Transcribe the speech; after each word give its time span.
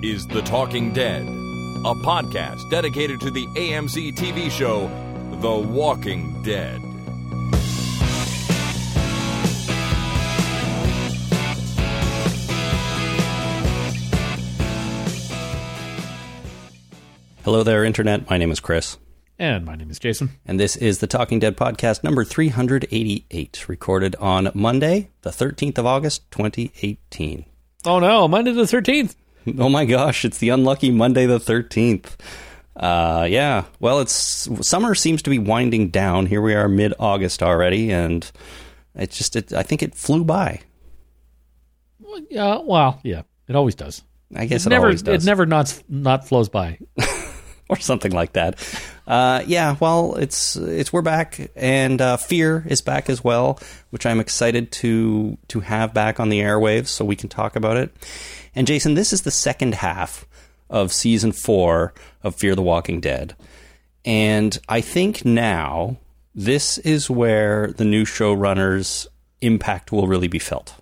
This 0.00 0.20
is 0.20 0.26
The 0.26 0.42
Talking 0.42 0.92
Dead, 0.92 1.22
a 1.22 1.94
podcast 1.94 2.70
dedicated 2.70 3.20
to 3.20 3.30
the 3.30 3.46
AMC 3.48 4.12
TV 4.14 4.50
show 4.50 4.86
The 5.40 5.50
Walking 5.54 6.42
Dead. 6.42 6.80
Hello 17.44 17.62
there, 17.62 17.84
Internet. 17.84 18.28
My 18.28 18.36
name 18.36 18.50
is 18.50 18.60
Chris, 18.60 18.98
And 19.38 19.64
my 19.64 19.74
name 19.74 19.90
is 19.90 19.98
Jason. 19.98 20.30
and 20.44 20.60
this 20.60 20.76
is 20.76 20.98
the 20.98 21.06
Talking 21.06 21.38
Dead 21.38 21.56
podcast 21.56 22.04
number 22.04 22.24
388, 22.24 23.68
recorded 23.68 24.16
on 24.16 24.50
Monday, 24.54 25.10
the 25.22 25.30
13th 25.30 25.78
of 25.78 25.86
August, 25.86 26.30
2018. 26.30 27.44
Oh 27.86 27.98
no, 28.00 28.28
Monday 28.28 28.52
the 28.52 28.62
13th. 28.62 29.14
Oh 29.58 29.68
my 29.68 29.84
gosh, 29.84 30.24
it's 30.24 30.38
the 30.38 30.48
unlucky 30.50 30.90
Monday 30.90 31.26
the 31.26 31.38
13th. 31.38 32.16
Uh, 32.76 33.26
yeah, 33.28 33.64
well, 33.80 34.00
it's 34.00 34.48
summer 34.66 34.94
seems 34.94 35.22
to 35.22 35.30
be 35.30 35.38
winding 35.38 35.88
down. 35.88 36.26
Here 36.26 36.40
we 36.40 36.54
are 36.54 36.68
mid 36.68 36.94
August 36.98 37.42
already, 37.42 37.90
and 37.90 38.30
it's 38.94 39.18
just, 39.18 39.34
it, 39.34 39.52
I 39.52 39.62
think 39.64 39.82
it 39.82 39.94
flew 39.94 40.24
by. 40.24 40.60
Well, 41.98 42.20
Yeah, 42.30 42.58
well, 42.62 43.00
yeah, 43.02 43.22
it 43.48 43.56
always 43.56 43.74
does. 43.74 44.02
I 44.34 44.46
guess 44.46 44.64
it 44.64 44.68
it, 44.68 44.70
never, 44.70 44.86
always 44.86 45.02
does. 45.02 45.24
it 45.24 45.26
never 45.26 45.44
not 45.46 45.82
not 45.88 46.28
flows 46.28 46.48
by. 46.48 46.78
or 47.68 47.78
something 47.78 48.12
like 48.12 48.32
that. 48.32 48.58
Uh, 49.06 49.42
yeah, 49.46 49.76
well, 49.80 50.14
it's 50.16 50.56
it's 50.56 50.92
we're 50.92 51.02
back, 51.02 51.50
and 51.56 52.00
uh, 52.00 52.16
Fear 52.16 52.64
is 52.66 52.80
back 52.80 53.08
as 53.10 53.22
well, 53.22 53.58
which 53.90 54.06
I'm 54.06 54.20
excited 54.20 54.72
to 54.72 55.36
to 55.48 55.60
have 55.60 55.94
back 55.94 56.20
on 56.20 56.28
the 56.28 56.40
airwaves 56.40 56.88
so 56.88 57.04
we 57.04 57.16
can 57.16 57.28
talk 57.28 57.56
about 57.56 57.76
it. 57.76 57.94
And 58.58 58.66
Jason, 58.66 58.94
this 58.94 59.12
is 59.12 59.22
the 59.22 59.30
second 59.30 59.76
half 59.76 60.26
of 60.68 60.92
season 60.92 61.30
four 61.30 61.94
of 62.24 62.34
Fear 62.34 62.56
the 62.56 62.62
Walking 62.62 63.00
Dead, 63.00 63.36
and 64.04 64.58
I 64.68 64.80
think 64.80 65.24
now 65.24 65.96
this 66.34 66.76
is 66.78 67.08
where 67.08 67.68
the 67.68 67.84
new 67.84 68.04
showrunners' 68.04 69.06
impact 69.40 69.92
will 69.92 70.08
really 70.08 70.26
be 70.26 70.40
felt. 70.40 70.74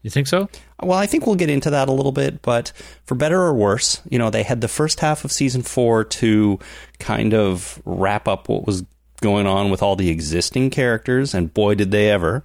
You 0.00 0.08
think 0.08 0.26
so? 0.26 0.48
Well, 0.82 0.96
I 0.96 1.04
think 1.04 1.26
we'll 1.26 1.34
get 1.34 1.50
into 1.50 1.68
that 1.68 1.90
a 1.90 1.92
little 1.92 2.12
bit, 2.12 2.40
but 2.40 2.72
for 3.04 3.14
better 3.14 3.42
or 3.42 3.52
worse, 3.52 4.00
you 4.08 4.18
know, 4.18 4.30
they 4.30 4.42
had 4.42 4.62
the 4.62 4.66
first 4.66 5.00
half 5.00 5.22
of 5.22 5.30
season 5.30 5.60
four 5.60 6.04
to 6.04 6.58
kind 6.98 7.34
of 7.34 7.82
wrap 7.84 8.26
up 8.26 8.48
what 8.48 8.64
was 8.64 8.86
going 9.20 9.46
on 9.46 9.68
with 9.68 9.82
all 9.82 9.96
the 9.96 10.08
existing 10.08 10.70
characters, 10.70 11.34
and 11.34 11.52
boy, 11.52 11.74
did 11.74 11.90
they 11.90 12.10
ever. 12.10 12.42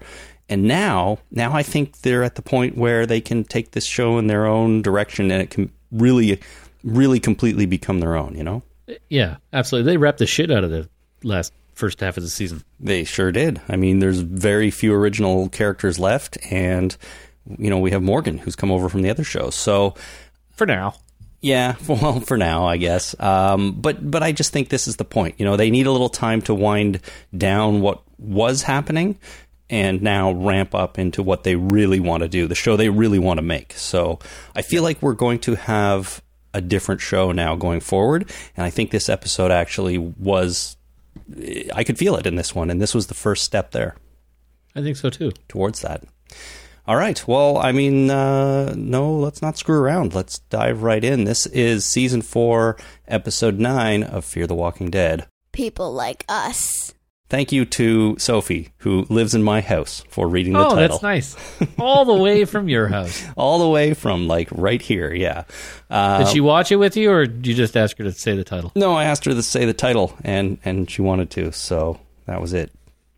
And 0.53 0.65
now, 0.65 1.17
now 1.31 1.51
I 1.51 1.63
think 1.63 2.01
they're 2.01 2.23
at 2.23 2.35
the 2.35 2.43
point 2.43 2.77
where 2.77 3.07
they 3.07 3.21
can 3.21 3.43
take 3.43 3.71
this 3.71 3.85
show 3.85 4.19
in 4.19 4.27
their 4.27 4.45
own 4.45 4.83
direction 4.83 5.31
and 5.31 5.41
it 5.41 5.49
can 5.49 5.71
really, 5.91 6.39
really 6.83 7.19
completely 7.19 7.65
become 7.65 8.01
their 8.01 8.15
own, 8.15 8.35
you 8.35 8.43
know? 8.43 8.61
Yeah, 9.09 9.37
absolutely. 9.51 9.91
They 9.91 9.97
wrapped 9.97 10.19
the 10.19 10.27
shit 10.27 10.51
out 10.51 10.63
of 10.63 10.69
the 10.69 10.87
last 11.23 11.53
first 11.73 12.01
half 12.01 12.17
of 12.17 12.23
the 12.23 12.29
season. 12.29 12.63
They 12.79 13.03
sure 13.03 13.31
did. 13.31 13.61
I 13.67 13.77
mean, 13.77 13.97
there's 13.97 14.19
very 14.19 14.69
few 14.69 14.93
original 14.93 15.49
characters 15.49 15.97
left, 15.97 16.37
and, 16.51 16.95
you 17.57 17.71
know, 17.71 17.79
we 17.79 17.89
have 17.89 18.03
Morgan 18.03 18.37
who's 18.37 18.55
come 18.55 18.69
over 18.69 18.89
from 18.89 19.01
the 19.01 19.09
other 19.09 19.23
show. 19.23 19.49
So, 19.49 19.95
For 20.51 20.67
now. 20.67 20.93
Yeah, 21.41 21.75
well, 21.87 22.19
for 22.19 22.37
now, 22.37 22.67
I 22.67 22.77
guess. 22.77 23.19
Um, 23.19 23.73
but 23.73 24.09
but 24.09 24.21
I 24.21 24.31
just 24.31 24.53
think 24.53 24.69
this 24.69 24.87
is 24.87 24.97
the 24.97 25.03
point. 25.03 25.35
You 25.39 25.45
know, 25.45 25.57
they 25.57 25.71
need 25.71 25.87
a 25.87 25.91
little 25.91 26.09
time 26.09 26.41
to 26.43 26.53
wind 26.53 27.01
down 27.35 27.81
what 27.81 28.01
was 28.17 28.63
happening, 28.63 29.17
and 29.69 30.01
now 30.01 30.31
ramp 30.31 30.75
up 30.75 30.99
into 30.99 31.23
what 31.23 31.43
they 31.43 31.55
really 31.55 31.99
want 31.99 32.21
to 32.23 32.29
do, 32.29 32.47
the 32.47 32.55
show 32.55 32.75
they 32.75 32.89
really 32.89 33.19
want 33.19 33.37
to 33.37 33.41
make. 33.41 33.73
So 33.73 34.19
I 34.55 34.61
feel 34.61 34.83
like 34.83 35.01
we're 35.01 35.13
going 35.13 35.39
to 35.39 35.55
have 35.55 36.21
a 36.53 36.61
different 36.61 37.01
show 37.01 37.31
now 37.31 37.55
going 37.55 37.79
forward, 37.79 38.29
and 38.55 38.65
I 38.65 38.69
think 38.69 38.91
this 38.91 39.09
episode 39.09 39.51
actually 39.51 39.97
was. 39.97 40.77
I 41.73 41.83
could 41.83 41.97
feel 41.97 42.15
it 42.15 42.25
in 42.27 42.35
this 42.35 42.53
one, 42.55 42.69
and 42.69 42.81
this 42.81 42.93
was 42.93 43.07
the 43.07 43.13
first 43.13 43.43
step 43.43 43.71
there 43.71 43.95
I 44.75 44.81
think 44.81 44.97
so 44.97 45.09
too. 45.09 45.31
towards 45.47 45.81
that. 45.81 46.03
All 46.85 46.95
right. 46.97 47.25
Well, 47.27 47.57
I 47.59 47.71
mean, 47.71 48.09
uh, 48.09 48.73
no, 48.75 49.13
let's 49.13 49.41
not 49.41 49.57
screw 49.57 49.79
around. 49.79 50.13
Let's 50.13 50.39
dive 50.39 50.83
right 50.83 51.03
in. 51.03 51.23
This 51.23 51.45
is 51.45 51.85
season 51.85 52.21
four, 52.21 52.75
episode 53.07 53.57
nine 53.57 54.03
of 54.03 54.25
Fear 54.25 54.47
the 54.47 54.55
Walking 54.55 54.89
Dead. 54.89 55.25
people 55.53 55.93
like 55.93 56.25
us. 56.27 56.93
Thank 57.33 57.51
you 57.51 57.65
to 57.65 58.15
Sophie, 58.19 58.69
who 58.77 59.07
lives 59.09 59.33
in 59.33 59.41
my 59.41 59.59
house, 59.61 60.03
for 60.07 60.27
reading 60.27 60.53
the 60.53 60.59
Oh, 60.59 60.75
title. 60.75 60.99
that's 60.99 61.01
nice. 61.01 61.35
All 61.79 62.05
the 62.05 62.13
way 62.13 62.45
from 62.45 62.69
your 62.69 62.87
house. 62.89 63.25
All 63.35 63.57
the 63.57 63.67
way 63.67 63.95
from 63.95 64.27
like 64.27 64.49
right 64.51 64.79
here. 64.79 65.11
Yeah. 65.11 65.45
Uh, 65.89 66.19
Did 66.19 66.27
she 66.27 66.41
watch 66.41 66.71
it 66.71 66.75
with 66.75 66.95
you, 66.95 67.09
or 67.09 67.25
did 67.25 67.47
you 67.47 67.55
just 67.55 67.75
ask 67.75 67.97
her 67.97 68.03
to 68.03 68.11
say 68.11 68.35
the 68.35 68.43
title? 68.43 68.71
no, 68.75 68.93
I 68.93 69.05
asked 69.05 69.25
her 69.25 69.33
to 69.33 69.41
say 69.41 69.65
the 69.65 69.73
title, 69.73 70.15
and 70.23 70.59
and 70.63 70.87
she 70.87 71.01
wanted 71.01 71.31
to, 71.31 71.51
so 71.51 71.99
that 72.27 72.39
was 72.39 72.53
it. 72.53 72.71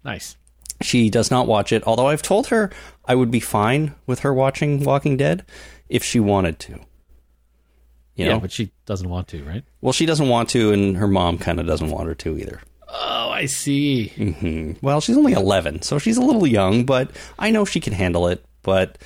Nice. 0.05 0.37
She 0.81 1.09
does 1.09 1.29
not 1.29 1.45
watch 1.45 1.73
it, 1.73 1.83
although 1.85 2.07
I've 2.07 2.21
told 2.21 2.47
her 2.47 2.71
I 3.03 3.15
would 3.15 3.31
be 3.31 3.41
fine 3.41 3.95
with 4.07 4.19
her 4.19 4.33
watching 4.33 4.81
Walking 4.85 5.17
Dead 5.17 5.43
if 5.89 6.05
she 6.05 6.21
wanted 6.21 6.57
to. 6.59 6.71
You 6.71 8.27
yeah, 8.27 8.29
know, 8.29 8.39
but 8.39 8.53
she 8.53 8.71
doesn't 8.85 9.09
want 9.09 9.27
to, 9.27 9.43
right? 9.43 9.65
Well, 9.81 9.91
she 9.91 10.05
doesn't 10.05 10.29
want 10.29 10.47
to, 10.51 10.71
and 10.71 10.95
her 10.95 11.07
mom 11.07 11.37
kind 11.37 11.59
of 11.59 11.67
doesn't 11.67 11.89
want 11.89 12.07
her 12.07 12.15
to 12.15 12.37
either. 12.37 12.61
Oh, 12.97 13.29
I 13.29 13.45
see. 13.45 14.07
Hmm. 14.07 14.73
Well, 14.81 15.01
she's 15.01 15.17
only 15.17 15.33
11, 15.33 15.81
so 15.81 15.99
she's 15.99 16.17
a 16.17 16.21
little 16.21 16.47
young, 16.47 16.85
but 16.85 17.11
I 17.37 17.51
know 17.51 17.65
she 17.65 17.79
can 17.79 17.93
handle 17.93 18.27
it. 18.27 18.43
But 18.63 18.97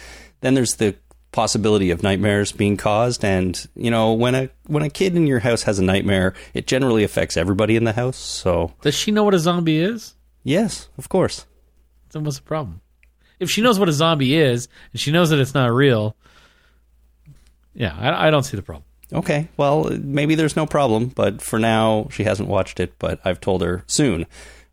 then 0.42 0.54
there's 0.54 0.76
the 0.76 0.96
possibility 1.32 1.92
of 1.92 2.02
nightmares 2.04 2.52
being 2.52 2.78
caused, 2.78 3.24
and 3.26 3.68
you 3.76 3.90
know, 3.92 4.14
when 4.14 4.36
a 4.36 4.50
when 4.68 4.84
a 4.84 4.90
kid 4.90 5.16
in 5.16 5.28
your 5.28 5.40
house 5.40 5.64
has 5.64 5.80
a 5.80 5.84
nightmare, 5.84 6.34
it 6.54 6.68
generally 6.68 7.04
affects 7.04 7.36
everybody 7.38 7.76
in 7.76 7.84
the 7.84 7.94
house. 7.94 8.18
So, 8.18 8.74
Does 8.82 8.96
she 8.96 9.12
know 9.12 9.24
what 9.24 9.34
a 9.34 9.40
zombie 9.40 9.80
is? 9.80 10.16
yes, 10.44 10.88
of 10.98 11.10
course. 11.10 11.46
Then 12.12 12.24
what's 12.24 12.38
the 12.38 12.44
problem? 12.44 12.82
If 13.40 13.50
she 13.52 13.62
knows 13.62 13.78
what 13.80 13.90
a 13.90 13.94
zombie 13.94 14.36
is 14.36 14.68
and 14.92 15.00
she 15.00 15.12
knows 15.12 15.30
that 15.30 15.40
it's 15.40 15.54
not 15.54 15.72
real, 15.72 16.16
yeah, 17.74 17.96
I, 17.98 18.28
I 18.28 18.30
don't 18.32 18.44
see 18.44 18.58
the 18.58 18.64
problem. 18.64 18.84
Okay, 19.12 19.48
well, 19.58 19.90
maybe 20.04 20.36
there's 20.36 20.56
no 20.56 20.66
problem, 20.66 21.08
but 21.08 21.42
for 21.42 21.58
now, 21.58 22.08
she 22.12 22.24
hasn't 22.24 22.48
watched 22.48 22.80
it. 22.80 22.94
But 23.00 23.20
I've 23.26 23.42
told 23.42 23.62
her 23.64 23.84
soon 23.88 24.28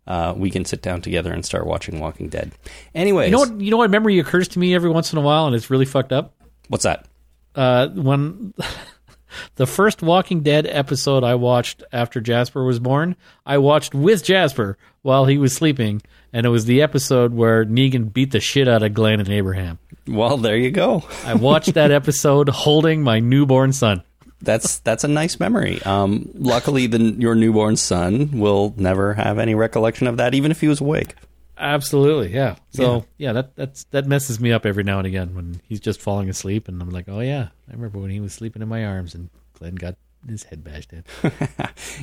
uh, 0.07 0.35
we 0.37 0.51
can 0.51 0.65
sit 0.65 0.83
down 0.83 1.01
together 1.01 1.33
and 1.33 1.45
start 1.45 1.67
watching 1.67 1.99
Walking 2.01 2.29
Dead. 2.29 2.53
Anyways, 2.95 3.27
You 3.27 3.33
know 3.33 3.39
what? 3.39 3.61
You 3.61 3.71
know 3.71 3.79
what 3.79 3.91
memory 3.91 4.19
occurs 4.19 4.49
to 4.49 4.59
me 4.59 4.75
every 4.75 4.91
once 4.91 5.13
in 5.13 5.19
a 5.19 5.23
while, 5.23 5.47
and 5.47 5.55
it's 5.57 5.71
really 5.71 5.87
fucked 5.87 6.13
up. 6.13 6.35
what's 6.69 6.85
that? 6.85 7.07
Uh, 7.55 7.89
when 7.89 8.53
the 9.57 9.67
first 9.67 10.03
Walking 10.03 10.43
Dead 10.43 10.67
episode 10.67 11.25
I 11.25 11.35
watched 11.37 11.83
after 11.93 12.21
Jasper 12.21 12.65
was 12.65 12.79
born, 12.79 13.17
I 13.47 13.59
watched 13.59 13.95
with 13.95 14.23
Jasper 14.23 14.77
while 15.03 15.25
he 15.25 15.39
was 15.39 15.55
sleeping, 15.55 16.03
and 16.33 16.45
it 16.45 16.51
was 16.51 16.67
the 16.67 16.83
episode 16.83 17.33
where 17.33 17.65
Negan 17.65 18.13
beat 18.13 18.33
the 18.33 18.41
shit 18.41 18.69
out 18.69 18.83
of 18.83 18.93
Glenn 18.93 19.21
and 19.21 19.31
Abraham. 19.31 19.79
Well, 20.07 20.37
there 20.37 20.57
you 20.57 20.71
go. 20.71 21.05
I 21.25 21.35
watched 21.35 21.73
that 21.75 21.91
episode 22.03 22.49
holding 22.51 23.03
my 23.03 23.19
newborn 23.21 23.73
son. 23.73 24.03
That's 24.47 24.79
that's 24.79 25.05
a 25.05 25.09
nice 25.09 25.39
memory. 25.39 25.83
Um, 25.83 26.31
luckily, 26.35 26.87
the, 26.87 26.99
your 26.99 27.35
newborn 27.35 27.77
son 27.77 28.31
will 28.39 28.73
never 28.79 29.15
have 29.15 29.39
any 29.39 29.55
recollection 29.55 30.07
of 30.07 30.17
that, 30.17 30.35
even 30.35 30.51
if 30.51 30.63
he 30.63 30.69
was 30.69 30.81
awake. 30.81 31.15
Absolutely, 31.59 32.35
yeah. 32.35 32.57
So 32.71 33.05
yeah, 33.19 33.33
that 33.33 33.57
that's 33.57 33.85
that 33.85 34.07
messes 34.07 34.41
me 34.41 34.53
up 34.53 34.65
every 34.65 34.85
now 34.85 34.99
and 34.99 35.07
again 35.07 35.35
when 35.35 35.61
he's 35.69 35.81
just 35.81 36.01
falling 36.01 36.29
asleep, 36.31 36.69
and 36.69 36.81
I'm 36.81 36.91
like, 36.91 37.07
oh 37.09 37.21
yeah, 37.21 37.49
I 37.69 37.73
remember 37.73 37.99
when 37.99 38.11
he 38.11 38.21
was 38.21 38.33
sleeping 38.33 38.63
in 38.63 38.69
my 38.69 38.85
arms 38.85 39.15
and 39.15 39.29
Glenn 39.55 39.75
got 39.75 39.97
his 40.27 40.45
head 40.45 40.65
bashed 40.65 40.93
in. 40.93 41.05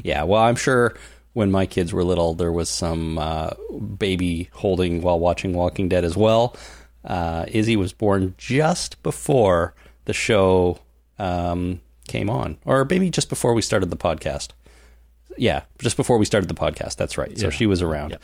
Yeah, 0.03 0.23
well, 0.23 0.41
I'm 0.41 0.55
sure 0.55 0.95
when 1.33 1.51
my 1.51 1.65
kids 1.65 1.93
were 1.93 2.03
little, 2.03 2.33
there 2.33 2.51
was 2.51 2.69
some 2.69 3.17
uh, 3.17 3.51
baby 3.97 4.49
holding 4.53 5.01
while 5.01 5.19
watching 5.19 5.53
Walking 5.53 5.89
Dead 5.89 6.03
as 6.03 6.15
well. 6.15 6.55
Uh, 7.03 7.45
Izzy 7.47 7.75
was 7.75 7.91
born 7.93 8.35
just 8.37 9.01
before 9.03 9.73
the 10.05 10.13
show 10.13 10.79
um, 11.19 11.81
came 12.07 12.29
on, 12.29 12.57
or 12.65 12.85
maybe 12.85 13.09
just 13.09 13.29
before 13.29 13.53
we 13.53 13.61
started 13.61 13.89
the 13.89 13.97
podcast. 13.97 14.49
Yeah, 15.37 15.61
just 15.79 15.97
before 15.97 16.17
we 16.19 16.25
started 16.25 16.47
the 16.47 16.53
podcast. 16.53 16.95
That's 16.95 17.17
right. 17.17 17.35
So 17.37 17.45
Yeah. 17.45 17.49
she 17.51 17.65
was 17.65 17.81
around. 17.81 18.17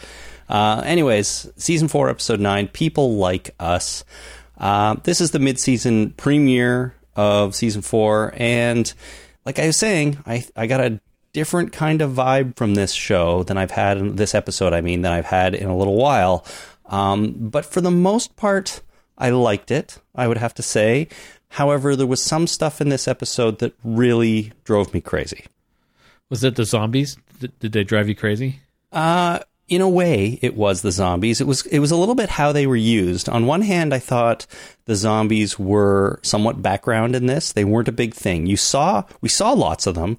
Uh, 0.47 0.81
anyways, 0.85 1.49
season 1.57 1.87
four, 1.87 2.09
episode 2.09 2.39
nine. 2.39 2.67
People 2.67 3.15
like 3.15 3.55
us. 3.59 4.03
Uh, 4.57 4.95
this 5.03 5.19
is 5.21 5.31
the 5.31 5.39
mid-season 5.39 6.11
premiere 6.17 6.93
of 7.15 7.55
season 7.55 7.81
four, 7.81 8.33
and 8.37 8.93
like 9.45 9.57
I 9.59 9.67
was 9.67 9.77
saying, 9.77 10.17
I 10.27 10.45
I 10.55 10.67
got 10.67 10.81
a 10.81 10.99
different 11.33 11.71
kind 11.71 12.01
of 12.01 12.11
vibe 12.11 12.55
from 12.57 12.75
this 12.75 12.91
show 12.91 13.43
than 13.43 13.57
I've 13.57 13.71
had 13.71 13.97
in 13.97 14.15
this 14.15 14.35
episode. 14.35 14.73
I 14.73 14.81
mean, 14.81 15.01
than 15.01 15.11
I've 15.11 15.25
had 15.27 15.55
in 15.55 15.67
a 15.69 15.77
little 15.77 15.95
while. 15.95 16.45
Um, 16.87 17.33
but 17.37 17.65
for 17.65 17.81
the 17.81 17.91
most 17.91 18.35
part, 18.35 18.81
I 19.17 19.29
liked 19.29 19.69
it. 19.71 19.99
I 20.15 20.27
would 20.27 20.37
have 20.37 20.53
to 20.55 20.63
say. 20.63 21.07
However, 21.51 21.95
there 21.95 22.07
was 22.07 22.21
some 22.21 22.47
stuff 22.47 22.79
in 22.79 22.89
this 22.89 23.07
episode 23.07 23.59
that 23.59 23.73
really 23.83 24.53
drove 24.63 24.93
me 24.93 25.01
crazy. 25.01 25.45
Was 26.29 26.43
it 26.43 26.55
the 26.55 26.65
zombies? 26.65 27.17
Did, 27.39 27.71
they 27.71 27.83
drive 27.83 28.07
you 28.07 28.15
crazy? 28.15 28.59
Uh, 28.91 29.39
in 29.67 29.81
a 29.81 29.89
way, 29.89 30.39
it 30.41 30.55
was 30.55 30.81
the 30.81 30.91
zombies. 30.91 31.39
It 31.39 31.47
was 31.47 31.65
it 31.67 31.79
was 31.79 31.91
a 31.91 31.95
little 31.95 32.15
bit 32.15 32.29
how 32.29 32.51
they 32.51 32.67
were 32.67 32.75
used. 32.75 33.29
On 33.29 33.45
one 33.45 33.61
hand, 33.61 33.93
I 33.93 33.99
thought 33.99 34.45
the 34.85 34.95
zombies 34.95 35.57
were 35.57 36.19
somewhat 36.23 36.61
background 36.61 37.15
in 37.15 37.27
this. 37.27 37.51
They 37.51 37.63
weren't 37.63 37.87
a 37.87 37.93
big 37.93 38.13
thing. 38.13 38.45
You 38.45 38.57
saw 38.57 39.03
we 39.21 39.29
saw 39.29 39.51
lots 39.51 39.87
of 39.87 39.95
them, 39.95 40.17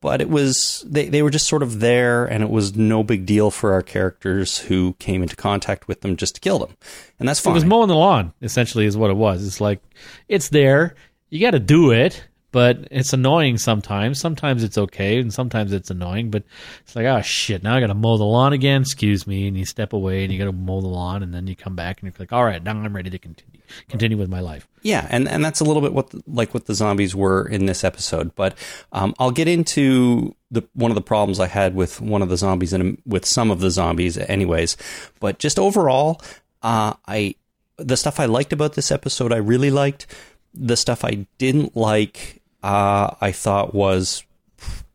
but 0.00 0.20
it 0.20 0.30
was 0.30 0.84
they, 0.86 1.08
they 1.08 1.22
were 1.22 1.30
just 1.30 1.48
sort 1.48 1.62
of 1.62 1.80
there 1.80 2.24
and 2.24 2.42
it 2.42 2.50
was 2.50 2.76
no 2.76 3.02
big 3.02 3.26
deal 3.26 3.50
for 3.50 3.72
our 3.72 3.82
characters 3.82 4.58
who 4.58 4.94
came 4.94 5.22
into 5.22 5.36
contact 5.36 5.88
with 5.88 6.00
them 6.02 6.16
just 6.16 6.36
to 6.36 6.40
kill 6.40 6.58
them. 6.58 6.76
And 7.18 7.28
that's 7.28 7.40
fine. 7.40 7.52
It 7.52 7.54
was 7.54 7.64
mowing 7.64 7.88
the 7.88 7.96
lawn, 7.96 8.32
essentially, 8.40 8.86
is 8.86 8.96
what 8.96 9.10
it 9.10 9.16
was. 9.16 9.46
It's 9.46 9.60
like 9.60 9.82
it's 10.28 10.50
there. 10.50 10.94
You 11.30 11.40
got 11.40 11.50
to 11.50 11.58
do 11.58 11.90
it, 11.90 12.24
but 12.52 12.88
it's 12.90 13.12
annoying 13.12 13.58
sometimes. 13.58 14.20
Sometimes 14.20 14.62
it's 14.64 14.78
okay, 14.78 15.18
and 15.18 15.32
sometimes 15.34 15.72
it's 15.72 15.90
annoying. 15.90 16.30
But 16.30 16.44
it's 16.80 16.96
like, 16.96 17.06
oh 17.06 17.20
shit! 17.20 17.62
Now 17.62 17.76
I 17.76 17.80
got 17.80 17.88
to 17.88 17.94
mow 17.94 18.16
the 18.16 18.24
lawn 18.24 18.52
again. 18.52 18.82
Excuse 18.82 19.26
me, 19.26 19.48
and 19.48 19.56
you 19.56 19.66
step 19.66 19.92
away 19.92 20.24
and 20.24 20.32
you 20.32 20.38
got 20.38 20.46
to 20.46 20.52
mow 20.52 20.80
the 20.80 20.86
lawn, 20.86 21.22
and 21.22 21.34
then 21.34 21.46
you 21.46 21.56
come 21.56 21.76
back 21.76 22.00
and 22.00 22.06
you're 22.06 22.18
like, 22.18 22.32
all 22.32 22.44
right, 22.44 22.62
now 22.62 22.72
I'm 22.72 22.94
ready 22.94 23.10
to 23.10 23.18
continue 23.18 23.57
continue 23.88 24.16
with 24.16 24.28
my 24.28 24.40
life. 24.40 24.68
Yeah, 24.82 25.06
and, 25.10 25.28
and 25.28 25.44
that's 25.44 25.60
a 25.60 25.64
little 25.64 25.82
bit 25.82 25.92
what 25.92 26.12
like 26.28 26.54
what 26.54 26.66
the 26.66 26.74
zombies 26.74 27.14
were 27.14 27.46
in 27.46 27.66
this 27.66 27.84
episode. 27.84 28.34
But 28.34 28.56
um, 28.92 29.14
I'll 29.18 29.30
get 29.30 29.48
into 29.48 30.34
the 30.50 30.62
one 30.74 30.90
of 30.90 30.94
the 30.94 31.02
problems 31.02 31.40
I 31.40 31.46
had 31.46 31.74
with 31.74 32.00
one 32.00 32.22
of 32.22 32.28
the 32.28 32.36
zombies 32.36 32.72
and 32.72 33.00
with 33.04 33.24
some 33.24 33.50
of 33.50 33.60
the 33.60 33.70
zombies, 33.70 34.16
anyways. 34.16 34.76
But 35.20 35.38
just 35.38 35.58
overall, 35.58 36.20
uh, 36.62 36.94
I 37.06 37.34
the 37.76 37.96
stuff 37.96 38.20
I 38.20 38.26
liked 38.26 38.52
about 38.52 38.74
this 38.74 38.90
episode, 38.90 39.32
I 39.32 39.36
really 39.36 39.70
liked. 39.70 40.06
The 40.54 40.76
stuff 40.76 41.04
I 41.04 41.26
didn't 41.38 41.76
like, 41.76 42.42
uh, 42.62 43.14
I 43.20 43.32
thought 43.32 43.74
was 43.74 44.24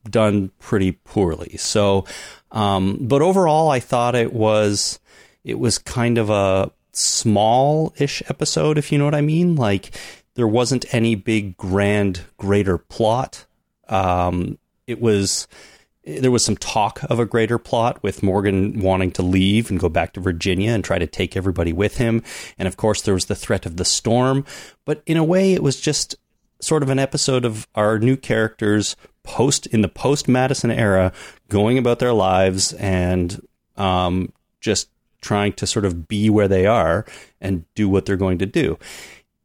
done 0.10 0.52
pretty 0.60 0.92
poorly. 0.92 1.58
So, 1.58 2.06
um, 2.52 2.98
but 3.02 3.22
overall, 3.22 3.70
I 3.70 3.80
thought 3.80 4.16
it 4.16 4.34
was 4.34 5.00
it 5.44 5.60
was 5.60 5.78
kind 5.78 6.18
of 6.18 6.30
a 6.30 6.72
small-ish 6.94 8.24
episode, 8.30 8.78
if 8.78 8.92
you 8.92 8.98
know 8.98 9.06
what 9.06 9.16
I 9.16 9.22
mean. 9.22 9.56
Like 9.56 9.92
there 10.36 10.48
wasn't 10.48 10.94
any 10.94 11.16
big, 11.16 11.58
grand, 11.58 12.22
greater 12.38 12.78
plot. 12.78 13.46
Um, 13.90 14.58
it 14.88 15.02
was 15.02 15.48
there 16.06 16.32
was 16.32 16.44
some 16.44 16.58
talk 16.58 17.02
of 17.10 17.20
a 17.20 17.26
greater 17.26 17.58
plot 17.58 18.04
with 18.04 18.24
Morgan 18.24 18.82
wanting 18.82 19.12
to 19.12 19.22
leave 19.24 19.70
and 19.70 19.80
go 19.80 19.88
back 19.88 20.12
to 20.14 20.20
Virginia 20.20 20.72
and 20.72 20.84
try 20.84 21.00
to 21.00 21.08
take 21.08 21.38
everybody 21.38 21.72
with 21.72 21.98
him. 21.98 22.22
And 22.58 22.68
of 22.68 22.76
course, 22.76 23.02
there 23.02 23.14
was 23.14 23.28
the 23.28 23.36
threat 23.36 23.66
of 23.66 23.78
the 23.78 23.86
storm. 23.86 24.46
But 24.84 25.02
in 25.06 25.16
a 25.16 25.24
way, 25.24 25.54
it 25.54 25.64
was 25.64 25.80
just 25.80 26.16
sort 26.60 26.84
of 26.84 26.90
an 26.90 27.00
episode 27.00 27.46
of 27.46 27.68
our 27.76 28.00
new 28.00 28.18
characters 28.18 28.98
post 29.24 29.66
in 29.68 29.82
the 29.82 29.88
post 29.88 30.28
Madison 30.28 30.72
era 30.72 31.14
going 31.48 31.78
about 31.78 32.00
their 32.00 32.14
lives 32.14 32.74
and 32.74 33.46
um, 33.78 34.34
just 34.60 34.90
trying 35.24 35.54
to 35.54 35.66
sort 35.66 35.86
of 35.86 36.08
be 36.08 36.30
where 36.30 36.48
they 36.48 36.68
are 36.68 37.06
and 37.42 37.66
do 37.74 37.90
what 37.90 38.06
they're 38.06 38.16
going 38.18 38.38
to 38.38 38.46
do. 38.46 38.78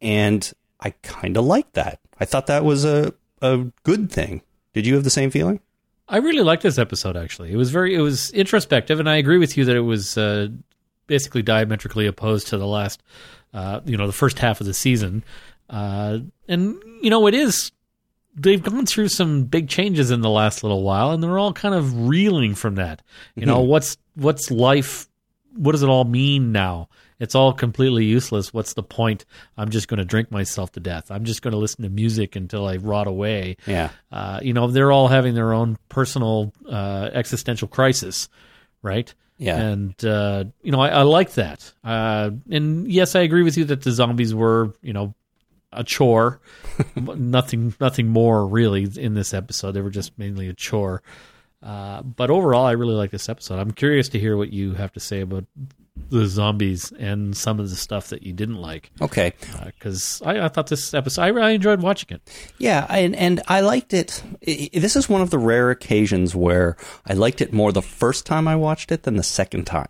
And 0.03 0.53
I 0.81 0.91
kind 1.03 1.37
of 1.37 1.45
like 1.47 1.73
that. 1.73 2.01
I 2.21 2.25
thought 2.27 2.47
that 2.49 2.65
was 2.65 2.85
a, 2.85 3.15
a 3.41 3.67
good 3.85 4.13
thing. 4.13 4.43
Did 4.75 4.87
you 4.87 4.95
have 4.95 5.05
the 5.05 5.11
same 5.11 5.31
feeling? 5.31 5.61
I 6.09 6.19
really 6.19 6.43
liked 6.43 6.63
this 6.63 6.79
episode. 6.79 7.17
Actually, 7.17 7.53
it 7.53 7.57
was 7.57 7.71
very 7.71 7.95
it 7.95 8.01
was 8.01 8.31
introspective, 8.31 8.99
and 9.01 9.09
I 9.11 9.17
agree 9.17 9.39
with 9.39 9.57
you 9.57 9.65
that 9.67 9.77
it 9.77 9.81
was 9.81 10.17
uh, 10.17 10.49
basically 11.07 11.43
diametrically 11.43 12.07
opposed 12.07 12.49
to 12.49 12.57
the 12.59 12.67
last, 12.67 13.03
uh, 13.53 13.81
you 13.85 13.97
know, 13.97 14.07
the 14.07 14.13
first 14.13 14.39
half 14.39 14.61
of 14.61 14.67
the 14.67 14.73
season. 14.75 15.23
Uh, 15.69 16.21
and 16.49 16.77
you 17.03 17.11
know, 17.11 17.27
it 17.27 17.35
is 17.35 17.73
they've 18.35 18.63
gone 18.63 18.87
through 18.87 19.09
some 19.09 19.45
big 19.45 19.69
changes 19.69 20.11
in 20.11 20.23
the 20.23 20.31
last 20.31 20.63
little 20.63 20.83
while, 20.83 21.11
and 21.11 21.23
they're 21.23 21.39
all 21.39 21.53
kind 21.53 21.75
of 21.75 22.09
reeling 22.09 22.55
from 22.55 22.77
that. 22.77 23.03
You 23.35 23.45
know, 23.45 23.59
Mm-hmm. 23.61 23.69
what's 23.69 23.99
what's 24.15 24.51
life? 24.51 25.09
What 25.59 25.73
does 25.73 25.83
it 25.83 25.89
all 25.89 26.05
mean 26.05 26.53
now? 26.53 26.89
It's 27.19 27.35
all 27.35 27.53
completely 27.53 28.05
useless. 28.05 28.55
What's 28.55 28.75
the 28.75 28.83
point? 28.83 29.25
I'm 29.57 29.71
just 29.71 29.89
going 29.89 29.99
to 29.99 30.05
drink 30.05 30.31
myself 30.31 30.71
to 30.73 30.81
death. 30.81 31.11
I'm 31.11 31.25
just 31.25 31.43
going 31.43 31.53
to 31.53 31.59
listen 31.59 31.83
to 31.83 31.89
music 31.89 32.37
until 32.37 32.67
I 32.67 32.77
rot 32.77 33.09
away. 33.09 33.57
Yeah. 33.67 33.91
Uh, 34.13 34.39
you 34.41 34.53
know, 34.53 34.69
they're 34.69 34.93
all 34.93 35.09
having 35.09 35.35
their 35.35 35.53
own 35.53 35.79
personal 35.89 36.53
uh, 36.69 37.11
existential 37.13 37.67
crisis, 37.67 38.29
right? 38.83 39.13
Yeah. 39.37 39.57
And 39.61 40.05
uh, 40.05 40.45
you 40.63 40.71
know, 40.71 40.81
I, 40.81 40.89
I 40.89 41.03
like 41.03 41.33
that. 41.33 41.73
Uh, 41.83 42.31
and 42.51 42.91
yes, 42.91 43.17
I 43.17 43.21
agree 43.21 43.43
with 43.43 43.57
you 43.57 43.65
that 43.67 43.83
the 43.83 43.91
zombies 43.93 44.35
were, 44.35 44.75
you 44.81 44.93
know, 44.93 45.15
a 45.73 45.83
chore. 45.83 46.41
nothing, 46.97 47.75
nothing 47.81 48.09
more 48.09 48.47
really 48.47 48.89
in 48.97 49.15
this 49.15 49.35
episode. 49.35 49.73
They 49.73 49.81
were 49.81 49.91
just 49.91 50.17
mainly 50.19 50.49
a 50.49 50.55
chore. 50.55 51.03
Uh, 51.63 52.03
but 52.03 52.31
overall, 52.31 52.67
I 52.67 52.73
really 52.73 52.95
like 52.95 53.11
this 53.11 53.29
episode. 53.29 53.59
I'm 53.59 53.73
curious 53.73 54.09
to 54.11 54.19
hear 54.19 54.37
what 54.37 54.53
you 54.53 54.75
have 54.75 54.93
to 54.93 55.01
say 55.01 55.21
about 55.21 55.45
the 56.11 56.27
zombies 56.27 56.93
and 56.99 57.37
some 57.37 57.61
of 57.61 57.71
the 57.71 57.77
stuff 57.77 58.09
that 58.09 58.23
you 58.23 58.33
didn't 58.33 58.57
like. 58.57 58.91
Okay. 59.01 59.33
Uh, 59.55 59.67
because 59.67 60.23
I, 60.25 60.41
I 60.41 60.49
thought 60.49 60.69
this 60.69 60.95
episode, 60.95 61.23
I 61.23 61.29
really 61.29 61.55
enjoyed 61.55 61.83
watching 61.83 62.17
it. 62.17 62.53
Yeah, 62.59 62.87
and 62.89 63.15
and 63.15 63.43
I 63.49 63.61
liked 63.61 63.93
it. 63.93 64.23
This 64.43 64.97
is 64.97 65.09
one 65.09 65.21
of 65.21 65.31
the 65.31 65.39
rare 65.39 65.71
occasions 65.71 66.35
where 66.35 66.77
I 67.07 67.15
liked 67.15 67.41
it 67.41 67.53
more 67.53 67.73
the 67.73 67.83
first 67.83 68.27
time 68.27 68.49
I 68.49 68.57
watched 68.57 68.91
it 68.93 69.03
than 69.03 69.17
the 69.17 69.23
second 69.23 69.65
time. 69.67 69.89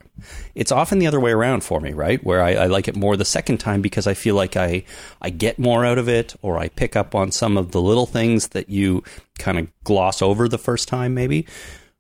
It's 0.55 0.72
often 0.72 0.99
the 0.99 1.06
other 1.06 1.20
way 1.20 1.31
around 1.31 1.62
for 1.62 1.81
me, 1.81 1.93
right? 1.93 2.22
Where 2.25 2.43
I, 2.43 2.54
I 2.54 2.66
like 2.66 2.88
it 2.88 2.96
more 2.96 3.16
the 3.16 3.25
second 3.25 3.58
time 3.58 3.82
because 3.82 4.06
I 4.06 4.14
feel 4.14 4.34
like 4.34 4.56
I 4.56 4.84
I 5.22 5.31
get 5.31 5.58
more 5.58 5.84
out 5.84 5.99
of 5.99 6.08
it, 6.08 6.34
or 6.43 6.58
I 6.58 6.69
pick 6.69 6.96
up 6.96 7.14
on 7.14 7.31
some 7.31 7.56
of 7.56 7.70
the 7.70 7.81
little 7.81 8.06
things 8.06 8.49
that 8.49 8.69
you 8.69 9.04
kind 9.38 9.58
of 9.58 9.69
gloss 9.84 10.20
over 10.20 10.49
the 10.49 10.58
first 10.58 10.88
time, 10.88 11.14
maybe. 11.14 11.46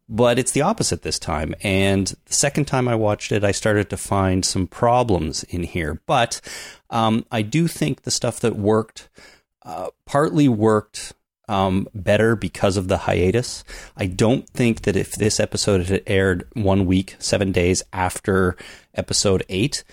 But 0.08 0.38
it's 0.38 0.52
the 0.52 0.62
opposite 0.62 1.02
this 1.02 1.18
time. 1.18 1.54
And 1.62 2.06
the 2.26 2.32
second 2.32 2.64
time 2.64 2.88
I 2.88 2.94
watched 2.94 3.30
it, 3.30 3.44
I 3.44 3.52
started 3.52 3.90
to 3.90 3.96
find 3.96 4.44
some 4.44 4.66
problems 4.66 5.44
in 5.44 5.64
here. 5.64 6.00
But 6.06 6.40
um, 6.88 7.26
I 7.30 7.42
do 7.42 7.68
think 7.68 8.02
the 8.02 8.10
stuff 8.10 8.40
that 8.40 8.56
worked 8.56 9.08
uh, 9.64 9.88
partly 10.06 10.48
worked 10.48 11.12
um, 11.46 11.88
better 11.94 12.36
because 12.36 12.76
of 12.78 12.88
the 12.88 12.98
hiatus. 12.98 13.64
I 13.96 14.06
don't 14.06 14.48
think 14.48 14.82
that 14.82 14.96
if 14.96 15.12
this 15.12 15.38
episode 15.38 15.86
had 15.86 16.02
aired 16.06 16.46
one 16.54 16.86
week, 16.86 17.16
seven 17.18 17.52
days 17.52 17.82
after 17.92 18.56
episode 18.94 19.44
eight, 19.50 19.84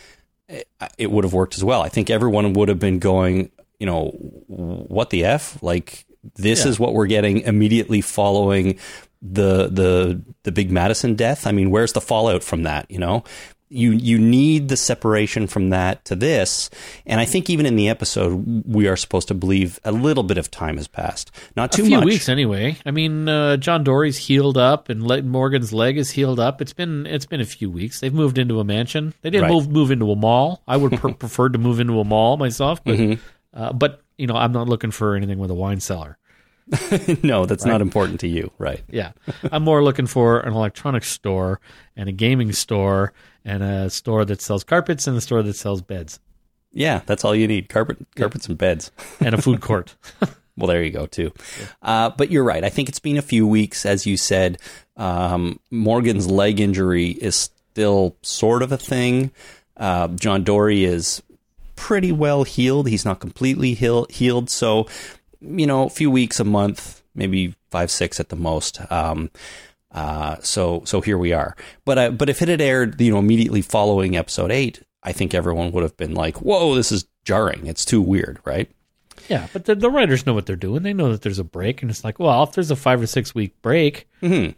it, 0.47 0.67
it 0.97 1.11
would 1.11 1.23
have 1.25 1.33
worked 1.33 1.55
as 1.55 1.63
well. 1.63 1.81
I 1.81 1.89
think 1.89 2.09
everyone 2.09 2.53
would 2.53 2.69
have 2.69 2.79
been 2.79 2.99
going, 2.99 3.51
you 3.79 3.85
know, 3.85 4.09
what 4.47 5.09
the 5.09 5.25
F? 5.25 5.61
Like, 5.61 6.05
this 6.35 6.63
Yeah. 6.65 6.71
is 6.71 6.79
what 6.79 6.93
we're 6.93 7.05
getting 7.07 7.41
immediately 7.41 8.01
following 8.01 8.77
the 9.21 9.67
the 9.67 10.21
the 10.43 10.51
big 10.51 10.71
Madison 10.71 11.15
death. 11.15 11.47
I 11.47 11.51
mean, 11.51 11.71
where's 11.71 11.93
the 11.93 12.01
fallout 12.01 12.43
from 12.43 12.63
that? 12.63 12.89
You 12.91 12.99
know, 12.99 13.23
you 13.69 13.91
you 13.91 14.17
need 14.19 14.69
the 14.69 14.77
separation 14.77 15.47
from 15.47 15.71
that 15.71 16.05
to 16.05 16.15
this, 16.15 16.69
and 17.05 17.19
I 17.19 17.25
think 17.25 17.49
even 17.49 17.65
in 17.65 17.75
the 17.75 17.89
episode, 17.89 18.63
we 18.67 18.87
are 18.87 18.95
supposed 18.95 19.27
to 19.29 19.33
believe 19.33 19.79
a 19.83 19.91
little 19.91 20.23
bit 20.23 20.37
of 20.37 20.51
time 20.51 20.77
has 20.77 20.87
passed, 20.87 21.31
not 21.55 21.71
too 21.71 21.81
a 21.81 21.85
few 21.85 21.97
much. 21.97 22.05
weeks 22.05 22.29
anyway. 22.29 22.77
I 22.85 22.91
mean, 22.91 23.27
uh, 23.27 23.57
John 23.57 23.83
Dory's 23.83 24.17
healed 24.17 24.57
up, 24.57 24.89
and 24.89 25.01
Le- 25.07 25.23
Morgan's 25.23 25.73
leg 25.73 25.97
is 25.97 26.11
healed 26.11 26.39
up. 26.39 26.61
It's 26.61 26.73
been 26.73 27.07
it's 27.07 27.25
been 27.25 27.41
a 27.41 27.45
few 27.45 27.71
weeks. 27.71 27.99
They've 27.99 28.13
moved 28.13 28.37
into 28.37 28.59
a 28.59 28.63
mansion. 28.63 29.13
They 29.23 29.31
didn't 29.31 29.43
Right. 29.49 29.53
move 29.53 29.69
move 29.69 29.89
into 29.91 30.11
a 30.11 30.15
mall. 30.15 30.61
I 30.67 30.77
would 30.77 30.91
pre- 30.99 31.13
prefer 31.13 31.49
to 31.49 31.57
move 31.57 31.79
into 31.79 31.99
a 31.99 32.03
mall 32.03 32.37
myself, 32.37 32.83
but 32.83 32.97
Mm-hmm. 32.97 33.21
uh, 33.59 33.73
but 33.73 34.01
you 34.17 34.27
know, 34.27 34.35
I'm 34.35 34.51
not 34.53 34.69
looking 34.69 34.91
for 34.91 35.15
anything 35.15 35.39
with 35.39 35.49
a 35.49 35.55
wine 35.55 35.79
cellar. 35.79 36.17
no, 37.23 37.45
that's 37.45 37.65
not 37.65 37.81
important 37.81 38.19
to 38.21 38.27
you, 38.27 38.51
right? 38.57 38.81
Yeah, 38.89 39.11
I'm 39.51 39.63
more 39.63 39.83
looking 39.83 40.07
for 40.07 40.39
an 40.39 40.53
electronics 40.53 41.09
store 41.09 41.59
and 41.95 42.09
a 42.09 42.11
gaming 42.11 42.51
store 42.53 43.13
and 43.43 43.61
a 43.61 43.89
store 43.89 44.25
that 44.25 44.41
sells 44.41 44.63
carpets 44.63 45.05
and 45.07 45.15
a 45.15 45.21
store 45.21 45.43
that 45.43 45.55
sells 45.55 45.81
beds 45.83 46.19
Yeah, 46.71 47.01
that's 47.05 47.23
all 47.23 47.35
you 47.35 47.47
need: 47.47 47.69
carpet, 47.69 47.97
carpets, 48.15 48.47
and 48.47 48.57
beds. 48.57 48.91
and 49.19 49.35
a 49.35 49.41
food 49.41 49.61
court. 49.61 49.95
Well, 50.57 50.67
there 50.67 50.81
you 50.81 50.89
go 50.91 51.05
too. 51.05 51.33
Uh, 51.81 52.11
but 52.11 52.31
you're 52.31 52.45
right. 52.45 52.63
I 52.63 52.69
think 52.69 52.87
it's 52.87 52.99
been 52.99 53.17
a 53.17 53.21
few 53.21 53.45
weeks, 53.45 53.85
as 53.85 54.05
you 54.05 54.15
said. 54.15 54.57
Um, 54.95 55.59
Morgan's 55.69 56.27
leg 56.31 56.61
injury 56.61 57.09
is 57.09 57.35
still 57.73 58.15
sort 58.21 58.63
of 58.63 58.71
a 58.71 58.77
thing. 58.77 59.31
Uh, 59.75 60.07
John 60.07 60.45
Dory 60.45 60.85
is 60.85 61.21
pretty 61.75 62.13
well 62.13 62.45
healed. 62.45 62.87
He's 62.87 63.03
not 63.03 63.19
completely 63.19 63.73
heal- 63.73 64.07
healed. 64.09 64.49
So, 64.49 64.87
you 65.47 65.67
know, 65.67 65.85
a 65.85 65.89
few 65.89 66.09
weeks, 66.11 66.39
a 66.39 66.43
month, 66.43 67.03
maybe 67.13 67.55
five, 67.71 67.91
six 67.91 68.19
at 68.19 68.29
the 68.29 68.35
most. 68.35 68.79
Um, 68.91 69.31
uh, 69.91 70.37
so, 70.41 70.83
so 70.85 71.01
here 71.01 71.17
we 71.17 71.31
are. 71.33 71.55
But, 71.85 71.97
uh, 71.97 72.11
but 72.11 72.29
if 72.29 72.41
it 72.41 72.49
had 72.49 72.61
aired, 72.61 72.99
you 72.99 73.11
know, 73.11 73.19
immediately 73.19 73.61
following 73.61 74.17
episode 74.17 74.51
eight, 74.51 74.81
I 75.03 75.11
think 75.11 75.33
everyone 75.33 75.71
would 75.71 75.83
have 75.83 75.95
been 75.97 76.15
like, 76.15 76.41
"Whoa, 76.41 76.73
this 76.73 76.91
is 76.91 77.05
jarring. 77.23 77.67
It's 77.67 77.85
too 77.85 78.01
weird," 78.01 78.39
right? 78.43 78.69
yeah, 79.29 79.47
but 79.53 79.65
the, 79.65 79.75
the 79.75 79.89
writers 79.89 80.25
know 80.25 80.33
what 80.33 80.45
they're 80.45 80.55
doing. 80.55 80.83
They 80.83 80.93
know 80.93 81.11
that 81.11 81.21
there's 81.21 81.39
a 81.39 81.43
break, 81.43 81.81
and 81.81 81.89
it's 81.89 82.03
like, 82.03 82.19
well, 82.19 82.43
if 82.43 82.51
there's 82.53 82.71
a 82.71 82.75
five 82.75 83.01
or 83.01 83.07
six 83.07 83.33
week 83.33 83.59
break, 83.61 84.07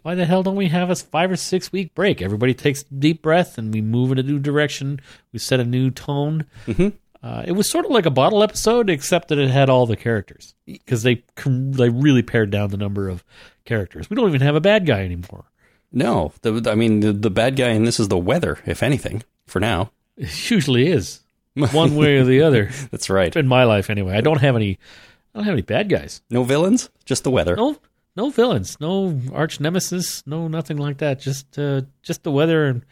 why 0.02 0.14
the 0.14 0.26
hell 0.26 0.42
don't 0.42 0.56
we 0.56 0.68
have 0.68 0.90
a 0.90 0.96
five 0.96 1.30
or 1.30 1.36
six 1.36 1.72
week 1.72 1.94
break? 1.94 2.20
Everybody 2.20 2.54
takes 2.54 2.82
a 2.82 2.94
deep 2.94 3.22
breath 3.22 3.58
and 3.58 3.72
we 3.72 3.80
move 3.80 4.12
in 4.12 4.18
a 4.18 4.22
new 4.22 4.38
direction. 4.38 5.00
We 5.32 5.38
set 5.38 5.60
a 5.60 5.64
new 5.64 5.90
tone. 5.90 6.46
Mm-hmm. 6.66 6.88
Uh, 7.22 7.42
it 7.46 7.52
was 7.52 7.68
sort 7.68 7.84
of 7.84 7.90
like 7.90 8.06
a 8.06 8.10
bottle 8.10 8.42
episode, 8.42 8.88
except 8.88 9.28
that 9.28 9.38
it 9.38 9.50
had 9.50 9.68
all 9.68 9.86
the 9.86 9.96
characters 9.96 10.54
because 10.66 11.02
they 11.02 11.24
they 11.46 11.88
really 11.88 12.22
pared 12.22 12.50
down 12.50 12.70
the 12.70 12.76
number 12.76 13.08
of 13.08 13.24
characters. 13.64 14.08
We 14.08 14.16
don't 14.16 14.28
even 14.28 14.40
have 14.40 14.54
a 14.54 14.60
bad 14.60 14.86
guy 14.86 15.00
anymore. 15.00 15.44
No, 15.90 16.32
the, 16.42 16.70
I 16.70 16.74
mean 16.74 17.00
the, 17.00 17.12
the 17.12 17.30
bad 17.30 17.56
guy 17.56 17.70
in 17.70 17.84
this 17.84 17.98
is 17.98 18.08
the 18.08 18.18
weather, 18.18 18.58
if 18.66 18.82
anything, 18.82 19.24
for 19.46 19.58
now. 19.58 19.90
It 20.16 20.50
usually 20.50 20.88
is 20.88 21.20
one 21.54 21.96
way 21.96 22.18
or 22.18 22.24
the 22.24 22.42
other. 22.42 22.70
That's 22.90 23.10
right. 23.10 23.34
In 23.34 23.48
my 23.48 23.64
life, 23.64 23.90
anyway, 23.90 24.16
I 24.16 24.20
don't 24.20 24.40
have 24.40 24.56
any. 24.56 24.78
I 25.34 25.38
don't 25.38 25.44
have 25.44 25.54
any 25.54 25.62
bad 25.62 25.88
guys. 25.88 26.22
No 26.30 26.44
villains, 26.44 26.88
just 27.04 27.24
the 27.24 27.30
weather. 27.30 27.56
No, 27.56 27.78
no 28.16 28.30
villains, 28.30 28.76
no 28.80 29.20
arch 29.32 29.60
nemesis, 29.60 30.24
no 30.26 30.48
nothing 30.48 30.76
like 30.76 30.98
that. 30.98 31.20
Just, 31.20 31.58
uh, 31.58 31.82
just 32.02 32.22
the 32.22 32.32
weather 32.32 32.66
and 32.66 32.84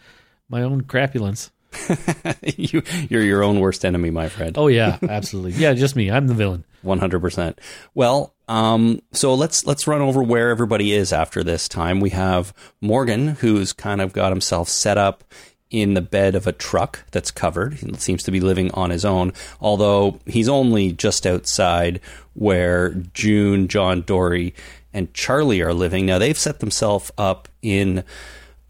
my 0.48 0.62
own 0.62 0.82
crapulence. 0.82 1.50
you, 2.56 2.82
you're 3.08 3.22
your 3.22 3.42
own 3.42 3.60
worst 3.60 3.84
enemy, 3.84 4.10
my 4.10 4.28
friend. 4.28 4.56
Oh 4.58 4.68
yeah, 4.68 4.98
absolutely. 5.08 5.52
yeah, 5.52 5.74
just 5.74 5.96
me. 5.96 6.10
I'm 6.10 6.26
the 6.26 6.34
villain. 6.34 6.64
One 6.82 6.98
hundred 6.98 7.20
percent. 7.20 7.58
Well, 7.94 8.34
um, 8.48 9.00
so 9.12 9.34
let's 9.34 9.66
let's 9.66 9.86
run 9.86 10.00
over 10.00 10.22
where 10.22 10.50
everybody 10.50 10.92
is 10.92 11.12
after 11.12 11.42
this 11.42 11.68
time. 11.68 12.00
We 12.00 12.10
have 12.10 12.54
Morgan, 12.80 13.28
who's 13.28 13.72
kind 13.72 14.00
of 14.00 14.12
got 14.12 14.30
himself 14.30 14.68
set 14.68 14.96
up 14.96 15.24
in 15.70 15.94
the 15.94 16.00
bed 16.00 16.34
of 16.34 16.46
a 16.46 16.52
truck 16.52 17.04
that's 17.10 17.30
covered. 17.30 17.74
He 17.74 17.92
seems 17.94 18.22
to 18.24 18.30
be 18.30 18.40
living 18.40 18.70
on 18.72 18.90
his 18.90 19.04
own, 19.04 19.32
although 19.60 20.20
he's 20.26 20.48
only 20.48 20.92
just 20.92 21.26
outside 21.26 22.00
where 22.34 22.90
June, 23.14 23.66
John 23.66 24.02
Dory, 24.02 24.54
and 24.92 25.12
Charlie 25.12 25.62
are 25.62 25.74
living. 25.74 26.06
Now 26.06 26.18
they've 26.18 26.38
set 26.38 26.60
themselves 26.60 27.10
up 27.18 27.48
in 27.62 28.04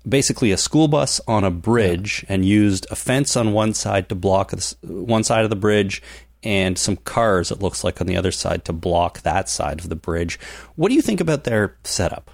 basically 0.08 0.52
a 0.52 0.56
school 0.56 0.88
bus 0.88 1.20
on 1.26 1.44
a 1.44 1.50
bridge 1.50 2.24
and 2.28 2.44
used 2.44 2.86
a 2.90 2.96
fence 2.96 3.36
on 3.36 3.52
one 3.52 3.74
side 3.74 4.08
to 4.08 4.14
block 4.14 4.52
one 4.82 5.24
side 5.24 5.44
of 5.44 5.50
the 5.50 5.56
bridge 5.56 6.02
and 6.42 6.78
some 6.78 6.96
cars 6.96 7.50
it 7.50 7.60
looks 7.60 7.82
like 7.82 8.00
on 8.00 8.06
the 8.06 8.16
other 8.16 8.30
side 8.30 8.64
to 8.64 8.72
block 8.72 9.22
that 9.22 9.48
side 9.48 9.80
of 9.80 9.88
the 9.88 9.96
bridge. 9.96 10.38
What 10.76 10.88
do 10.88 10.94
you 10.94 11.02
think 11.02 11.20
about 11.20 11.44
their 11.44 11.76
setup? 11.82 12.30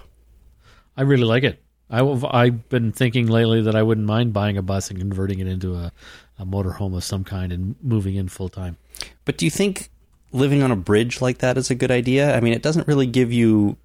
I 0.97 1.03
really 1.03 1.25
like 1.25 1.45
it. 1.45 1.63
I, 1.89 2.45
have 2.45 2.69
been 2.71 2.93
thinking 2.93 3.27
lately 3.27 3.63
that 3.63 3.75
I 3.75 3.83
wouldn't 3.83 4.07
mind 4.07 4.33
buying 4.33 4.57
a 4.57 4.63
bus 4.63 4.89
and 4.89 4.99
converting 4.99 5.41
it 5.41 5.47
into 5.47 5.75
a, 5.75 5.93
a 6.39 6.47
motorhome 6.47 6.97
of 6.97 7.05
some 7.05 7.23
kind 7.23 7.53
and 7.53 7.77
moving 7.83 8.15
in 8.15 8.29
full 8.29 8.49
time. 8.49 8.79
But 9.27 9.37
do 9.37 9.45
you 9.45 9.51
think 9.51 9.91
living 10.33 10.63
on 10.63 10.71
a 10.71 10.77
bridge 10.77 11.21
like 11.21 11.39
that 11.39 11.59
is 11.59 11.71
a 11.71 11.75
good 11.75 11.91
idea? 11.91 12.35
I 12.35 12.41
mean, 12.41 12.55
it 12.55 12.63
doesn't 12.63 12.89
really 12.89 13.07
give 13.07 13.31
you 13.31 13.77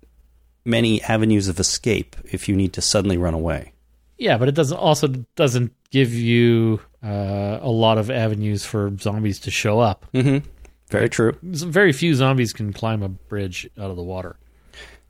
many 0.63 1.01
avenues 1.03 1.47
of 1.49 1.59
escape 1.59 2.15
if 2.25 2.47
you 2.47 2.55
need 2.55 2.73
to 2.73 2.81
suddenly 2.81 3.17
run 3.17 3.33
away. 3.33 3.73
Yeah, 4.17 4.37
but 4.37 4.47
it 4.47 4.55
doesn't 4.55 4.77
also 4.77 5.07
doesn't 5.35 5.73
give 5.91 6.13
you 6.13 6.79
uh, 7.03 7.59
a 7.61 7.69
lot 7.69 7.97
of 7.97 8.09
avenues 8.09 8.65
for 8.65 8.95
zombies 8.97 9.39
to 9.41 9.51
show 9.51 9.79
up. 9.79 10.05
Mm-hmm. 10.13 10.47
Very 10.89 11.09
true. 11.09 11.37
Very 11.43 11.91
few 11.91 12.15
zombies 12.15 12.53
can 12.53 12.73
climb 12.73 13.03
a 13.03 13.09
bridge 13.09 13.69
out 13.77 13.89
of 13.89 13.95
the 13.95 14.03
water. 14.03 14.37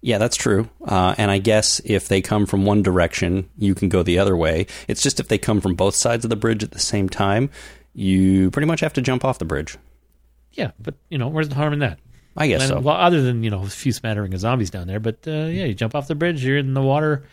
Yeah, 0.01 0.17
that's 0.17 0.35
true. 0.35 0.69
Uh, 0.85 1.15
and 1.17 1.31
I 1.31 1.39
guess 1.39 1.81
if 1.83 2.07
they 2.07 2.21
come 2.21 2.45
from 2.45 2.65
one 2.65 2.83
direction, 2.83 3.49
you 3.57 3.73
can 3.75 3.89
go 3.89 4.03
the 4.03 4.19
other 4.19 4.37
way. 4.37 4.67
It's 4.87 5.01
just 5.01 5.19
if 5.19 5.27
they 5.27 5.37
come 5.37 5.59
from 5.59 5.75
both 5.75 5.95
sides 5.95 6.23
of 6.23 6.29
the 6.29 6.35
bridge 6.35 6.63
at 6.63 6.71
the 6.71 6.79
same 6.79 7.09
time, 7.09 7.49
you 7.93 8.51
pretty 8.51 8.67
much 8.67 8.79
have 8.81 8.93
to 8.93 9.01
jump 9.01 9.25
off 9.25 9.39
the 9.39 9.45
bridge. 9.45 9.77
Yeah, 10.53 10.71
but 10.79 10.95
you 11.09 11.17
know, 11.17 11.27
where's 11.27 11.49
the 11.49 11.55
harm 11.55 11.73
in 11.73 11.79
that? 11.79 11.99
I 12.35 12.47
guess 12.47 12.61
and, 12.61 12.69
so. 12.69 12.79
Well, 12.79 12.95
other 12.95 13.21
than 13.21 13.43
you 13.43 13.49
know 13.49 13.63
a 13.63 13.67
few 13.67 13.91
smattering 13.91 14.33
of 14.33 14.39
zombies 14.39 14.69
down 14.69 14.87
there, 14.87 14.99
but 14.99 15.27
uh, 15.27 15.31
yeah, 15.31 15.65
you 15.65 15.73
jump 15.73 15.95
off 15.95 16.07
the 16.07 16.15
bridge, 16.15 16.43
you're 16.43 16.57
in 16.57 16.73
the 16.73 16.81
water. 16.81 17.23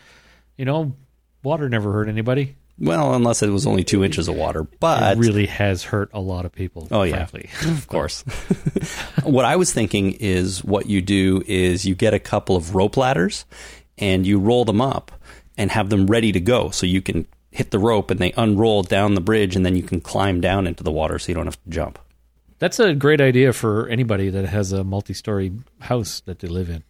You 0.56 0.64
know, 0.64 0.94
water 1.44 1.68
never 1.68 1.92
hurt 1.92 2.08
anybody. 2.08 2.56
Well, 2.78 3.14
unless 3.14 3.42
it 3.42 3.50
was 3.50 3.66
only 3.66 3.84
two 3.84 4.02
inches 4.02 4.26
of 4.26 4.34
water, 4.34 4.64
but 4.64 5.16
it 5.16 5.20
really 5.20 5.46
has 5.46 5.84
hurt 5.84 6.10
a 6.12 6.20
lot 6.20 6.44
of 6.44 6.52
people. 6.52 6.88
Oh 6.90 7.04
yeah, 7.04 7.28
of 7.66 7.86
course. 7.86 8.22
what 9.22 9.44
I 9.44 9.56
was 9.56 9.72
thinking 9.72 10.12
is 10.12 10.64
what 10.64 10.86
you 10.86 11.00
do 11.00 11.42
is 11.46 11.84
you 11.84 11.94
get 11.94 12.14
a 12.14 12.18
couple 12.18 12.56
of 12.56 12.74
rope 12.74 12.96
ladders 12.96 13.44
and 13.96 14.26
you 14.26 14.40
roll 14.40 14.64
them 14.64 14.80
up 14.80 15.12
and 15.56 15.70
have 15.70 15.88
them 15.88 16.08
ready 16.08 16.32
to 16.32 16.40
go, 16.40 16.70
so 16.70 16.84
you 16.84 17.00
can 17.00 17.28
hit 17.52 17.70
the 17.70 17.78
rope 17.78 18.10
and 18.10 18.18
they 18.18 18.32
unroll 18.32 18.82
down 18.82 19.14
the 19.14 19.20
bridge, 19.20 19.54
and 19.54 19.64
then 19.64 19.76
you 19.76 19.84
can 19.84 20.00
climb 20.00 20.40
down 20.40 20.66
into 20.66 20.82
the 20.82 20.90
water, 20.90 21.20
so 21.20 21.30
you 21.30 21.34
don't 21.34 21.46
have 21.46 21.62
to 21.62 21.70
jump. 21.70 22.00
That's 22.58 22.80
a 22.80 22.94
great 22.94 23.20
idea 23.20 23.52
for 23.52 23.88
anybody 23.88 24.30
that 24.30 24.46
has 24.46 24.72
a 24.72 24.82
multi-story 24.82 25.52
house 25.80 26.20
that 26.20 26.40
they 26.40 26.48
live 26.48 26.70
in. 26.70 26.82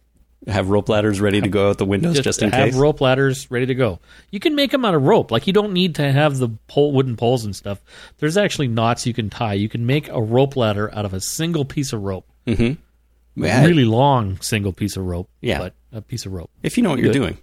Have 0.47 0.69
rope 0.69 0.89
ladders 0.89 1.19
ready 1.19 1.41
to 1.41 1.47
go 1.47 1.69
out 1.69 1.79
the 1.79 1.85
windows 1.85 2.15
just, 2.15 2.23
just 2.23 2.41
in 2.43 2.51
have 2.51 2.65
case. 2.65 2.73
Have 2.73 2.81
rope 2.81 3.01
ladders 3.01 3.49
ready 3.49 3.65
to 3.65 3.75
go. 3.75 3.99
You 4.29 4.39
can 4.39 4.53
make 4.53 4.71
them 4.71 4.85
out 4.85 4.93
of 4.93 5.01
rope. 5.01 5.31
Like 5.31 5.47
you 5.47 5.53
don't 5.53 5.73
need 5.73 5.95
to 5.95 6.11
have 6.11 6.37
the 6.37 6.49
pole, 6.67 6.91
wooden 6.91 7.15
poles 7.17 7.45
and 7.45 7.55
stuff. 7.55 7.81
There's 8.19 8.37
actually 8.37 8.67
knots 8.67 9.07
you 9.07 9.13
can 9.13 9.29
tie. 9.29 9.53
You 9.53 9.69
can 9.69 9.85
make 9.85 10.07
a 10.09 10.21
rope 10.21 10.55
ladder 10.55 10.93
out 10.93 11.05
of 11.05 11.13
a 11.13 11.19
single 11.19 11.65
piece 11.65 11.93
of 11.93 12.03
rope. 12.03 12.27
Mm-hmm. 12.45 13.41
really 13.41 13.85
long 13.85 14.39
single 14.41 14.71
piece 14.71 14.97
of 14.97 15.05
rope. 15.05 15.29
Yeah, 15.41 15.57
but 15.59 15.73
a 15.91 16.01
piece 16.01 16.25
of 16.25 16.33
rope. 16.33 16.51
If 16.61 16.77
you 16.77 16.83
know 16.83 16.91
what 16.91 16.99
you're 16.99 17.13
doing, 17.13 17.39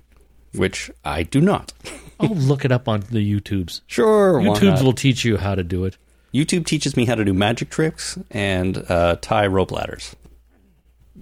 which 0.54 0.90
I 1.04 1.24
do 1.24 1.40
not. 1.40 1.72
I'll 2.20 2.28
look 2.28 2.64
it 2.64 2.70
up 2.70 2.88
on 2.88 3.00
the 3.10 3.18
YouTubes. 3.18 3.80
Sure, 3.88 4.34
YouTubes 4.34 4.82
will 4.82 4.92
teach 4.92 5.24
you 5.24 5.38
how 5.38 5.56
to 5.56 5.64
do 5.64 5.84
it. 5.84 5.96
YouTube 6.32 6.66
teaches 6.66 6.96
me 6.96 7.04
how 7.04 7.14
to 7.14 7.24
do 7.24 7.34
magic 7.34 7.68
tricks 7.68 8.18
and 8.30 8.78
uh, 8.88 9.16
tie 9.20 9.46
rope 9.46 9.70
ladders. 9.72 10.16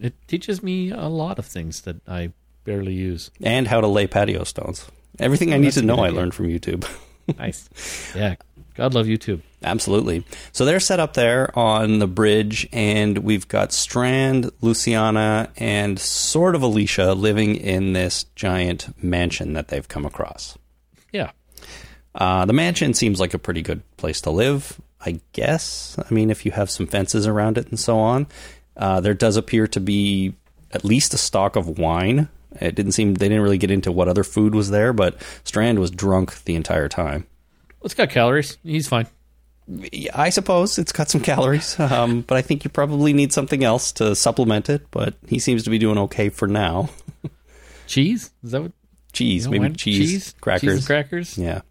It 0.00 0.14
teaches 0.26 0.62
me 0.62 0.90
a 0.90 1.08
lot 1.08 1.38
of 1.38 1.46
things 1.46 1.82
that 1.82 1.96
I 2.08 2.32
barely 2.64 2.94
use. 2.94 3.30
And 3.42 3.68
how 3.68 3.80
to 3.80 3.86
lay 3.86 4.06
patio 4.06 4.44
stones. 4.44 4.86
Everything 5.18 5.52
oh, 5.52 5.56
I 5.56 5.58
need 5.58 5.72
to 5.74 5.82
know 5.82 5.98
I 5.98 6.10
learned 6.10 6.34
from 6.34 6.48
YouTube. 6.48 6.88
nice. 7.38 7.68
Yeah. 8.14 8.36
God 8.74 8.94
love 8.94 9.06
YouTube. 9.06 9.42
Absolutely. 9.62 10.24
So 10.52 10.64
they're 10.64 10.80
set 10.80 11.00
up 11.00 11.12
there 11.12 11.56
on 11.58 11.98
the 11.98 12.06
bridge, 12.06 12.66
and 12.72 13.18
we've 13.18 13.46
got 13.46 13.72
Strand, 13.72 14.50
Luciana, 14.62 15.50
and 15.56 15.98
sort 15.98 16.54
of 16.54 16.62
Alicia 16.62 17.12
living 17.12 17.56
in 17.56 17.92
this 17.92 18.24
giant 18.36 19.02
mansion 19.02 19.52
that 19.52 19.68
they've 19.68 19.86
come 19.86 20.06
across. 20.06 20.56
Yeah. 21.12 21.32
Uh, 22.14 22.46
the 22.46 22.54
mansion 22.54 22.94
seems 22.94 23.20
like 23.20 23.34
a 23.34 23.38
pretty 23.38 23.60
good 23.60 23.82
place 23.98 24.22
to 24.22 24.30
live, 24.30 24.80
I 25.04 25.20
guess. 25.32 25.98
I 25.98 26.14
mean, 26.14 26.30
if 26.30 26.46
you 26.46 26.52
have 26.52 26.70
some 26.70 26.86
fences 26.86 27.26
around 27.26 27.58
it 27.58 27.68
and 27.68 27.78
so 27.78 27.98
on. 27.98 28.28
Uh, 28.76 29.00
there 29.00 29.14
does 29.14 29.36
appear 29.36 29.66
to 29.68 29.80
be 29.80 30.34
at 30.72 30.84
least 30.84 31.14
a 31.14 31.18
stock 31.18 31.56
of 31.56 31.78
wine. 31.78 32.28
It 32.60 32.74
didn't 32.74 32.92
seem 32.92 33.14
they 33.14 33.28
didn't 33.28 33.42
really 33.42 33.58
get 33.58 33.70
into 33.70 33.92
what 33.92 34.08
other 34.08 34.24
food 34.24 34.54
was 34.54 34.70
there, 34.70 34.92
but 34.92 35.20
Strand 35.44 35.78
was 35.78 35.90
drunk 35.90 36.44
the 36.44 36.54
entire 36.54 36.88
time. 36.88 37.26
It's 37.82 37.94
got 37.94 38.10
calories. 38.10 38.58
He's 38.62 38.88
fine. 38.88 39.06
I 40.14 40.30
suppose 40.30 40.78
it's 40.78 40.92
got 40.92 41.08
some 41.08 41.20
calories, 41.20 41.78
um, 41.80 42.22
but 42.22 42.36
I 42.36 42.42
think 42.42 42.64
you 42.64 42.70
probably 42.70 43.12
need 43.12 43.32
something 43.32 43.62
else 43.62 43.92
to 43.92 44.16
supplement 44.16 44.68
it. 44.68 44.90
But 44.90 45.14
he 45.28 45.38
seems 45.38 45.62
to 45.64 45.70
be 45.70 45.78
doing 45.78 45.98
okay 45.98 46.28
for 46.28 46.48
now. 46.48 46.90
cheese? 47.86 48.30
Is 48.42 48.50
that 48.50 48.62
what? 48.62 48.72
Cheese, 49.12 49.46
you 49.46 49.52
know, 49.52 49.60
maybe 49.62 49.74
cheese, 49.74 50.10
cheese, 50.10 50.34
crackers, 50.40 50.78
cheese 50.78 50.86
crackers. 50.86 51.38
Yeah, 51.38 51.62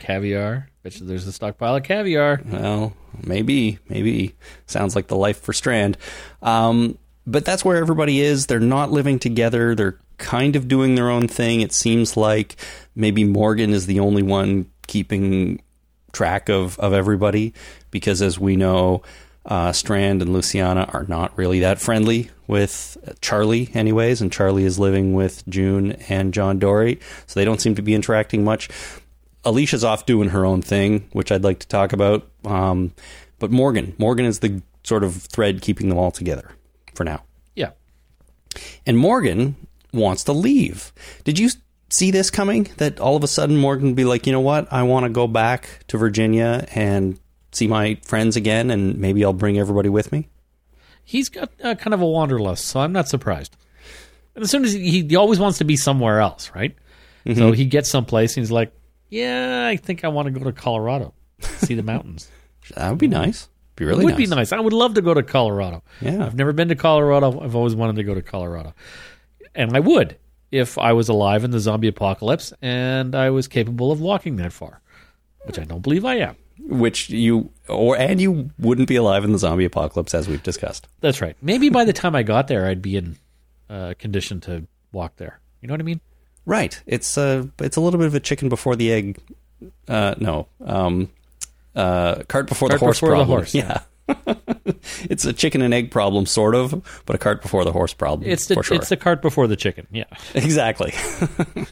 caviar. 0.00 0.68
Bet 0.86 1.00
you 1.00 1.06
there's 1.08 1.26
a 1.26 1.32
stockpile 1.32 1.74
of 1.74 1.82
caviar. 1.82 2.40
Well, 2.46 2.92
maybe, 3.26 3.80
maybe. 3.88 4.36
Sounds 4.66 4.94
like 4.94 5.08
the 5.08 5.16
life 5.16 5.40
for 5.40 5.52
Strand. 5.52 5.98
Um, 6.42 6.96
but 7.26 7.44
that's 7.44 7.64
where 7.64 7.76
everybody 7.76 8.20
is. 8.20 8.46
They're 8.46 8.60
not 8.60 8.92
living 8.92 9.18
together. 9.18 9.74
They're 9.74 9.98
kind 10.18 10.54
of 10.54 10.68
doing 10.68 10.94
their 10.94 11.10
own 11.10 11.26
thing. 11.26 11.60
It 11.60 11.72
seems 11.72 12.16
like 12.16 12.54
maybe 12.94 13.24
Morgan 13.24 13.72
is 13.72 13.86
the 13.86 13.98
only 13.98 14.22
one 14.22 14.70
keeping 14.86 15.60
track 16.12 16.48
of, 16.48 16.78
of 16.78 16.92
everybody 16.92 17.52
because, 17.90 18.22
as 18.22 18.38
we 18.38 18.54
know, 18.54 19.02
uh, 19.44 19.72
Strand 19.72 20.22
and 20.22 20.32
Luciana 20.32 20.88
are 20.92 21.04
not 21.08 21.36
really 21.36 21.58
that 21.60 21.80
friendly 21.80 22.30
with 22.46 22.96
Charlie, 23.20 23.70
anyways, 23.74 24.20
and 24.20 24.30
Charlie 24.30 24.64
is 24.64 24.78
living 24.78 25.14
with 25.14 25.44
June 25.48 25.92
and 26.08 26.32
John 26.32 26.60
Dory, 26.60 27.00
so 27.26 27.40
they 27.40 27.44
don't 27.44 27.60
seem 27.60 27.74
to 27.74 27.82
be 27.82 27.94
interacting 27.94 28.44
much. 28.44 28.68
Alicia's 29.46 29.84
off 29.84 30.04
doing 30.04 30.30
her 30.30 30.44
own 30.44 30.60
thing, 30.60 31.08
which 31.12 31.32
I'd 31.32 31.44
like 31.44 31.60
to 31.60 31.68
talk 31.68 31.92
about. 31.92 32.28
Um, 32.44 32.92
but 33.38 33.50
Morgan, 33.50 33.94
Morgan 33.96 34.26
is 34.26 34.40
the 34.40 34.60
sort 34.82 35.04
of 35.04 35.14
thread 35.14 35.62
keeping 35.62 35.88
them 35.88 35.98
all 35.98 36.10
together 36.10 36.50
for 36.94 37.04
now. 37.04 37.22
Yeah. 37.54 37.70
And 38.84 38.98
Morgan 38.98 39.56
wants 39.92 40.24
to 40.24 40.32
leave. 40.32 40.92
Did 41.24 41.38
you 41.38 41.50
see 41.90 42.10
this 42.10 42.28
coming? 42.28 42.68
That 42.78 42.98
all 42.98 43.16
of 43.16 43.22
a 43.22 43.28
sudden 43.28 43.56
Morgan 43.56 43.86
would 43.86 43.96
be 43.96 44.04
like, 44.04 44.26
you 44.26 44.32
know 44.32 44.40
what? 44.40 44.70
I 44.72 44.82
want 44.82 45.04
to 45.04 45.10
go 45.10 45.26
back 45.28 45.84
to 45.88 45.96
Virginia 45.96 46.66
and 46.74 47.18
see 47.52 47.68
my 47.68 47.98
friends 48.02 48.36
again, 48.36 48.70
and 48.70 48.98
maybe 48.98 49.24
I'll 49.24 49.32
bring 49.32 49.58
everybody 49.58 49.88
with 49.88 50.12
me. 50.12 50.28
He's 51.04 51.28
got 51.28 51.50
uh, 51.62 51.76
kind 51.76 51.94
of 51.94 52.02
a 52.02 52.06
wanderlust, 52.06 52.64
so 52.64 52.80
I'm 52.80 52.92
not 52.92 53.08
surprised. 53.08 53.56
And 54.34 54.42
as 54.42 54.50
soon 54.50 54.64
as 54.64 54.72
he, 54.72 55.02
he 55.02 55.16
always 55.16 55.38
wants 55.38 55.58
to 55.58 55.64
be 55.64 55.76
somewhere 55.76 56.20
else, 56.20 56.50
right? 56.54 56.74
Mm-hmm. 57.24 57.38
So 57.38 57.52
he 57.52 57.64
gets 57.64 57.88
someplace 57.88 58.36
and 58.36 58.42
he's 58.42 58.50
like, 58.50 58.72
yeah, 59.08 59.66
I 59.66 59.76
think 59.76 60.04
I 60.04 60.08
want 60.08 60.26
to 60.26 60.32
go 60.32 60.44
to 60.44 60.52
Colorado, 60.52 61.14
see 61.40 61.74
the 61.74 61.82
mountains. 61.82 62.30
that 62.74 62.90
would 62.90 62.98
be 62.98 63.08
nice. 63.08 63.48
Be 63.76 63.84
really 63.84 64.02
it 64.02 64.04
would 64.06 64.18
nice. 64.18 64.28
be 64.28 64.34
nice. 64.34 64.52
I 64.52 64.60
would 64.60 64.72
love 64.72 64.94
to 64.94 65.02
go 65.02 65.12
to 65.12 65.22
Colorado. 65.22 65.82
Yeah. 66.00 66.24
I've 66.24 66.34
never 66.34 66.52
been 66.52 66.68
to 66.68 66.74
Colorado. 66.74 67.40
I've 67.40 67.54
always 67.54 67.74
wanted 67.74 67.96
to 67.96 68.04
go 68.04 68.14
to 68.14 68.22
Colorado. 68.22 68.74
And 69.54 69.76
I 69.76 69.80
would 69.80 70.16
if 70.50 70.78
I 70.78 70.92
was 70.92 71.08
alive 71.08 71.44
in 71.44 71.50
the 71.50 71.60
zombie 71.60 71.88
apocalypse 71.88 72.52
and 72.62 73.14
I 73.14 73.30
was 73.30 73.48
capable 73.48 73.92
of 73.92 74.00
walking 74.00 74.36
that 74.36 74.52
far, 74.52 74.80
which 75.44 75.58
I 75.58 75.64
don't 75.64 75.82
believe 75.82 76.04
I 76.04 76.16
am. 76.16 76.36
Which 76.58 77.10
you 77.10 77.50
or 77.68 77.98
and 77.98 78.18
you 78.18 78.50
wouldn't 78.58 78.88
be 78.88 78.96
alive 78.96 79.24
in 79.24 79.32
the 79.32 79.38
zombie 79.38 79.66
apocalypse 79.66 80.14
as 80.14 80.26
we've 80.26 80.42
discussed. 80.42 80.88
That's 81.00 81.20
right. 81.20 81.36
Maybe 81.42 81.68
by 81.68 81.84
the 81.84 81.92
time 81.92 82.14
I 82.14 82.22
got 82.22 82.48
there 82.48 82.66
I'd 82.66 82.80
be 82.80 82.96
in 82.96 83.18
uh, 83.68 83.94
condition 83.98 84.40
to 84.42 84.66
walk 84.90 85.16
there. 85.16 85.38
You 85.60 85.68
know 85.68 85.74
what 85.74 85.80
I 85.80 85.84
mean? 85.84 86.00
Right. 86.46 86.80
It's 86.86 87.18
a 87.18 87.50
it's 87.58 87.76
a 87.76 87.80
little 87.80 87.98
bit 87.98 88.06
of 88.06 88.14
a 88.14 88.20
chicken 88.20 88.48
before 88.48 88.76
the 88.76 88.92
egg. 88.92 89.18
Uh, 89.88 90.14
no. 90.18 90.46
Um, 90.64 91.10
uh, 91.74 92.22
cart 92.28 92.48
before 92.48 92.68
Cart 92.68 92.80
the 92.80 92.86
horse 92.86 93.00
before 93.00 93.10
the 93.10 93.24
problem. 93.24 93.38
horse, 93.38 93.54
yeah. 93.54 93.80
it's 95.10 95.24
a 95.24 95.32
chicken 95.32 95.60
and 95.62 95.74
egg 95.74 95.90
problem, 95.90 96.26
sort 96.26 96.54
of, 96.54 97.02
but 97.06 97.16
a 97.16 97.18
cart 97.18 97.42
before 97.42 97.64
the 97.64 97.72
horse 97.72 97.92
problem. 97.92 98.28
It's 98.28 98.46
the 98.46 98.62
sure. 98.62 98.76
it's 98.76 98.88
the 98.88 98.96
cart 98.96 99.20
before 99.20 99.46
the 99.46 99.56
chicken. 99.56 99.86
Yeah. 99.90 100.04
Exactly. 100.34 100.94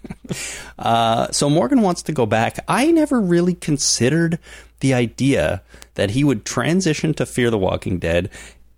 uh, 0.78 1.31
so 1.31 1.49
Morgan 1.49 1.83
wants 1.83 2.02
to 2.02 2.12
go 2.12 2.26
back. 2.26 2.59
I 2.66 2.90
never 2.90 3.21
really 3.21 3.54
considered 3.54 4.38
the 4.81 4.95
idea 4.95 5.62
that 5.95 6.11
he 6.11 6.25
would 6.25 6.45
transition 6.45 7.14
to 7.14 7.25
Fear 7.25 7.50
the 7.50 7.59
Walking 7.59 7.99
Dead, 7.99 8.31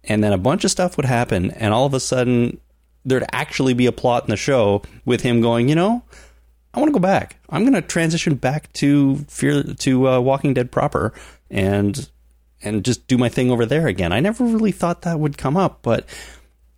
and 0.04 0.22
then 0.22 0.32
a 0.32 0.38
bunch 0.38 0.64
of 0.64 0.70
stuff 0.70 0.96
would 0.96 1.06
happen, 1.06 1.50
and 1.52 1.72
all 1.72 1.86
of 1.86 1.94
a 1.94 2.00
sudden 2.00 2.60
there'd 3.06 3.24
actually 3.32 3.72
be 3.72 3.86
a 3.86 3.92
plot 3.92 4.24
in 4.24 4.30
the 4.30 4.36
show 4.36 4.82
with 5.06 5.22
him 5.22 5.40
going, 5.40 5.68
you 5.68 5.74
know, 5.74 6.02
I 6.74 6.80
want 6.80 6.90
to 6.90 6.92
go 6.92 6.98
back. 7.00 7.36
I'm 7.48 7.62
going 7.62 7.72
to 7.72 7.80
transition 7.80 8.34
back 8.34 8.70
to 8.74 9.16
Fear 9.28 9.62
to 9.62 10.08
uh, 10.08 10.20
Walking 10.20 10.52
Dead 10.52 10.70
proper, 10.70 11.14
and 11.50 12.10
and 12.62 12.84
just 12.84 13.06
do 13.06 13.16
my 13.16 13.28
thing 13.30 13.50
over 13.50 13.64
there 13.64 13.86
again. 13.86 14.12
I 14.12 14.20
never 14.20 14.44
really 14.44 14.72
thought 14.72 15.02
that 15.02 15.18
would 15.18 15.38
come 15.38 15.56
up, 15.56 15.78
but 15.82 16.04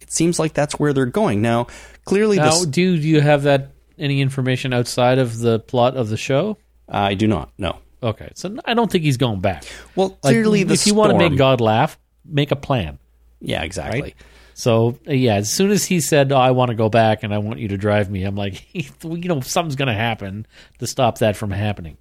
it 0.01 0.13
seems 0.13 0.39
like 0.39 0.53
that's 0.53 0.79
where 0.79 0.93
they're 0.93 1.07
going 1.07 1.43
now. 1.43 1.67
Clearly, 2.05 2.37
Now, 2.37 2.51
this, 2.51 2.67
do 2.67 2.83
you 2.83 3.21
have 3.21 3.43
that 3.45 3.71
any 3.99 4.21
information 4.21 4.73
outside 4.73 5.19
of 5.19 5.39
the 5.39 5.59
plot 5.59 5.97
of 5.97 6.09
the 6.11 6.17
show? 6.17 6.59
I 6.89 7.15
do 7.15 7.27
not. 7.27 7.51
No. 7.59 7.79
Okay, 8.03 8.31
so 8.35 8.57
I 8.65 8.75
don't 8.75 8.91
think 8.91 9.03
he's 9.03 9.17
going 9.17 9.41
back. 9.41 9.65
Well, 9.97 10.11
Like, 10.23 10.33
clearly, 10.33 10.63
the 10.63 10.75
if 10.75 10.87
you 10.87 10.95
want 10.95 11.13
to 11.13 11.19
make 11.19 11.37
God 11.37 11.61
laugh, 11.61 11.99
make 12.25 12.53
a 12.53 12.57
plan. 12.57 12.99
yeah, 13.41 13.63
exactly. 13.63 14.01
Right? 14.03 14.15
So 14.59 14.99
yeah, 15.07 15.37
as 15.37 15.53
soon 15.53 15.71
as 15.71 15.85
he 15.85 16.01
said, 16.01 16.33
oh, 16.33 16.37
"I 16.37 16.51
want 16.51 16.71
to 16.71 16.75
go 16.75 16.89
back 16.89 17.23
and 17.23 17.33
I 17.33 17.39
want 17.39 17.61
you 17.61 17.69
to 17.69 17.79
drive 17.79 18.11
me," 18.11 18.25
I'm 18.25 18.35
like, 18.35 18.67
you 18.75 19.29
know, 19.29 19.41
something's 19.41 19.77
going 19.77 19.87
to 19.87 19.95
happen 19.95 20.49
to 20.81 20.87
stop 20.89 21.19
that 21.19 21.37
from 21.37 21.53
happening. 21.53 21.97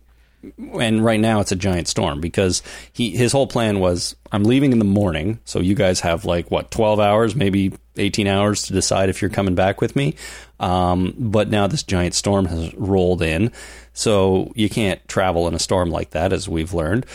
And 0.57 1.05
right 1.05 1.19
now, 1.19 1.39
it's 1.39 1.51
a 1.51 1.55
giant 1.55 1.87
storm 1.87 2.19
because 2.19 2.63
he 2.91 3.15
his 3.15 3.31
whole 3.31 3.45
plan 3.45 3.79
was, 3.79 4.15
I'm 4.31 4.43
leaving 4.43 4.71
in 4.71 4.79
the 4.79 4.85
morning, 4.85 5.39
so 5.45 5.59
you 5.59 5.75
guys 5.75 5.99
have 5.99 6.25
like 6.25 6.49
what 6.49 6.71
12 6.71 6.99
hours, 6.99 7.35
maybe 7.35 7.73
18 7.95 8.25
hours 8.25 8.63
to 8.63 8.73
decide 8.73 9.09
if 9.09 9.21
you're 9.21 9.29
coming 9.29 9.53
back 9.53 9.79
with 9.79 9.95
me. 9.95 10.15
Um, 10.59 11.13
but 11.15 11.49
now 11.49 11.67
this 11.67 11.83
giant 11.83 12.15
storm 12.15 12.45
has 12.45 12.73
rolled 12.73 13.21
in, 13.21 13.51
so 13.93 14.51
you 14.55 14.67
can't 14.67 15.07
travel 15.07 15.47
in 15.47 15.53
a 15.53 15.59
storm 15.59 15.91
like 15.91 16.09
that, 16.11 16.33
as 16.33 16.49
we've 16.49 16.73
learned. 16.73 17.05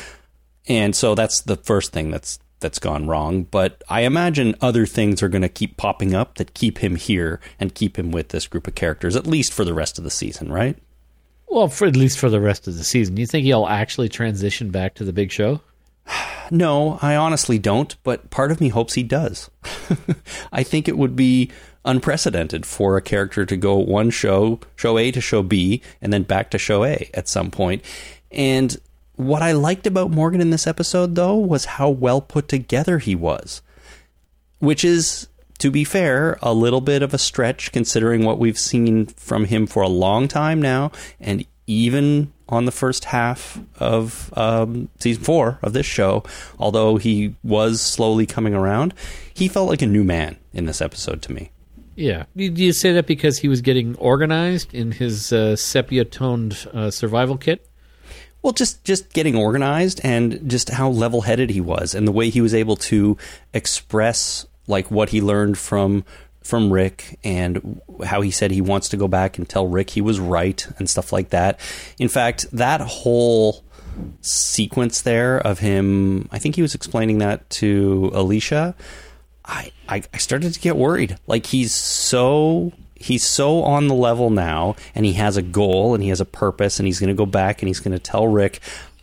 And 0.68 0.94
so 0.94 1.16
that's 1.16 1.40
the 1.40 1.56
first 1.56 1.92
thing 1.92 2.12
that's 2.12 2.38
that's 2.62 2.78
gone 2.78 3.06
wrong. 3.06 3.42
But 3.42 3.82
I 3.88 4.02
imagine 4.02 4.54
other 4.60 4.86
things 4.86 5.22
are 5.22 5.28
going 5.28 5.42
to 5.42 5.48
keep 5.48 5.76
popping 5.76 6.14
up 6.14 6.36
that 6.36 6.54
keep 6.54 6.78
him 6.78 6.96
here 6.96 7.40
and 7.60 7.74
keep 7.74 7.98
him 7.98 8.10
with 8.10 8.30
this 8.30 8.46
group 8.46 8.66
of 8.66 8.74
characters 8.74 9.14
at 9.16 9.26
least 9.26 9.52
for 9.52 9.64
the 9.64 9.74
rest 9.74 9.98
of 9.98 10.04
the 10.04 10.10
season, 10.10 10.50
right? 10.50 10.78
Well, 11.48 11.68
for 11.68 11.86
at 11.86 11.96
least 11.96 12.18
for 12.18 12.30
the 12.30 12.40
rest 12.40 12.66
of 12.66 12.78
the 12.78 12.84
season, 12.84 13.18
you 13.18 13.26
think 13.26 13.44
he'll 13.44 13.66
actually 13.66 14.08
transition 14.08 14.70
back 14.70 14.94
to 14.94 15.04
the 15.04 15.12
big 15.12 15.30
show? 15.30 15.60
No, 16.50 16.98
I 17.00 17.16
honestly 17.16 17.58
don't, 17.58 17.96
but 18.02 18.28
part 18.28 18.50
of 18.50 18.60
me 18.60 18.68
hopes 18.68 18.92
he 18.92 19.02
does. 19.02 19.48
I 20.52 20.62
think 20.62 20.86
it 20.86 20.98
would 20.98 21.16
be 21.16 21.50
unprecedented 21.82 22.66
for 22.66 22.98
a 22.98 23.02
character 23.02 23.46
to 23.46 23.56
go 23.56 23.76
one 23.76 24.10
show, 24.10 24.60
show 24.76 24.98
A 24.98 25.10
to 25.12 25.20
show 25.22 25.42
B, 25.42 25.80
and 26.02 26.12
then 26.12 26.24
back 26.24 26.50
to 26.50 26.58
show 26.58 26.84
A 26.84 27.08
at 27.14 27.28
some 27.28 27.50
point. 27.50 27.82
And 28.30 28.76
what 29.26 29.42
I 29.42 29.52
liked 29.52 29.86
about 29.86 30.10
Morgan 30.10 30.40
in 30.40 30.50
this 30.50 30.66
episode, 30.66 31.14
though, 31.14 31.36
was 31.36 31.64
how 31.64 31.88
well 31.88 32.20
put 32.20 32.48
together 32.48 32.98
he 32.98 33.14
was. 33.14 33.62
Which 34.58 34.84
is, 34.84 35.28
to 35.58 35.70
be 35.70 35.84
fair, 35.84 36.38
a 36.42 36.54
little 36.54 36.80
bit 36.80 37.02
of 37.02 37.12
a 37.12 37.18
stretch 37.18 37.72
considering 37.72 38.24
what 38.24 38.38
we've 38.38 38.58
seen 38.58 39.06
from 39.06 39.46
him 39.46 39.66
for 39.66 39.82
a 39.82 39.88
long 39.88 40.28
time 40.28 40.62
now, 40.62 40.92
and 41.20 41.44
even 41.66 42.32
on 42.48 42.66
the 42.66 42.72
first 42.72 43.06
half 43.06 43.58
of 43.78 44.32
um, 44.36 44.88
season 45.00 45.24
four 45.24 45.58
of 45.62 45.72
this 45.72 45.86
show, 45.86 46.22
although 46.58 46.96
he 46.96 47.34
was 47.42 47.80
slowly 47.80 48.26
coming 48.26 48.54
around, 48.54 48.92
he 49.32 49.48
felt 49.48 49.68
like 49.68 49.82
a 49.82 49.86
new 49.86 50.04
man 50.04 50.36
in 50.52 50.66
this 50.66 50.82
episode 50.82 51.22
to 51.22 51.32
me. 51.32 51.50
Yeah. 51.96 52.24
Do 52.36 52.44
you 52.44 52.72
say 52.72 52.92
that 52.92 53.06
because 53.06 53.38
he 53.38 53.48
was 53.48 53.60
getting 53.60 53.96
organized 53.96 54.74
in 54.74 54.92
his 54.92 55.32
uh, 55.32 55.56
sepia 55.56 56.04
toned 56.04 56.66
uh, 56.72 56.90
survival 56.90 57.36
kit? 57.36 57.66
Well, 58.42 58.52
just 58.52 58.84
just 58.84 59.12
getting 59.12 59.36
organized 59.36 60.00
and 60.02 60.50
just 60.50 60.70
how 60.70 60.88
level 60.88 61.22
headed 61.22 61.50
he 61.50 61.60
was, 61.60 61.94
and 61.94 62.06
the 62.06 62.12
way 62.12 62.28
he 62.28 62.40
was 62.40 62.54
able 62.54 62.76
to 62.76 63.16
express 63.54 64.46
like 64.66 64.90
what 64.90 65.10
he 65.10 65.20
learned 65.20 65.58
from 65.58 66.04
from 66.42 66.72
Rick, 66.72 67.18
and 67.22 67.80
how 68.04 68.20
he 68.20 68.32
said 68.32 68.50
he 68.50 68.60
wants 68.60 68.88
to 68.88 68.96
go 68.96 69.06
back 69.06 69.38
and 69.38 69.48
tell 69.48 69.68
Rick 69.68 69.90
he 69.90 70.00
was 70.00 70.18
right 70.18 70.66
and 70.78 70.90
stuff 70.90 71.12
like 71.12 71.30
that. 71.30 71.60
In 72.00 72.08
fact, 72.08 72.46
that 72.52 72.80
whole 72.80 73.62
sequence 74.22 75.02
there 75.02 75.38
of 75.38 75.60
him, 75.60 76.28
I 76.32 76.38
think 76.38 76.56
he 76.56 76.62
was 76.62 76.74
explaining 76.74 77.18
that 77.18 77.48
to 77.50 78.10
Alicia. 78.12 78.74
I, 79.44 79.72
I 79.88 80.18
started 80.18 80.54
to 80.54 80.60
get 80.60 80.76
worried. 80.76 81.18
Like 81.26 81.46
he's 81.46 81.74
so 81.74 82.72
he's 83.02 83.24
so 83.24 83.62
on 83.62 83.88
the 83.88 83.94
level 83.94 84.30
now, 84.30 84.76
and 84.94 85.04
he 85.04 85.14
has 85.14 85.36
a 85.36 85.42
goal 85.42 85.94
and 85.94 86.02
he 86.02 86.08
has 86.08 86.20
a 86.20 86.24
purpose, 86.24 86.78
and 86.78 86.86
he's 86.86 87.00
going 87.00 87.08
to 87.08 87.14
go 87.14 87.26
back 87.26 87.62
and 87.62 87.68
he's 87.68 87.80
going 87.80 87.92
to 87.92 87.98
tell 87.98 88.26
Rick, 88.26 88.60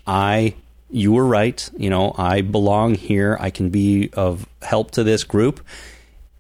"I, 0.08 0.56
you 0.90 1.12
were 1.12 1.26
right. 1.26 1.70
You 1.78 1.90
know, 1.90 2.16
I 2.18 2.42
belong 2.42 2.96
here. 2.96 3.38
I 3.40 3.50
can 3.50 3.70
be 3.70 4.10
of 4.14 4.48
help 4.62 4.92
to 4.92 5.04
this 5.04 5.24
group." 5.24 5.62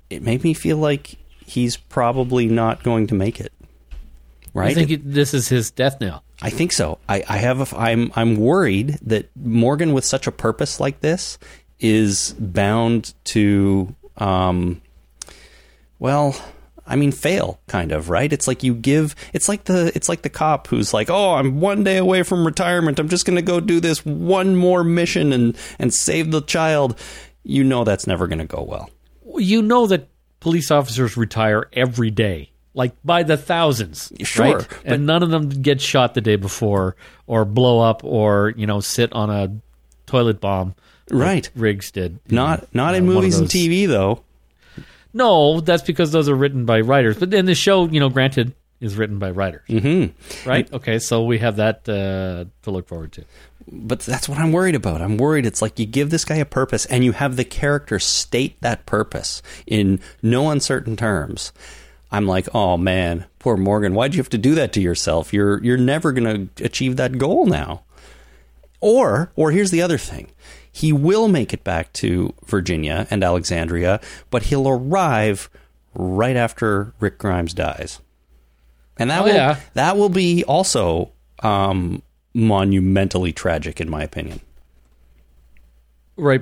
It 0.09 0.23
made 0.23 0.43
me 0.43 0.55
feel 0.55 0.77
like 0.77 1.17
he's 1.45 1.77
probably 1.77 2.47
not 2.47 2.81
going 2.81 3.07
to 3.07 3.15
make 3.15 3.39
it. 3.39 3.53
Right? 4.53 4.71
I 4.71 4.73
think 4.73 4.89
it, 4.89 5.01
this 5.03 5.33
is 5.35 5.49
his 5.49 5.69
death 5.69 6.01
knell. 6.01 6.23
I 6.41 6.49
think 6.49 6.71
so. 6.71 6.99
I, 7.07 7.23
I 7.27 7.37
have. 7.37 7.73
A, 7.73 7.77
I'm. 7.77 8.11
I'm 8.15 8.37
worried 8.37 8.97
that 9.03 9.29
Morgan, 9.35 9.93
with 9.93 10.05
such 10.05 10.25
a 10.25 10.31
purpose 10.31 10.79
like 10.79 11.01
this, 11.01 11.37
is 11.79 12.33
bound 12.39 13.13
to. 13.25 13.93
Um, 14.17 14.81
well, 15.99 16.35
I 16.89 16.95
mean, 16.95 17.11
fail 17.11 17.59
kind 17.67 17.91
of 17.91 18.09
right. 18.09 18.33
It's 18.33 18.47
like 18.47 18.63
you 18.63 18.73
give. 18.73 19.15
It's 19.31 19.47
like 19.47 19.65
the. 19.65 19.91
It's 19.95 20.09
like 20.09 20.23
the 20.23 20.29
cop 20.29 20.67
who's 20.67 20.93
like, 20.93 21.09
"Oh, 21.09 21.35
I'm 21.35 21.59
one 21.61 21.83
day 21.83 21.97
away 21.97 22.23
from 22.23 22.45
retirement. 22.45 22.97
I'm 22.99 23.07
just 23.09 23.25
going 23.25 23.35
to 23.35 23.41
go 23.43 23.59
do 23.59 23.79
this 23.79 24.03
one 24.05 24.55
more 24.55 24.83
mission 24.83 25.31
and 25.31 25.55
and 25.77 25.93
save 25.93 26.31
the 26.31 26.41
child." 26.41 26.99
You 27.43 27.63
know 27.63 27.83
that's 27.83 28.07
never 28.07 28.27
going 28.27 28.39
to 28.39 28.45
go 28.45 28.63
well. 28.63 28.89
You 29.37 29.61
know 29.61 29.85
that 29.87 30.07
police 30.39 30.71
officers 30.71 31.15
retire 31.15 31.69
every 31.73 32.09
day, 32.11 32.51
like 32.73 32.93
by 33.05 33.21
the 33.23 33.37
thousands. 33.37 34.11
Sure, 34.23 34.57
right? 34.57 34.67
but- 34.67 34.77
and 34.83 35.05
none 35.05 35.21
of 35.23 35.29
them 35.29 35.49
get 35.49 35.79
shot 35.79 36.15
the 36.15 36.21
day 36.21 36.35
before, 36.37 36.95
or 37.27 37.45
blow 37.45 37.79
up, 37.79 38.03
or 38.03 38.53
you 38.57 38.65
know, 38.65 38.79
sit 38.79 39.13
on 39.13 39.29
a 39.29 39.55
toilet 40.07 40.41
bomb. 40.41 40.73
Right. 41.11 41.49
Riggs 41.55 41.91
did. 41.91 42.19
Not 42.29 42.73
not 42.73 42.93
uh, 42.93 42.97
in 42.97 43.05
movies 43.05 43.37
and 43.39 43.47
TV 43.47 43.87
though. 43.87 44.23
No, 45.13 45.59
that's 45.61 45.83
because 45.83 46.11
those 46.11 46.29
are 46.29 46.35
written 46.35 46.65
by 46.65 46.81
writers. 46.81 47.17
But 47.17 47.31
then 47.31 47.45
the 47.45 47.55
show, 47.55 47.87
you 47.87 47.99
know, 47.99 48.09
granted, 48.09 48.53
is 48.79 48.95
written 48.95 49.19
by 49.19 49.31
writers. 49.31 49.67
Mm-hmm. 49.67 50.47
Right? 50.49 50.71
Okay, 50.71 50.99
so 50.99 51.23
we 51.25 51.39
have 51.39 51.57
that 51.57 51.87
uh, 51.89 52.45
to 52.63 52.71
look 52.71 52.87
forward 52.87 53.11
to. 53.13 53.25
but 53.71 53.99
that's 53.99 54.29
what 54.29 54.37
I'm 54.37 54.51
worried 54.51 54.75
about. 54.75 55.01
I'm 55.01 55.17
worried 55.17 55.45
it's 55.45 55.61
like 55.61 55.77
you 55.79 55.85
give 55.85 56.09
this 56.11 56.25
guy 56.25 56.35
a 56.37 56.45
purpose 56.45 56.85
and 56.85 57.03
you 57.03 57.11
have 57.11 57.35
the 57.35 57.43
character 57.43 57.99
state 57.99 58.59
that 58.61 58.85
purpose 58.85 59.41
in 59.67 59.99
no 60.21 60.49
uncertain 60.49 60.95
terms. 60.95 61.51
I'm 62.11 62.25
like, 62.25 62.47
oh 62.55 62.77
man, 62.77 63.25
poor 63.37 63.57
Morgan, 63.57 63.93
why'd 63.93 64.15
you 64.15 64.19
have 64.21 64.29
to 64.29 64.37
do 64.37 64.55
that 64.55 64.73
to 64.73 64.81
yourself? 64.81 65.33
You're 65.33 65.63
you're 65.63 65.77
never 65.77 66.11
gonna 66.11 66.47
achieve 66.61 66.95
that 66.95 67.17
goal 67.17 67.45
now. 67.45 67.83
Or 68.79 69.31
or 69.35 69.51
here's 69.51 69.71
the 69.71 69.81
other 69.81 69.97
thing. 69.97 70.31
He 70.71 70.93
will 70.93 71.27
make 71.27 71.53
it 71.53 71.63
back 71.63 71.91
to 71.93 72.33
Virginia 72.45 73.07
and 73.09 73.23
Alexandria, 73.23 73.99
but 74.29 74.43
he'll 74.43 74.67
arrive 74.67 75.49
right 75.93 76.35
after 76.35 76.93
Rick 76.99 77.17
Grimes 77.17 77.53
dies. 77.53 77.99
And 78.97 79.09
that 79.09 79.21
Oh, 79.21 79.25
will 79.25 79.33
yeah. 79.33 79.59
that 79.73 79.97
will 79.97 80.09
be 80.09 80.43
also 80.43 81.11
um, 81.41 82.01
monumentally 82.33 83.31
tragic, 83.33 83.79
in 83.81 83.89
my 83.89 84.03
opinion. 84.03 84.41
Right, 86.17 86.41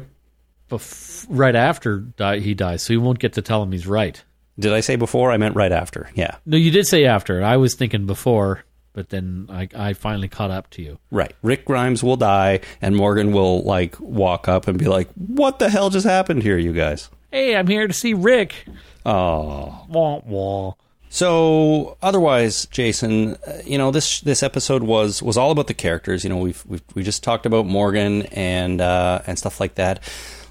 bef- 0.71 1.25
right 1.29 1.55
after 1.55 1.99
die- 1.99 2.39
he 2.39 2.53
dies, 2.55 2.81
so 2.81 2.93
you 2.93 3.01
won't 3.01 3.19
get 3.19 3.33
to 3.33 3.41
tell 3.41 3.61
him 3.61 3.71
he's 3.71 3.85
right. 3.87 4.21
Did 4.59 4.73
I 4.73 4.79
say 4.79 4.95
before? 4.95 5.31
I 5.31 5.37
meant 5.37 5.55
right 5.55 5.71
after. 5.71 6.09
Yeah, 6.15 6.37
No, 6.45 6.57
you 6.57 6.71
did 6.71 6.87
say 6.87 7.05
after. 7.05 7.43
I 7.43 7.57
was 7.57 7.75
thinking 7.75 8.07
before, 8.07 8.63
but 8.97 9.09
then 9.09 9.45
I, 9.47 9.69
I 9.75 9.93
finally 9.93 10.27
caught 10.27 10.49
up 10.49 10.71
to 10.71 10.81
you. 10.81 10.97
right. 11.11 11.35
Rick 11.43 11.65
Grimes 11.65 12.01
will 12.01 12.15
die, 12.15 12.61
and 12.81 12.95
Morgan 12.95 13.31
will 13.31 13.61
like 13.61 13.95
walk 13.99 14.47
up 14.47 14.67
and 14.67 14.79
be 14.79 14.85
like, 14.85 15.07
"What 15.13 15.59
the 15.59 15.69
hell 15.69 15.91
just 15.91 16.07
happened 16.07 16.41
here, 16.41 16.57
you 16.57 16.73
guys?" 16.73 17.11
Hey, 17.31 17.55
I'm 17.55 17.67
here 17.67 17.87
to 17.87 17.93
see 17.93 18.15
Rick. 18.15 18.65
Oh, 19.05 19.85
Wah, 19.87 20.21
wah. 20.25 20.73
So 21.09 21.95
otherwise, 22.01 22.65
Jason, 22.71 23.35
uh, 23.45 23.59
you 23.63 23.77
know 23.77 23.91
this 23.91 24.19
this 24.21 24.41
episode 24.41 24.81
was 24.81 25.21
was 25.21 25.37
all 25.37 25.51
about 25.51 25.67
the 25.67 25.75
characters. 25.75 26.23
You 26.23 26.31
know, 26.31 26.37
we've, 26.37 26.63
we've 26.65 26.81
we 26.95 27.03
just 27.03 27.23
talked 27.23 27.45
about 27.45 27.67
Morgan 27.67 28.23
and 28.31 28.81
uh, 28.81 29.21
and 29.27 29.37
stuff 29.37 29.59
like 29.59 29.75
that. 29.75 30.01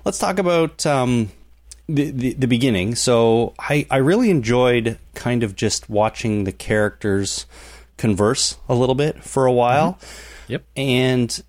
Let's 0.05 0.19
talk 0.19 0.39
about 0.39 0.87
um, 0.87 1.33
the, 1.89 2.13
the 2.13 2.33
the 2.35 2.47
beginning. 2.47 2.95
So 2.95 3.55
I 3.59 3.89
I 3.91 3.97
really 3.97 4.31
enjoyed 4.31 4.99
kind 5.15 5.43
of 5.43 5.57
just 5.57 5.91
watching 5.91 6.45
the 6.45 6.53
characters 6.53 7.45
converse 7.97 8.57
a 8.69 8.75
little 8.75 8.95
bit 8.95 9.23
for 9.23 9.47
a 9.47 9.53
while. 9.53 9.95
Mm-hmm. 9.95 10.53
Yep. 10.53 10.65
And 10.77 11.43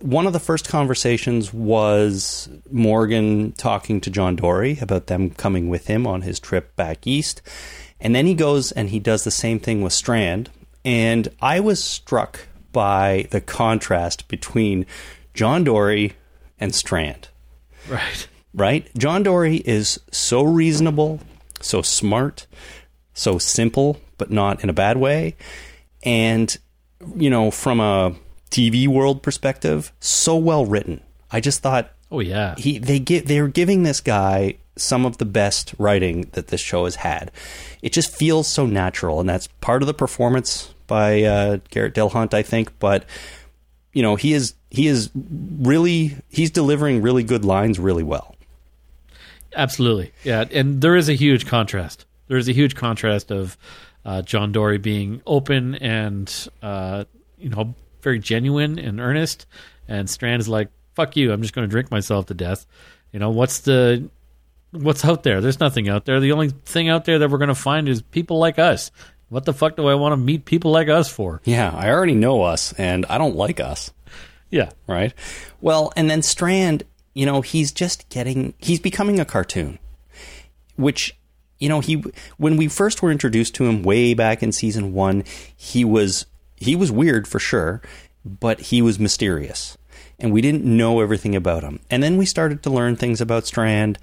one 0.00 0.26
of 0.26 0.32
the 0.32 0.40
first 0.40 0.68
conversations 0.68 1.52
was 1.52 2.48
Morgan 2.70 3.52
talking 3.52 4.00
to 4.02 4.10
John 4.10 4.36
Dory 4.36 4.78
about 4.80 5.06
them 5.08 5.30
coming 5.30 5.68
with 5.68 5.86
him 5.86 6.06
on 6.06 6.22
his 6.22 6.38
trip 6.38 6.76
back 6.76 7.06
east. 7.06 7.42
And 8.00 8.14
then 8.14 8.26
he 8.26 8.34
goes 8.34 8.72
and 8.72 8.90
he 8.90 8.98
does 8.98 9.24
the 9.24 9.30
same 9.30 9.58
thing 9.58 9.82
with 9.82 9.92
Strand. 9.92 10.50
And 10.84 11.28
I 11.40 11.60
was 11.60 11.82
struck 11.82 12.46
by 12.72 13.26
the 13.30 13.40
contrast 13.40 14.28
between 14.28 14.86
John 15.34 15.64
Dory 15.64 16.14
and 16.58 16.74
Strand 16.74 17.28
Right. 17.88 18.28
right? 18.54 18.88
John 18.96 19.22
Dory 19.22 19.56
is 19.56 19.98
so 20.10 20.42
reasonable, 20.42 21.20
so 21.60 21.82
smart, 21.82 22.46
so 23.14 23.38
simple, 23.38 24.00
but 24.18 24.30
not 24.30 24.62
in 24.62 24.70
a 24.70 24.72
bad 24.74 24.96
way. 24.96 25.36
And, 26.02 26.56
you 27.16 27.30
know, 27.30 27.50
from 27.50 27.80
a 27.80 28.14
TV 28.50 28.86
world 28.88 29.22
perspective, 29.22 29.92
so 30.00 30.36
well 30.36 30.66
written. 30.66 31.00
I 31.30 31.40
just 31.40 31.60
thought 31.60 31.90
Oh 32.10 32.20
yeah. 32.20 32.54
he 32.58 32.78
they 32.78 32.98
get 32.98 33.26
they're 33.26 33.48
giving 33.48 33.82
this 33.84 34.00
guy 34.00 34.56
some 34.76 35.04
of 35.06 35.18
the 35.18 35.24
best 35.24 35.74
writing 35.78 36.28
that 36.32 36.48
this 36.48 36.60
show 36.60 36.84
has 36.84 36.96
had. 36.96 37.30
It 37.82 37.92
just 37.92 38.14
feels 38.14 38.48
so 38.48 38.66
natural, 38.66 39.20
and 39.20 39.28
that's 39.28 39.46
part 39.60 39.82
of 39.82 39.86
the 39.86 39.94
performance 39.94 40.74
by 40.86 41.22
uh, 41.22 41.58
Garrett 41.70 41.94
Dillahunt, 41.94 42.34
I 42.34 42.42
think. 42.42 42.78
But 42.78 43.04
you 43.92 44.02
know, 44.02 44.16
he 44.16 44.32
is 44.34 44.54
he 44.70 44.86
is 44.86 45.10
really 45.14 46.16
he's 46.28 46.50
delivering 46.50 47.00
really 47.02 47.22
good 47.22 47.44
lines 47.44 47.78
really 47.78 48.02
well. 48.02 48.34
Absolutely, 49.54 50.12
yeah, 50.24 50.44
and 50.50 50.80
there 50.80 50.96
is 50.96 51.08
a 51.08 51.14
huge 51.14 51.46
contrast. 51.46 52.04
There 52.28 52.38
is 52.38 52.48
a 52.48 52.52
huge 52.52 52.74
contrast 52.74 53.30
of 53.30 53.56
uh, 54.04 54.22
John 54.22 54.52
Dory 54.52 54.78
being 54.78 55.22
open 55.26 55.74
and 55.76 56.48
uh, 56.62 57.04
you 57.38 57.48
know 57.50 57.74
very 58.00 58.18
genuine 58.18 58.78
and 58.78 59.00
earnest, 59.00 59.46
and 59.88 60.08
Strand 60.08 60.40
is 60.40 60.48
like, 60.48 60.68
"Fuck 60.94 61.16
you! 61.16 61.32
I'm 61.32 61.42
just 61.42 61.54
going 61.54 61.66
to 61.66 61.70
drink 61.70 61.90
myself 61.90 62.26
to 62.26 62.34
death." 62.34 62.66
You 63.12 63.20
know 63.20 63.30
what's 63.30 63.60
the 63.60 64.08
what's 64.72 65.04
out 65.04 65.22
there? 65.22 65.40
There's 65.40 65.60
nothing 65.60 65.88
out 65.88 66.04
there. 66.04 66.20
The 66.20 66.32
only 66.32 66.50
thing 66.50 66.88
out 66.88 67.04
there 67.04 67.18
that 67.18 67.30
we're 67.30 67.38
going 67.38 67.48
to 67.48 67.54
find 67.54 67.88
is 67.88 68.02
people 68.02 68.38
like 68.38 68.58
us. 68.58 68.90
What 69.28 69.44
the 69.46 69.54
fuck 69.54 69.76
do 69.76 69.86
I 69.86 69.94
want 69.94 70.12
to 70.12 70.18
meet 70.18 70.44
people 70.44 70.72
like 70.72 70.88
us 70.88 71.08
for? 71.08 71.40
Yeah, 71.44 71.70
I 71.74 71.90
already 71.90 72.14
know 72.14 72.42
us, 72.42 72.74
and 72.74 73.06
I 73.06 73.16
don't 73.16 73.36
like 73.36 73.60
us. 73.60 73.90
Yeah, 74.50 74.70
right? 74.86 75.14
Well, 75.62 75.90
and 75.96 76.10
then 76.10 76.20
Strand, 76.20 76.82
you 77.14 77.24
know, 77.24 77.40
he's 77.40 77.72
just 77.72 78.08
getting 78.10 78.52
he's 78.58 78.80
becoming 78.80 79.18
a 79.20 79.24
cartoon. 79.24 79.78
Which, 80.76 81.16
you 81.62 81.68
know, 81.68 81.78
he 81.78 82.02
when 82.38 82.56
we 82.56 82.66
first 82.66 83.02
were 83.02 83.12
introduced 83.12 83.54
to 83.54 83.66
him 83.66 83.84
way 83.84 84.14
back 84.14 84.42
in 84.42 84.50
season 84.50 84.92
1, 84.92 85.22
he 85.56 85.84
was 85.84 86.26
he 86.56 86.74
was 86.74 86.90
weird 86.90 87.28
for 87.28 87.38
sure, 87.38 87.80
but 88.24 88.60
he 88.60 88.82
was 88.82 88.98
mysterious. 88.98 89.78
And 90.18 90.32
we 90.32 90.40
didn't 90.40 90.64
know 90.64 91.00
everything 91.00 91.36
about 91.36 91.62
him. 91.62 91.78
And 91.88 92.02
then 92.02 92.16
we 92.16 92.26
started 92.26 92.64
to 92.64 92.70
learn 92.70 92.96
things 92.96 93.20
about 93.20 93.46
Strand 93.46 93.98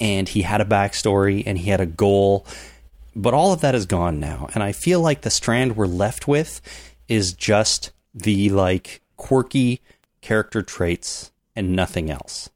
and 0.00 0.30
he 0.30 0.42
had 0.42 0.62
a 0.62 0.64
backstory 0.64 1.42
and 1.44 1.58
he 1.58 1.68
had 1.68 1.80
a 1.80 1.86
goal. 1.86 2.46
But 3.14 3.34
all 3.34 3.52
of 3.52 3.60
that 3.60 3.74
is 3.74 3.84
gone 3.84 4.18
now. 4.18 4.48
And 4.54 4.62
I 4.62 4.72
feel 4.72 5.00
like 5.00 5.20
the 5.20 5.30
strand 5.30 5.76
we're 5.76 5.86
left 5.86 6.26
with 6.26 6.62
is 7.06 7.34
just 7.34 7.92
the 8.14 8.48
like 8.48 9.02
quirky 9.18 9.82
character 10.22 10.62
traits 10.62 11.32
and 11.54 11.76
nothing 11.76 12.10
else. 12.10 12.48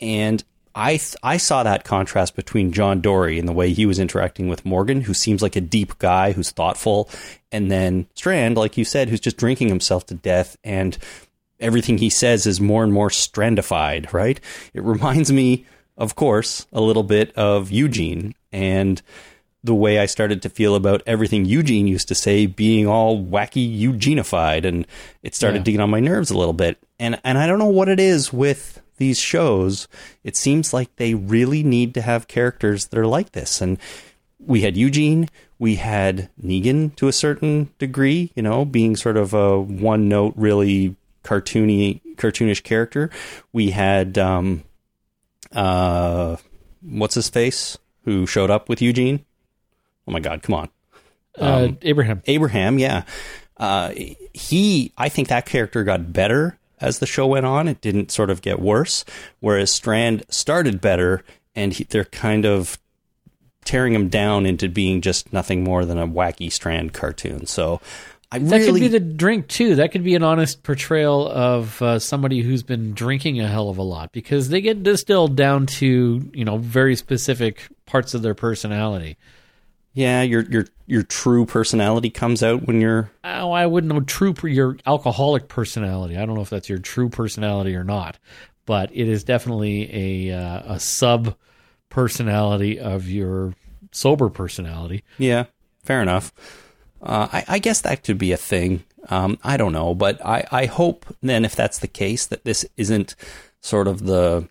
And 0.00 0.42
I 0.76 0.98
th- 0.98 1.16
I 1.22 1.38
saw 1.38 1.62
that 1.62 1.84
contrast 1.84 2.36
between 2.36 2.70
John 2.72 3.00
Dory 3.00 3.38
and 3.38 3.48
the 3.48 3.52
way 3.52 3.72
he 3.72 3.86
was 3.86 3.98
interacting 3.98 4.46
with 4.48 4.66
Morgan, 4.66 5.00
who 5.00 5.14
seems 5.14 5.40
like 5.42 5.56
a 5.56 5.60
deep 5.60 5.98
guy 5.98 6.32
who's 6.32 6.50
thoughtful, 6.50 7.08
and 7.50 7.70
then 7.70 8.06
Strand, 8.14 8.56
like 8.58 8.76
you 8.76 8.84
said, 8.84 9.08
who's 9.08 9.20
just 9.20 9.38
drinking 9.38 9.68
himself 9.68 10.04
to 10.06 10.14
death 10.14 10.56
and 10.62 10.98
everything 11.58 11.96
he 11.96 12.10
says 12.10 12.46
is 12.46 12.60
more 12.60 12.84
and 12.84 12.92
more 12.92 13.08
strandified, 13.08 14.12
right? 14.12 14.38
It 14.74 14.82
reminds 14.82 15.32
me, 15.32 15.64
of 15.96 16.14
course, 16.14 16.66
a 16.72 16.80
little 16.82 17.02
bit 17.02 17.32
of 17.36 17.70
Eugene 17.70 18.34
and 18.52 19.00
the 19.64 19.74
way 19.74 19.98
I 19.98 20.04
started 20.06 20.42
to 20.42 20.50
feel 20.50 20.74
about 20.76 21.02
everything 21.06 21.44
Eugene 21.46 21.86
used 21.88 22.08
to 22.08 22.14
say 22.14 22.44
being 22.46 22.86
all 22.86 23.18
wacky 23.18 23.66
Eugenified 23.80 24.64
and 24.66 24.86
it 25.22 25.34
started 25.34 25.58
Yeah. 25.60 25.64
to 25.64 25.72
get 25.72 25.80
on 25.80 25.90
my 25.90 26.00
nerves 26.00 26.30
a 26.30 26.36
little 26.38 26.52
bit. 26.52 26.76
And 27.00 27.18
and 27.24 27.36
I 27.38 27.46
don't 27.46 27.58
know 27.58 27.66
what 27.66 27.88
it 27.88 27.98
is 27.98 28.32
with 28.32 28.80
these 28.96 29.18
shows. 29.18 29.88
It 30.24 30.36
seems 30.36 30.72
like 30.72 30.94
they 30.96 31.14
really 31.14 31.62
need 31.62 31.94
to 31.94 32.02
have 32.02 32.28
characters 32.28 32.86
that 32.86 32.98
are 32.98 33.06
like 33.06 33.32
this. 33.32 33.60
And 33.60 33.78
we 34.38 34.62
had 34.62 34.76
Eugene, 34.76 35.28
we 35.58 35.76
had 35.76 36.28
Negan 36.42 36.94
to 36.96 37.08
a 37.08 37.12
certain 37.12 37.70
degree, 37.78 38.30
you 38.34 38.42
know, 38.42 38.64
being 38.64 38.96
sort 38.96 39.16
of 39.16 39.34
a 39.34 39.58
one 39.60 40.08
note, 40.08 40.34
really 40.36 40.94
cartoony, 41.24 42.00
cartoonish 42.16 42.62
character. 42.62 43.10
We 43.52 43.70
had, 43.70 44.18
um, 44.18 44.62
uh, 45.52 46.36
what's 46.82 47.14
his 47.14 47.28
face 47.28 47.78
who 48.04 48.26
showed 48.26 48.50
up 48.50 48.68
with 48.68 48.80
Eugene? 48.82 49.24
Oh 50.06 50.12
my 50.12 50.20
God, 50.20 50.42
come 50.42 50.54
on. 50.54 50.68
uh, 51.38 51.68
Abraham. 51.82 52.22
Abraham, 52.26 52.78
yeah. 52.78 53.02
Uh, 53.56 53.92
he, 54.32 54.92
I 54.96 55.08
think 55.08 55.28
that 55.28 55.46
character 55.46 55.82
got 55.82 56.12
better 56.12 56.58
as 56.80 56.98
the 56.98 57.06
show 57.06 57.26
went 57.26 57.46
on. 57.46 57.68
It 57.68 57.80
didn't 57.80 58.10
sort 58.10 58.30
of 58.30 58.42
get 58.42 58.60
worse, 58.60 59.04
whereas 59.40 59.72
Strand 59.72 60.24
started 60.28 60.80
better, 60.80 61.24
and 61.54 61.72
he, 61.72 61.84
they're 61.84 62.04
kind 62.04 62.44
of 62.44 62.78
tearing 63.64 63.94
him 63.94 64.08
down 64.08 64.46
into 64.46 64.68
being 64.68 65.00
just 65.00 65.32
nothing 65.32 65.64
more 65.64 65.84
than 65.84 65.98
a 65.98 66.06
wacky 66.06 66.50
Strand 66.52 66.92
cartoon. 66.92 67.46
So 67.46 67.80
I 68.30 68.38
That 68.38 68.58
really, 68.58 68.80
could 68.80 68.92
be 68.92 68.98
the 68.98 69.00
drink 69.00 69.48
too. 69.48 69.76
That 69.76 69.92
could 69.92 70.04
be 70.04 70.14
an 70.14 70.22
honest 70.22 70.62
portrayal 70.62 71.28
of 71.28 71.80
uh, 71.80 71.98
somebody 71.98 72.42
who's 72.42 72.62
been 72.62 72.92
drinking 72.92 73.40
a 73.40 73.48
hell 73.48 73.68
of 73.68 73.78
a 73.78 73.82
lot 73.82 74.12
because 74.12 74.48
they 74.48 74.60
get 74.60 74.82
distilled 74.82 75.36
down 75.36 75.66
to 75.66 76.28
you 76.32 76.44
know 76.44 76.58
very 76.58 76.96
specific 76.96 77.68
parts 77.86 78.14
of 78.14 78.22
their 78.22 78.34
personality. 78.34 79.16
yeah, 79.94 80.22
your 80.22 80.42
your 80.42 80.66
your 80.86 81.02
true 81.02 81.46
personality 81.46 82.10
comes 82.10 82.42
out 82.42 82.66
when 82.66 82.80
you're 82.80 83.10
Oh, 83.24 83.50
I 83.50 83.66
wouldn't 83.66 83.92
know 83.92 84.00
true 84.00 84.34
your 84.44 84.78
alcoholic 84.86 85.48
personality. 85.48 86.16
I 86.16 86.24
don't 86.26 86.34
know 86.34 86.42
if 86.42 86.50
that's 86.50 86.68
your 86.68 86.78
true 86.78 87.08
personality 87.08 87.74
or 87.74 87.84
not, 87.84 88.18
but 88.64 88.90
it 88.92 89.08
is 89.08 89.24
definitely 89.24 90.30
a 90.30 90.38
uh, 90.38 90.74
a 90.74 90.80
sub 90.80 91.36
personality 91.88 92.78
of 92.78 93.08
your 93.08 93.54
sober 93.92 94.28
personality. 94.28 95.04
Yeah, 95.18 95.46
fair 95.82 96.02
enough. 96.02 96.32
Uh, 97.02 97.28
I, 97.32 97.44
I 97.48 97.58
guess 97.58 97.80
that 97.82 98.04
could 98.04 98.18
be 98.18 98.32
a 98.32 98.36
thing. 98.36 98.84
Um, 99.08 99.38
I 99.44 99.56
don't 99.56 99.72
know, 99.72 99.94
but 99.94 100.24
I, 100.24 100.44
I 100.50 100.66
hope 100.66 101.06
then, 101.22 101.44
if 101.44 101.54
that's 101.54 101.78
the 101.78 101.86
case, 101.86 102.26
that 102.26 102.44
this 102.44 102.64
isn't 102.76 103.14
sort 103.60 103.86
of 103.86 104.04
the 104.04 104.48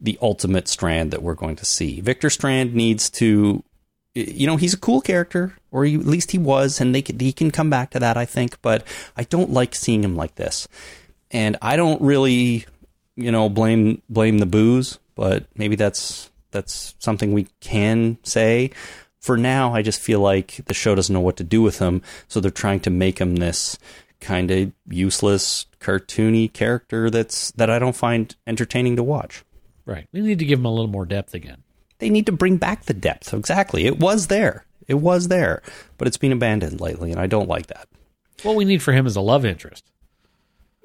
the 0.00 0.18
ultimate 0.22 0.66
Strand 0.66 1.10
that 1.10 1.22
we're 1.22 1.34
going 1.34 1.56
to 1.56 1.66
see. 1.66 2.00
Victor 2.00 2.30
Strand 2.30 2.74
needs 2.74 3.10
to, 3.10 3.62
you 4.14 4.46
know, 4.46 4.56
he's 4.56 4.74
a 4.74 4.78
cool 4.78 5.00
character, 5.00 5.56
or 5.70 5.84
he, 5.84 5.94
at 5.94 6.06
least 6.06 6.32
he 6.32 6.38
was, 6.38 6.80
and 6.80 6.94
they 6.94 7.04
he 7.18 7.32
can 7.32 7.50
come 7.50 7.70
back 7.70 7.90
to 7.90 8.00
that, 8.00 8.16
I 8.16 8.24
think. 8.24 8.60
But 8.62 8.84
I 9.16 9.24
don't 9.24 9.50
like 9.50 9.74
seeing 9.74 10.02
him 10.02 10.16
like 10.16 10.34
this, 10.34 10.66
and 11.30 11.56
I 11.62 11.76
don't 11.76 12.00
really, 12.02 12.66
you 13.16 13.30
know, 13.30 13.48
blame 13.48 14.02
blame 14.08 14.38
the 14.38 14.46
booze, 14.46 14.98
but 15.14 15.46
maybe 15.54 15.76
that's 15.76 16.30
that's 16.50 16.94
something 16.98 17.32
we 17.32 17.46
can 17.60 18.18
say. 18.22 18.70
For 19.20 19.36
now, 19.36 19.74
I 19.74 19.82
just 19.82 20.00
feel 20.00 20.20
like 20.20 20.60
the 20.64 20.74
show 20.74 20.94
doesn't 20.94 21.12
know 21.12 21.20
what 21.20 21.36
to 21.36 21.44
do 21.44 21.62
with 21.62 21.78
him, 21.78 22.02
so 22.26 22.40
they're 22.40 22.50
trying 22.50 22.80
to 22.80 22.90
make 22.90 23.20
him 23.20 23.36
this 23.36 23.78
kind 24.20 24.50
of 24.50 24.72
useless, 24.88 25.66
cartoony 25.80 26.52
character 26.52 27.10
that's 27.10 27.50
that 27.52 27.70
I 27.70 27.78
don't 27.78 27.96
find 27.96 28.34
entertaining 28.46 28.96
to 28.96 29.02
watch. 29.02 29.44
Right. 29.84 30.06
We 30.12 30.20
need 30.20 30.38
to 30.38 30.44
give 30.44 30.58
him 30.58 30.66
a 30.66 30.70
little 30.70 30.88
more 30.88 31.06
depth 31.06 31.34
again. 31.34 31.62
They 32.00 32.10
need 32.10 32.26
to 32.26 32.32
bring 32.32 32.56
back 32.56 32.84
the 32.84 32.94
depth. 32.94 33.32
Exactly. 33.32 33.86
It 33.86 33.98
was 34.00 34.26
there. 34.26 34.64
It 34.88 34.94
was 34.94 35.28
there, 35.28 35.62
but 35.98 36.08
it's 36.08 36.16
been 36.16 36.32
abandoned 36.32 36.80
lately, 36.80 37.12
and 37.12 37.20
I 37.20 37.28
don't 37.28 37.48
like 37.48 37.68
that. 37.68 37.86
What 38.42 38.56
we 38.56 38.64
need 38.64 38.82
for 38.82 38.92
him 38.92 39.06
is 39.06 39.14
a 39.14 39.20
love 39.20 39.44
interest. 39.44 39.84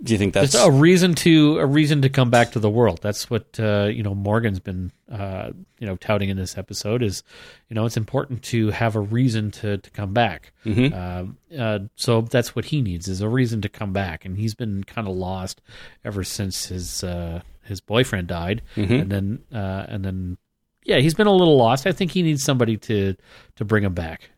Do 0.03 0.11
you 0.11 0.19
think 0.19 0.33
that's 0.33 0.51
Just 0.51 0.67
a 0.67 0.71
reason 0.71 1.15
to 1.15 1.57
a 1.57 1.65
reason 1.65 2.01
to 2.01 2.09
come 2.09 2.29
back 2.29 2.51
to 2.51 2.59
the 2.59 2.69
world. 2.69 2.99
That's 3.01 3.29
what 3.29 3.57
uh, 3.59 3.85
you 3.85 4.03
know. 4.03 4.13
Morgan's 4.13 4.59
been 4.59 4.91
uh, 5.09 5.51
you 5.79 5.87
know 5.87 5.95
touting 5.95 6.29
in 6.29 6.35
this 6.35 6.57
episode 6.57 7.01
is 7.01 7.23
you 7.69 7.75
know 7.75 7.85
it's 7.85 7.95
important 7.95 8.43
to 8.43 8.71
have 8.71 8.97
a 8.97 8.99
reason 8.99 9.51
to 9.51 9.77
to 9.77 9.89
come 9.91 10.13
back. 10.13 10.51
Um, 10.93 11.37
uh, 11.57 11.79
so 11.95 12.21
that's 12.21 12.55
what 12.57 12.65
he 12.65 12.81
needs 12.81 13.07
is 13.07 13.21
a 13.21 13.29
reason 13.29 13.61
to 13.61 13.69
come 13.69 13.93
back, 13.93 14.25
and 14.25 14.37
he's 14.37 14.53
been 14.53 14.83
kind 14.83 15.07
of 15.07 15.15
lost 15.15 15.61
ever 16.03 16.25
since 16.25 16.65
his 16.65 17.01
uh, 17.03 17.41
his 17.63 17.79
boyfriend 17.79 18.27
died, 18.27 18.63
and 19.01 19.09
then 19.09 19.39
uh, 19.53 19.85
and 19.87 20.03
then 20.03 20.37
yeah, 20.85 20.99
he's 20.99 21.13
been 21.13 21.27
a 21.27 21.33
little 21.33 21.57
lost. 21.57 21.85
I 21.85 21.91
think 21.91 22.11
he 22.11 22.21
needs 22.21 22.43
somebody 22.43 22.77
to 22.77 23.15
to 23.57 23.65
bring 23.65 23.83
him 23.83 23.93
back. 23.93 24.29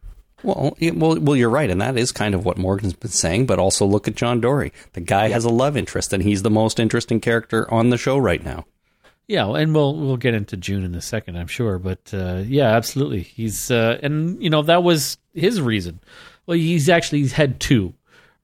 Well, 0.43 0.77
well, 0.79 1.19
well, 1.19 1.35
you're 1.35 1.49
right, 1.49 1.69
and 1.69 1.81
that 1.81 1.97
is 1.97 2.11
kind 2.11 2.35
of 2.35 2.45
what 2.45 2.57
Morgan's 2.57 2.93
been 2.93 3.11
saying. 3.11 3.47
But 3.47 3.59
also, 3.59 3.85
look 3.85 4.07
at 4.07 4.15
John 4.15 4.39
Dory. 4.39 4.71
The 4.93 5.01
guy 5.01 5.29
has 5.29 5.45
a 5.45 5.49
love 5.49 5.75
interest, 5.75 6.13
and 6.13 6.23
he's 6.23 6.43
the 6.43 6.49
most 6.49 6.79
interesting 6.79 7.19
character 7.19 7.71
on 7.73 7.89
the 7.89 7.97
show 7.97 8.17
right 8.17 8.43
now. 8.43 8.65
Yeah, 9.27 9.51
and 9.55 9.75
we'll 9.75 9.95
we'll 9.95 10.17
get 10.17 10.33
into 10.33 10.55
June 10.55 10.83
in 10.83 10.95
a 10.95 11.01
second, 11.01 11.37
I'm 11.37 11.47
sure. 11.47 11.79
But 11.79 12.13
uh, 12.13 12.43
yeah, 12.45 12.75
absolutely. 12.75 13.21
He's 13.23 13.69
uh, 13.69 13.99
and 14.01 14.41
you 14.41 14.49
know 14.49 14.61
that 14.61 14.83
was 14.83 15.17
his 15.33 15.59
reason. 15.59 15.99
Well, 16.45 16.57
he's 16.57 16.87
actually 16.87 17.19
he's 17.19 17.33
had 17.33 17.59
two, 17.59 17.93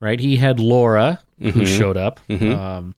right? 0.02 0.20
He 0.20 0.36
had 0.36 0.60
Laura 0.60 1.22
who 1.40 1.66
showed 1.66 1.96
up. 1.98 2.20
Um, 2.30 2.96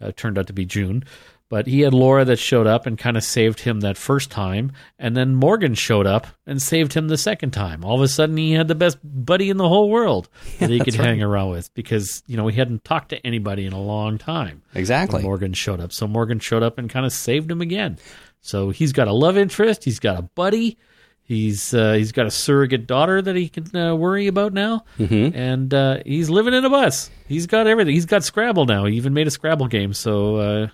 uh, 0.00 0.12
turned 0.16 0.38
out 0.38 0.46
to 0.46 0.52
be 0.52 0.64
June, 0.64 1.04
but 1.50 1.66
he 1.66 1.80
had 1.80 1.92
Laura 1.92 2.24
that 2.24 2.38
showed 2.38 2.66
up 2.66 2.86
and 2.86 2.96
kind 2.96 3.18
of 3.18 3.24
saved 3.24 3.60
him 3.60 3.80
that 3.80 3.98
first 3.98 4.30
time, 4.30 4.72
and 4.98 5.14
then 5.14 5.34
Morgan 5.34 5.74
showed 5.74 6.06
up 6.06 6.28
and 6.46 6.62
saved 6.62 6.94
him 6.94 7.08
the 7.08 7.18
second 7.18 7.50
time. 7.50 7.84
All 7.84 7.96
of 7.96 8.02
a 8.02 8.08
sudden, 8.08 8.38
he 8.38 8.52
had 8.52 8.68
the 8.68 8.74
best 8.74 8.98
buddy 9.02 9.50
in 9.50 9.58
the 9.58 9.68
whole 9.68 9.90
world 9.90 10.30
that 10.60 10.70
he 10.70 10.80
could 10.80 10.94
hang 10.94 11.22
around 11.22 11.50
with 11.50 11.74
because 11.74 12.22
you 12.26 12.38
know 12.38 12.46
he 12.46 12.56
hadn't 12.56 12.84
talked 12.84 13.10
to 13.10 13.26
anybody 13.26 13.66
in 13.66 13.74
a 13.74 13.82
long 13.82 14.16
time 14.16 14.62
Exactly. 14.74 15.22
Morgan 15.22 15.52
showed 15.52 15.80
up. 15.80 15.92
So 15.92 16.06
Morgan 16.06 16.38
showed 16.38 16.62
up 16.62 16.78
and 16.78 16.88
kind 16.88 17.04
of 17.04 17.12
saved 17.12 17.50
him 17.50 17.60
again. 17.60 17.98
So 18.40 18.70
he's 18.70 18.92
got 18.92 19.08
a 19.08 19.12
love 19.12 19.36
interest. 19.36 19.84
He's 19.84 19.98
got 19.98 20.18
a 20.18 20.22
buddy. 20.22 20.78
He's 21.22 21.74
uh, 21.74 21.92
he's 21.92 22.10
got 22.10 22.26
a 22.26 22.30
surrogate 22.30 22.88
daughter 22.88 23.22
that 23.22 23.36
he 23.36 23.48
can 23.48 23.76
uh, 23.76 23.94
worry 23.94 24.26
about 24.26 24.52
now, 24.52 24.84
mm-hmm. 24.98 25.36
and 25.36 25.72
uh, 25.72 25.98
he's 26.04 26.28
living 26.28 26.54
in 26.54 26.64
a 26.64 26.70
bus. 26.70 27.08
He's 27.28 27.46
got 27.46 27.68
everything. 27.68 27.94
He's 27.94 28.06
got 28.06 28.24
Scrabble 28.24 28.66
now. 28.66 28.84
He 28.86 28.96
even 28.96 29.14
made 29.14 29.28
a 29.28 29.30
Scrabble 29.30 29.68
game. 29.68 29.92
So 29.94 30.36
uh, 30.36 30.68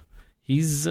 he's 0.46 0.88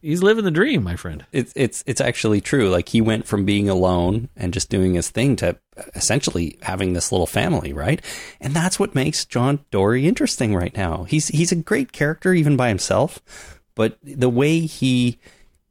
he's 0.00 0.22
living 0.22 0.44
the 0.44 0.50
dream, 0.50 0.82
my 0.82 0.96
friend. 0.96 1.26
It's 1.32 1.52
it's 1.56 1.82
it's 1.86 2.00
actually 2.00 2.40
true. 2.40 2.68
Like 2.68 2.88
he 2.88 3.00
went 3.00 3.26
from 3.26 3.44
being 3.44 3.68
alone 3.68 4.28
and 4.36 4.54
just 4.54 4.70
doing 4.70 4.94
his 4.94 5.10
thing 5.10 5.36
to 5.36 5.58
essentially 5.94 6.58
having 6.62 6.92
this 6.92 7.12
little 7.12 7.26
family, 7.26 7.72
right? 7.72 8.02
And 8.40 8.54
that's 8.54 8.78
what 8.78 8.94
makes 8.94 9.24
John 9.24 9.64
Dory 9.70 10.06
interesting 10.06 10.54
right 10.54 10.76
now. 10.76 11.04
He's 11.04 11.28
he's 11.28 11.52
a 11.52 11.56
great 11.56 11.92
character 11.92 12.32
even 12.32 12.56
by 12.56 12.68
himself, 12.68 13.60
but 13.74 13.98
the 14.02 14.30
way 14.30 14.60
he 14.60 15.18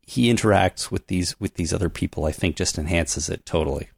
he 0.01 0.31
interacts 0.31 0.91
with 0.91 1.07
these 1.07 1.39
with 1.39 1.55
these 1.55 1.73
other 1.73 1.89
people, 1.89 2.25
I 2.25 2.31
think, 2.31 2.55
just 2.55 2.77
enhances 2.77 3.29
it 3.29 3.45
totally. 3.45 3.89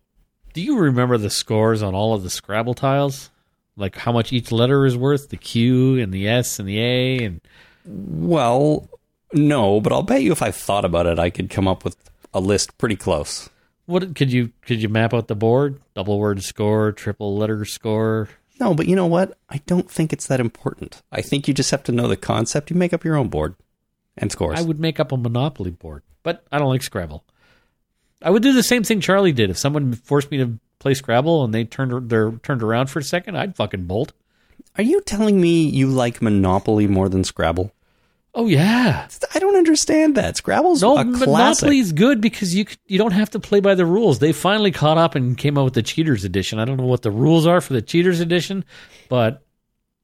Do 0.53 0.61
you 0.61 0.77
remember 0.77 1.17
the 1.17 1.29
scores 1.29 1.83
on 1.83 1.93
all 1.93 2.13
of 2.13 2.23
the 2.23 2.29
Scrabble 2.29 2.73
tiles? 2.73 3.29
Like 3.77 3.95
how 3.95 4.11
much 4.11 4.33
each 4.33 4.51
letter 4.51 4.85
is 4.85 4.97
worth? 4.97 5.29
The 5.29 5.37
Q 5.37 5.99
and 5.99 6.11
the 6.11 6.27
S 6.27 6.59
and 6.59 6.67
the 6.67 6.79
A 6.79 7.17
and 7.23 7.41
Well, 7.85 8.89
no, 9.33 9.79
but 9.81 9.91
I'll 9.93 10.03
bet 10.03 10.21
you 10.23 10.31
if 10.31 10.41
I 10.41 10.51
thought 10.51 10.85
about 10.85 11.05
it, 11.05 11.19
I 11.19 11.29
could 11.29 11.49
come 11.49 11.67
up 11.67 11.83
with 11.83 11.97
a 12.33 12.39
list 12.39 12.77
pretty 12.77 12.95
close. 12.95 13.49
what 13.85 14.15
could 14.15 14.31
you 14.31 14.51
could 14.61 14.81
you 14.81 14.89
map 14.89 15.13
out 15.13 15.27
the 15.27 15.35
board? 15.35 15.79
Double 15.95 16.19
word 16.19 16.43
score, 16.43 16.91
triple 16.91 17.35
letter 17.37 17.65
score. 17.65 18.29
No, 18.59 18.73
but 18.73 18.87
you 18.87 18.95
know 18.95 19.05
what? 19.07 19.37
I 19.49 19.61
don't 19.67 19.89
think 19.89 20.11
it's 20.11 20.27
that 20.27 20.39
important. 20.39 21.01
I 21.11 21.21
think 21.21 21.47
you 21.47 21.53
just 21.53 21.71
have 21.71 21.83
to 21.83 21.91
know 21.91 22.07
the 22.07 22.17
concept. 22.17 22.69
You 22.69 22.75
make 22.75 22.93
up 22.93 23.05
your 23.05 23.15
own 23.15 23.29
board 23.29 23.55
and 24.17 24.31
scores. 24.31 24.59
I 24.59 24.63
would 24.63 24.79
make 24.79 24.99
up 24.99 25.11
a 25.11 25.17
Monopoly 25.17 25.71
board, 25.71 26.03
but 26.23 26.43
I 26.51 26.59
don't 26.59 26.67
like 26.69 26.83
Scrabble. 26.83 27.23
I 28.21 28.29
would 28.31 28.43
do 28.43 28.51
the 28.51 28.63
same 28.63 28.83
thing 28.83 28.99
Charlie 28.99 29.31
did. 29.31 29.49
If 29.49 29.57
someone 29.57 29.93
forced 29.93 30.29
me 30.29 30.37
to 30.39 30.59
play 30.79 30.93
Scrabble 30.93 31.45
and 31.45 31.53
they 31.53 31.63
turned 31.63 32.09
their 32.09 32.33
turned 32.43 32.61
around 32.61 32.87
for 32.89 32.99
a 32.99 33.03
second, 33.03 33.37
I'd 33.37 33.55
fucking 33.55 33.85
bolt. 33.85 34.11
Are 34.77 34.83
you 34.83 34.99
telling 35.01 35.39
me 35.39 35.63
you 35.69 35.87
like 35.87 36.21
Monopoly 36.21 36.85
more 36.85 37.07
than 37.07 37.23
Scrabble? 37.23 37.71
Oh 38.35 38.47
yeah. 38.47 39.07
I 39.33 39.39
don't 39.39 39.55
understand 39.55 40.15
that. 40.15 40.37
Scrabble's 40.37 40.81
No, 40.81 40.97
a 40.97 41.03
classic. 41.03 41.27
Monopoly's 41.27 41.91
good 41.93 42.21
because 42.21 42.53
you 42.55 42.65
you 42.87 42.97
don't 42.97 43.11
have 43.11 43.29
to 43.31 43.39
play 43.39 43.59
by 43.59 43.75
the 43.75 43.85
rules. 43.85 44.19
They 44.19 44.31
finally 44.33 44.71
caught 44.71 44.97
up 44.97 45.15
and 45.15 45.37
came 45.37 45.57
out 45.57 45.65
with 45.65 45.73
the 45.73 45.81
Cheaters 45.83 46.23
Edition. 46.23 46.59
I 46.59 46.65
don't 46.65 46.77
know 46.77 46.85
what 46.85 47.01
the 47.01 47.11
rules 47.11 47.47
are 47.47 47.59
for 47.61 47.73
the 47.73 47.81
Cheaters 47.81 48.19
Edition, 48.19 48.63
but 49.09 49.43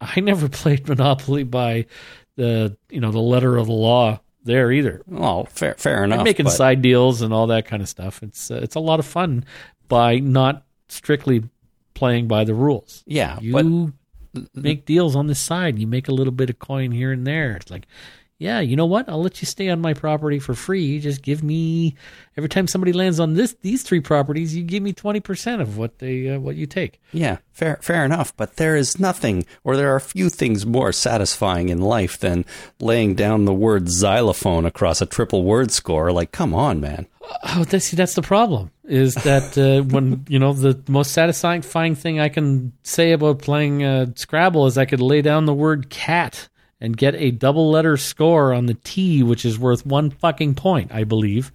I 0.01 0.19
never 0.21 0.49
played 0.49 0.87
Monopoly 0.87 1.43
by 1.43 1.85
the 2.35 2.75
you 2.89 2.99
know 2.99 3.11
the 3.11 3.19
letter 3.21 3.57
of 3.57 3.67
the 3.67 3.73
law 3.73 4.19
there 4.43 4.71
either. 4.71 5.01
Oh, 5.11 5.45
fair, 5.45 5.75
fair 5.75 6.03
enough. 6.03 6.23
making 6.23 6.45
but- 6.45 6.51
side 6.51 6.81
deals 6.81 7.21
and 7.21 7.33
all 7.33 7.47
that 7.47 7.65
kind 7.65 7.81
of 7.81 7.89
stuff. 7.89 8.21
It's 8.23 8.49
uh, 8.51 8.59
it's 8.61 8.75
a 8.75 8.79
lot 8.79 8.99
of 8.99 9.05
fun 9.05 9.45
by 9.87 10.17
not 10.19 10.63
strictly 10.87 11.43
playing 11.93 12.27
by 12.27 12.43
the 12.43 12.53
rules. 12.55 13.03
Yeah, 13.05 13.39
You 13.39 13.53
but 13.53 13.65
make 14.53 14.85
deals 14.85 15.15
on 15.15 15.27
the 15.27 15.35
side. 15.35 15.79
You 15.79 15.87
make 15.87 16.07
a 16.07 16.13
little 16.13 16.33
bit 16.33 16.49
of 16.49 16.59
coin 16.59 16.91
here 16.91 17.11
and 17.11 17.25
there. 17.25 17.55
It's 17.55 17.71
like, 17.71 17.87
yeah, 18.37 18.59
you 18.59 18.75
know 18.75 18.85
what? 18.85 19.07
I'll 19.07 19.21
let 19.21 19.41
you 19.41 19.45
stay 19.45 19.69
on 19.69 19.79
my 19.79 19.93
property 19.93 20.39
for 20.39 20.53
free. 20.53 20.83
You 20.83 20.99
just 20.99 21.21
give 21.21 21.41
me 21.41 21.95
every 22.35 22.49
time 22.49 22.67
somebody 22.67 22.91
lands 22.91 23.17
on 23.17 23.35
this 23.35 23.55
these 23.61 23.81
three 23.83 24.01
properties, 24.01 24.53
you 24.53 24.63
give 24.63 24.83
me 24.83 24.91
twenty 24.91 25.21
percent 25.21 25.61
of 25.61 25.77
what 25.77 25.99
they 25.99 26.29
uh, 26.29 26.39
what 26.39 26.57
you 26.57 26.65
take. 26.65 26.99
yeah, 27.13 27.37
fair, 27.53 27.77
fair 27.81 28.03
enough. 28.03 28.35
But 28.35 28.57
there 28.57 28.75
is 28.75 28.99
nothing, 28.99 29.45
or 29.63 29.77
there 29.77 29.95
are 29.95 30.01
few 30.01 30.27
things 30.27 30.65
more 30.65 30.91
satisfying 30.91 31.69
in 31.69 31.79
life 31.79 32.19
than 32.19 32.43
laying 32.79 33.15
down 33.15 33.45
the 33.45 33.53
word 33.53 33.87
xylophone 33.89 34.65
across 34.65 35.01
a 35.01 35.05
triple 35.05 35.43
word 35.43 35.71
score. 35.71 36.11
Like, 36.11 36.33
come 36.33 36.53
on, 36.53 36.81
man. 36.81 37.07
Oh, 37.43 37.63
that's, 37.63 37.85
see, 37.85 37.95
that's 37.95 38.15
the 38.15 38.21
problem. 38.21 38.69
Is 38.83 39.15
that 39.15 39.57
uh, 39.57 39.81
when 39.93 40.25
you 40.27 40.39
know 40.39 40.51
the 40.51 40.77
most 40.89 41.13
satisfying 41.13 41.95
thing 41.95 42.19
I 42.19 42.27
can 42.27 42.73
say 42.83 43.13
about 43.13 43.39
playing 43.39 43.81
uh, 43.81 44.07
Scrabble 44.15 44.67
is 44.67 44.77
I 44.77 44.83
could 44.83 44.99
lay 45.01 45.21
down 45.21 45.45
the 45.45 45.53
word 45.53 45.89
cat 45.89 46.49
and 46.81 46.95
get 46.97 47.15
a 47.15 47.31
double 47.31 47.69
letter 47.71 47.97
score 47.97 48.53
on 48.53 48.65
the 48.65 48.73
T, 48.73 49.23
which 49.23 49.45
is 49.45 49.57
worth 49.57 49.85
one 49.85 50.09
fucking 50.09 50.55
point, 50.55 50.91
I 50.93 51.03
believe. 51.03 51.51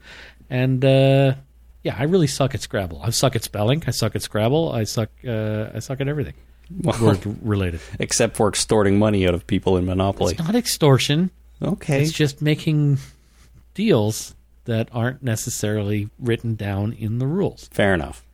And 0.48 0.85
uh, 0.85 1.35
yeah, 1.83 1.96
I 1.98 2.04
really 2.04 2.26
suck 2.26 2.54
at 2.54 2.61
Scrabble. 2.61 3.00
I 3.02 3.11
suck 3.11 3.37
at 3.37 3.44
spelling. 3.44 3.83
I 3.87 3.90
suck 3.90 4.16
at 4.16 4.22
Scrabble. 4.22 4.72
I 4.72 4.85
suck. 4.85 5.11
Uh, 5.26 5.70
I 5.74 5.78
suck 5.78 6.00
at 6.00 6.09
everything 6.09 6.35
Well, 6.83 6.98
word 7.02 7.37
related. 7.42 7.80
except 7.98 8.37
for 8.37 8.48
extorting 8.48 8.98
money 8.98 9.26
out 9.26 9.35
of 9.35 9.46
people 9.46 9.76
in 9.76 9.87
Monopoly. 9.87 10.33
It's 10.35 10.42
not 10.42 10.54
extortion. 10.54 11.30
Okay. 11.62 12.02
It's 12.02 12.12
just 12.12 12.40
making 12.40 12.98
deals 13.74 14.35
that 14.64 14.88
aren't 14.92 15.22
necessarily 15.22 16.09
written 16.18 16.54
down 16.54 16.92
in 16.92 17.18
the 17.18 17.26
rules. 17.26 17.68
Fair 17.72 17.94
enough. 17.94 18.24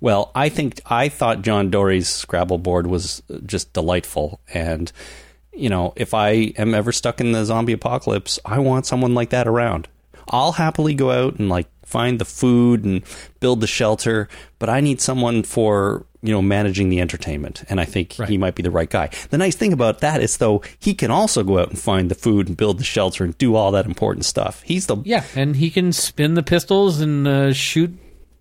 Well, 0.00 0.30
I 0.34 0.48
think 0.48 0.80
I 0.86 1.08
thought 1.08 1.42
John 1.42 1.70
Dory's 1.70 2.08
Scrabble 2.08 2.58
board 2.58 2.86
was 2.86 3.22
just 3.46 3.72
delightful, 3.72 4.40
and 4.52 4.92
you 5.52 5.68
know, 5.68 5.92
if 5.96 6.14
I 6.14 6.30
am 6.56 6.74
ever 6.74 6.92
stuck 6.92 7.20
in 7.20 7.32
the 7.32 7.44
zombie 7.44 7.72
apocalypse, 7.72 8.38
I 8.44 8.58
want 8.58 8.86
someone 8.86 9.14
like 9.14 9.30
that 9.30 9.46
around. 9.46 9.88
I'll 10.28 10.52
happily 10.52 10.94
go 10.94 11.10
out 11.10 11.38
and 11.38 11.48
like 11.48 11.66
find 11.84 12.18
the 12.18 12.24
food 12.24 12.84
and 12.84 13.02
build 13.40 13.60
the 13.60 13.66
shelter, 13.66 14.28
but 14.58 14.68
I 14.68 14.80
need 14.80 15.00
someone 15.00 15.42
for 15.42 16.06
you 16.22 16.32
know 16.32 16.40
managing 16.40 16.88
the 16.88 17.00
entertainment, 17.00 17.64
and 17.68 17.80
I 17.80 17.84
think 17.84 18.12
he 18.12 18.38
might 18.38 18.54
be 18.54 18.62
the 18.62 18.70
right 18.70 18.88
guy. 18.88 19.10
The 19.30 19.38
nice 19.38 19.56
thing 19.56 19.72
about 19.72 19.98
that 20.00 20.22
is 20.22 20.36
though 20.38 20.62
he 20.78 20.94
can 20.94 21.10
also 21.10 21.42
go 21.42 21.58
out 21.58 21.68
and 21.70 21.78
find 21.78 22.08
the 22.10 22.14
food 22.14 22.46
and 22.48 22.56
build 22.56 22.78
the 22.78 22.84
shelter 22.84 23.24
and 23.24 23.36
do 23.38 23.56
all 23.56 23.72
that 23.72 23.86
important 23.86 24.24
stuff. 24.24 24.62
He's 24.62 24.86
the 24.86 24.96
Yeah, 25.04 25.24
and 25.34 25.56
he 25.56 25.68
can 25.70 25.92
spin 25.92 26.34
the 26.34 26.42
pistols 26.44 27.00
and 27.00 27.26
uh, 27.26 27.52
shoot 27.52 27.98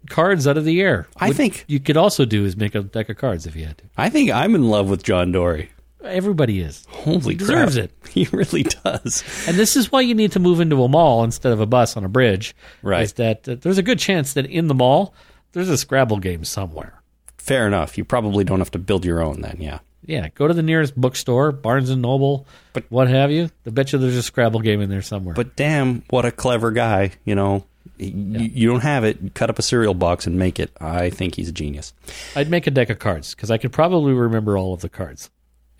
cards 0.09 0.47
out 0.47 0.57
of 0.57 0.65
the 0.65 0.79
air. 0.79 1.07
I 1.17 1.33
think- 1.33 1.65
you 1.67 1.79
could 1.79 1.97
also 1.97 2.23
do 2.25 2.45
is 2.45 2.55
make 2.55 2.75
a 2.75 2.81
deck 2.83 3.09
of 3.09 3.17
cards 3.17 3.45
if 3.47 3.55
you 3.55 3.65
had 3.65 3.79
to. 3.79 3.83
I 3.97 4.09
think 4.09 4.29
I'm 4.31 4.53
in 4.55 4.69
love 4.69 4.89
with 4.89 5.03
John 5.03 5.31
Dory. 5.31 5.71
Everybody 6.03 6.61
is. 6.61 6.85
Holy 6.89 7.33
He 7.33 7.35
deserves 7.35 7.75
crap. 7.75 7.85
it. 7.85 7.91
He 8.11 8.25
really 8.31 8.63
does. 8.63 9.23
And 9.47 9.55
this 9.57 9.75
is 9.75 9.91
why 9.91 10.01
you 10.01 10.13
need 10.15 10.33
to 10.33 10.39
move 10.39 10.59
into 10.59 10.83
a 10.83 10.87
mall 10.89 11.23
instead 11.23 11.53
of 11.53 11.59
a 11.61 11.65
bus 11.65 11.95
on 11.95 12.03
a 12.03 12.09
bridge. 12.09 12.55
Right. 12.81 13.03
Is 13.03 13.13
that 13.13 13.47
uh, 13.47 13.55
there's 13.61 13.77
a 13.77 13.83
good 13.83 13.99
chance 13.99 14.33
that 14.33 14.45
in 14.45 14.67
the 14.67 14.73
mall 14.73 15.13
there's 15.53 15.69
a 15.69 15.77
Scrabble 15.77 16.17
game 16.17 16.43
somewhere. 16.43 17.01
Fair 17.37 17.67
enough. 17.67 17.97
You 17.97 18.03
probably 18.05 18.43
don't 18.43 18.59
have 18.59 18.71
to 18.71 18.79
build 18.79 19.05
your 19.05 19.21
own 19.21 19.41
then, 19.41 19.57
yeah. 19.59 19.79
Yeah, 20.05 20.29
go 20.35 20.47
to 20.47 20.53
the 20.53 20.63
nearest 20.63 20.95
bookstore, 20.99 21.51
Barnes 21.51 21.89
and 21.91 22.01
Noble, 22.01 22.47
But- 22.73 22.85
what 22.89 23.07
have 23.07 23.31
you. 23.31 23.49
I 23.65 23.69
bet 23.69 23.93
you 23.93 23.99
there's 23.99 24.15
a 24.17 24.23
Scrabble 24.23 24.59
game 24.61 24.81
in 24.81 24.89
there 24.89 25.01
somewhere. 25.03 25.35
But 25.35 25.55
damn, 25.55 26.03
what 26.09 26.25
a 26.25 26.31
clever 26.31 26.71
guy, 26.71 27.11
you 27.23 27.35
know. 27.35 27.65
Y- 27.99 28.07
You 28.53 28.67
don't 28.67 28.81
have 28.81 29.03
it, 29.03 29.33
cut 29.35 29.49
up 29.51 29.59
a 29.59 29.61
cereal 29.61 29.93
box 29.93 30.25
and 30.25 30.37
make 30.39 30.59
it. 30.59 30.71
I 30.81 31.11
think 31.11 31.35
he's 31.35 31.49
a 31.49 31.53
genius. 31.53 31.93
I'd 32.35 32.49
make 32.49 32.65
a 32.65 32.71
deck 32.71 32.89
of 32.89 32.97
cards 32.99 33.35
because 33.35 33.51
I 33.51 33.57
could 33.59 33.71
probably 33.71 34.13
remember 34.13 34.57
all 34.57 34.73
of 34.73 34.81
the 34.81 34.89
cards. 34.89 35.29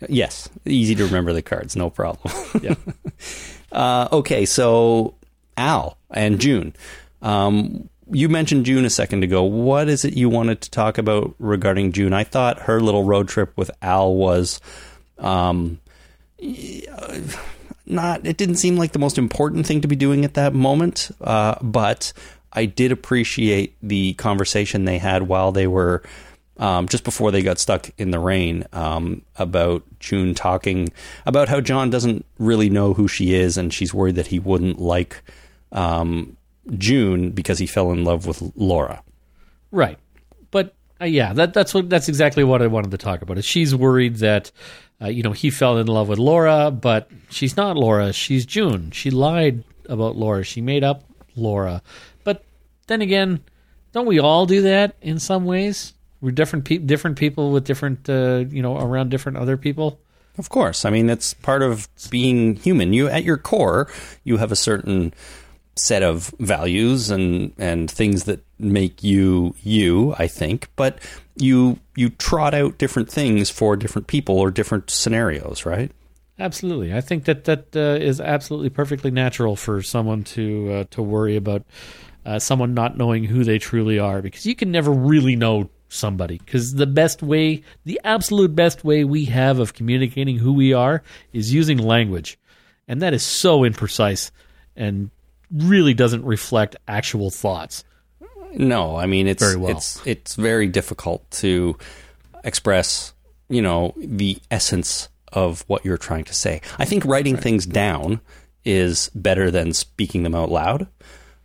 Yes, 0.08 0.48
easy 0.64 0.94
to 0.96 1.04
remember 1.04 1.32
the 1.32 1.42
cards, 1.42 1.76
no 1.76 1.90
problem. 1.90 2.34
Yeah. 2.60 2.74
uh, 3.72 4.08
okay, 4.12 4.46
so 4.46 5.14
Al 5.56 5.96
and 6.10 6.40
June. 6.40 6.74
Um, 7.20 7.88
you 8.10 8.28
mentioned 8.28 8.66
June 8.66 8.84
a 8.84 8.90
second 8.90 9.24
ago. 9.24 9.42
What 9.42 9.88
is 9.88 10.04
it 10.04 10.16
you 10.16 10.28
wanted 10.28 10.60
to 10.62 10.70
talk 10.70 10.98
about 10.98 11.34
regarding 11.38 11.92
June? 11.92 12.12
I 12.12 12.24
thought 12.24 12.60
her 12.62 12.80
little 12.80 13.04
road 13.04 13.28
trip 13.28 13.56
with 13.56 13.70
Al 13.80 14.14
was 14.14 14.60
um, 15.18 15.80
not 17.86 18.26
it 18.26 18.36
didn't 18.36 18.56
seem 18.56 18.76
like 18.76 18.92
the 18.92 18.98
most 18.98 19.18
important 19.18 19.66
thing 19.66 19.80
to 19.80 19.88
be 19.88 19.96
doing 19.96 20.24
at 20.24 20.34
that 20.34 20.54
moment 20.54 21.10
uh, 21.20 21.54
but 21.60 22.12
i 22.52 22.64
did 22.64 22.92
appreciate 22.92 23.76
the 23.82 24.14
conversation 24.14 24.84
they 24.84 24.98
had 24.98 25.22
while 25.24 25.52
they 25.52 25.66
were 25.66 26.02
um, 26.58 26.86
just 26.88 27.04
before 27.04 27.30
they 27.30 27.42
got 27.42 27.58
stuck 27.58 27.90
in 27.98 28.10
the 28.10 28.18
rain 28.18 28.64
um, 28.72 29.22
about 29.36 29.82
june 29.98 30.34
talking 30.34 30.88
about 31.26 31.48
how 31.48 31.60
john 31.60 31.90
doesn't 31.90 32.24
really 32.38 32.68
know 32.70 32.94
who 32.94 33.08
she 33.08 33.34
is 33.34 33.56
and 33.56 33.72
she's 33.72 33.94
worried 33.94 34.16
that 34.16 34.28
he 34.28 34.38
wouldn't 34.38 34.78
like 34.78 35.22
um, 35.72 36.36
june 36.76 37.30
because 37.30 37.58
he 37.58 37.66
fell 37.66 37.90
in 37.90 38.04
love 38.04 38.26
with 38.26 38.42
laura 38.56 39.02
Right. 39.72 39.98
But 40.50 40.74
uh, 41.00 41.06
yeah, 41.06 41.32
that, 41.32 41.54
that's 41.54 41.74
what 41.74 41.90
that's 41.90 42.08
exactly 42.08 42.44
what 42.44 42.62
I 42.62 42.68
wanted 42.68 42.92
to 42.92 42.98
talk 42.98 43.22
about. 43.22 43.38
Is 43.38 43.44
she's 43.44 43.74
worried 43.74 44.16
that 44.16 44.52
uh, 45.00 45.08
you 45.08 45.24
know 45.24 45.32
he 45.32 45.50
fell 45.50 45.78
in 45.78 45.88
love 45.88 46.08
with 46.08 46.18
Laura, 46.18 46.70
but 46.70 47.10
she's 47.30 47.56
not 47.56 47.76
Laura. 47.76 48.12
She's 48.12 48.46
June. 48.46 48.92
She 48.92 49.10
lied 49.10 49.64
about 49.88 50.14
Laura. 50.14 50.44
She 50.44 50.60
made 50.60 50.84
up 50.84 51.02
Laura, 51.34 51.82
but 52.22 52.44
then 52.86 53.00
again, 53.00 53.42
don't 53.92 54.06
we 54.06 54.20
all 54.20 54.46
do 54.46 54.62
that 54.62 54.94
in 55.00 55.18
some 55.18 55.46
ways? 55.46 55.94
We're 56.22 56.30
different, 56.30 56.64
pe- 56.64 56.78
different 56.78 57.18
people 57.18 57.50
with 57.52 57.64
different, 57.64 58.08
uh, 58.08 58.44
you 58.48 58.62
know, 58.62 58.78
around 58.78 59.10
different 59.10 59.36
other 59.36 59.58
people. 59.58 60.00
Of 60.38 60.48
course. 60.48 60.86
I 60.86 60.90
mean, 60.90 61.06
that's 61.06 61.34
part 61.34 61.62
of 61.62 61.88
being 62.08 62.56
human. 62.56 62.94
You, 62.94 63.08
at 63.08 63.24
your 63.24 63.36
core, 63.36 63.88
you 64.24 64.38
have 64.38 64.50
a 64.50 64.56
certain 64.56 65.12
set 65.76 66.02
of 66.02 66.34
values 66.38 67.10
and 67.10 67.50
and 67.56 67.90
things 67.90 68.24
that 68.24 68.44
make 68.58 69.02
you 69.02 69.54
you 69.62 70.14
i 70.18 70.26
think 70.26 70.68
but 70.76 70.98
you 71.36 71.78
you 71.96 72.10
trot 72.10 72.52
out 72.52 72.76
different 72.76 73.08
things 73.08 73.48
for 73.48 73.74
different 73.74 74.06
people 74.06 74.38
or 74.38 74.50
different 74.50 74.90
scenarios 74.90 75.64
right 75.64 75.90
Absolutely, 76.38 76.94
I 76.94 77.00
think 77.00 77.26
that 77.26 77.44
that 77.44 77.76
uh, 77.76 78.02
is 78.02 78.20
absolutely 78.20 78.70
perfectly 78.70 79.10
natural 79.10 79.54
for 79.54 79.82
someone 79.82 80.24
to 80.24 80.72
uh, 80.72 80.84
to 80.90 81.02
worry 81.02 81.36
about 81.36 81.62
uh, 82.24 82.38
someone 82.38 82.74
not 82.74 82.96
knowing 82.96 83.24
who 83.24 83.44
they 83.44 83.58
truly 83.58 83.98
are, 83.98 84.22
because 84.22 84.46
you 84.46 84.56
can 84.56 84.72
never 84.72 84.90
really 84.90 85.36
know 85.36 85.68
somebody. 85.92 86.38
Because 86.38 86.74
the 86.74 86.86
best 86.86 87.22
way, 87.22 87.62
the 87.84 88.00
absolute 88.04 88.54
best 88.54 88.84
way 88.84 89.04
we 89.04 89.24
have 89.26 89.58
of 89.58 89.74
communicating 89.74 90.38
who 90.38 90.52
we 90.52 90.72
are, 90.72 91.02
is 91.32 91.52
using 91.52 91.78
language, 91.78 92.38
and 92.88 93.00
that 93.02 93.14
is 93.14 93.22
so 93.24 93.60
imprecise 93.60 94.30
and 94.76 95.10
really 95.50 95.94
doesn't 95.94 96.24
reflect 96.24 96.76
actual 96.88 97.30
thoughts. 97.30 97.84
no 98.54 98.96
i 98.96 99.06
mean 99.06 99.26
it's 99.26 99.42
Very 99.42 99.56
well. 99.56 99.70
it's 99.76 100.00
it's 100.06 100.34
very 100.34 100.66
difficult 100.66 101.30
to 101.30 101.76
express 102.44 103.12
you 103.48 103.60
know 103.62 103.92
the 103.98 104.38
essence 104.50 105.08
of 105.32 105.62
what 105.68 105.84
you're 105.84 105.98
trying 105.98 106.24
to 106.24 106.34
say 106.34 106.60
i 106.78 106.84
think 106.84 107.04
writing 107.04 107.36
things 107.36 107.64
down 107.66 108.20
is 108.64 109.10
better 109.14 109.50
than 109.50 109.72
speaking 109.72 110.22
them 110.22 110.34
out 110.34 110.50
loud 110.50 110.86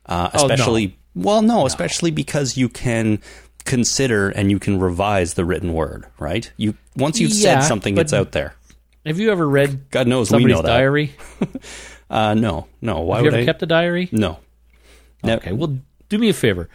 uh, 0.05 0.29
Oh, 0.33 0.47
no. 0.47 0.53
especially 0.53 0.97
well 1.15 1.41
no, 1.41 1.65
especially 1.65 2.11
because 2.11 2.57
you 2.57 2.69
can 2.69 3.19
consider 3.67 4.29
and 4.29 4.49
you 4.49 4.57
can 4.59 4.79
revise 4.79 5.35
the 5.35 5.45
written 5.45 5.73
word 5.73 6.07
right 6.17 6.51
you 6.57 6.73
once 6.95 7.19
you've 7.19 7.31
Yeah, 7.31 7.59
said 7.59 7.67
something 7.67 7.97
it's 7.97 8.13
out 8.13 8.31
there 8.31 8.55
Have 9.05 9.19
you 9.19 9.31
ever 9.31 9.47
read 9.47 9.91
god 9.91 10.07
knows 10.07 10.31
we 10.31 10.45
know 10.45 10.61
that 10.63 10.67
diary? 10.69 11.13
uh, 12.09 12.33
no 12.33 12.67
no 12.81 13.01
why 13.01 13.17
Have 13.17 13.25
you 13.25 13.31
would 13.31 13.33
ever 13.35 13.43
i 13.43 13.45
kept 13.45 13.61
a 13.63 13.65
diary? 13.67 14.09
no 14.11 14.39
No. 15.23 15.35
Okay, 15.35 15.51
well, 15.51 15.77
do 16.09 16.17
me 16.17 16.29
a 16.29 16.33
favor. 16.33 16.69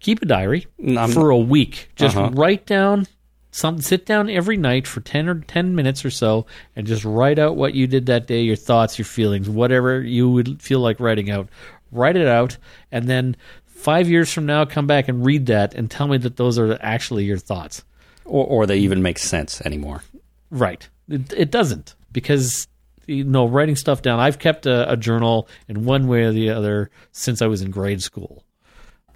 Keep 0.00 0.22
a 0.22 0.26
diary 0.26 0.66
I'm- 0.96 1.10
for 1.10 1.30
a 1.30 1.38
week. 1.38 1.88
Just 1.96 2.16
Uh-huh. 2.16 2.30
write 2.34 2.66
down 2.66 3.06
some. 3.50 3.80
Sit 3.80 4.04
down 4.06 4.28
every 4.28 4.56
night 4.58 4.86
for 4.86 5.00
ten 5.00 5.28
or 5.28 5.40
ten 5.40 5.74
minutes 5.74 6.04
or 6.04 6.10
so, 6.10 6.44
and 6.76 6.86
just 6.86 7.04
write 7.04 7.38
out 7.38 7.56
what 7.56 7.74
you 7.74 7.86
did 7.88 8.04
that 8.06 8.26
day, 8.26 8.42
your 8.42 8.54
thoughts, 8.54 8.98
your 8.98 9.06
feelings, 9.06 9.48
whatever 9.48 10.02
you 10.02 10.28
would 10.30 10.60
feel 10.62 10.80
like 10.80 11.00
writing 11.00 11.30
out. 11.30 11.48
Write 11.90 12.16
it 12.16 12.26
out, 12.28 12.58
and 12.92 13.08
then 13.08 13.34
five 13.76 14.08
years 14.08 14.32
from 14.32 14.46
now, 14.46 14.64
come 14.64 14.86
back 14.86 15.08
and 15.08 15.24
read 15.24 15.46
that, 15.46 15.74
and 15.74 15.90
tell 15.90 16.08
me 16.08 16.18
that 16.18 16.36
those 16.36 16.58
are 16.58 16.76
actually 16.80 17.24
your 17.24 17.38
thoughts. 17.38 17.84
or, 18.24 18.44
or 18.46 18.66
they 18.66 18.78
even 18.78 19.02
make 19.02 19.18
sense 19.18 19.60
anymore 19.62 20.02
Right. 20.50 20.88
It, 21.08 21.32
it 21.32 21.50
doesn't 21.50 21.94
because 22.12 22.68
you 23.06 23.24
know 23.24 23.46
writing 23.46 23.76
stuff 23.76 24.00
down. 24.02 24.20
I've 24.20 24.38
kept 24.38 24.64
a, 24.66 24.92
a 24.92 24.96
journal 24.96 25.48
in 25.68 25.84
one 25.84 26.06
way 26.06 26.22
or 26.22 26.32
the 26.32 26.50
other 26.50 26.90
since 27.12 27.42
I 27.42 27.46
was 27.46 27.62
in 27.62 27.70
grade 27.70 28.02
school. 28.02 28.44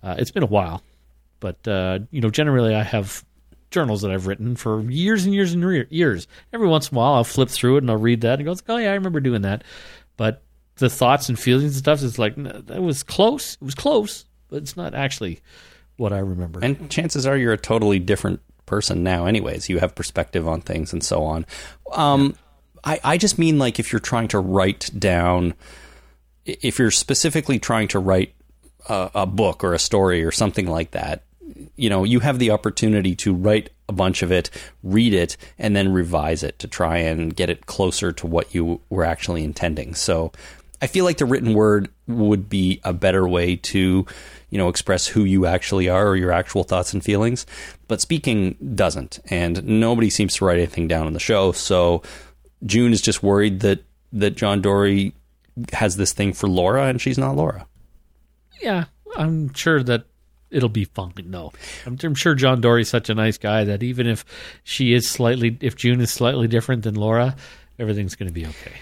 Uh, 0.02 0.16
it's 0.18 0.30
been 0.32 0.42
a 0.42 0.46
while, 0.46 0.82
but 1.38 1.66
uh, 1.68 2.00
you 2.10 2.20
know, 2.20 2.30
generally 2.30 2.74
I 2.74 2.82
have 2.82 3.24
journals 3.70 4.02
that 4.02 4.10
I've 4.10 4.26
written 4.26 4.56
for 4.56 4.80
years 4.90 5.24
and 5.24 5.32
years 5.34 5.52
and 5.52 5.64
re- 5.64 5.86
years. 5.88 6.26
Every 6.52 6.66
once 6.66 6.90
in 6.90 6.96
a 6.96 6.98
while, 6.98 7.14
I'll 7.14 7.24
flip 7.24 7.48
through 7.48 7.76
it 7.76 7.82
and 7.84 7.90
I'll 7.90 7.96
read 7.96 8.22
that 8.22 8.40
and 8.40 8.44
go, 8.44 8.54
"Oh 8.68 8.76
yeah, 8.76 8.90
I 8.90 8.94
remember 8.94 9.20
doing 9.20 9.42
that." 9.42 9.62
But 10.16 10.42
the 10.76 10.90
thoughts 10.90 11.28
and 11.28 11.38
feelings 11.38 11.72
and 11.72 11.74
stuff 11.74 12.02
is 12.02 12.18
like 12.18 12.34
that 12.36 12.82
was 12.82 13.02
close. 13.04 13.54
It 13.54 13.62
was 13.64 13.74
close, 13.74 14.24
but 14.50 14.58
it's 14.62 14.76
not 14.76 14.94
actually 14.94 15.40
what 15.96 16.12
I 16.12 16.18
remember. 16.18 16.60
And 16.62 16.90
chances 16.90 17.26
are 17.26 17.36
you're 17.36 17.52
a 17.52 17.58
totally 17.58 17.98
different 17.98 18.40
person 18.66 19.02
now, 19.02 19.26
anyways. 19.26 19.68
You 19.68 19.78
have 19.78 19.94
perspective 19.94 20.46
on 20.46 20.60
things 20.60 20.92
and 20.92 21.02
so 21.02 21.22
on. 21.24 21.46
Um, 21.92 22.36
I, 22.84 23.00
I 23.04 23.18
just 23.18 23.38
mean 23.38 23.58
like 23.58 23.78
if 23.78 23.92
you're 23.92 24.00
trying 24.00 24.28
to 24.28 24.38
write 24.38 24.90
down, 24.98 25.54
if 26.44 26.78
you're 26.78 26.90
specifically 26.90 27.58
trying 27.58 27.88
to 27.88 27.98
write 27.98 28.34
a, 28.88 29.10
a 29.14 29.26
book 29.26 29.62
or 29.62 29.74
a 29.74 29.78
story 29.78 30.24
or 30.24 30.30
something 30.30 30.66
like 30.66 30.92
that, 30.92 31.22
you 31.76 31.90
know, 31.90 32.04
you 32.04 32.20
have 32.20 32.38
the 32.38 32.50
opportunity 32.50 33.14
to 33.16 33.34
write 33.34 33.70
a 33.88 33.92
bunch 33.92 34.22
of 34.22 34.30
it, 34.30 34.50
read 34.82 35.12
it, 35.12 35.36
and 35.58 35.74
then 35.74 35.92
revise 35.92 36.42
it 36.42 36.58
to 36.60 36.68
try 36.68 36.98
and 36.98 37.34
get 37.34 37.50
it 37.50 37.66
closer 37.66 38.12
to 38.12 38.26
what 38.26 38.54
you 38.54 38.80
were 38.88 39.04
actually 39.04 39.42
intending. 39.42 39.94
So 39.94 40.32
I 40.80 40.86
feel 40.86 41.04
like 41.04 41.18
the 41.18 41.26
written 41.26 41.54
word 41.54 41.90
would 42.06 42.48
be 42.48 42.80
a 42.84 42.92
better 42.92 43.28
way 43.28 43.56
to, 43.56 44.06
you 44.50 44.58
know, 44.58 44.68
express 44.68 45.06
who 45.06 45.24
you 45.24 45.46
actually 45.46 45.88
are 45.88 46.08
or 46.08 46.16
your 46.16 46.32
actual 46.32 46.64
thoughts 46.64 46.92
and 46.92 47.02
feelings. 47.02 47.46
But 47.88 48.00
speaking 48.00 48.56
doesn't, 48.74 49.18
and 49.30 49.64
nobody 49.64 50.10
seems 50.10 50.34
to 50.36 50.44
write 50.44 50.58
anything 50.58 50.88
down 50.88 51.06
on 51.06 51.12
the 51.12 51.20
show. 51.20 51.52
So 51.52 52.02
June 52.64 52.92
is 52.92 53.00
just 53.00 53.22
worried 53.22 53.60
that 53.60 53.84
that 54.12 54.36
John 54.36 54.60
Dorie 54.60 55.14
has 55.72 55.96
this 55.96 56.12
thing 56.12 56.32
for 56.32 56.48
Laura, 56.48 56.86
and 56.86 57.00
she's 57.00 57.18
not 57.18 57.36
Laura. 57.36 57.66
yeah, 58.60 58.84
I'm 59.16 59.52
sure 59.54 59.82
that 59.82 60.04
it'll 60.50 60.68
be 60.68 60.84
fine. 60.84 61.12
No, 61.26 61.52
I'm, 61.86 61.96
I'm 62.02 62.14
sure 62.14 62.34
John 62.34 62.60
Dorie's 62.60 62.88
such 62.88 63.08
a 63.08 63.14
nice 63.14 63.38
guy 63.38 63.64
that 63.64 63.82
even 63.82 64.06
if 64.06 64.24
she 64.64 64.92
is 64.92 65.08
slightly, 65.08 65.56
if 65.60 65.76
June 65.76 66.00
is 66.00 66.10
slightly 66.10 66.48
different 66.48 66.82
than 66.82 66.94
Laura, 66.94 67.36
everything's 67.78 68.16
going 68.16 68.28
to 68.28 68.34
be 68.34 68.46
okay. 68.46 68.72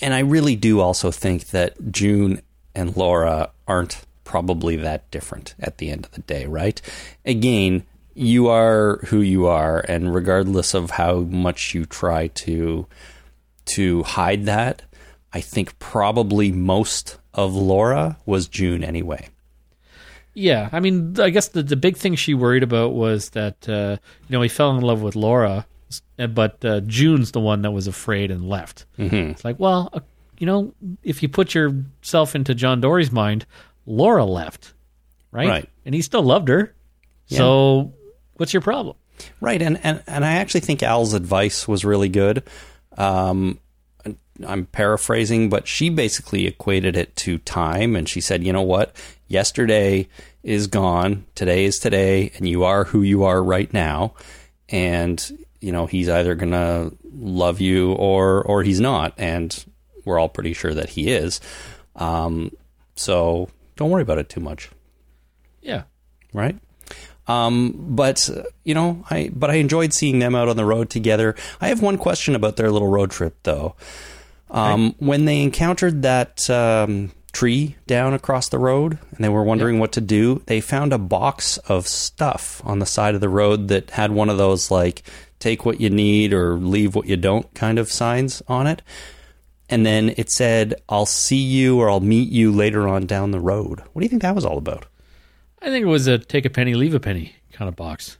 And 0.00 0.14
I 0.14 0.20
really 0.20 0.56
do 0.56 0.80
also 0.80 1.10
think 1.10 1.48
that 1.48 1.90
June 1.90 2.42
and 2.74 2.96
Laura 2.96 3.50
aren't 3.66 4.04
probably 4.28 4.76
that 4.76 5.10
different 5.10 5.54
at 5.58 5.78
the 5.78 5.90
end 5.90 6.04
of 6.04 6.12
the 6.12 6.20
day, 6.20 6.44
right? 6.44 6.82
Again, 7.24 7.84
you 8.12 8.48
are 8.48 8.98
who 9.06 9.22
you 9.22 9.46
are, 9.46 9.80
and 9.88 10.14
regardless 10.14 10.74
of 10.74 10.90
how 10.90 11.20
much 11.20 11.74
you 11.74 11.86
try 11.86 12.26
to 12.44 12.86
to 13.64 14.02
hide 14.02 14.44
that, 14.44 14.82
I 15.32 15.40
think 15.40 15.78
probably 15.78 16.52
most 16.52 17.16
of 17.32 17.54
Laura 17.54 18.18
was 18.26 18.48
June 18.48 18.84
anyway. 18.84 19.28
Yeah, 20.34 20.68
I 20.72 20.80
mean, 20.80 21.18
I 21.18 21.30
guess 21.30 21.48
the 21.48 21.62
the 21.62 21.76
big 21.76 21.96
thing 21.96 22.14
she 22.14 22.34
worried 22.34 22.62
about 22.62 22.92
was 22.92 23.30
that 23.30 23.66
uh, 23.66 23.96
you 24.28 24.32
know 24.34 24.42
he 24.42 24.50
fell 24.50 24.76
in 24.76 24.82
love 24.82 25.00
with 25.00 25.16
Laura, 25.16 25.66
but 26.18 26.62
uh, 26.66 26.80
June's 26.80 27.32
the 27.32 27.40
one 27.40 27.62
that 27.62 27.70
was 27.70 27.86
afraid 27.86 28.30
and 28.30 28.46
left. 28.46 28.84
Mm-hmm. 28.98 29.30
It's 29.30 29.44
like, 29.44 29.58
well, 29.58 29.88
uh, 29.94 30.00
you 30.38 30.46
know, 30.46 30.74
if 31.02 31.22
you 31.22 31.30
put 31.30 31.54
yourself 31.54 32.34
into 32.34 32.54
John 32.54 32.82
Dorie's 32.82 33.10
mind, 33.10 33.46
Laura 33.88 34.24
left, 34.24 34.74
right? 35.32 35.48
Right. 35.48 35.68
and 35.84 35.94
he 35.94 36.02
still 36.02 36.22
loved 36.22 36.48
her. 36.48 36.74
So, 37.26 37.94
what's 38.34 38.52
your 38.52 38.62
problem? 38.62 38.96
Right, 39.40 39.60
and, 39.60 39.80
and 39.82 40.02
and 40.06 40.24
I 40.24 40.34
actually 40.34 40.60
think 40.60 40.82
Al's 40.82 41.14
advice 41.14 41.66
was 41.66 41.84
really 41.84 42.08
good. 42.08 42.44
Um, 42.96 43.58
I'm 44.46 44.66
paraphrasing, 44.66 45.48
but 45.48 45.66
she 45.66 45.88
basically 45.90 46.46
equated 46.46 46.96
it 46.96 47.16
to 47.16 47.38
time, 47.38 47.96
and 47.96 48.08
she 48.08 48.20
said, 48.20 48.44
"You 48.44 48.52
know 48.52 48.62
what? 48.62 48.94
Yesterday 49.26 50.08
is 50.42 50.66
gone. 50.68 51.26
Today 51.34 51.64
is 51.64 51.78
today, 51.78 52.30
and 52.36 52.48
you 52.48 52.64
are 52.64 52.84
who 52.84 53.02
you 53.02 53.24
are 53.24 53.42
right 53.42 53.72
now. 53.72 54.14
And 54.68 55.46
you 55.60 55.72
know 55.72 55.86
he's 55.86 56.08
either 56.08 56.34
gonna 56.34 56.92
love 57.12 57.60
you 57.60 57.92
or 57.92 58.42
or 58.42 58.62
he's 58.62 58.80
not, 58.80 59.14
and 59.18 59.64
we're 60.04 60.18
all 60.18 60.28
pretty 60.28 60.52
sure 60.52 60.74
that 60.74 60.90
he 60.90 61.10
is. 61.10 61.40
Um, 61.96 62.52
so 62.94 63.48
don't 63.78 63.88
worry 63.88 64.02
about 64.02 64.18
it 64.18 64.28
too 64.28 64.40
much." 64.40 64.68
Yeah, 65.62 65.84
right? 66.34 66.58
Um, 67.26 67.74
but 67.76 68.28
you 68.64 68.74
know, 68.74 69.04
I 69.10 69.30
but 69.34 69.50
I 69.50 69.54
enjoyed 69.54 69.92
seeing 69.92 70.18
them 70.18 70.34
out 70.34 70.48
on 70.48 70.56
the 70.56 70.64
road 70.64 70.90
together. 70.90 71.34
I 71.60 71.68
have 71.68 71.82
one 71.82 71.98
question 71.98 72.34
about 72.34 72.56
their 72.56 72.70
little 72.70 72.88
road 72.88 73.10
trip, 73.10 73.36
though. 73.42 73.76
Um, 74.50 74.94
When 74.98 75.26
they 75.26 75.42
encountered 75.42 76.02
that 76.02 76.48
um, 76.48 77.12
tree 77.32 77.76
down 77.86 78.14
across 78.14 78.48
the 78.48 78.58
road, 78.58 78.98
and 79.10 79.22
they 79.22 79.28
were 79.28 79.44
wondering 79.44 79.78
what 79.78 79.92
to 79.92 80.00
do, 80.00 80.42
they 80.46 80.62
found 80.62 80.94
a 80.94 80.98
box 80.98 81.58
of 81.58 81.86
stuff 81.86 82.62
on 82.64 82.78
the 82.78 82.86
side 82.86 83.14
of 83.14 83.20
the 83.20 83.28
road 83.28 83.68
that 83.68 83.90
had 83.90 84.10
one 84.10 84.30
of 84.30 84.38
those 84.38 84.70
like 84.70 85.02
"take 85.38 85.66
what 85.66 85.80
you 85.82 85.90
need" 85.90 86.32
or 86.32 86.54
"leave 86.54 86.94
what 86.94 87.06
you 87.06 87.18
don't" 87.18 87.52
kind 87.54 87.78
of 87.78 87.92
signs 87.92 88.42
on 88.48 88.66
it. 88.66 88.80
And 89.70 89.84
then 89.84 90.14
it 90.16 90.30
said, 90.30 90.80
"I'll 90.88 91.06
see 91.06 91.36
you" 91.36 91.78
or 91.78 91.90
"I'll 91.90 92.00
meet 92.00 92.30
you 92.30 92.52
later 92.52 92.88
on 92.88 93.06
down 93.06 93.30
the 93.32 93.40
road." 93.40 93.80
What 93.92 94.00
do 94.00 94.04
you 94.04 94.08
think 94.08 94.22
that 94.22 94.34
was 94.34 94.44
all 94.44 94.58
about? 94.58 94.86
I 95.60 95.66
think 95.66 95.82
it 95.84 95.88
was 95.88 96.06
a 96.06 96.18
take 96.18 96.44
a 96.46 96.50
penny, 96.50 96.74
leave 96.74 96.94
a 96.94 97.00
penny 97.00 97.34
kind 97.52 97.68
of 97.68 97.76
box. 97.76 98.16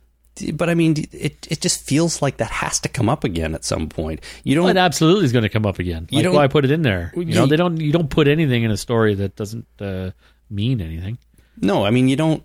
but 0.53 0.69
I 0.69 0.75
mean, 0.75 0.95
it 1.13 1.47
it 1.51 1.61
just 1.61 1.83
feels 1.85 2.21
like 2.21 2.37
that 2.37 2.51
has 2.51 2.79
to 2.81 2.89
come 2.89 3.09
up 3.09 3.25
again 3.25 3.55
at 3.55 3.65
some 3.65 3.89
point. 3.89 4.21
You 4.45 4.55
don't. 4.57 4.65
Well, 4.65 4.77
it 4.77 4.81
absolutely 4.81 5.25
is 5.25 5.33
going 5.33 5.43
to 5.45 5.49
come 5.49 5.65
up 5.67 5.79
again. 5.79 6.07
You 6.11 6.19
Like 6.19 6.25
don't- 6.25 6.35
why 6.35 6.47
put 6.49 6.65
it 6.65 6.71
in 6.71 6.83
there? 6.83 7.13
You 7.17 7.25
know, 7.25 7.47
they 7.47 7.57
don't. 7.57 7.81
You 7.81 7.93
don't 7.93 8.11
put 8.11 8.29
anything 8.29 8.63
in 8.65 8.71
a 8.71 8.77
story 8.77 9.15
that 9.15 9.35
doesn't 9.37 9.67
uh, 9.81 10.11
mean 10.51 10.81
anything. 10.81 11.19
no, 11.61 11.85
I 11.85 11.91
mean 11.91 12.09
you 12.09 12.17
don't. 12.17 12.43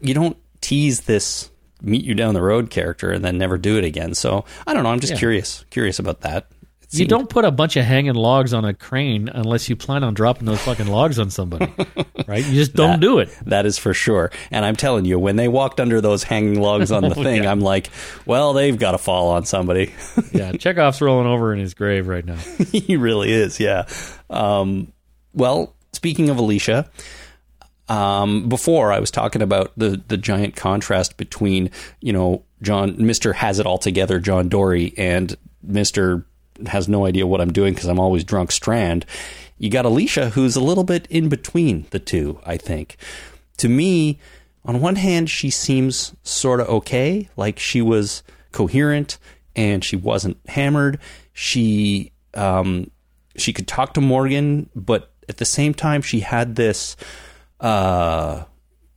You 0.00 0.14
don't 0.14 0.36
tease 0.60 1.00
this 1.02 1.50
meet 1.82 2.04
you 2.04 2.14
down 2.14 2.32
the 2.32 2.40
road 2.40 2.70
character 2.70 3.10
and 3.10 3.22
then 3.24 3.36
never 3.36 3.58
do 3.58 3.76
it 3.76 3.84
again. 3.84 4.14
So 4.14 4.44
I 4.66 4.72
don't 4.72 4.84
know. 4.84 4.90
I'm 4.90 5.00
just 5.00 5.12
Yeah. 5.14 5.18
curious. 5.18 5.64
Curious 5.70 5.98
about 5.98 6.20
that. 6.22 6.46
You 6.90 6.98
seemed- 6.98 7.10
don't 7.10 7.28
put 7.28 7.44
a 7.44 7.50
bunch 7.50 7.76
of 7.76 7.84
hanging 7.84 8.14
logs 8.14 8.52
on 8.54 8.64
a 8.64 8.72
crane 8.74 9.28
unless 9.32 9.68
you 9.68 9.76
plan 9.76 10.04
on 10.04 10.14
dropping 10.14 10.46
those 10.46 10.60
fucking 10.60 10.86
logs 10.86 11.18
on 11.18 11.30
somebody, 11.30 11.72
right? 12.26 12.44
You 12.44 12.52
just 12.52 12.74
don't 12.74 12.92
That- 12.92 13.00
do 13.00 13.18
it. 13.18 13.30
That 13.46 13.66
is 13.66 13.78
for 13.78 13.92
sure. 13.94 14.30
And 14.50 14.64
I'm 14.64 14.76
telling 14.76 15.04
you, 15.04 15.18
when 15.18 15.36
they 15.36 15.48
walked 15.48 15.80
under 15.80 16.00
those 16.00 16.22
hanging 16.22 16.60
logs 16.60 16.92
on 16.92 17.02
the 17.02 17.10
Oh, 17.16 17.22
thing, 17.22 17.44
yeah. 17.44 17.50
I'm 17.50 17.60
like, 17.60 17.90
well, 18.26 18.52
they've 18.52 18.78
got 18.78 18.92
to 18.92 18.98
fall 18.98 19.30
on 19.30 19.44
somebody. 19.44 19.92
Yeah, 20.32 20.52
Chekhov's 20.52 21.00
rolling 21.00 21.26
over 21.28 21.52
in 21.52 21.60
his 21.60 21.74
grave 21.74 22.08
right 22.08 22.24
now. 22.24 22.36
he 22.72 22.96
really 22.96 23.32
is, 23.32 23.60
yeah. 23.60 23.86
Um, 24.28 24.92
well, 25.32 25.74
speaking 25.92 26.28
of 26.28 26.38
Alicia, 26.38 26.90
um, 27.88 28.48
before 28.48 28.92
I 28.92 28.98
was 28.98 29.10
talking 29.10 29.42
about 29.42 29.72
the 29.76 30.02
the 30.08 30.16
giant 30.16 30.56
contrast 30.56 31.16
between 31.16 31.70
you 32.00 32.12
know 32.12 32.44
John 32.62 32.96
Mister 32.98 33.32
has 33.34 33.58
it 33.58 33.66
all 33.66 33.78
together 33.78 34.18
John 34.18 34.48
Dorie 34.48 34.94
and 34.96 35.36
Mister 35.62 36.26
has 36.66 36.88
no 36.88 37.06
idea 37.06 37.26
what 37.26 37.40
I'm 37.40 37.52
doing 37.52 37.74
because 37.74 37.88
I'm 37.88 38.00
always 38.00 38.24
drunk 38.24 38.52
Strand. 38.52 39.06
You 39.58 39.70
got 39.70 39.84
Alicia 39.84 40.30
who's 40.30 40.56
a 40.56 40.60
little 40.60 40.84
bit 40.84 41.06
in 41.10 41.28
between 41.28 41.86
the 41.90 41.98
two. 41.98 42.40
I 42.44 42.56
think 42.56 42.96
to 43.58 43.68
me, 43.68 44.18
on 44.64 44.80
one 44.80 44.96
hand, 44.96 45.30
she 45.30 45.50
seems 45.50 46.14
sort 46.22 46.60
of 46.60 46.68
okay, 46.68 47.28
like 47.36 47.58
she 47.58 47.82
was 47.82 48.22
coherent 48.52 49.18
and 49.54 49.84
she 49.84 49.96
wasn't 49.96 50.38
hammered. 50.48 50.98
She 51.32 52.12
um, 52.34 52.90
she 53.36 53.52
could 53.52 53.68
talk 53.68 53.94
to 53.94 54.00
Morgan, 54.00 54.70
but 54.74 55.12
at 55.28 55.38
the 55.38 55.44
same 55.44 55.74
time, 55.74 56.02
she 56.02 56.20
had 56.20 56.56
this 56.56 56.96
uh, 57.60 58.44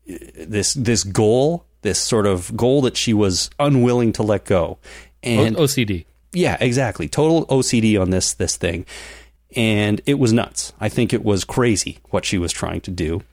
this 0.06 0.74
this 0.74 1.04
goal, 1.04 1.66
this 1.82 2.00
sort 2.00 2.26
of 2.26 2.56
goal 2.56 2.82
that 2.82 2.98
she 2.98 3.14
was 3.14 3.50
unwilling 3.60 4.14
to 4.14 4.24
let 4.24 4.46
go. 4.46 4.78
And 5.24 5.56
OCD. 5.56 6.06
Yeah, 6.34 6.58
exactly. 6.60 7.08
Total 7.08 7.46
OCD 7.48 8.00
on 8.00 8.10
this 8.10 8.34
this 8.34 8.56
thing. 8.58 8.86
And 9.56 10.02
it 10.06 10.20
was 10.20 10.34
nuts. 10.34 10.74
I 10.80 10.90
think 10.90 11.14
it 11.14 11.24
was 11.24 11.44
crazy 11.44 12.00
what 12.10 12.26
she 12.26 12.38
was 12.38 12.52
trying 12.52 12.82
to 12.82 12.92
do. 12.92 13.24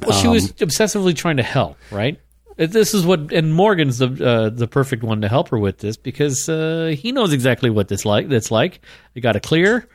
Well, 0.00 0.12
she 0.12 0.28
was 0.28 0.52
obsessively 0.54 1.14
trying 1.14 1.36
to 1.38 1.42
help, 1.42 1.76
right? 1.90 2.18
This 2.56 2.94
is 2.94 3.04
what, 3.04 3.32
and 3.32 3.52
Morgan's 3.52 3.98
the 3.98 4.06
uh, 4.06 4.48
the 4.48 4.66
perfect 4.66 5.02
one 5.02 5.20
to 5.20 5.28
help 5.28 5.50
her 5.50 5.58
with 5.58 5.78
this 5.78 5.98
because 5.98 6.48
uh, 6.48 6.94
he 6.98 7.12
knows 7.12 7.32
exactly 7.34 7.68
what 7.68 7.88
this 7.88 8.04
like. 8.06 8.28
That's 8.28 8.50
like. 8.50 8.80
You 9.14 9.20
got 9.20 9.32
to 9.32 9.40
clear, 9.40 9.86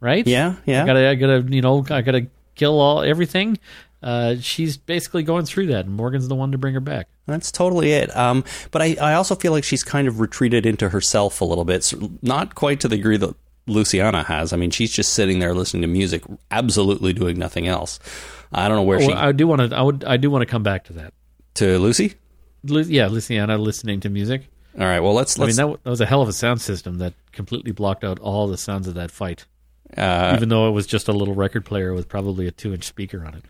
right? 0.00 0.26
Yeah, 0.26 0.56
yeah. 0.66 0.82
I 0.82 0.86
gotta, 0.86 1.08
I 1.08 1.14
gotta, 1.14 1.46
you 1.48 1.62
know, 1.62 1.84
I 1.88 2.02
gotta 2.02 2.26
kill 2.56 2.80
all 2.80 3.02
everything. 3.02 3.58
Uh, 4.02 4.36
she's 4.40 4.76
basically 4.76 5.22
going 5.22 5.44
through 5.44 5.66
that, 5.66 5.84
and 5.86 5.94
Morgan's 5.94 6.28
the 6.28 6.34
one 6.34 6.52
to 6.52 6.58
bring 6.58 6.74
her 6.74 6.80
back. 6.80 7.08
That's 7.26 7.52
totally 7.52 7.92
it. 7.92 8.14
Um, 8.16 8.44
but 8.70 8.80
I, 8.82 8.96
I 9.00 9.14
also 9.14 9.34
feel 9.34 9.52
like 9.52 9.64
she's 9.64 9.82
kind 9.84 10.08
of 10.08 10.20
retreated 10.20 10.64
into 10.66 10.88
herself 10.88 11.40
a 11.40 11.44
little 11.44 11.64
bit. 11.66 11.84
So 11.84 12.10
not 12.22 12.54
quite 12.54 12.80
to 12.80 12.88
the 12.88 12.96
degree 12.96 13.18
that 13.18 13.34
Luciana 13.66 14.22
has. 14.24 14.52
I 14.52 14.56
mean, 14.56 14.70
she's 14.70 14.90
just 14.90 15.12
sitting 15.12 15.38
there 15.38 15.54
listening 15.54 15.82
to 15.82 15.88
music, 15.88 16.22
absolutely 16.50 17.12
doing 17.12 17.38
nothing 17.38 17.68
else. 17.68 18.00
I 18.52 18.66
don't 18.68 18.78
know 18.78 18.82
where 18.82 19.00
she. 19.00 19.08
Well, 19.08 19.18
I 19.18 19.32
do 19.32 19.46
want 19.46 19.70
to, 19.70 19.76
I 19.76 19.82
would, 19.82 20.02
I 20.04 20.16
do 20.16 20.30
want 20.30 20.42
to 20.42 20.46
come 20.46 20.62
back 20.62 20.84
to 20.84 20.92
that. 20.94 21.12
to 21.54 21.78
Lucy? 21.78 22.14
Lu- 22.64 22.80
yeah, 22.82 23.06
Luciana 23.06 23.58
listening 23.58 24.00
to 24.00 24.08
music. 24.08 24.48
All 24.78 24.86
right. 24.86 25.00
Well, 25.00 25.14
let's 25.14 25.38
I 25.38 25.46
mean, 25.46 25.56
that, 25.56 25.84
that 25.84 25.90
was 25.90 26.00
a 26.00 26.06
hell 26.06 26.22
of 26.22 26.28
a 26.28 26.32
sound 26.32 26.60
system 26.60 26.98
that 26.98 27.12
completely 27.32 27.72
blocked 27.72 28.02
out 28.02 28.18
all 28.18 28.48
the 28.48 28.56
sounds 28.58 28.88
of 28.88 28.94
that 28.94 29.10
fight. 29.10 29.44
uh, 29.96 30.32
even 30.36 30.48
though 30.48 30.68
it 30.68 30.72
was 30.72 30.86
just 30.86 31.08
a 31.08 31.12
little 31.12 31.34
record 31.34 31.64
player 31.64 31.92
with 31.92 32.08
probably 32.08 32.46
a 32.46 32.50
two 32.50 32.72
inch 32.72 32.84
speaker 32.84 33.24
on 33.24 33.34
it. 33.34 33.44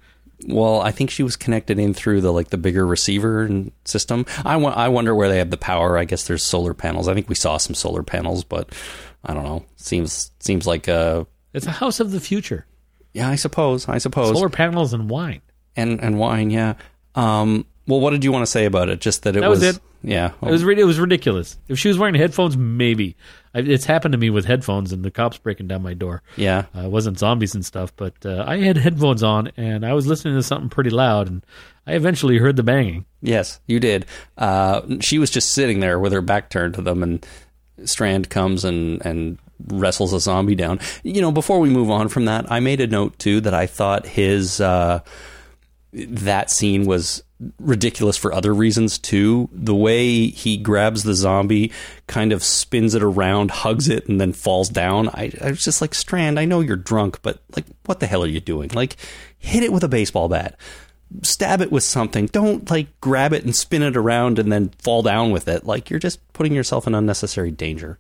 Well, 0.47 0.81
I 0.81 0.91
think 0.91 1.11
she 1.11 1.23
was 1.23 1.37
connected 1.37 1.79
in 1.79 1.95
through 1.95 2.21
the 2.23 2.33
like 2.33 2.49
the 2.49 2.57
bigger 2.59 2.87
receiver 2.87 3.43
and 3.43 3.73
system. 3.85 4.25
I 4.45 4.55
I 4.57 4.89
wonder 4.89 5.15
where 5.15 5.29
they 5.29 5.39
have 5.39 5.51
the 5.51 5.57
power. 5.57 5.99
I 5.99 6.05
guess 6.05 6.27
there's 6.27 6.43
solar 6.45 6.75
panels. 6.75 7.09
I 7.09 7.15
think 7.15 7.29
we 7.29 7.35
saw 7.35 7.57
some 7.57 7.75
solar 7.75 8.03
panels, 8.03 8.45
but 8.45 8.75
I 9.25 9.35
don't 9.35 9.45
know. 9.45 9.65
Seems 9.77 10.31
seems 10.41 10.67
like 10.67 10.89
uh 10.89 11.25
It's 11.53 11.67
a 11.67 11.71
house 11.73 12.01
of 12.01 12.11
the 12.13 12.21
future. 12.21 12.67
yeah. 13.13 13.29
I 13.29 13.37
suppose. 13.37 13.89
I 13.89 13.99
suppose. 13.99 14.35
Solar 14.37 14.49
panels 14.49 14.93
and 14.95 15.11
wine. 15.11 15.43
and 15.77 16.01
and 16.01 16.19
wine. 16.19 16.51
Yeah. 16.51 16.75
Um. 17.15 17.67
Well, 17.87 18.01
what 18.01 18.11
did 18.11 18.25
you 18.25 18.33
want 18.33 18.43
to 18.43 18.51
say 18.51 18.67
about 18.67 18.89
it? 18.89 19.01
Just 19.01 19.23
that 19.25 19.37
it 19.37 19.41
That 19.41 19.51
was 19.51 19.63
it. 19.63 19.81
Yeah. 20.03 20.33
It 20.43 20.51
was 20.51 20.63
it 20.63 20.87
was 20.87 20.99
ridiculous. 20.99 21.59
If 21.69 21.79
she 21.79 21.89
was 21.89 21.99
wearing 21.99 22.15
headphones, 22.15 22.57
maybe. 22.57 23.17
I, 23.55 23.61
it's 23.61 23.85
happened 23.85 24.13
to 24.13 24.19
me 24.19 24.31
with 24.31 24.45
headphones 24.45 24.93
and 24.93 25.05
the 25.05 25.11
cops 25.11 25.39
breaking 25.39 25.69
down 25.69 25.83
my 25.83 25.95
door. 25.95 26.23
yeah. 26.37 26.67
Uh, 26.75 26.83
it 26.83 26.91
wasn't 26.91 27.19
zombies 27.19 27.55
and 27.55 27.65
stuff, 27.65 27.95
but 27.97 28.15
uh, 28.25 28.45
I 28.47 28.59
had 28.59 28.77
headphones 28.77 29.23
on 29.23 29.51
and 29.57 29.85
I 29.85 29.93
was 29.93 30.07
listening 30.07 30.35
to 30.35 30.43
something 30.43 30.71
pretty 30.71 30.91
loud, 30.91 31.29
and 31.29 31.45
I 31.87 31.95
eventually 31.95 32.39
heard 32.39 32.57
the 32.57 32.63
banging. 32.63 33.05
Yes, 33.21 33.61
you 33.67 33.81
did. 33.81 34.07
Uh, 34.39 34.83
she 35.01 35.19
was 35.19 35.31
just 35.31 35.53
sitting 35.53 35.81
there 35.81 35.99
with 35.99 36.13
her 36.13 36.23
back 36.23 36.49
turned 36.49 36.75
to 36.75 36.83
them, 36.83 37.03
and 37.03 37.27
Strand 37.85 38.31
comes 38.31 38.65
and 38.65 39.05
and 39.05 39.39
wrestles 39.67 40.13
a 40.15 40.21
zombie 40.21 40.55
down. 40.55 40.81
You 41.03 41.21
know, 41.21 41.33
before 41.33 41.61
we 41.61 41.69
move 41.69 41.91
on 41.91 42.09
from 42.09 42.25
that, 42.27 42.51
I 42.51 42.61
made 42.61 42.81
a 42.81 42.87
note 42.87 43.19
too 43.19 43.41
that 43.43 43.53
I 43.53 43.67
thought 43.67 44.07
his 44.07 44.61
uh, 44.61 45.01
that 45.93 46.51
scene 46.51 46.87
was 46.87 47.23
ridiculous 47.59 48.17
for 48.17 48.33
other 48.33 48.53
reasons 48.55 48.99
too. 48.99 49.49
The 49.53 49.75
way 49.75 50.27
he 50.29 50.57
grabs 50.57 51.03
the 51.03 51.15
zombie, 51.15 51.73
kind 52.07 52.33
of 52.33 52.45
spins 52.45 52.95
it 52.95 53.03
around, 53.03 53.51
hugs 53.51 53.89
it, 53.89 54.09
and 54.09 54.21
then 54.21 54.33
falls 54.33 54.69
down. 54.69 55.09
I, 55.09 55.33
I 55.41 55.51
was 55.51 55.65
just 55.65 55.81
like, 55.81 55.95
Strand, 55.95 56.39
I 56.39 56.45
know 56.45 56.61
you're 56.61 56.77
drunk, 56.77 57.23
but 57.23 57.41
like, 57.57 57.67
what 57.87 58.01
the 58.01 58.07
hell 58.07 58.23
are 58.23 58.29
you 58.29 58.41
doing? 58.41 58.71
Like, 58.75 58.97
hit 59.39 59.63
it 59.63 59.73
with 59.73 59.85
a 59.85 59.89
baseball 59.89 60.29
bat 60.29 60.59
stab 61.23 61.61
it 61.61 61.73
with 61.73 61.83
something. 61.83 62.27
Don't 62.27 62.71
like 62.71 63.01
grab 63.01 63.33
it 63.33 63.45
and 63.45 63.55
spin 63.55 63.83
it 63.83 63.97
around 63.97 64.39
and 64.39 64.51
then 64.51 64.71
fall 64.79 65.03
down 65.03 65.31
with 65.31 65.49
it. 65.49 65.67
Like 65.67 65.91
you're 65.91 65.99
just 65.99 66.21
putting 66.33 66.53
yourself 66.53 66.87
in 66.87 66.95
unnecessary 66.95 67.51
danger. 67.51 67.99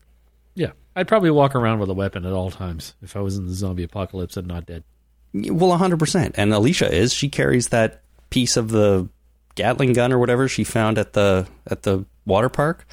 Yeah, 0.54 0.72
I'd 0.94 1.08
probably 1.08 1.30
walk 1.30 1.54
around 1.54 1.80
with 1.80 1.90
a 1.90 1.94
weapon 1.94 2.24
at 2.24 2.32
all 2.32 2.50
times 2.50 2.94
if 3.02 3.16
I 3.16 3.20
was 3.20 3.36
in 3.36 3.46
the 3.46 3.54
zombie 3.54 3.84
apocalypse 3.84 4.36
and 4.36 4.46
not 4.46 4.66
dead. 4.66 4.84
Well, 5.32 5.78
100%. 5.78 6.32
And 6.34 6.52
Alicia 6.52 6.92
is. 6.92 7.12
She 7.14 7.28
carries 7.28 7.68
that 7.68 8.02
piece 8.30 8.56
of 8.56 8.70
the 8.70 9.08
Gatling 9.54 9.92
gun 9.92 10.12
or 10.12 10.18
whatever 10.18 10.48
she 10.48 10.64
found 10.64 10.96
at 10.98 11.12
the 11.12 11.46
at 11.66 11.82
the 11.82 12.04
water 12.24 12.48
park. 12.48 12.86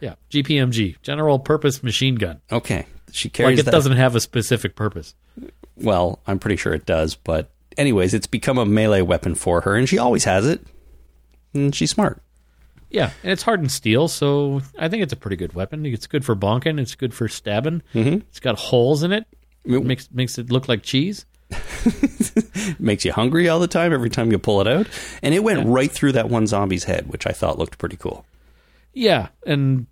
Yeah, 0.00 0.14
GPMG, 0.30 0.96
General 1.02 1.38
Purpose 1.38 1.82
Machine 1.82 2.16
Gun. 2.16 2.40
Okay. 2.50 2.86
She 3.12 3.28
carries 3.28 3.56
Like 3.56 3.60
it 3.60 3.64
that. 3.66 3.70
doesn't 3.72 3.96
have 3.96 4.14
a 4.16 4.20
specific 4.20 4.74
purpose. 4.74 5.14
Well, 5.76 6.20
I'm 6.26 6.38
pretty 6.38 6.56
sure 6.56 6.72
it 6.74 6.86
does, 6.86 7.14
but 7.14 7.50
anyways, 7.76 8.14
it's 8.14 8.26
become 8.26 8.58
a 8.58 8.66
melee 8.66 9.02
weapon 9.02 9.34
for 9.34 9.60
her 9.62 9.74
and 9.76 9.88
she 9.88 9.98
always 9.98 10.24
has 10.24 10.46
it. 10.46 10.60
And 11.54 11.74
she's 11.74 11.90
smart. 11.90 12.22
Yeah, 12.90 13.10
and 13.22 13.32
it's 13.32 13.42
hardened 13.42 13.70
steel, 13.72 14.08
so 14.08 14.60
I 14.78 14.88
think 14.88 15.02
it's 15.02 15.12
a 15.12 15.16
pretty 15.16 15.36
good 15.36 15.54
weapon. 15.54 15.86
It's 15.86 16.06
good 16.06 16.24
for 16.24 16.34
bonking. 16.36 16.78
It's 16.80 16.94
good 16.94 17.14
for 17.14 17.26
stabbing. 17.28 17.82
Mm-hmm. 17.94 18.14
It's 18.28 18.40
got 18.40 18.58
holes 18.58 19.02
in 19.02 19.12
it. 19.12 19.26
It- 19.64 19.84
makes 19.84 20.10
makes 20.12 20.36
it 20.38 20.50
look 20.50 20.68
like 20.68 20.82
cheese. 20.82 21.24
makes 22.78 23.04
you 23.04 23.12
hungry 23.12 23.48
all 23.48 23.58
the 23.60 23.66
time 23.68 23.92
every 23.92 24.10
time 24.10 24.30
you 24.32 24.38
pull 24.38 24.60
it 24.60 24.66
out. 24.68 24.86
And 25.22 25.34
it 25.34 25.40
went 25.44 25.66
right 25.66 25.90
through 25.90 26.12
that 26.12 26.28
one 26.28 26.46
zombie's 26.46 26.84
head, 26.84 27.08
which 27.08 27.26
I 27.26 27.32
thought 27.32 27.58
looked 27.58 27.78
pretty 27.78 27.96
cool. 27.96 28.24
Yeah, 28.94 29.28
and 29.46 29.86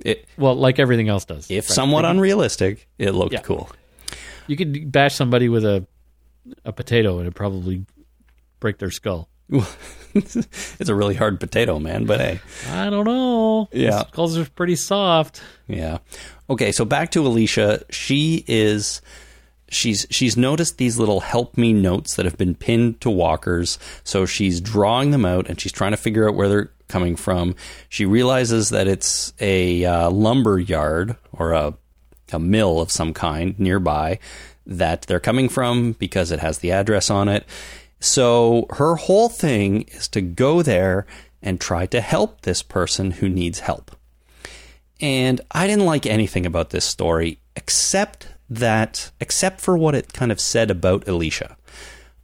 It, 0.00 0.26
well, 0.36 0.54
like 0.54 0.78
everything 0.78 1.08
else 1.08 1.24
does. 1.24 1.50
if 1.50 1.66
somewhat 1.66 2.04
unrealistic, 2.04 2.88
it 2.98 3.12
looked 3.12 3.32
Yeah. 3.32 3.40
cool. 3.40 3.70
You 4.46 4.56
could 4.56 4.92
bash 4.92 5.14
somebody 5.14 5.48
with 5.48 5.64
a 5.64 5.86
a 6.64 6.72
potato 6.72 7.14
and 7.14 7.22
it'd 7.22 7.34
probably 7.34 7.84
break 8.60 8.78
their 8.78 8.90
skull. 8.92 9.28
it's 10.14 10.88
a 10.88 10.94
really 10.94 11.14
hard 11.14 11.40
potato, 11.40 11.78
man, 11.78 12.04
but 12.04 12.20
hey. 12.20 12.40
I 12.70 12.88
don't 12.90 13.04
know. 13.04 13.68
Yeah. 13.72 14.04
Skulls 14.06 14.36
are 14.38 14.44
pretty 14.50 14.76
soft. 14.76 15.42
Yeah. 15.66 15.98
Okay, 16.48 16.70
so 16.72 16.84
back 16.84 17.10
to 17.12 17.26
Alicia. 17.26 17.84
She 17.90 18.44
is 18.46 19.02
she's 19.68 20.06
she's 20.10 20.36
noticed 20.36 20.78
these 20.78 20.98
little 20.98 21.20
help 21.20 21.56
me 21.56 21.72
notes 21.72 22.16
that 22.16 22.24
have 22.24 22.38
been 22.38 22.54
pinned 22.54 23.00
to 23.00 23.10
walkers. 23.10 23.78
So 24.04 24.26
she's 24.26 24.60
drawing 24.60 25.10
them 25.10 25.24
out 25.24 25.48
and 25.48 25.60
she's 25.60 25.72
trying 25.72 25.92
to 25.92 25.96
figure 25.96 26.28
out 26.28 26.34
where 26.34 26.48
they're 26.48 26.70
coming 26.88 27.16
from. 27.16 27.54
She 27.88 28.06
realizes 28.06 28.70
that 28.70 28.86
it's 28.86 29.32
a 29.40 29.84
uh, 29.84 30.10
lumber 30.10 30.58
yard 30.58 31.16
or 31.32 31.52
a 31.52 31.74
a 32.32 32.38
mill 32.38 32.80
of 32.80 32.90
some 32.90 33.14
kind 33.14 33.58
nearby 33.58 34.18
that 34.66 35.02
they're 35.02 35.20
coming 35.20 35.48
from 35.48 35.92
because 35.92 36.32
it 36.32 36.40
has 36.40 36.58
the 36.58 36.72
address 36.72 37.08
on 37.08 37.28
it. 37.28 37.44
So 38.00 38.66
her 38.70 38.96
whole 38.96 39.28
thing 39.28 39.82
is 39.88 40.08
to 40.08 40.20
go 40.20 40.62
there 40.62 41.06
and 41.40 41.60
try 41.60 41.86
to 41.86 42.00
help 42.00 42.40
this 42.40 42.62
person 42.62 43.12
who 43.12 43.28
needs 43.28 43.60
help. 43.60 43.96
And 45.00 45.40
I 45.50 45.66
didn't 45.66 45.86
like 45.86 46.06
anything 46.06 46.46
about 46.46 46.70
this 46.70 46.84
story 46.84 47.38
except 47.54 48.28
that, 48.48 49.10
except 49.20 49.60
for 49.60 49.76
what 49.76 49.94
it 49.94 50.12
kind 50.12 50.32
of 50.32 50.40
said 50.40 50.70
about 50.70 51.06
Alicia. 51.08 51.56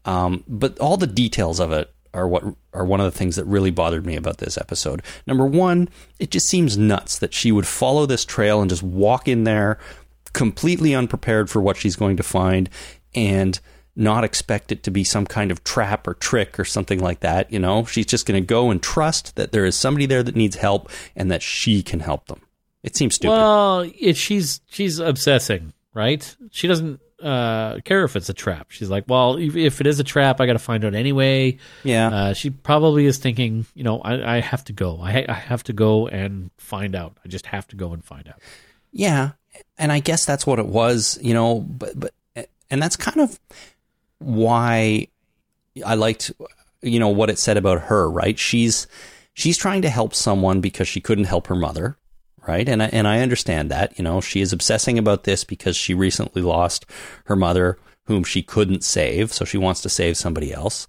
Um, 0.04 0.44
but 0.48 0.78
all 0.78 0.96
the 0.96 1.06
details 1.06 1.60
of 1.60 1.72
it 1.72 1.92
are 2.14 2.28
what 2.28 2.44
are 2.72 2.84
one 2.84 3.00
of 3.00 3.10
the 3.10 3.16
things 3.16 3.36
that 3.36 3.44
really 3.44 3.70
bothered 3.70 4.04
me 4.04 4.16
about 4.16 4.38
this 4.38 4.58
episode. 4.58 5.02
Number 5.26 5.46
one, 5.46 5.88
it 6.18 6.30
just 6.30 6.46
seems 6.46 6.76
nuts 6.76 7.18
that 7.18 7.34
she 7.34 7.52
would 7.52 7.66
follow 7.66 8.06
this 8.06 8.24
trail 8.24 8.60
and 8.60 8.68
just 8.68 8.82
walk 8.82 9.28
in 9.28 9.44
there 9.44 9.78
completely 10.32 10.94
unprepared 10.94 11.50
for 11.50 11.60
what 11.60 11.76
she's 11.76 11.96
going 11.96 12.16
to 12.16 12.22
find 12.22 12.68
and 13.14 13.60
not 13.94 14.24
expect 14.24 14.72
it 14.72 14.82
to 14.82 14.90
be 14.90 15.04
some 15.04 15.26
kind 15.26 15.50
of 15.50 15.62
trap 15.64 16.06
or 16.06 16.14
trick 16.14 16.58
or 16.58 16.64
something 16.64 16.98
like 16.98 17.20
that. 17.20 17.52
You 17.52 17.58
know, 17.58 17.84
she's 17.84 18.06
just 18.06 18.26
going 18.26 18.40
to 18.40 18.46
go 18.46 18.70
and 18.70 18.82
trust 18.82 19.36
that 19.36 19.52
there 19.52 19.64
is 19.66 19.76
somebody 19.76 20.06
there 20.06 20.22
that 20.22 20.36
needs 20.36 20.56
help 20.56 20.90
and 21.14 21.30
that 21.30 21.42
she 21.42 21.82
can 21.82 22.00
help 22.00 22.26
them. 22.26 22.40
It 22.82 22.96
seems 22.96 23.14
stupid. 23.14 23.34
Well, 23.34 23.90
she's 24.14 24.60
she's 24.68 24.98
obsessing, 24.98 25.72
right? 25.94 26.36
She 26.50 26.68
doesn't 26.68 27.00
uh, 27.22 27.78
care 27.84 28.04
if 28.04 28.16
it's 28.16 28.28
a 28.28 28.34
trap. 28.34 28.70
She's 28.70 28.90
like, 28.90 29.04
well, 29.08 29.36
if, 29.36 29.56
if 29.56 29.80
it 29.80 29.86
is 29.86 30.00
a 30.00 30.04
trap, 30.04 30.40
I 30.40 30.46
got 30.46 30.54
to 30.54 30.58
find 30.58 30.84
out 30.84 30.94
anyway. 30.94 31.58
yeah. 31.84 32.08
Uh, 32.08 32.32
she 32.34 32.50
probably 32.50 33.06
is 33.06 33.18
thinking, 33.18 33.66
you 33.74 33.84
know, 33.84 34.00
I, 34.00 34.36
I 34.36 34.40
have 34.40 34.64
to 34.64 34.72
go. 34.72 35.00
I, 35.00 35.24
I 35.28 35.34
have 35.34 35.62
to 35.64 35.72
go 35.72 36.08
and 36.08 36.50
find 36.58 36.94
out. 36.94 37.16
I 37.24 37.28
just 37.28 37.46
have 37.46 37.66
to 37.68 37.76
go 37.76 37.92
and 37.92 38.04
find 38.04 38.28
out. 38.28 38.40
Yeah, 38.90 39.32
and 39.78 39.90
I 39.90 40.00
guess 40.00 40.26
that's 40.26 40.46
what 40.46 40.58
it 40.58 40.66
was, 40.66 41.18
you 41.22 41.32
know. 41.32 41.60
But 41.60 41.98
but 41.98 42.12
and 42.70 42.82
that's 42.82 42.96
kind 42.96 43.20
of 43.20 43.40
why 44.18 45.08
I 45.84 45.94
liked, 45.94 46.30
you 46.82 46.98
know, 46.98 47.08
what 47.08 47.30
it 47.30 47.38
said 47.38 47.56
about 47.56 47.82
her. 47.82 48.10
Right? 48.10 48.38
She's 48.38 48.86
she's 49.32 49.56
trying 49.56 49.82
to 49.82 49.88
help 49.88 50.14
someone 50.14 50.60
because 50.60 50.88
she 50.88 51.00
couldn't 51.00 51.24
help 51.24 51.46
her 51.46 51.54
mother. 51.54 51.96
Right? 52.46 52.68
And 52.68 52.82
I, 52.82 52.86
and 52.86 53.06
I 53.06 53.20
understand 53.20 53.70
that. 53.70 53.96
You 53.98 54.04
know, 54.04 54.20
she 54.20 54.40
is 54.40 54.52
obsessing 54.52 54.98
about 54.98 55.24
this 55.24 55.44
because 55.44 55.76
she 55.76 55.94
recently 55.94 56.42
lost 56.42 56.86
her 57.26 57.36
mother, 57.36 57.78
whom 58.06 58.24
she 58.24 58.42
couldn't 58.42 58.82
save, 58.84 59.32
so 59.32 59.44
she 59.44 59.58
wants 59.58 59.80
to 59.82 59.88
save 59.88 60.16
somebody 60.16 60.52
else. 60.52 60.88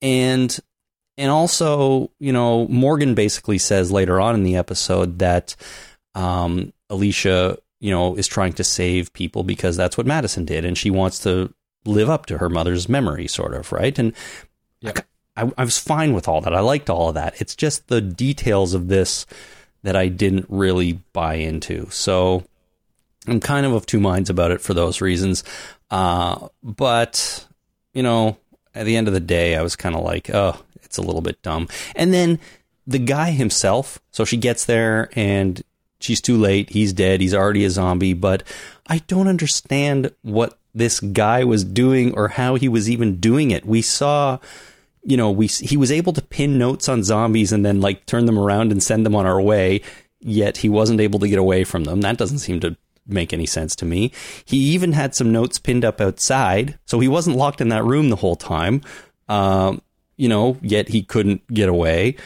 And 0.00 0.56
and 1.16 1.30
also, 1.30 2.10
you 2.18 2.32
know, 2.32 2.66
Morgan 2.68 3.14
basically 3.14 3.58
says 3.58 3.90
later 3.92 4.20
on 4.20 4.34
in 4.34 4.42
the 4.44 4.56
episode 4.56 5.18
that 5.18 5.56
um, 6.14 6.72
Alicia, 6.90 7.58
you 7.80 7.90
know, 7.90 8.16
is 8.16 8.26
trying 8.26 8.52
to 8.54 8.64
save 8.64 9.12
people 9.12 9.42
because 9.42 9.76
that's 9.76 9.96
what 9.96 10.06
Madison 10.06 10.44
did, 10.44 10.64
and 10.64 10.78
she 10.78 10.90
wants 10.90 11.18
to 11.20 11.52
live 11.84 12.08
up 12.08 12.26
to 12.26 12.38
her 12.38 12.48
mother's 12.48 12.88
memory, 12.88 13.26
sort 13.26 13.54
of, 13.54 13.72
right? 13.72 13.98
And 13.98 14.12
Yep. 14.80 15.06
I, 15.36 15.50
I 15.58 15.64
was 15.64 15.78
fine 15.78 16.12
with 16.12 16.28
all 16.28 16.40
that. 16.42 16.54
I 16.54 16.60
liked 16.60 16.90
all 16.90 17.08
of 17.08 17.14
that. 17.14 17.40
It's 17.40 17.56
just 17.56 17.88
the 17.88 18.00
details 18.00 18.74
of 18.74 18.88
this 18.88 19.26
that 19.84 19.94
I 19.94 20.08
didn't 20.08 20.46
really 20.48 20.94
buy 21.12 21.34
into. 21.34 21.88
So 21.90 22.44
I'm 23.28 23.38
kind 23.40 23.64
of 23.64 23.72
of 23.72 23.86
two 23.86 24.00
minds 24.00 24.28
about 24.28 24.50
it 24.50 24.60
for 24.60 24.74
those 24.74 25.00
reasons. 25.00 25.44
Uh, 25.90 26.48
but 26.62 27.46
you 27.92 28.02
know, 28.02 28.36
at 28.74 28.86
the 28.86 28.96
end 28.96 29.06
of 29.06 29.14
the 29.14 29.20
day, 29.20 29.56
I 29.56 29.62
was 29.62 29.76
kind 29.76 29.94
of 29.94 30.02
like, 30.02 30.28
oh, 30.34 30.60
it's 30.82 30.98
a 30.98 31.02
little 31.02 31.20
bit 31.20 31.40
dumb. 31.42 31.68
And 31.94 32.12
then 32.12 32.40
the 32.86 32.98
guy 32.98 33.30
himself, 33.30 34.00
so 34.10 34.24
she 34.24 34.36
gets 34.36 34.64
there 34.64 35.08
and 35.14 35.62
she's 36.00 36.20
too 36.20 36.36
late. 36.36 36.70
He's 36.70 36.92
dead. 36.92 37.20
He's 37.20 37.34
already 37.34 37.64
a 37.64 37.70
zombie. 37.70 38.14
But 38.14 38.42
I 38.86 38.98
don't 39.06 39.28
understand 39.28 40.12
what 40.22 40.58
this 40.74 41.00
guy 41.00 41.44
was 41.44 41.64
doing 41.64 42.14
or 42.14 42.28
how 42.28 42.56
he 42.56 42.68
was 42.68 42.90
even 42.90 43.20
doing 43.20 43.50
it. 43.50 43.64
We 43.64 43.80
saw, 43.80 44.38
you 45.04 45.16
know, 45.16 45.30
we 45.30 45.46
he 45.46 45.76
was 45.76 45.92
able 45.92 46.12
to 46.14 46.22
pin 46.22 46.58
notes 46.58 46.88
on 46.88 47.02
zombies 47.02 47.52
and 47.52 47.64
then 47.64 47.80
like 47.80 48.06
turn 48.06 48.26
them 48.26 48.38
around 48.38 48.72
and 48.72 48.82
send 48.82 49.04
them 49.04 49.14
on 49.14 49.26
our 49.26 49.40
way. 49.40 49.82
Yet 50.20 50.58
he 50.58 50.70
wasn't 50.70 51.00
able 51.00 51.18
to 51.18 51.28
get 51.28 51.38
away 51.38 51.64
from 51.64 51.84
them. 51.84 52.00
That 52.00 52.16
doesn't 52.16 52.38
seem 52.38 52.60
to 52.60 52.76
make 53.06 53.34
any 53.34 53.44
sense 53.44 53.76
to 53.76 53.84
me. 53.84 54.10
He 54.44 54.56
even 54.56 54.92
had 54.92 55.14
some 55.14 55.30
notes 55.30 55.58
pinned 55.58 55.84
up 55.84 56.00
outside, 56.00 56.78
so 56.86 56.98
he 57.00 57.08
wasn't 57.08 57.36
locked 57.36 57.60
in 57.60 57.68
that 57.68 57.84
room 57.84 58.08
the 58.08 58.16
whole 58.16 58.36
time. 58.36 58.80
Um, 59.28 59.82
you 60.16 60.28
know, 60.28 60.56
yet 60.62 60.88
he 60.88 61.02
couldn't 61.02 61.46
get 61.52 61.68
away. 61.68 62.16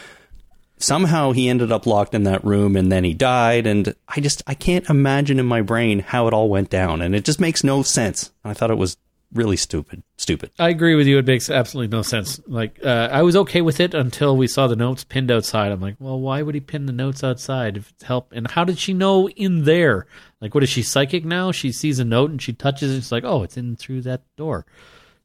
Somehow 0.77 1.33
he 1.33 1.49
ended 1.49 1.73
up 1.73 1.87
locked 1.87 2.15
in 2.15 2.23
that 2.25 2.45
room 2.45 2.77
and 2.77 2.93
then 2.93 3.03
he 3.03 3.15
died. 3.15 3.67
And 3.67 3.95
I 4.07 4.21
just, 4.21 4.43
I 4.47 4.55
can't 4.55 4.89
imagine 4.89 5.41
in 5.41 5.47
my 5.47 5.61
brain 5.63 5.99
how 5.99 6.29
it 6.29 6.35
all 6.35 6.49
went 6.49 6.71
down. 6.71 7.03
And 7.03 7.17
it 7.17 7.25
just 7.25 7.41
makes 7.41 7.65
no 7.65 7.83
sense. 7.83 8.31
I 8.45 8.55
thought 8.55 8.71
it 8.71 8.79
was 8.79 8.97
really 9.33 9.57
stupid. 9.57 10.03
Stupid. 10.17 10.51
I 10.59 10.69
agree 10.69 10.95
with 10.95 11.07
you. 11.07 11.19
It 11.19 11.27
makes 11.27 11.51
absolutely 11.51 11.95
no 11.95 12.03
sense. 12.03 12.41
Like, 12.47 12.79
uh, 12.85 13.09
I 13.13 13.23
was 13.23 13.37
okay 13.37 13.61
with 13.61 13.81
it 13.81 13.95
until 13.95 14.37
we 14.37 14.47
saw 14.47 14.67
the 14.67 14.77
notes 14.77 15.05
pinned 15.05 15.31
outside. 15.31 15.71
I'm 15.71 15.81
like, 15.81 15.97
well, 15.99 16.19
why 16.19 16.43
would 16.43 16.55
he 16.55 16.61
pin 16.61 16.87
the 16.87 16.93
notes 16.93 17.23
outside 17.23 17.77
if 17.77 17.91
it's 17.91 18.05
help? 18.05 18.33
And 18.33 18.51
how 18.51 18.65
did 18.65 18.79
she 18.79 18.95
know 18.95 19.29
in 19.29 19.65
there? 19.65 20.07
Like, 20.41 20.55
what 20.55 20.65
is 20.65 20.71
she 20.71 20.83
psychic 20.83 21.25
now? 21.25 21.53
She 21.53 21.73
sees 21.73 21.99
a 21.99 22.05
note 22.05 22.31
and 22.31 22.41
she 22.41 22.53
touches 22.53 22.93
it. 22.93 22.97
She's 22.97 23.13
like, 23.13 23.25
oh, 23.25 23.43
it's 23.43 23.57
in 23.57 23.77
through 23.77 24.03
that 24.03 24.23
door. 24.37 24.67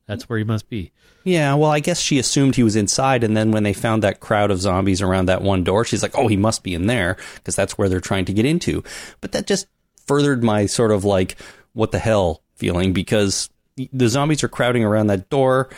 That's 0.06 0.28
where 0.28 0.38
he 0.38 0.44
must 0.44 0.70
be. 0.70 0.92
Yeah, 1.24 1.54
well, 1.56 1.72
I 1.72 1.80
guess 1.80 2.02
she 2.02 2.20
assumed 2.20 2.58
he 2.58 2.64
was 2.64 2.76
inside, 2.76 3.24
and 3.24 3.38
then 3.38 3.52
when 3.52 3.64
they 3.64 3.72
found 3.72 4.04
that 4.04 4.20
crowd 4.20 4.52
of 4.52 4.60
zombies 4.60 5.02
around 5.02 5.28
that 5.28 5.42
one 5.42 5.64
door, 5.64 5.86
she's 5.86 6.04
like, 6.04 6.18
"Oh, 6.18 6.28
he 6.28 6.36
must 6.36 6.64
be 6.64 6.74
in 6.74 6.88
there 6.88 7.16
because 7.36 7.56
that's 7.56 7.78
where 7.78 7.88
they're 7.88 8.02
trying 8.02 8.26
to 8.26 8.34
get 8.34 8.46
into." 8.46 8.84
But 9.22 9.32
that 9.32 9.48
just 9.48 9.68
furthered 10.06 10.44
my 10.44 10.66
sort 10.66 10.92
of 10.92 11.06
like, 11.06 11.38
"What 11.72 11.92
the 11.92 12.00
hell?" 12.00 12.44
feeling 12.56 12.94
because 12.94 13.50
the 13.92 14.08
zombies 14.08 14.44
are 14.44 14.48
crowding 14.50 14.84
around 14.84 15.08
that 15.08 15.30
door, 15.30 15.70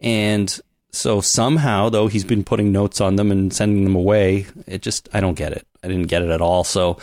and 0.00 0.58
so 0.90 1.20
somehow, 1.20 1.88
though 1.88 2.06
he's 2.06 2.24
been 2.24 2.44
putting 2.44 2.70
notes 2.72 3.00
on 3.00 3.16
them 3.16 3.30
and 3.32 3.52
sending 3.52 3.84
them 3.84 3.94
away, 3.96 4.46
it 4.66 4.82
just 4.82 5.08
I 5.12 5.20
don't 5.20 5.34
get 5.34 5.52
it. 5.52 5.66
I 5.82 5.88
didn't 5.88 6.06
get 6.08 6.22
it 6.22 6.30
at 6.30 6.40
all. 6.40 6.64
So 6.64 6.98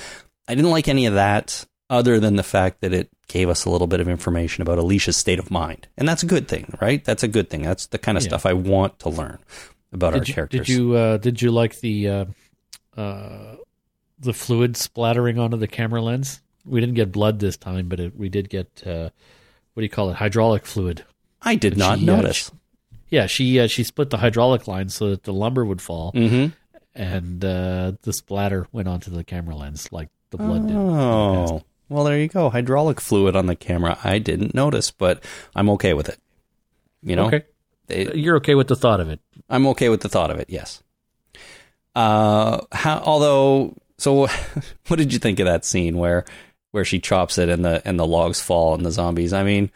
I 0.47 0.55
didn't 0.55 0.71
like 0.71 0.87
any 0.87 1.05
of 1.05 1.13
that, 1.15 1.65
other 1.89 2.19
than 2.19 2.35
the 2.37 2.43
fact 2.43 2.81
that 2.81 2.93
it 2.93 3.09
gave 3.27 3.49
us 3.49 3.65
a 3.65 3.69
little 3.69 3.87
bit 3.87 3.99
of 3.99 4.07
information 4.09 4.61
about 4.61 4.77
Alicia's 4.77 5.17
state 5.17 5.39
of 5.39 5.51
mind, 5.51 5.87
and 5.97 6.07
that's 6.07 6.23
a 6.23 6.25
good 6.25 6.47
thing, 6.47 6.73
right? 6.81 7.03
That's 7.03 7.23
a 7.23 7.27
good 7.27 7.49
thing. 7.49 7.61
That's 7.63 7.87
the 7.87 7.97
kind 7.97 8.17
of 8.17 8.23
Yeah. 8.23 8.29
stuff 8.29 8.45
I 8.45 8.53
want 8.53 8.99
to 8.99 9.09
learn 9.09 9.39
about 9.93 10.13
our 10.13 10.19
Did 10.19 10.27
you, 10.29 10.33
characters. 10.33 10.67
did 10.67 10.69
you 10.75 10.95
uh, 10.95 11.17
did 11.17 11.41
you 11.41 11.51
like 11.51 11.79
the 11.81 12.07
uh, 12.09 12.25
uh, 12.97 13.55
the 14.19 14.33
fluid 14.33 14.77
splattering 14.77 15.37
onto 15.39 15.57
the 15.57 15.67
camera 15.67 16.01
lens? 16.01 16.41
We 16.65 16.79
didn't 16.79 16.95
get 16.95 17.11
blood 17.11 17.39
this 17.39 17.57
time, 17.57 17.87
but 17.89 17.99
it, 17.99 18.15
we 18.15 18.29
did 18.29 18.49
get 18.49 18.83
uh, 18.85 19.09
what 19.73 19.81
do 19.81 19.83
you 19.85 19.89
call 19.89 20.09
it? 20.09 20.15
Hydraulic 20.15 20.65
fluid. 20.65 21.05
I 21.41 21.55
did 21.55 21.77
not 21.77 21.99
she, 21.99 22.09
uh, 22.09 22.15
notice. 22.15 22.51
Yeah, 23.09 23.27
she 23.27 23.59
uh, 23.59 23.67
she 23.67 23.83
split 23.83 24.09
the 24.09 24.17
hydraulic 24.17 24.67
line 24.67 24.89
so 24.89 25.09
that 25.09 25.23
the 25.23 25.33
lumber 25.33 25.65
would 25.65 25.81
fall, 25.81 26.13
mm-hmm. 26.13 26.53
and 26.95 27.43
uh, 27.43 27.93
the 28.03 28.13
splatter 28.13 28.67
went 28.71 28.87
onto 28.87 29.11
the 29.11 29.23
camera 29.23 29.55
lens 29.55 29.91
like 29.91 30.09
the 30.29 30.37
blood 30.37 30.67
did. 30.67 30.75
Oh, 30.77 31.63
well, 31.89 32.03
there 32.05 32.17
you 32.17 32.29
go. 32.29 32.49
Hydraulic 32.49 33.01
fluid 33.01 33.35
on 33.35 33.47
the 33.47 33.55
camera. 33.55 33.97
I 34.03 34.19
didn't 34.19 34.55
notice, 34.55 34.91
but 34.91 35.23
I'm 35.55 35.69
okay 35.71 35.93
with 35.93 36.07
it. 36.07 36.19
You 37.03 37.15
know, 37.17 37.27
Okay, 37.27 37.43
They- 37.87 38.13
you're 38.13 38.37
okay 38.37 38.55
with 38.55 38.67
the 38.67 38.75
thought 38.77 39.01
of 39.01 39.09
it. 39.09 39.19
I'm 39.49 39.67
okay 39.67 39.89
with 39.89 40.01
the 40.01 40.09
thought 40.09 40.31
of 40.31 40.39
it. 40.39 40.49
Yes. 40.49 40.81
Uh, 41.93 42.61
how? 42.71 42.99
Although, 42.99 43.75
so 43.97 44.27
what 44.87 44.97
did 44.97 45.11
you 45.11 45.19
think 45.19 45.39
of 45.39 45.45
that 45.47 45.65
scene 45.65 45.97
where 45.97 46.23
where 46.71 46.85
she 46.85 46.99
chops 46.99 47.37
it 47.37 47.49
and 47.49 47.63
the 47.63 47.81
and 47.85 47.99
the 47.99 48.07
logs 48.07 48.41
fall 48.41 48.73
and 48.73 48.85
the 48.85 48.91
zombies? 48.91 49.33
I 49.33 49.43
mean, 49.43 49.71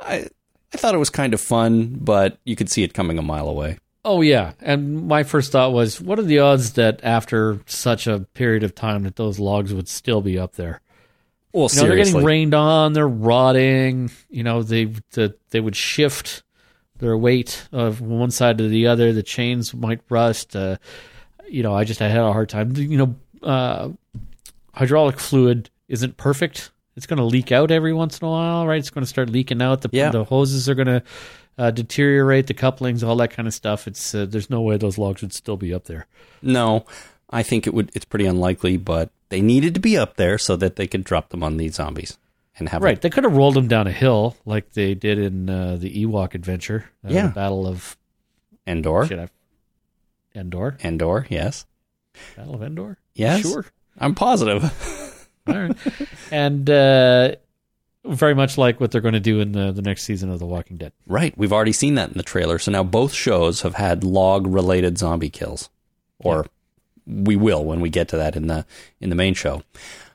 I 0.00 0.28
I 0.72 0.76
thought 0.76 0.94
it 0.94 0.98
was 0.98 1.10
kind 1.10 1.34
of 1.34 1.40
fun, 1.40 1.96
but 2.00 2.38
you 2.44 2.56
could 2.56 2.70
see 2.70 2.82
it 2.82 2.94
coming 2.94 3.18
a 3.18 3.22
mile 3.22 3.48
away. 3.48 3.78
Oh 4.04 4.20
yeah, 4.20 4.52
and 4.60 5.06
my 5.06 5.22
first 5.22 5.52
thought 5.52 5.72
was, 5.72 6.00
what 6.00 6.18
are 6.18 6.22
the 6.22 6.38
odds 6.38 6.74
that 6.74 7.00
after 7.02 7.60
such 7.66 8.06
a 8.06 8.20
period 8.34 8.62
of 8.62 8.74
time 8.74 9.02
that 9.02 9.16
those 9.16 9.38
logs 9.38 9.74
would 9.74 9.88
still 9.88 10.20
be 10.20 10.38
up 10.38 10.54
there? 10.54 10.80
Well, 11.52 11.68
You 11.72 11.82
know, 11.82 11.88
they're 11.88 11.96
getting 11.96 12.24
rained 12.24 12.54
on. 12.54 12.92
They're 12.92 13.08
rotting. 13.08 14.10
You 14.30 14.44
know, 14.44 14.62
they 14.62 14.84
the, 15.12 15.34
they 15.50 15.60
would 15.60 15.76
shift 15.76 16.42
their 16.98 17.16
weight 17.16 17.66
of 17.72 18.00
one 18.00 18.30
side 18.30 18.58
to 18.58 18.68
the 18.68 18.86
other. 18.86 19.12
The 19.12 19.22
chains 19.22 19.74
might 19.74 20.00
rust. 20.08 20.54
Uh, 20.54 20.76
you 21.48 21.62
know, 21.62 21.74
I 21.74 21.84
just 21.84 22.02
I 22.02 22.08
had 22.08 22.20
a 22.20 22.32
hard 22.32 22.48
time. 22.48 22.76
You 22.76 22.98
know, 22.98 23.16
uh, 23.42 23.88
hydraulic 24.74 25.18
fluid 25.18 25.70
isn't 25.88 26.16
perfect. 26.16 26.70
It's 26.96 27.06
going 27.06 27.18
to 27.18 27.24
leak 27.24 27.52
out 27.52 27.70
every 27.70 27.92
once 27.92 28.18
in 28.18 28.26
a 28.26 28.30
while, 28.30 28.66
right? 28.66 28.78
It's 28.78 28.90
going 28.90 29.02
to 29.04 29.08
start 29.08 29.30
leaking 29.30 29.62
out. 29.62 29.82
The 29.82 29.90
Yeah. 29.92 30.10
the 30.10 30.24
hoses 30.24 30.68
are 30.68 30.74
going 30.74 30.86
to 30.88 31.02
uh, 31.56 31.70
deteriorate. 31.70 32.46
The 32.48 32.54
couplings, 32.54 33.02
all 33.04 33.16
that 33.16 33.30
kind 33.30 33.46
of 33.46 33.54
stuff. 33.54 33.86
It's 33.86 34.14
uh, 34.14 34.26
there's 34.26 34.50
no 34.50 34.60
way 34.60 34.76
those 34.76 34.98
logs 34.98 35.22
would 35.22 35.32
still 35.32 35.56
be 35.56 35.72
up 35.72 35.84
there. 35.84 36.06
No, 36.42 36.84
I 37.30 37.42
think 37.42 37.66
it 37.66 37.74
would. 37.74 37.90
It's 37.94 38.04
pretty 38.04 38.26
unlikely, 38.26 38.76
but 38.76 39.10
they 39.28 39.40
needed 39.40 39.74
to 39.74 39.80
be 39.80 39.96
up 39.96 40.16
there 40.16 40.38
so 40.38 40.56
that 40.56 40.76
they 40.76 40.86
could 40.86 41.04
drop 41.04 41.28
them 41.30 41.42
on 41.42 41.56
these 41.56 41.74
zombies 41.76 42.18
and 42.58 42.68
have 42.70 42.82
Right. 42.82 43.00
They 43.00 43.10
could 43.10 43.24
have 43.24 43.36
rolled 43.36 43.54
them 43.54 43.68
down 43.68 43.86
a 43.86 43.92
hill 43.92 44.36
like 44.44 44.72
they 44.72 44.94
did 44.94 45.18
in 45.18 45.48
uh, 45.48 45.76
the 45.76 46.04
Ewok 46.04 46.34
adventure. 46.34 46.90
Uh, 47.04 47.12
Yeah. 47.12 47.28
Battle 47.28 47.66
of 47.66 47.96
Endor. 48.66 49.04
I, 49.04 49.28
Endor. 50.34 50.76
Endor, 50.82 51.26
yes, 51.30 51.64
Battle 52.36 52.54
of 52.56 52.62
Endor. 52.62 52.98
yes. 53.14 53.42
Sure. 53.42 53.64
I'm 53.98 54.14
positive. 54.14 54.62
Right. 55.48 55.76
and 56.30 56.68
uh, 56.70 57.34
very 58.04 58.34
much 58.34 58.56
like 58.58 58.80
what 58.80 58.90
they're 58.90 59.00
going 59.00 59.14
to 59.14 59.20
do 59.20 59.40
in 59.40 59.52
the 59.52 59.72
the 59.72 59.82
next 59.82 60.04
season 60.04 60.30
of 60.30 60.38
The 60.38 60.46
Walking 60.46 60.76
Dead. 60.76 60.92
right, 61.06 61.36
we've 61.36 61.52
already 61.52 61.72
seen 61.72 61.94
that 61.96 62.10
in 62.10 62.16
the 62.16 62.22
trailer. 62.22 62.58
So 62.58 62.70
now 62.70 62.82
both 62.82 63.12
shows 63.12 63.62
have 63.62 63.74
had 63.74 64.04
log-related 64.04 64.98
zombie 64.98 65.30
kills, 65.30 65.68
or 66.18 66.46
we 67.06 67.36
will 67.36 67.64
when 67.64 67.80
we 67.80 67.88
get 67.90 68.08
to 68.08 68.16
that 68.18 68.36
in 68.36 68.46
the 68.46 68.66
in 69.00 69.10
the 69.10 69.16
main 69.16 69.34
show. 69.34 69.62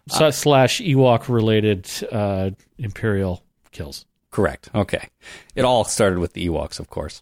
So, 0.09 0.29
slash 0.31 0.81
Ewok 0.81 1.29
related 1.29 1.89
uh, 2.11 2.51
Imperial 2.77 3.41
kills. 3.71 4.05
Correct. 4.31 4.69
Okay. 4.75 5.07
It 5.55 5.63
all 5.63 5.85
started 5.85 6.19
with 6.19 6.33
the 6.33 6.45
Ewoks, 6.47 6.79
of 6.79 6.89
course. 6.89 7.21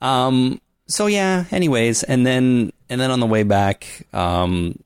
Um. 0.00 0.60
So 0.88 1.06
yeah. 1.06 1.44
Anyways, 1.50 2.02
and 2.04 2.26
then 2.26 2.72
and 2.88 3.00
then 3.00 3.10
on 3.10 3.20
the 3.20 3.26
way 3.26 3.42
back, 3.42 4.06
um, 4.12 4.78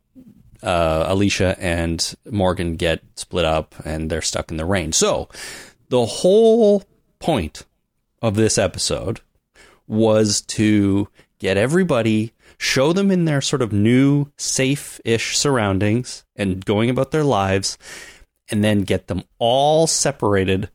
uh, 0.63 1.05
Alicia 1.09 1.57
and 1.59 2.15
Morgan 2.31 2.77
get 2.77 3.03
split 3.17 3.45
up, 3.45 3.75
and 3.85 4.11
they're 4.11 4.23
stuck 4.23 4.51
in 4.51 4.57
the 4.57 4.65
rain. 4.65 4.93
So 4.93 5.29
the 5.89 6.07
whole 6.07 6.85
point 7.19 7.67
of 8.23 8.35
this 8.35 8.59
episode 8.59 9.21
was 9.87 10.41
to 10.43 11.09
get 11.39 11.57
everybody 11.57 12.33
show 12.59 12.93
them 12.93 13.11
in 13.11 13.25
their 13.25 13.41
sort 13.41 13.63
of 13.63 13.73
new, 13.73 14.27
safe 14.37 15.01
ish 15.05 15.37
surroundings 15.39 16.25
and 16.37 16.65
going 16.65 16.91
about 16.91 17.11
their 17.11 17.25
lives, 17.25 17.79
and 18.51 18.63
then 18.63 18.83
get 18.83 19.07
them 19.07 19.23
all 19.39 19.87
separated 19.87 20.69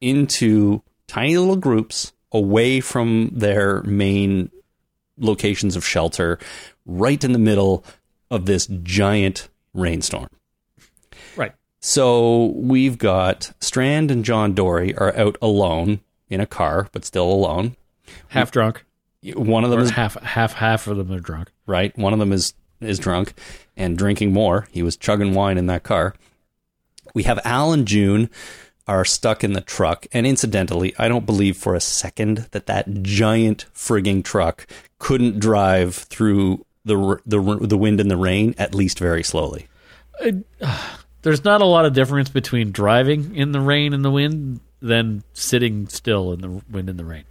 into 0.00 0.82
tiny 1.06 1.38
little 1.38 1.56
groups 1.56 2.12
away 2.30 2.80
from 2.80 3.30
their 3.32 3.82
main 3.84 4.50
locations 5.16 5.76
of 5.76 5.86
shelter, 5.86 6.38
right 6.84 7.24
in 7.24 7.32
the 7.32 7.38
middle 7.38 7.84
of 8.30 8.46
this 8.46 8.66
giant 8.82 9.48
rainstorm. 9.74 10.28
Right. 11.36 11.52
So 11.80 12.46
we've 12.56 12.98
got 12.98 13.52
Strand 13.60 14.10
and 14.10 14.24
John 14.24 14.54
Dorie 14.54 14.94
are 14.96 15.16
out 15.16 15.36
alone 15.40 16.00
in 16.28 16.40
a 16.40 16.46
car, 16.46 16.88
but 16.92 17.04
still 17.04 17.30
alone. 17.30 17.76
Half 18.28 18.50
drunk. 18.52 18.84
One 19.34 19.64
of 19.64 19.70
them 19.70 19.80
Or 19.80 19.82
is 19.82 19.90
half 19.90 20.14
half 20.22 20.54
half 20.54 20.86
of 20.86 20.96
them 20.96 21.12
are 21.12 21.20
drunk. 21.20 21.50
right. 21.66 21.96
One 21.98 22.12
of 22.12 22.18
them 22.18 22.32
is 22.32 22.54
is 22.80 22.98
drunk 22.98 23.34
and 23.76 23.98
drinking 23.98 24.32
more. 24.32 24.66
He 24.70 24.82
was 24.82 24.96
chugging 24.96 25.34
wine 25.34 25.58
in 25.58 25.66
that 25.66 25.82
car. 25.82 26.14
We 27.14 27.24
have 27.24 27.38
Al 27.44 27.72
and 27.72 27.86
June 27.86 28.30
are 28.86 29.04
stuck 29.04 29.44
in 29.44 29.52
the 29.52 29.60
truck, 29.60 30.06
and 30.12 30.26
incidentally, 30.26 30.94
I 30.98 31.06
don't 31.08 31.26
believe 31.26 31.56
for 31.56 31.74
a 31.74 31.80
second 31.80 32.48
that 32.52 32.66
that 32.66 33.02
giant 33.02 33.66
frigging 33.74 34.24
truck 34.24 34.66
couldn't 34.98 35.38
drive 35.38 35.94
through 35.94 36.64
the 36.84 37.20
the 37.26 37.40
the 37.60 37.76
wind 37.76 38.00
and 38.00 38.10
the 38.10 38.16
rain 38.16 38.54
at 38.58 38.74
least 38.74 38.98
very 38.98 39.22
slowly. 39.22 39.68
There's 41.22 41.44
not 41.44 41.60
a 41.60 41.66
lot 41.66 41.84
of 41.84 41.92
difference 41.92 42.30
between 42.30 42.72
driving 42.72 43.36
in 43.36 43.52
the 43.52 43.60
rain 43.60 43.92
and 43.92 44.02
the 44.02 44.10
wind 44.10 44.60
than 44.80 45.22
sitting 45.34 45.86
still 45.88 46.32
in 46.32 46.40
the 46.40 46.62
wind 46.70 46.88
and 46.88 46.98
the 46.98 47.04
rain. 47.04 47.24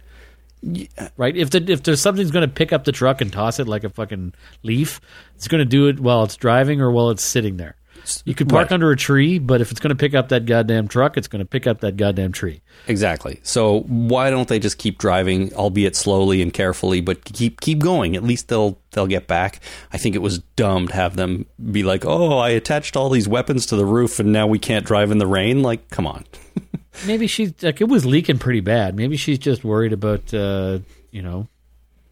Uh, 0.96 1.08
right? 1.16 1.36
If 1.36 1.50
the, 1.50 1.64
if 1.68 1.82
there's 1.82 2.00
something's 2.00 2.30
going 2.30 2.48
to 2.48 2.54
pick 2.54 2.72
up 2.72 2.84
the 2.84 2.92
truck 2.92 3.20
and 3.20 3.32
toss 3.32 3.58
it 3.58 3.66
like 3.66 3.82
a 3.82 3.90
fucking 3.90 4.34
leaf, 4.62 5.00
it's 5.34 5.48
going 5.48 5.60
to 5.60 5.64
do 5.64 5.88
it 5.88 5.98
while 5.98 6.22
it's 6.22 6.36
driving 6.36 6.80
or 6.80 6.90
while 6.90 7.10
it's 7.10 7.24
sitting 7.24 7.56
there. 7.56 7.76
You 8.24 8.34
could 8.34 8.48
park 8.48 8.66
Right. 8.66 8.72
under 8.72 8.90
a 8.90 8.96
tree, 8.96 9.38
but 9.38 9.60
if 9.60 9.70
it's 9.70 9.80
going 9.80 9.90
to 9.90 9.94
pick 9.96 10.14
up 10.14 10.28
that 10.30 10.46
goddamn 10.46 10.88
truck, 10.88 11.16
it's 11.16 11.28
going 11.28 11.40
to 11.40 11.44
pick 11.44 11.66
up 11.66 11.80
that 11.80 11.96
goddamn 11.96 12.32
tree. 12.32 12.60
Exactly. 12.86 13.40
So 13.42 13.80
why 13.82 14.30
don't 14.30 14.48
they 14.48 14.58
just 14.58 14.78
keep 14.78 14.98
driving, 14.98 15.52
albeit 15.54 15.96
slowly 15.96 16.42
and 16.42 16.52
carefully, 16.52 17.00
but 17.00 17.24
keep 17.24 17.60
keep 17.60 17.78
going? 17.78 18.16
At 18.16 18.22
least 18.22 18.48
they'll 18.48 18.78
they'll 18.92 19.06
get 19.06 19.26
back. 19.26 19.60
I 19.92 19.98
think 19.98 20.14
it 20.14 20.20
was 20.22 20.38
dumb 20.56 20.88
to 20.88 20.94
have 20.94 21.16
them 21.16 21.46
be 21.70 21.82
like, 21.82 22.04
"Oh, 22.04 22.38
I 22.38 22.50
attached 22.50 22.96
all 22.96 23.08
these 23.10 23.28
weapons 23.28 23.66
to 23.66 23.76
the 23.76 23.86
roof, 23.86 24.18
and 24.20 24.32
now 24.32 24.46
we 24.46 24.58
can't 24.58 24.84
drive 24.86 25.10
in 25.10 25.18
the 25.18 25.26
rain." 25.26 25.62
Like, 25.62 25.88
come 25.90 26.06
on. 26.06 26.24
Maybe 27.06 27.26
she's 27.26 27.52
like 27.62 27.80
it 27.80 27.88
was 27.88 28.04
leaking 28.04 28.38
pretty 28.38 28.60
bad. 28.60 28.96
Maybe 28.96 29.16
she's 29.16 29.38
just 29.38 29.64
worried 29.64 29.92
about 29.92 30.32
uh, 30.34 30.80
you 31.10 31.22
know 31.22 31.46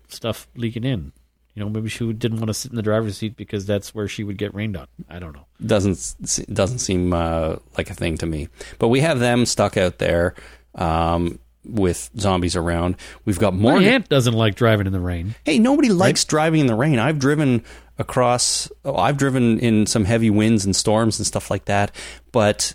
stuff 0.09 0.47
leaking 0.57 0.85
in. 0.85 1.13
You 1.59 1.65
know, 1.65 1.71
maybe 1.71 1.89
she 1.89 2.13
didn't 2.13 2.39
want 2.39 2.51
to 2.51 2.55
sit 2.55 2.71
in 2.71 2.77
the 2.77 2.83
driver's 2.83 3.17
seat 3.17 3.37
because 3.37 3.67
that's 3.67 3.93
where 3.93 4.07
she 4.07 4.23
would 4.23 4.39
get 4.39 4.55
rained 4.55 4.77
on. 4.77 4.87
I 5.09 5.19
don't 5.19 5.33
know. 5.33 5.47
doesn't 5.67 6.15
doesn't 6.55 6.79
seem 6.79 7.13
uh, 7.13 7.57
like 7.77 7.91
a 7.91 7.95
thing 7.95 8.17
to 8.19 8.27
me. 8.27 8.49
But 8.79 8.89
we 8.89 9.01
have 9.01 9.19
them 9.19 9.45
stuck 9.45 9.77
out 9.77 9.99
there 9.99 10.37
um, 10.77 11.41
with 11.65 12.11
zombies 12.17 12.55
around. 12.55 12.95
We've 13.25 13.41
got 13.41 13.55
more. 13.55 13.75
My 13.75 13.83
aunt 13.87 14.09
doesn't 14.09 14.35
like 14.35 14.55
driving 14.55 14.87
in 14.87 14.93
the 14.93 15.01
rain. 15.01 15.35
Hey, 15.45 15.59
nobody 15.59 15.89
likes 15.89 16.25
driving 16.25 16.61
in 16.61 16.69
the 16.69 16.77
rain. 16.77 17.01
I've 17.01 17.19
driven 17.19 17.65
across. 17.99 18.71
Oh, 18.85 18.95
I've 18.95 19.17
driven 19.17 19.59
in 19.59 19.87
some 19.87 20.05
heavy 20.05 20.31
winds 20.31 20.65
and 20.65 20.77
storms 20.77 21.19
and 21.19 21.27
stuff 21.27 21.51
like 21.51 21.65
that. 21.65 21.91
But 22.31 22.73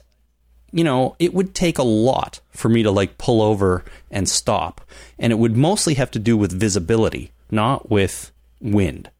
you 0.73 0.83
know, 0.83 1.15
it 1.19 1.33
would 1.33 1.55
take 1.55 1.77
a 1.77 1.83
lot 1.83 2.41
for 2.51 2.67
me 2.67 2.83
to 2.83 2.91
like 2.91 3.17
pull 3.17 3.41
over 3.41 3.85
and 4.11 4.27
stop, 4.27 4.81
and 5.17 5.31
it 5.31 5.37
would 5.37 5.55
mostly 5.55 5.93
have 5.93 6.11
to 6.11 6.19
do 6.19 6.35
with 6.35 6.51
visibility, 6.51 7.31
not 7.49 7.89
with 7.89 8.32
wind, 8.63 9.11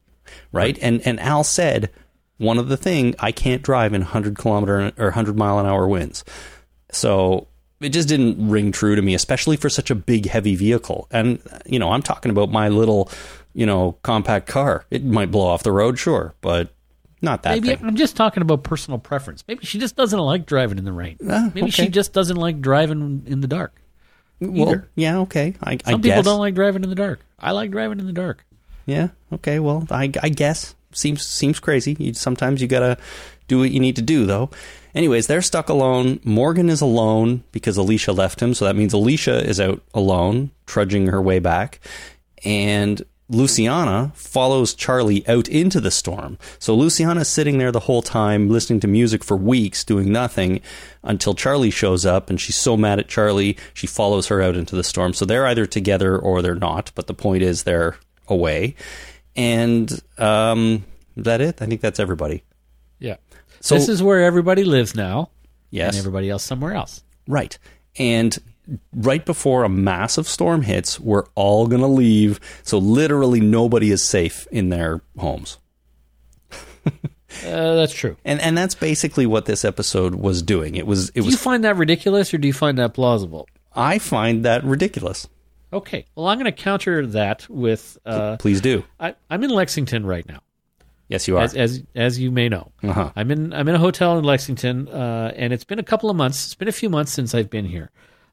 right? 0.52 0.78
And 0.82 1.06
and 1.06 1.20
Al 1.20 1.44
said 1.44 1.92
one 2.38 2.58
of 2.58 2.68
the 2.70 2.78
thing 2.78 3.14
I 3.20 3.32
can't 3.32 3.62
drive 3.62 3.94
in 3.94 4.02
100 4.02 4.36
kilometer 4.38 4.92
or 4.98 5.06
100 5.06 5.38
mile 5.38 5.60
an 5.60 5.66
hour 5.68 5.88
winds. 5.88 6.24
So 6.92 7.48
it 7.80 7.90
just 7.90 8.08
didn't 8.08 8.50
ring 8.50 8.72
true 8.72 8.96
to 8.96 9.02
me, 9.02 9.14
especially 9.14 9.58
for 9.58 9.70
such 9.70 9.92
a 9.92 9.96
big, 9.96 10.26
heavy 10.28 10.56
vehicle. 10.56 11.08
And, 11.12 11.40
you 11.66 11.80
know, 11.80 11.92
I'm 11.92 12.02
talking 12.02 12.32
about 12.32 12.50
my 12.52 12.70
little, 12.70 13.10
you 13.54 13.66
know, 13.66 13.98
compact 14.04 14.48
car. 14.48 14.86
It 14.90 15.04
might 15.04 15.32
blow 15.32 15.48
off 15.48 15.64
the 15.64 15.72
road, 15.72 16.00
sure, 16.00 16.34
but 16.42 16.74
not 17.22 17.44
that 17.44 17.52
Maybe 17.56 17.76
thing. 17.76 17.86
I'm 17.86 17.96
just 17.96 18.16
talking 18.16 18.42
about 18.42 18.64
personal 18.64 19.00
preference. 19.00 19.44
Maybe 19.48 19.66
she 19.66 19.80
just 19.80 19.96
doesn't 19.96 20.20
like 20.20 20.46
driving 20.46 20.78
in 20.78 20.86
the 20.86 20.92
rain. 20.94 21.18
Ah, 21.30 21.52
Maybe 21.54 21.70
she 21.72 21.88
just 21.88 22.14
doesn't 22.14 22.38
like 22.38 22.62
driving 22.62 23.24
in 23.26 23.42
the 23.42 23.48
dark. 23.48 23.74
Well, 24.40 24.82
yeah, 24.96 25.20
okay. 25.20 25.54
I, 25.62 25.74
I 25.86 25.92
Some 25.92 26.02
people 26.02 26.18
guess. 26.18 26.26
don't 26.26 26.40
like 26.40 26.56
driving 26.56 26.84
in 26.84 26.90
the 26.90 26.96
dark. 26.96 27.22
I 27.40 27.52
like 27.52 27.72
driving 27.72 28.00
in 28.00 28.08
the 28.08 28.14
dark. 28.14 28.46
Yeah. 28.86 29.10
Okay. 29.32 29.60
Well, 29.60 29.88
I, 29.90 30.12
I 30.22 30.30
guess 30.30 30.76
seems 30.92 31.26
seems 31.26 31.60
crazy. 31.60 31.96
You, 32.00 32.14
sometimes 32.14 32.62
you 32.62 32.68
gotta 32.68 32.98
do 33.48 33.60
what 33.60 33.72
you 33.72 33.80
need 33.80 33.96
to 33.96 34.02
do, 34.02 34.26
though. 34.26 34.50
Anyways, 34.96 35.28
they're 35.28 35.42
stuck 35.42 35.70
alone. 35.70 36.20
Morgan 36.24 36.70
is 36.70 36.82
alone 36.82 37.44
because 37.52 37.78
Alicia 37.78 38.12
left 38.12 38.42
him, 38.42 38.54
so 38.54 38.66
that 38.66 38.76
means 38.76 38.94
Alicia 38.94 39.44
is 39.48 39.60
out 39.60 39.82
alone, 39.94 40.52
trudging 40.68 41.08
her 41.08 41.22
way 41.22 41.40
back, 41.40 41.80
and 42.46 43.02
Luciana 43.30 44.12
follows 44.14 44.76
Charlie 44.76 45.28
out 45.28 45.48
into 45.48 45.82
the 45.82 45.90
storm. 45.90 46.38
So 46.60 46.76
Luciana's 46.76 47.30
sitting 47.30 47.58
there 47.58 47.72
the 47.72 47.80
whole 47.80 48.02
time, 48.02 48.50
listening 48.50 48.82
to 48.82 48.88
music 48.88 49.24
for 49.24 49.36
weeks, 49.36 49.84
doing 49.84 50.12
nothing, 50.12 50.62
until 51.02 51.34
Charlie 51.34 51.72
shows 51.72 52.06
up, 52.06 52.30
and 52.30 52.40
she's 52.40 52.58
so 52.58 52.78
mad 52.78 53.00
at 53.00 53.08
Charlie, 53.08 53.58
she 53.74 53.88
follows 53.88 54.28
her 54.28 54.42
out 54.42 54.56
into 54.56 54.76
the 54.76 54.84
storm. 54.84 55.14
So 55.14 55.26
they're 55.26 55.48
either 55.48 55.66
together 55.66 56.18
or 56.18 56.42
they're 56.42 56.54
not, 56.54 56.92
but 56.94 57.08
the 57.08 57.14
point 57.14 57.42
is 57.42 57.64
they're 57.64 57.96
away. 58.28 58.76
And 59.36 59.92
um, 60.18 60.86
is 61.16 61.24
that 61.24 61.42
it? 61.42 61.62
I 61.62 61.66
think 61.66 61.82
that's 61.82 62.00
everybody. 62.00 62.44
Yeah. 63.00 63.18
So- 63.60 63.76
this 63.76 63.90
is 63.90 64.02
where 64.04 64.24
everybody 64.24 64.64
lives 64.64 64.96
now, 64.96 65.30
Yes. 65.72 65.94
and 65.96 66.00
everybody 66.00 66.30
else 66.30 66.44
somewhere 66.44 66.74
else. 66.74 67.04
Right. 67.28 67.58
And 67.98 68.38
right 68.94 69.26
before 69.26 69.64
a 69.64 69.70
massive 69.70 70.28
storm 70.28 70.62
hits, 70.64 71.00
we're 71.00 71.26
all 71.36 71.68
going 71.68 71.82
to 71.82 71.88
leave. 71.88 72.40
So 72.64 72.78
literally 72.78 73.40
nobody 73.42 73.92
is 73.92 74.04
safe 74.04 74.48
in 74.52 74.70
their 74.70 75.02
homes. 75.18 75.58
Uh, 77.44 77.74
that's 77.76 77.94
true. 77.94 78.16
And 78.24 78.40
and 78.42 78.56
that's 78.56 78.76
basically 78.76 79.26
what 79.26 79.46
this 79.46 79.66
episode 79.66 80.14
was 80.16 80.44
doing. 80.44 80.76
It 80.76 80.86
was 80.86 81.10
it 81.10 81.22
was 81.22 81.26
Do 81.26 81.30
you 81.32 81.36
was 81.38 81.42
find 81.42 81.64
that 81.64 81.76
ridiculous, 81.78 82.32
or 82.32 82.38
do 82.38 82.48
you 82.48 82.54
find 82.54 82.78
that 82.78 82.94
plausible? 82.94 83.48
I 83.76 83.98
find 83.98 84.46
that 84.46 84.64
ridiculous. 84.64 85.28
Okay. 85.74 86.06
Well, 86.16 86.28
I'm 86.28 86.38
going 86.38 86.52
to 86.52 86.64
counter 86.64 87.06
that 87.08 87.50
with 87.50 87.98
uh, 88.06 88.38
Please 88.38 88.62
do. 88.62 88.84
I, 89.00 89.16
I'm 89.30 89.44
in 89.44 89.50
Lexington 89.50 90.06
right 90.06 90.28
now. 90.28 90.42
Yes, 91.10 91.28
you 91.28 91.38
are. 91.38 91.44
as 91.44 91.54
as 91.54 91.84
as 91.96 92.20
you 92.20 92.32
may 92.32 92.48
know. 92.50 92.72
Uh-huh. 92.82 93.12
I'm 93.16 93.30
in 93.30 93.54
I'm 93.54 93.68
in 93.68 93.76
a 93.76 93.80
hotel 93.80 94.18
in 94.18 94.24
Lexington, 94.24 94.88
uh, 94.88 95.34
and 95.36 95.52
it's 95.52 95.66
been 95.66 95.80
a 95.80 95.84
couple 95.84 96.10
of 96.10 96.16
months. 96.16 96.46
It's 96.46 96.56
been 96.56 96.70
a 96.70 96.72
few 96.72 96.90
months 96.90 97.12
since 97.12 97.36
I've 97.36 97.50
been 97.50 97.66
here. 97.66 97.92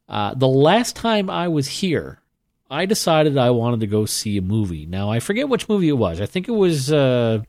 Uh, 0.09 0.35
the 0.35 0.49
last 0.49 0.97
time 0.97 1.29
I 1.29 1.49
was 1.49 1.67
here, 1.67 2.21
I 2.71 2.87
decided 2.87 3.37
I 3.37 3.51
wanted 3.51 3.81
to 3.81 3.87
go 3.87 4.07
see 4.07 4.37
a 4.39 4.43
movie. 4.43 4.87
Now 4.87 5.11
I 5.11 5.21
forget 5.21 5.49
which 5.49 5.69
movie 5.69 5.89
it 5.89 5.99
was. 5.99 6.21
I 6.21 6.27
think 6.27 6.49
it 6.49 6.53
was 6.53 6.93
uh, 6.93 7.43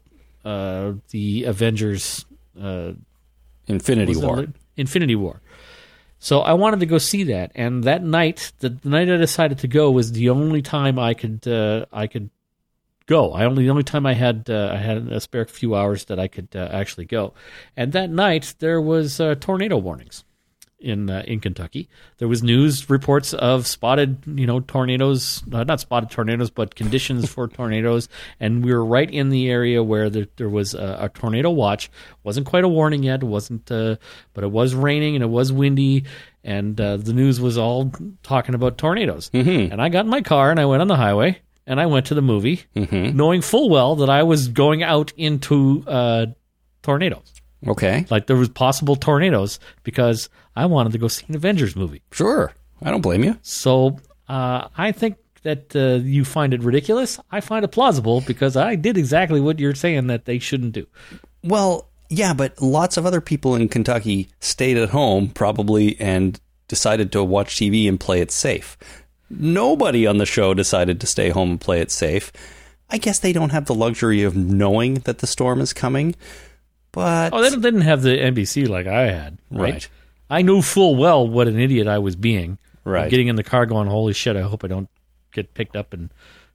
uh, 0.43 0.93
the 1.09 1.43
Avengers. 1.45 2.25
Uh, 2.59 2.93
Infinity 3.67 4.15
War. 4.17 4.47
Infinity 4.75 5.15
War. 5.15 5.40
So 6.23 6.41
I 6.41 6.53
wanted 6.53 6.81
to 6.81 6.85
go 6.85 6.99
see 6.99 7.23
that, 7.23 7.51
and 7.55 7.83
that 7.85 8.03
night, 8.03 8.51
the, 8.59 8.69
the 8.69 8.89
night 8.89 9.09
I 9.09 9.17
decided 9.17 9.57
to 9.57 9.67
go 9.67 9.89
was 9.89 10.11
the 10.11 10.29
only 10.29 10.61
time 10.61 10.99
I 10.99 11.15
could 11.15 11.47
uh, 11.47 11.87
I 11.91 12.05
could 12.05 12.29
go. 13.07 13.33
I 13.33 13.45
only 13.45 13.63
the 13.63 13.71
only 13.71 13.81
time 13.81 14.05
I 14.05 14.13
had 14.13 14.47
uh, 14.47 14.69
I 14.71 14.77
had 14.77 15.07
a 15.07 15.19
spare 15.19 15.45
few 15.45 15.73
hours 15.73 16.05
that 16.05 16.19
I 16.19 16.27
could 16.27 16.49
uh, 16.55 16.69
actually 16.71 17.05
go, 17.05 17.33
and 17.75 17.91
that 17.93 18.11
night 18.11 18.53
there 18.59 18.79
was 18.79 19.19
uh, 19.19 19.33
tornado 19.39 19.77
warnings 19.77 20.23
in 20.81 21.09
uh, 21.09 21.23
in 21.25 21.39
Kentucky. 21.39 21.87
There 22.17 22.27
was 22.27 22.43
news 22.43 22.89
reports 22.89 23.33
of 23.33 23.67
spotted, 23.67 24.23
you 24.25 24.45
know, 24.45 24.59
tornadoes, 24.59 25.43
uh, 25.51 25.63
not 25.63 25.79
spotted 25.79 26.09
tornadoes, 26.09 26.49
but 26.49 26.75
conditions 26.75 27.29
for 27.29 27.47
tornadoes, 27.49 28.09
and 28.39 28.63
we 28.63 28.73
were 28.73 28.83
right 28.83 29.09
in 29.09 29.29
the 29.29 29.49
area 29.49 29.83
where 29.83 30.09
there, 30.09 30.27
there 30.37 30.49
was 30.49 30.73
a, 30.73 30.97
a 31.01 31.09
tornado 31.09 31.49
watch. 31.49 31.89
wasn't 32.23 32.45
quite 32.45 32.63
a 32.63 32.67
warning 32.67 33.03
yet, 33.03 33.23
it 33.23 33.27
wasn't, 33.27 33.71
uh, 33.71 33.95
but 34.33 34.43
it 34.43 34.51
was 34.51 34.73
raining 34.73 35.15
and 35.15 35.23
it 35.23 35.29
was 35.29 35.51
windy, 35.51 36.05
and 36.43 36.79
uh, 36.81 36.97
the 36.97 37.13
news 37.13 37.39
was 37.39 37.57
all 37.57 37.91
talking 38.23 38.55
about 38.55 38.77
tornadoes. 38.77 39.29
Mm-hmm. 39.29 39.71
And 39.71 39.81
I 39.81 39.89
got 39.89 40.05
in 40.05 40.11
my 40.11 40.21
car 40.21 40.51
and 40.51 40.59
I 40.59 40.65
went 40.65 40.81
on 40.81 40.87
the 40.87 40.95
highway 40.95 41.39
and 41.67 41.79
I 41.79 41.85
went 41.85 42.07
to 42.07 42.15
the 42.15 42.21
movie, 42.21 42.63
knowing 43.15 43.41
full 43.41 43.69
well 43.69 43.97
that 43.97 44.09
I 44.09 44.23
was 44.23 44.47
going 44.47 44.81
out 44.83 45.13
into 45.15 45.83
uh, 45.87 46.25
tornadoes 46.81 47.40
Okay. 47.67 48.05
like 48.09 48.27
there 48.27 48.35
was 48.35 48.49
possible 48.49 48.95
tornadoes 48.95 49.59
because 49.83 50.29
I 50.55 50.65
wanted 50.65 50.93
to 50.93 50.97
go 50.97 51.07
see 51.07 51.25
an 51.29 51.35
Avengers 51.35 51.75
movie. 51.75 52.01
Sure. 52.11 52.53
I 52.81 52.89
don't 52.89 53.01
blame 53.01 53.23
you. 53.23 53.37
So 53.43 53.99
uh, 54.27 54.67
I 54.75 54.91
think 54.91 55.17
that 55.43 55.75
uh, 55.75 56.03
you 56.03 56.25
find 56.25 56.53
it 56.53 56.63
ridiculous. 56.63 57.19
I 57.31 57.41
find 57.41 57.63
it 57.63 57.69
plausible 57.69 58.21
because 58.21 58.55
I 58.55 58.75
did 58.75 58.97
exactly 58.97 59.39
what 59.39 59.59
you're 59.59 59.75
saying 59.75 60.07
that 60.07 60.25
they 60.25 60.39
shouldn't 60.39 60.73
do. 60.73 60.87
Well, 61.43 61.87
yeah, 62.09 62.33
but 62.33 62.61
lots 62.61 62.97
of 62.97 63.05
other 63.05 63.21
people 63.21 63.55
in 63.55 63.69
Kentucky 63.69 64.29
stayed 64.39 64.77
at 64.77 64.89
home 64.89 65.29
probably 65.29 65.99
and 65.99 66.39
decided 66.67 67.11
to 67.11 67.23
watch 67.23 67.55
TV 67.55 67.87
and 67.87 67.99
play 67.99 68.21
it 68.21 68.31
safe. 68.31 68.77
Nobody 69.29 70.05
on 70.05 70.17
the 70.17 70.25
show 70.25 70.53
decided 70.53 70.99
to 71.01 71.07
stay 71.07 71.29
home 71.29 71.51
and 71.51 71.61
play 71.61 71.79
it 71.79 71.91
safe. 71.91 72.31
I 72.89 72.97
guess 72.97 73.19
they 73.19 73.31
don't 73.33 73.51
have 73.51 73.65
the 73.65 73.73
luxury 73.73 74.23
of 74.23 74.35
knowing 74.35 74.95
that 75.05 75.19
the 75.19 75.27
storm 75.27 75.61
is 75.61 75.71
coming, 75.71 76.15
but 76.91 77.33
Oh, 77.33 77.41
they 77.41 77.49
didn't- 77.49 77.81
have 77.81 78.01
the 78.01 78.17
NBC 78.17 78.67
like 78.67 78.87
I 78.87 79.11
had, 79.11 79.37
right? 79.49 79.73
Right. 79.73 79.89
I 80.29 80.41
knew 80.41 80.61
full 80.61 80.95
well 80.95 81.27
what 81.27 81.47
an 81.47 81.59
idiot 81.59 81.87
I 81.87 81.97
was 81.99 82.15
being. 82.15 82.57
Right. 82.83 83.09
Getting 83.11 83.27
in 83.27 83.35
the 83.35 83.43
car 83.43 83.65
going, 83.65 83.87
holy 83.87 84.13
shit, 84.13 84.35
I 84.35 84.41
hope 84.41 84.63
I 84.63 84.67
don't 84.67 84.89
get 85.33 85.53
picked 85.53 85.75
up 85.75 85.93
and 85.93 86.09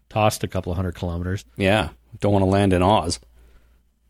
tossed 0.09 0.43
a 0.45 0.49
couple 0.49 0.73
of 0.73 0.77
hundred 0.77 0.95
kilometers. 0.95 1.45
yeah, 1.57 1.91
don't 2.21 2.33
want 2.33 2.43
to 2.45 2.51
land 2.51 2.73
in 2.73 2.83
Oz. 2.83 3.21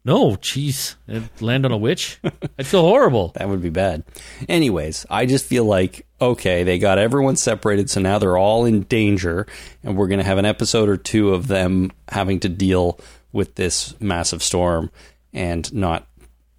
No, 0.04 0.36
jeez. 0.36 0.94
Land 1.40 1.64
on 1.66 1.72
a 1.72 1.76
witch? 1.76 2.20
I'd 2.58 2.66
feel 2.66 2.82
horrible. 2.82 3.32
That 3.34 3.48
would 3.48 3.60
be 3.60 3.70
bad. 3.70 4.04
Anyways, 4.48 5.04
I 5.10 5.26
just 5.26 5.46
feel 5.46 5.64
like 5.64 6.06
okay, 6.20 6.62
they 6.62 6.78
got 6.78 6.98
everyone 6.98 7.34
separated, 7.36 7.90
so 7.90 8.00
now 8.00 8.18
they're 8.18 8.38
all 8.38 8.64
in 8.64 8.82
danger, 8.82 9.46
and 9.82 9.96
we're 9.96 10.06
going 10.06 10.20
to 10.20 10.24
have 10.24 10.38
an 10.38 10.44
episode 10.46 10.88
or 10.88 10.96
two 10.96 11.34
of 11.34 11.48
them 11.48 11.90
having 12.08 12.38
to 12.40 12.48
deal 12.48 12.98
with 13.32 13.56
this 13.56 14.00
massive 14.00 14.42
storm 14.44 14.90
and 15.34 15.70
not 15.74 16.06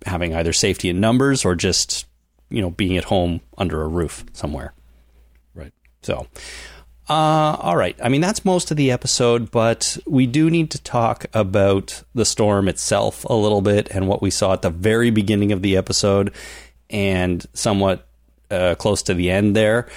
having 0.07 0.35
either 0.35 0.53
safety 0.53 0.89
in 0.89 0.99
numbers 0.99 1.45
or 1.45 1.55
just 1.55 2.05
you 2.49 2.61
know 2.61 2.69
being 2.69 2.97
at 2.97 3.05
home 3.05 3.41
under 3.57 3.81
a 3.81 3.87
roof 3.87 4.25
somewhere. 4.33 4.73
Right. 5.53 5.73
So, 6.01 6.27
uh, 7.09 7.13
all 7.59 7.77
right. 7.77 7.97
I 8.03 8.09
mean, 8.09 8.21
that's 8.21 8.43
most 8.43 8.71
of 8.71 8.77
the 8.77 8.91
episode, 8.91 9.51
but 9.51 9.97
we 10.05 10.25
do 10.25 10.49
need 10.49 10.71
to 10.71 10.81
talk 10.81 11.25
about 11.33 12.03
the 12.13 12.25
storm 12.25 12.67
itself 12.67 13.23
a 13.25 13.33
little 13.33 13.61
bit 13.61 13.89
and 13.91 14.07
what 14.07 14.21
we 14.21 14.29
saw 14.29 14.53
at 14.53 14.61
the 14.61 14.69
very 14.69 15.09
beginning 15.09 15.51
of 15.51 15.61
the 15.61 15.77
episode 15.77 16.33
and 16.89 17.45
somewhat 17.53 18.07
uh, 18.51 18.75
close 18.75 19.03
to 19.03 19.13
the 19.13 19.29
end 19.29 19.55
there. 19.55 19.87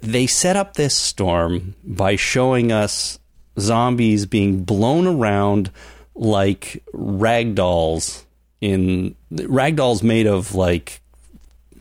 They 0.00 0.26
set 0.26 0.56
up 0.56 0.74
this 0.74 0.94
storm 0.94 1.74
by 1.82 2.16
showing 2.16 2.70
us 2.70 3.18
zombies 3.58 4.26
being 4.26 4.64
blown 4.64 5.06
around 5.06 5.70
like 6.14 6.82
ragdolls 6.92 8.23
in 8.64 9.14
ragdolls 9.30 10.02
made 10.02 10.26
of 10.26 10.54
like 10.54 11.02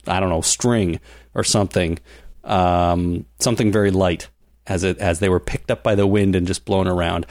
I 0.05 0.19
don't 0.19 0.29
know, 0.29 0.41
string 0.41 0.99
or 1.33 1.45
something, 1.45 1.97
um, 2.43 3.25
something 3.39 3.71
very 3.71 3.89
light 3.89 4.27
as 4.67 4.83
it 4.83 4.97
as 4.97 5.19
they 5.19 5.29
were 5.29 5.39
picked 5.39 5.71
up 5.71 5.81
by 5.81 5.95
the 5.95 6.05
wind 6.05 6.35
and 6.35 6.45
just 6.45 6.65
blown 6.65 6.87
around. 6.87 7.25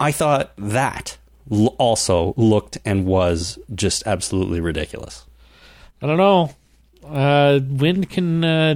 I 0.00 0.10
thought 0.10 0.52
that 0.58 1.18
l- 1.50 1.76
also 1.78 2.34
looked 2.36 2.78
and 2.84 3.06
was 3.06 3.60
just 3.72 4.04
absolutely 4.06 4.60
ridiculous. 4.60 5.24
I 6.02 6.08
don't 6.08 6.18
know. 6.18 6.50
Uh, 7.06 7.60
wind 7.62 8.10
can, 8.10 8.44
uh, 8.44 8.74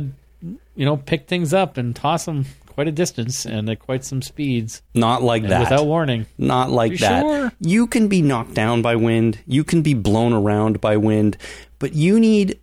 you 0.77 0.85
know, 0.85 0.97
pick 0.97 1.27
things 1.27 1.53
up 1.53 1.77
and 1.77 1.97
toss 1.97 2.25
them 2.27 2.47
quite 2.79 2.87
a 2.87 2.93
distance 2.93 3.45
and 3.45 3.69
at 3.69 3.81
quite 3.81 4.05
some 4.05 4.23
speeds 4.23 4.83
Not 4.95 5.21
like 5.21 5.43
that. 5.49 5.59
without 5.59 5.85
warning. 5.85 6.27
Not 6.39 6.71
like 6.71 6.93
You 6.93 6.99
that. 6.99 7.23
sure? 7.23 7.53
You 7.59 7.89
can 7.89 8.07
be 8.07 8.23
knocked 8.23 8.55
down 8.55 8.83
by 8.83 8.95
wind. 8.95 9.41
You 9.49 9.65
can 9.65 9.83
be 9.83 9.95
blown 9.95 10.33
around 10.33 10.81
by 10.81 10.97
wind, 10.97 11.37
but 11.81 11.95
you 11.95 12.21
need 12.21 12.61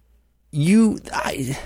you. 0.51 0.99
I, 1.11 1.57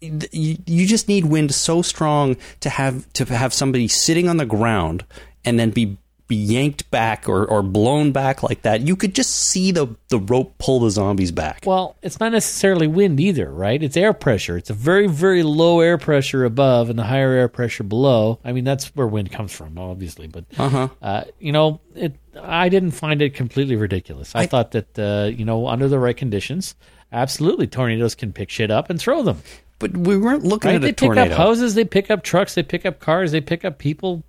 you, 0.00 0.86
just 0.86 1.08
need 1.08 1.26
wind 1.26 1.54
so 1.54 1.82
strong 1.82 2.38
to 2.60 2.70
have 2.70 3.06
to 3.12 3.26
have 3.26 3.52
somebody 3.52 3.86
sitting 3.86 4.30
on 4.30 4.38
the 4.38 4.46
ground 4.46 5.04
and 5.44 5.58
then 5.60 5.68
be 5.68 5.98
yanked 6.36 6.90
back 6.90 7.28
or, 7.28 7.44
or 7.44 7.62
blown 7.62 8.12
back 8.12 8.42
like 8.42 8.62
that. 8.62 8.80
You 8.82 8.96
could 8.96 9.14
just 9.14 9.30
see 9.30 9.70
the 9.72 9.96
the 10.08 10.18
rope 10.18 10.56
pull 10.58 10.80
the 10.80 10.90
zombies 10.90 11.32
back. 11.32 11.64
Well, 11.66 11.96
it's 12.02 12.18
not 12.20 12.32
necessarily 12.32 12.86
wind 12.86 13.20
either, 13.20 13.50
right? 13.52 13.82
It's 13.82 13.96
air 13.96 14.12
pressure. 14.12 14.56
It's 14.56 14.70
a 14.70 14.74
very, 14.74 15.06
very 15.06 15.42
low 15.42 15.80
air 15.80 15.98
pressure 15.98 16.44
above 16.44 16.90
and 16.90 16.98
the 16.98 17.04
higher 17.04 17.32
air 17.32 17.48
pressure 17.48 17.84
below. 17.84 18.38
I 18.44 18.52
mean, 18.52 18.64
that's 18.64 18.86
where 18.96 19.06
wind 19.06 19.30
comes 19.30 19.52
from, 19.52 19.78
obviously. 19.78 20.26
But 20.26 20.44
Uh-huh. 20.58 20.88
uh, 21.02 21.24
you 21.38 21.52
know, 21.52 21.80
it. 21.94 22.14
I 22.40 22.68
didn't 22.68 22.92
find 22.92 23.20
it 23.22 23.34
completely 23.34 23.76
ridiculous. 23.76 24.34
I, 24.34 24.46
thought 24.46 24.70
that 24.72 24.98
uh, 24.98 25.30
you 25.34 25.44
know, 25.44 25.66
under 25.66 25.88
the 25.88 25.98
right 25.98 26.16
conditions, 26.16 26.74
absolutely, 27.12 27.66
tornadoes 27.66 28.14
can 28.14 28.32
pick 28.32 28.50
shit 28.50 28.70
up 28.70 28.88
and 28.90 29.00
throw 29.00 29.22
them. 29.22 29.42
But 29.80 29.96
we 29.96 30.16
weren't 30.18 30.44
looking 30.44 30.68
Right? 30.68 30.74
at 30.76 30.82
They 30.82 30.90
a 30.90 30.92
pick 30.92 31.16
up 31.16 31.30
houses, 31.30 31.74
they 31.74 31.84
pick 31.86 32.10
up 32.10 32.22
trucks, 32.22 32.54
they 32.54 32.62
pick 32.62 32.84
up 32.84 33.00
cars, 33.00 33.32
they 33.32 33.40
pick 33.40 33.64
up 33.64 33.78
people. 33.78 34.22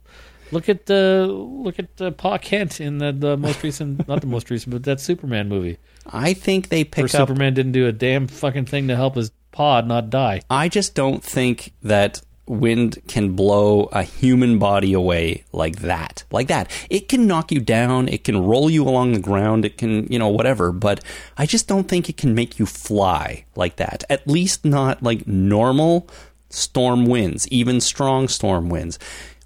Look 0.51 0.69
at 0.69 0.85
the 0.85 1.27
look 1.27 1.79
at 1.79 2.01
uh, 2.01 2.11
Pa 2.11 2.37
Kent 2.37 2.81
in 2.81 2.97
the, 2.97 3.11
the 3.11 3.37
most 3.37 3.63
recent, 3.63 4.07
not 4.07 4.21
the 4.21 4.27
most 4.27 4.49
recent, 4.49 4.71
but 4.71 4.83
that 4.83 4.99
Superman 4.99 5.49
movie. 5.49 5.77
I 6.05 6.33
think 6.33 6.69
they 6.69 6.79
Where 6.79 6.85
pick 6.85 7.05
up 7.05 7.27
Superman 7.27 7.53
didn't 7.53 7.71
do 7.73 7.87
a 7.87 7.91
damn 7.91 8.27
fucking 8.27 8.65
thing 8.65 8.87
to 8.87 8.95
help 8.95 9.15
his 9.15 9.31
pod 9.51 9.87
not 9.87 10.09
die. 10.09 10.41
I 10.49 10.69
just 10.69 10.95
don't 10.95 11.23
think 11.23 11.73
that 11.83 12.21
wind 12.47 13.01
can 13.07 13.33
blow 13.33 13.83
a 13.93 14.03
human 14.03 14.59
body 14.59 14.93
away 14.93 15.45
like 15.53 15.77
that. 15.77 16.23
Like 16.31 16.47
that. 16.47 16.69
It 16.89 17.07
can 17.07 17.27
knock 17.27 17.51
you 17.51 17.61
down, 17.61 18.09
it 18.09 18.23
can 18.23 18.43
roll 18.43 18.69
you 18.69 18.83
along 18.83 19.13
the 19.13 19.19
ground, 19.19 19.63
it 19.63 19.77
can, 19.77 20.05
you 20.11 20.19
know, 20.19 20.27
whatever, 20.29 20.71
but 20.71 21.03
I 21.37 21.45
just 21.45 21.67
don't 21.67 21.87
think 21.87 22.09
it 22.09 22.17
can 22.17 22.35
make 22.35 22.59
you 22.59 22.65
fly 22.65 23.45
like 23.55 23.77
that. 23.77 24.03
At 24.09 24.27
least 24.27 24.65
not 24.65 25.01
like 25.01 25.27
normal 25.27 26.09
storm 26.49 27.05
winds, 27.05 27.47
even 27.47 27.79
strong 27.79 28.27
storm 28.27 28.69
winds. 28.69 28.99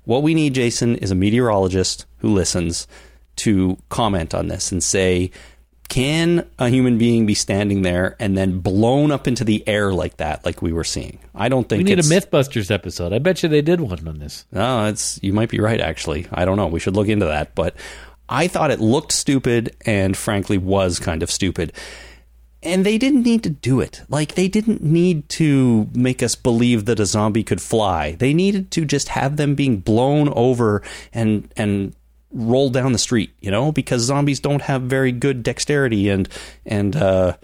What 0.06 0.24
we 0.24 0.34
need, 0.34 0.54
Jason, 0.54 0.96
is 0.96 1.12
a 1.12 1.16
meteorologist 1.16 2.06
who 2.20 2.34
listens 2.34 2.88
to 3.38 3.78
comment 3.90 4.34
on 4.34 4.48
this 4.48 4.72
and 4.72 4.84
say, 4.84 5.32
can 5.88 6.48
a 6.58 6.70
human 6.70 6.98
being 6.98 7.26
be 7.26 7.36
standing 7.36 7.84
there 7.84 8.16
and 8.20 8.38
then 8.38 8.60
blown 8.60 9.12
up 9.12 9.28
into 9.28 9.44
the 9.44 9.68
air 9.68 9.94
like 9.94 10.18
that, 10.18 10.46
like 10.46 10.62
we 10.62 10.74
were 10.74 10.84
seeing? 10.84 11.20
I 11.34 11.50
don't 11.50 11.70
think 11.70 11.80
We 11.80 11.96
need 11.96 12.00
a 12.00 12.04
MythBusters 12.04 12.72
episode. 12.72 13.14
I 13.14 13.20
bet 13.20 13.44
you 13.44 13.50
they 13.50 13.62
did 13.62 13.82
one 13.82 14.08
on 14.08 14.20
this. 14.20 14.46
No, 14.52 14.88
it's 14.88 15.20
you 15.22 15.34
might 15.34 15.50
be 15.50 15.60
right. 15.60 15.80
Actually, 15.80 16.28
I 16.32 16.46
don't 16.46 16.58
know. 16.58 16.68
We 16.68 16.80
should 16.80 16.96
look 16.96 17.08
into 17.08 17.26
that. 17.26 17.54
But 17.56 17.76
I 18.28 18.48
thought 18.48 18.72
it 18.72 18.80
looked 18.80 19.12
stupid, 19.12 19.76
and 19.86 20.18
frankly, 20.18 20.58
was 20.58 21.00
kind 21.00 21.22
of 21.22 21.30
stupid. 21.30 21.72
And 22.66 22.86
they 22.86 22.98
didn't 22.98 23.24
need 23.24 23.44
to 23.44 23.50
do 23.50 23.80
it. 23.80 24.02
Like 24.10 24.34
they 24.34 24.48
didn't 24.48 24.84
need 24.84 25.30
to 25.30 25.88
make 25.94 26.24
us 26.24 26.36
believe 26.36 26.86
that 26.86 27.00
a 27.00 27.06
zombie 27.06 27.44
could 27.44 27.62
fly. 27.62 28.14
They 28.14 28.34
needed 28.34 28.72
to 28.72 28.86
just 28.86 29.10
have 29.10 29.38
them 29.38 29.56
being 29.56 29.78
blown 29.78 30.30
over 30.30 30.82
and 31.14 31.52
and 31.56 31.96
roll 32.32 32.70
down 32.70 32.92
the 32.92 32.98
street. 32.98 33.32
You 33.40 33.52
know, 33.52 33.72
because 33.72 34.02
zombies 34.02 34.40
don't 34.40 34.64
have 34.64 34.82
very 34.82 35.12
good 35.12 35.44
dexterity 35.44 36.10
and 36.10 36.28
and 36.66 36.96
uh, 36.96 37.38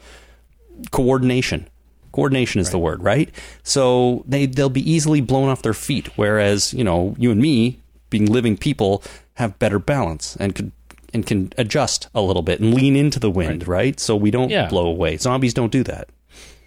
coordination. 0.89 1.67
Coordination 2.11 2.59
is 2.59 2.72
the 2.72 2.80
word, 2.80 3.01
right? 3.03 3.30
So 3.63 4.26
they 4.28 4.47
they'll 4.47 4.69
be 4.69 4.91
easily 4.91 5.22
blown 5.22 5.49
off 5.49 5.61
their 5.61 5.74
feet. 5.74 6.09
Whereas 6.17 6.74
you 6.74 6.84
know 6.84 7.15
you 7.19 7.32
and 7.32 7.39
me, 7.39 7.80
being 8.09 8.26
living 8.26 8.57
people, 8.57 9.03
have 9.36 9.59
better 9.59 9.80
balance 9.80 10.36
and 10.38 10.55
could 10.55 10.72
and 11.14 11.26
can 11.26 11.51
adjust 11.57 12.07
a 12.16 12.22
little 12.22 12.41
bit 12.41 12.59
and 12.59 12.74
lean 12.74 12.95
into 12.95 13.20
the 13.20 13.30
wind, 13.32 13.68
right? 13.68 13.99
So 13.99 14.16
we 14.16 14.32
don't 14.32 14.49
Yeah. 14.49 14.68
blow 14.70 14.86
away. 14.88 15.18
Zombies 15.18 15.53
don't 15.53 15.72
do 15.72 15.84
that. 15.84 16.09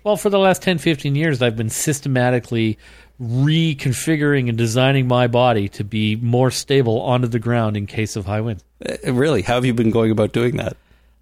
Well, 0.05 0.16
for 0.16 0.28
the 0.30 0.38
last 0.38 0.61
10, 0.62 0.78
15 0.78 1.14
years, 1.16 1.40
I've 1.40 1.57
been 1.57 1.70
systematically 1.70 2.76
reconfiguring 3.20 4.49
and 4.49 4.59
designing 4.59 5.07
my 5.09 5.26
body 5.26 5.68
to 5.70 5.84
be 5.84 6.16
more 6.16 6.51
stable 6.51 7.01
onto 7.01 7.28
the 7.28 7.38
ground 7.38 7.76
in 7.76 7.86
case 7.86 8.16
of 8.16 8.26
high 8.26 8.40
winds. 8.40 8.64
Uh, 8.84 9.12
really, 9.12 9.42
how 9.42 9.55
have 9.55 9.64
you 9.64 9.72
been 9.74 9.90
going 9.90 10.11
about 10.11 10.32
doing 10.32 10.57
that? 10.57 10.76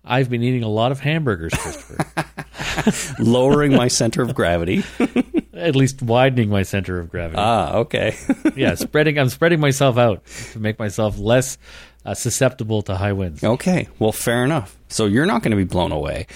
I've 0.04 0.28
been 0.28 0.42
eating 0.42 0.64
a 0.64 0.68
lot 0.68 0.90
of 0.90 0.98
hamburgers, 1.00 1.52
Christopher. 1.54 2.24
Lowering 3.22 3.72
my 3.76 3.86
center 3.88 4.22
of 4.22 4.34
gravity. 4.34 4.82
At 5.54 5.76
least 5.76 6.02
widening 6.02 6.48
my 6.48 6.62
center 6.64 6.98
of 6.98 7.08
gravity. 7.10 7.36
ah, 7.38 7.74
okay. 7.74 8.16
yeah, 8.56 8.74
spreading. 8.74 9.16
I'm 9.18 9.28
spreading 9.28 9.60
myself 9.60 9.98
out 9.98 10.24
to 10.52 10.58
make 10.58 10.78
myself 10.78 11.18
less 11.18 11.56
uh, 12.04 12.14
susceptible 12.14 12.82
to 12.82 12.96
high 12.96 13.12
winds. 13.12 13.42
Okay, 13.44 13.88
well, 13.98 14.12
fair 14.12 14.44
enough. 14.44 14.76
So 14.88 15.06
you're 15.06 15.26
not 15.26 15.42
going 15.42 15.52
to 15.52 15.56
be 15.56 15.64
blown 15.64 15.92
away, 15.92 16.26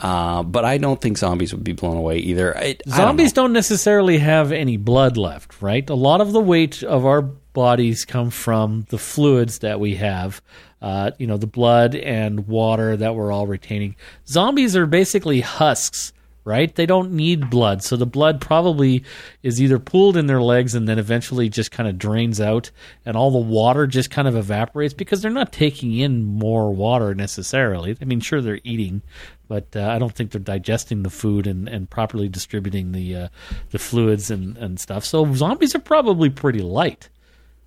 uh, 0.00 0.42
but 0.42 0.64
I 0.64 0.78
don't 0.78 1.00
think 1.00 1.18
zombies 1.18 1.52
would 1.54 1.64
be 1.64 1.72
blown 1.72 1.96
away 1.96 2.18
either. 2.18 2.52
It, 2.52 2.82
I 2.86 2.90
don't 2.90 2.96
Zombies 2.96 3.32
don't, 3.32 3.52
necessarily 3.52 4.18
have 4.18 4.52
any 4.52 4.76
blood 4.76 5.16
left, 5.16 5.60
right? 5.62 5.88
A 5.88 5.94
lot 5.94 6.20
of 6.20 6.32
the 6.32 6.40
weight 6.40 6.82
of 6.82 7.06
our 7.06 7.22
bodies 7.22 8.04
come 8.04 8.30
from 8.30 8.86
the 8.90 8.98
fluids 8.98 9.60
that 9.60 9.80
we 9.80 9.96
have. 9.96 10.42
Uh, 10.82 11.10
you 11.18 11.26
know, 11.26 11.38
the 11.38 11.46
blood 11.46 11.94
and 11.94 12.46
water 12.46 12.96
that 12.98 13.14
we're 13.14 13.32
all 13.32 13.46
retaining. 13.46 13.96
Zombies 14.28 14.76
are 14.76 14.84
basically 14.84 15.40
husks, 15.40 16.12
right? 16.46 16.72
They 16.72 16.86
don't 16.86 17.10
need 17.10 17.50
blood, 17.50 17.82
so 17.82 17.96
the 17.96 18.06
blood 18.06 18.40
probably 18.40 19.02
is 19.42 19.60
either 19.60 19.80
pooled 19.80 20.16
in 20.16 20.28
their 20.28 20.40
legs 20.40 20.76
and 20.76 20.88
then 20.88 20.96
eventually 20.96 21.48
just 21.48 21.72
kind 21.72 21.88
of 21.88 21.98
drains 21.98 22.40
out, 22.40 22.70
and 23.04 23.16
all 23.16 23.32
the 23.32 23.38
water 23.38 23.88
just 23.88 24.12
kind 24.12 24.28
of 24.28 24.36
evaporates 24.36 24.94
because 24.94 25.20
they're 25.20 25.30
not 25.32 25.52
taking 25.52 25.92
in 25.92 26.22
more 26.22 26.72
water 26.72 27.16
necessarily. 27.16 27.96
I 28.00 28.04
mean, 28.04 28.20
sure 28.20 28.40
they're 28.40 28.60
eating, 28.62 29.02
but 29.48 29.74
uh, 29.74 29.88
I 29.88 29.98
don't 29.98 30.14
think 30.14 30.30
they're 30.30 30.40
digesting 30.40 31.02
the 31.02 31.10
food 31.10 31.48
and, 31.48 31.68
and 31.68 31.90
properly 31.90 32.28
distributing 32.28 32.92
the 32.92 33.16
uh, 33.16 33.28
the 33.70 33.80
fluids 33.80 34.30
and, 34.30 34.56
and 34.56 34.78
stuff. 34.78 35.04
So 35.04 35.34
zombies 35.34 35.74
are 35.74 35.80
probably 35.80 36.30
pretty 36.30 36.60
light, 36.60 37.08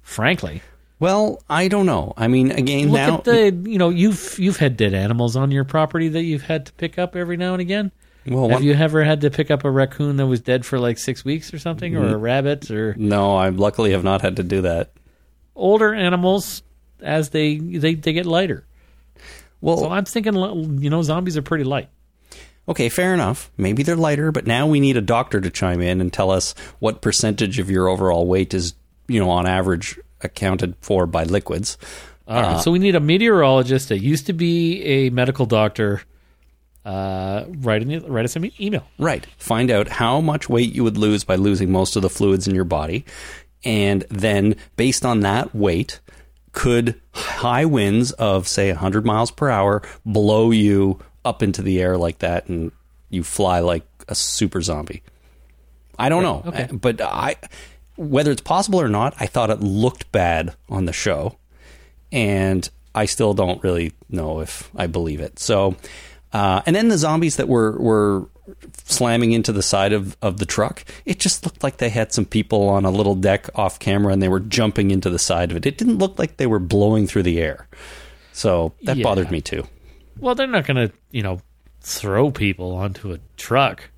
frankly. 0.02 0.62
Well, 1.00 1.42
I 1.50 1.68
don't 1.68 1.86
know. 1.86 2.14
I 2.16 2.30
mean, 2.30 2.52
again, 2.52 2.88
Look 2.88 2.94
now 2.94 3.16
at 3.16 3.24
the 3.26 3.52
you 3.70 3.78
know 3.78 3.90
you've 3.90 4.40
you've 4.40 4.58
had 4.58 4.78
dead 4.78 4.94
animals 4.94 5.36
on 5.36 5.52
your 5.52 5.66
property 5.66 6.08
that 6.08 6.24
you've 6.24 6.44
had 6.44 6.66
to 6.68 6.74
pick 6.74 6.98
up 6.98 7.16
every 7.16 7.36
now 7.36 7.54
and 7.54 7.62
again. 7.62 7.92
Well, 8.30 8.44
Have 8.50 8.52
one- 8.60 8.64
you 8.64 8.74
ever 8.74 9.04
had 9.04 9.22
to 9.22 9.30
pick 9.30 9.52
up 9.52 9.64
a 9.66 9.72
raccoon 9.72 10.18
that 10.18 10.28
was 10.28 10.40
dead 10.42 10.66
for 10.66 10.80
like 10.80 10.98
six 10.98 11.26
weeks 11.26 11.54
or 11.54 11.60
something, 11.60 11.96
or 11.96 12.08
a 12.08 12.18
rabbit, 12.18 12.70
or 12.72 12.96
no, 12.98 13.36
I 13.36 13.50
luckily 13.50 13.92
have 13.92 14.04
not 14.04 14.22
had 14.22 14.36
to 14.38 14.44
do 14.44 14.62
that. 14.62 14.92
older 15.56 15.94
animals? 15.94 16.64
as 17.02 17.30
they 17.30 17.58
they, 17.58 17.94
they 17.96 18.12
get 18.14 18.26
lighter. 18.26 18.66
Well, 19.62 19.78
So 19.78 19.90
I'm 19.90 20.04
thinking, 20.06 20.36
you 20.82 20.90
know, 20.90 21.02
zombies 21.02 21.38
are 21.38 21.42
pretty 21.42 21.64
light. 21.64 21.88
Okay, 22.68 22.90
fair 22.90 23.14
enough. 23.14 23.50
Maybe 23.58 23.84
they're 23.84 23.96
lighter, 23.96 24.32
but 24.32 24.46
now 24.46 24.68
we 24.68 24.80
need 24.80 24.96
a 24.98 25.02
doctor 25.02 25.42
to 25.42 25.50
chime 25.50 25.82
in 25.82 26.02
and 26.02 26.12
tell 26.14 26.30
us 26.30 26.54
what 26.80 27.02
percentage 27.02 27.58
of 27.58 27.70
your 27.70 27.88
overall 27.88 28.28
weight 28.28 28.54
is, 28.54 28.74
you 29.08 29.20
know, 29.20 29.30
on 29.30 29.48
average 29.48 29.98
accounted 30.22 30.76
for 30.82 31.06
by 31.08 31.24
liquids. 31.24 31.78
Right. 32.28 32.44
Uh, 32.44 32.60
so 32.60 32.70
we 32.72 32.80
need 32.80 32.96
a 32.96 33.00
meteorologist 33.00 33.90
that 33.90 34.00
used 34.00 34.28
to 34.28 34.34
be 34.34 34.84
a 34.84 35.10
medical 35.10 35.46
doctor. 35.46 36.02
Uh, 36.86 37.46
write, 37.60 37.82
an, 37.84 38.06
write 38.12 38.26
us 38.26 38.36
an 38.36 38.52
email. 38.60 38.88
Right. 38.98 39.26
Find 39.38 39.70
out 39.70 39.88
how 39.90 40.22
much 40.22 40.50
weight 40.50 40.74
you 40.74 40.84
would 40.84 40.98
lose 40.98 41.24
by 41.24 41.36
losing 41.36 41.72
most 41.72 41.96
of 41.96 42.02
the 42.02 42.10
fluids 42.10 42.48
in 42.48 42.56
your 42.56 42.64
body. 42.64 43.06
And 43.64 44.06
then, 44.10 44.56
based 44.78 45.06
on 45.06 45.20
that 45.20 45.54
weight, 45.54 46.00
could 46.54 47.00
high 47.14 47.66
winds 47.66 48.12
of, 48.14 48.48
say, 48.48 48.70
100 48.72 49.06
miles 49.06 49.32
per 49.32 49.50
hour 49.50 49.82
blow 50.06 50.52
you 50.52 51.00
up 51.26 51.44
into 51.44 51.62
the 51.62 51.82
air 51.82 51.98
like 51.98 52.20
that 52.20 52.48
and 52.48 52.72
you 53.10 53.24
fly 53.24 53.60
like 53.60 53.84
a 54.08 54.16
super 54.16 54.62
zombie? 54.62 55.04
I 55.98 56.08
don't 56.08 56.24
know. 56.24 56.44
okay. 56.46 56.70
But 56.72 57.02
I, 57.02 57.36
whether 57.98 58.32
it's 58.32 58.42
possible 58.42 58.80
or 58.80 58.88
not, 58.88 59.14
I 59.20 59.26
thought 59.26 59.50
it 59.50 59.60
looked 59.60 60.12
bad 60.12 60.56
on 60.70 60.86
the 60.86 60.94
show. 60.94 61.38
And 62.12 62.68
I 62.96 63.06
still 63.06 63.34
don't 63.34 63.62
really 63.62 63.92
know 64.10 64.40
if 64.40 64.72
I 64.76 64.88
believe 64.88 65.20
it. 65.20 65.38
So, 65.38 65.76
uh, 66.34 66.62
and 66.66 66.76
then 66.76 66.90
the 66.90 66.98
zombies 66.98 67.38
that 67.38 67.48
were, 67.48 67.78
were 67.80 68.28
slamming 68.86 69.32
into 69.32 69.52
the 69.52 69.62
side 69.62 69.94
of, 69.94 70.18
of 70.22 70.38
the 70.38 70.46
truck, 70.46 70.84
it 71.06 71.20
just 71.20 71.46
looked 71.46 71.64
like 71.64 71.78
they 71.78 71.90
had 71.90 72.12
some 72.14 72.26
people 72.26 72.68
on 72.70 72.86
a 72.86 72.92
little 72.92 73.16
deck 73.16 73.48
off 73.56 73.80
camera 73.80 74.14
and 74.14 74.22
they 74.22 74.28
were 74.30 74.40
jumping 74.40 74.92
into 74.92 75.10
the 75.10 75.20
side 75.20 75.52
of 75.52 75.58
it. 75.58 75.66
It 75.66 75.78
didn't 75.78 75.98
look 75.98 76.18
like 76.20 76.38
they 76.38 76.48
were 76.48 76.60
blowing 76.60 77.08
through 77.08 77.24
the 77.24 77.40
air. 77.40 77.68
So 78.34 78.74
that 78.84 78.98
Yeah. 78.98 79.04
bothered 79.04 79.32
me 79.32 79.42
too. 79.42 79.66
Well, 80.20 80.36
they're 80.36 80.48
not 80.48 80.66
going 80.66 80.88
to, 80.88 80.94
you 81.12 81.24
know, 81.24 81.42
throw 81.82 82.30
people 82.32 82.74
onto 82.76 83.14
a 83.14 83.20
truck, 83.38 83.90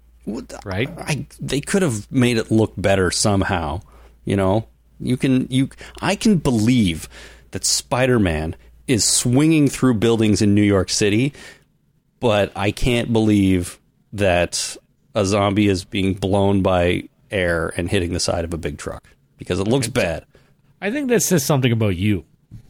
right? 0.66 0.90
I 0.98 1.26
they 1.40 1.62
could 1.62 1.82
have 1.82 2.12
made 2.12 2.38
it 2.38 2.52
look 2.52 2.74
better 2.78 3.10
somehow. 3.12 3.82
You 4.24 4.36
know, 4.36 4.68
you 5.00 5.18
can 5.18 5.48
you 5.50 5.70
I 6.02 6.16
can 6.16 6.38
believe 6.38 7.10
that 7.52 7.66
Spider-Man 7.66 8.56
is 8.88 9.04
swinging 9.04 9.68
through 9.68 9.96
buildings 9.96 10.42
in 10.42 10.54
New 10.54 10.62
York 10.62 10.90
City, 10.90 11.34
but 12.22 12.54
I 12.56 12.72
can't 12.72 13.12
believe 13.12 13.80
that 14.14 14.78
a 15.14 15.26
zombie 15.26 15.68
is 15.68 15.84
being 15.84 16.14
blown 16.14 16.62
by 16.62 17.10
air 17.30 17.74
and 17.76 17.90
hitting 17.90 18.14
the 18.14 18.20
side 18.20 18.46
of 18.46 18.54
a 18.54 18.58
big 18.58 18.78
truck 18.78 19.04
because 19.38 19.60
it 19.60 19.68
looks 19.68 19.90
bad. 19.90 20.26
I 20.80 20.92
think 20.92 21.10
that 21.10 21.22
says 21.22 21.46
something 21.46 21.72
about 21.72 21.98
you. 21.98 22.24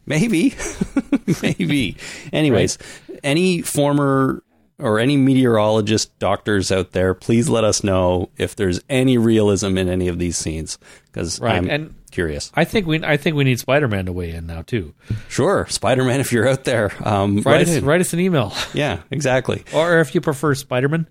Maybe. 0.06 0.56
Maybe. 1.44 1.98
Anyways, 2.34 2.78
any 3.24 3.62
former 3.62 4.42
or 4.82 5.00
any 5.00 5.16
meteorologist 5.18 6.18
doctors 6.20 6.72
out 6.72 6.92
there, 6.92 7.14
please 7.14 7.48
let 7.50 7.64
us 7.64 7.84
know 7.84 8.30
if 8.38 8.56
there's 8.56 8.82
any 8.90 9.18
realism 9.18 9.78
in 9.78 9.88
any 9.88 10.08
of 10.08 10.20
these 10.20 10.38
scenes 10.38 10.78
because 11.06 11.40
Right, 11.40 11.56
I'm 11.56 11.70
and- 11.70 11.96
curious. 12.12 12.52
I 12.56 12.66
think 12.66 12.88
we 12.88 13.02
I 13.04 13.16
think 13.18 13.36
we 13.36 13.44
need 13.44 13.60
Spider 13.60 13.88
Man 13.88 14.06
to 14.08 14.12
weigh 14.12 14.32
in 14.32 14.48
now 14.48 14.62
too. 14.64 14.94
Sure, 15.30 15.66
Spider 15.70 16.04
Man, 16.04 16.20
if 16.20 16.32
you're 16.34 16.48
out 16.48 16.64
there, 16.66 16.92
um, 17.08 17.38
Write 17.38 17.46
write 17.46 17.62
us 17.68 17.76
in. 17.76 17.86
write 17.86 18.02
us 18.02 18.14
an 18.14 18.20
email, 18.20 18.54
Yeah, 18.74 19.00
exactly. 19.12 19.64
or 19.74 20.00
if 20.00 20.14
you 20.16 20.22
prefer 20.22 20.54
Spider 20.56 20.90
Man. 20.90 21.08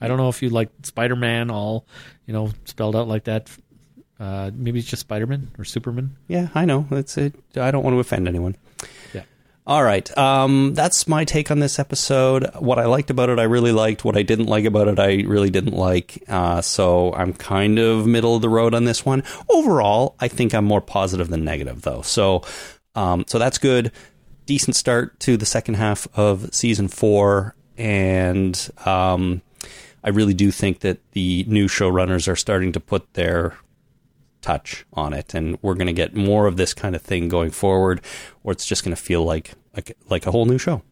I 0.00 0.08
don't 0.08 0.18
know 0.18 0.28
if 0.28 0.42
you 0.42 0.50
like 0.50 0.68
Spider 0.82 1.16
Man 1.16 1.50
all 1.50 1.86
you 2.26 2.32
know 2.34 2.50
spelled 2.64 2.96
out 2.96 3.08
like 3.08 3.24
that. 3.24 3.50
Uh, 4.18 4.50
maybe 4.54 4.78
it's 4.78 4.88
just 4.88 5.00
Spider 5.00 5.26
Man 5.26 5.50
or 5.58 5.64
Superman. 5.64 6.16
Yeah, 6.26 6.48
I 6.54 6.64
know. 6.64 6.86
It's 6.90 7.16
it. 7.18 7.34
I 7.56 7.70
don't 7.70 7.84
want 7.84 7.94
to 7.94 8.00
offend 8.00 8.26
anyone. 8.28 8.56
Yeah. 9.14 9.22
All 9.66 9.82
right. 9.82 10.16
Um, 10.16 10.74
that's 10.74 11.08
my 11.08 11.24
take 11.24 11.50
on 11.50 11.58
this 11.58 11.80
episode. 11.80 12.48
What 12.60 12.78
I 12.78 12.84
liked 12.84 13.10
about 13.10 13.30
it, 13.30 13.40
I 13.40 13.44
really 13.44 13.72
liked. 13.72 14.04
What 14.04 14.16
I 14.16 14.22
didn't 14.22 14.46
like 14.46 14.64
about 14.64 14.86
it, 14.86 15.00
I 15.00 15.24
really 15.26 15.50
didn't 15.50 15.74
like. 15.74 16.22
Uh, 16.28 16.60
so 16.60 17.12
I'm 17.14 17.32
kind 17.32 17.80
of 17.80 18.06
middle 18.06 18.36
of 18.36 18.42
the 18.42 18.48
road 18.48 18.74
on 18.74 18.84
this 18.84 19.04
one. 19.04 19.24
Overall, 19.48 20.14
I 20.20 20.28
think 20.28 20.54
I'm 20.54 20.64
more 20.64 20.80
positive 20.80 21.30
than 21.30 21.44
negative, 21.44 21.82
though. 21.82 22.02
So, 22.02 22.42
um, 22.94 23.24
so 23.26 23.40
that's 23.40 23.58
good. 23.58 23.90
Decent 24.46 24.76
start 24.76 25.18
to 25.20 25.36
the 25.36 25.46
second 25.46 25.74
half 25.74 26.06
of 26.16 26.54
season 26.54 26.86
four, 26.86 27.56
and 27.76 28.70
um, 28.84 29.42
I 30.04 30.10
really 30.10 30.34
do 30.34 30.52
think 30.52 30.80
that 30.80 31.00
the 31.10 31.44
new 31.48 31.66
showrunners 31.66 32.30
are 32.30 32.36
starting 32.36 32.70
to 32.70 32.78
put 32.78 33.14
their 33.14 33.56
touch 34.40 34.84
on 34.92 35.12
it, 35.12 35.34
and 35.34 35.58
we're 35.62 35.74
going 35.74 35.86
to 35.86 35.92
get 35.92 36.14
more 36.14 36.46
of 36.46 36.56
this 36.56 36.74
kind 36.74 36.94
of 36.94 37.02
thing 37.02 37.28
going 37.28 37.50
forward, 37.50 38.00
or 38.44 38.52
it's 38.52 38.66
just 38.66 38.84
going 38.84 38.94
to 38.94 39.00
feel 39.02 39.24
like 39.24 39.52
like 39.74 39.96
like 40.08 40.26
a 40.26 40.30
whole 40.30 40.46
new 40.46 40.58
show. 40.58 40.82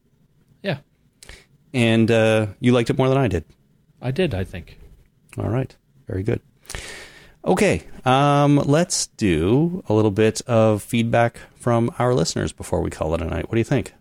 Yeah, 0.63 0.79
And 1.73 2.11
uh, 2.11 2.47
you 2.61 2.73
liked 2.73 2.89
it 2.91 2.97
more 2.99 3.09
than 3.09 3.19
I 3.19 3.29
did. 3.29 3.45
I 4.01 4.11
did. 4.11 4.35
I 4.35 4.45
think. 4.45 4.79
All 5.39 5.51
right, 5.51 5.75
very 6.07 6.23
good. 6.23 6.41
Okay, 7.45 7.83
um, 8.07 8.57
let's 8.57 9.09
do 9.09 9.83
a 9.89 9.93
little 9.95 10.11
bit 10.11 10.41
of 10.47 10.83
feedback 10.83 11.39
from 11.57 11.91
our 11.99 12.15
listeners 12.15 12.53
before 12.53 12.81
we 12.81 12.91
call 12.91 13.15
it 13.15 13.21
a 13.21 13.27
night. 13.27 13.49
What 13.49 13.53
do 13.53 13.59
you 13.59 13.65
think? 13.65 13.93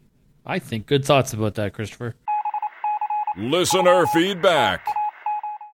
I 0.46 0.60
think 0.60 0.86
good 0.86 1.04
thoughts 1.04 1.34
about 1.34 1.56
that, 1.56 1.74
Christopher. 1.74 2.16
Listener 3.38 4.06
feedback. 4.08 4.86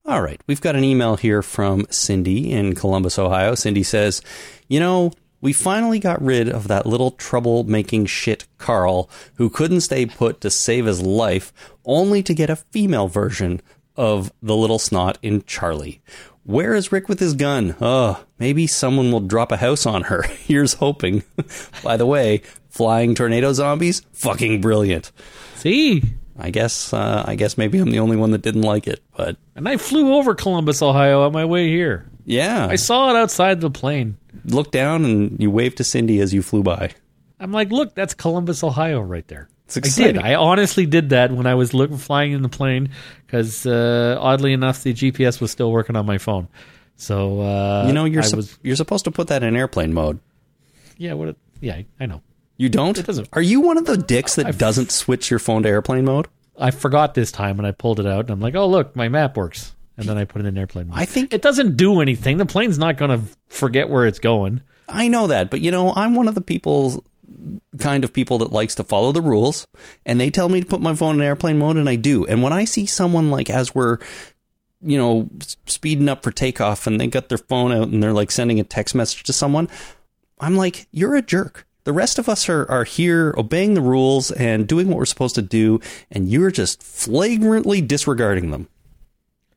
All 0.08 0.22
right, 0.22 0.40
we've 0.48 0.62
got 0.62 0.78
an 0.78 0.86
email 0.86 1.18
here 1.18 1.42
from 1.42 1.86
Cindy 1.90 2.54
in 2.54 2.76
Columbus, 2.76 3.20
Ohio. 3.20 3.56
Cindy 3.56 3.84
says, 3.84 4.22
You 4.70 4.80
know, 4.80 5.12
we 5.42 5.52
finally 5.52 6.00
got 6.00 6.22
rid 6.22 6.48
of 6.48 6.70
that 6.70 6.86
little 6.86 7.12
trouble-making 7.12 8.06
shit 8.06 8.46
Carl 8.58 9.10
who 9.36 9.50
couldn't 9.50 9.82
stay 9.82 10.06
put 10.06 10.40
to 10.40 10.50
save 10.50 10.86
his 10.86 11.02
life, 11.02 11.52
only 11.84 12.24
to 12.24 12.34
get 12.34 12.50
a 12.50 12.56
female 12.56 13.10
version 13.10 13.62
of 13.98 14.32
the 14.42 14.56
little 14.56 14.80
snot 14.80 15.18
in 15.22 15.44
Charlie. 15.44 16.02
Where 16.46 16.74
is 16.74 16.94
Rick 16.94 17.10
with 17.10 17.20
his 17.20 17.34
gun? 17.34 17.76
Oh, 17.82 18.24
maybe 18.40 18.66
someone 18.66 19.12
will 19.12 19.20
drop 19.20 19.52
a 19.52 19.58
house 19.58 19.86
on 19.86 20.04
her. 20.04 20.22
Here's 20.40 20.76
hoping. 20.76 21.24
By 21.84 21.98
the 21.98 22.06
way, 22.06 22.44
flying 22.70 23.14
tornado 23.14 23.52
zombies? 23.52 24.04
Fucking 24.14 24.62
brilliant. 24.62 25.12
See, 25.56 26.02
I 26.40 26.50
guess 26.52 26.94
uh, 26.94 27.24
I 27.28 27.36
guess 27.36 27.58
maybe 27.58 27.80
I'm 27.80 27.90
the 27.92 28.00
only 28.00 28.16
one 28.18 28.32
that 28.32 28.42
didn't 28.44 28.62
like 28.62 28.88
it, 28.88 29.02
but 29.16 29.38
and 29.56 29.68
I 29.68 29.78
flew 29.78 30.14
over 30.16 30.36
Columbus, 30.36 30.82
Ohio, 30.82 31.24
on 31.24 31.32
my 31.34 31.46
way 31.46 31.68
here. 31.70 32.06
yeah. 32.26 32.68
I 32.70 32.76
saw 32.76 33.10
it 33.10 33.16
outside 33.16 33.60
the 33.62 33.72
plane. 33.72 34.18
looked 34.46 34.72
down 34.72 35.04
and 35.06 35.40
you 35.42 35.50
waved 35.50 35.78
to 35.78 35.84
Cindy 35.84 36.20
as 36.20 36.34
you 36.34 36.42
flew 36.42 36.62
by. 36.64 36.92
I'm 37.40 37.52
like, 37.52 37.72
look, 37.72 37.96
that's 37.96 38.14
Columbus, 38.14 38.64
Ohio, 38.64 39.00
right 39.02 39.28
there. 39.28 39.48
It's 39.66 39.78
I 39.78 39.82
did. 40.04 40.18
I 40.18 40.36
honestly 40.36 40.86
did 40.86 41.10
that 41.10 41.32
when 41.32 41.46
I 41.46 41.56
was 41.56 41.74
look, 41.74 41.92
flying 41.98 42.32
in 42.32 42.42
the 42.42 42.50
plane 42.50 42.90
because, 43.26 43.66
uh, 43.66 44.18
oddly 44.20 44.54
enough, 44.54 44.82
the 44.84 44.94
GPS 44.94 45.42
was 45.42 45.52
still 45.52 45.72
working 45.72 45.96
on 45.96 46.06
my 46.06 46.18
phone. 46.20 46.48
So 46.96 47.42
uh, 47.42 47.84
you 47.88 47.94
know, 47.94 48.06
you're 48.06 48.22
I 48.24 48.26
sup- 48.26 48.38
was 48.38 48.58
you're 48.64 48.76
supposed 48.76 49.06
to 49.06 49.12
put 49.12 49.28
that 49.28 49.44
in 49.44 49.56
airplane 49.56 49.94
mode. 49.94 50.20
yeah. 50.98 51.14
What? 51.14 51.30
it- 51.30 51.38
Yeah, 51.62 51.82
I 52.00 52.06
know. 52.06 52.22
You 52.58 52.70
don't? 52.70 52.98
It 52.98 53.06
doesn't- 53.06 53.30
Are 53.34 53.42
you 53.42 53.62
one 53.62 53.78
of 53.78 53.86
the 53.86 53.98
dicks 53.98 54.36
that 54.36 54.48
I've- 54.48 54.58
doesn't 54.58 54.92
switch 54.92 55.30
your 55.30 55.40
phone 55.40 55.64
to 55.64 55.70
airplane 55.70 56.06
mode? 56.06 56.28
I 56.60 56.72
forgot 56.72 57.14
this 57.14 57.32
time 57.32 57.60
and 57.60 57.68
I 57.68 57.72
pulled 57.72 58.00
it 58.00 58.08
out 58.08 58.22
and 58.22 58.32
I'm 58.32 58.40
like, 58.42 58.56
oh 58.56 58.68
look, 58.68 58.96
my 58.96 59.10
map 59.10 59.38
works. 59.38 59.74
And 59.96 60.08
then 60.08 60.18
I 60.18 60.26
put 60.26 60.42
it 60.42 60.48
in 60.48 60.58
airplane. 60.58 60.88
mode. 60.90 60.98
I 60.98 61.06
think 61.06 61.34
it 61.34 61.42
doesn't 61.42 61.78
do 61.78 62.02
anything. 62.02 62.38
The 62.38 62.46
plane's 62.46 62.78
not 62.80 62.98
going 62.98 63.12
to 63.12 63.26
forget 63.48 63.90
where 63.90 64.06
it's 64.06 64.20
going. 64.20 64.62
I 64.90 65.08
know 65.08 65.28
that, 65.28 65.50
but 65.52 65.62
you 65.62 65.70
know, 65.72 65.94
I'm 65.96 66.16
one 66.16 66.28
of 66.28 66.36
the 66.36 66.42
people 66.42 67.04
kind 67.78 68.04
of 68.04 68.14
people 68.14 68.40
that 68.40 68.52
likes 68.52 68.74
to 68.76 68.84
follow 68.84 69.12
the 69.12 69.22
rules 69.22 69.68
and 70.06 70.20
they 70.20 70.30
tell 70.32 70.50
me 70.50 70.62
to 70.62 70.66
put 70.66 70.82
my 70.82 70.96
phone 70.96 71.16
in 71.16 71.22
airplane 71.22 71.60
mode 71.60 71.78
and 71.78 71.88
I 71.90 71.96
do. 71.96 72.26
And 72.26 72.42
when 72.42 72.54
I 72.54 72.66
see 72.66 72.86
someone 72.88 73.30
like 73.30 73.50
as 73.50 73.76
we're 73.76 74.00
you 74.82 74.98
know 74.98 75.30
speeding 75.66 76.08
up 76.10 76.24
for 76.24 76.32
takeoff 76.32 76.88
and 76.88 77.00
they 77.00 77.08
got 77.08 77.30
their 77.30 77.38
phone 77.38 77.72
out 77.72 77.90
and 77.90 78.02
they're 78.02 78.14
like 78.14 78.32
sending 78.32 78.60
a 78.60 78.64
text 78.64 78.96
message 78.96 79.24
to 79.24 79.34
someone, 79.34 79.70
I'm 80.40 80.56
like, 80.56 80.88
you're 80.92 81.16
a 81.16 81.22
jerk. 81.22 81.67
The 81.88 81.94
rest 81.94 82.20
of 82.20 82.28
us 82.28 82.50
are, 82.50 82.70
are 82.70 82.84
here 82.84 83.34
obeying 83.38 83.74
the 83.74 83.80
rules 83.82 84.30
and 84.32 84.68
doing 84.68 84.90
what 84.90 84.98
we're 84.98 85.06
supposed 85.06 85.36
to 85.36 85.42
do, 85.42 85.80
and 86.12 86.28
you're 86.28 86.52
just 86.52 86.84
flagrantly 86.84 87.80
disregarding 87.80 88.52
them. 88.52 88.68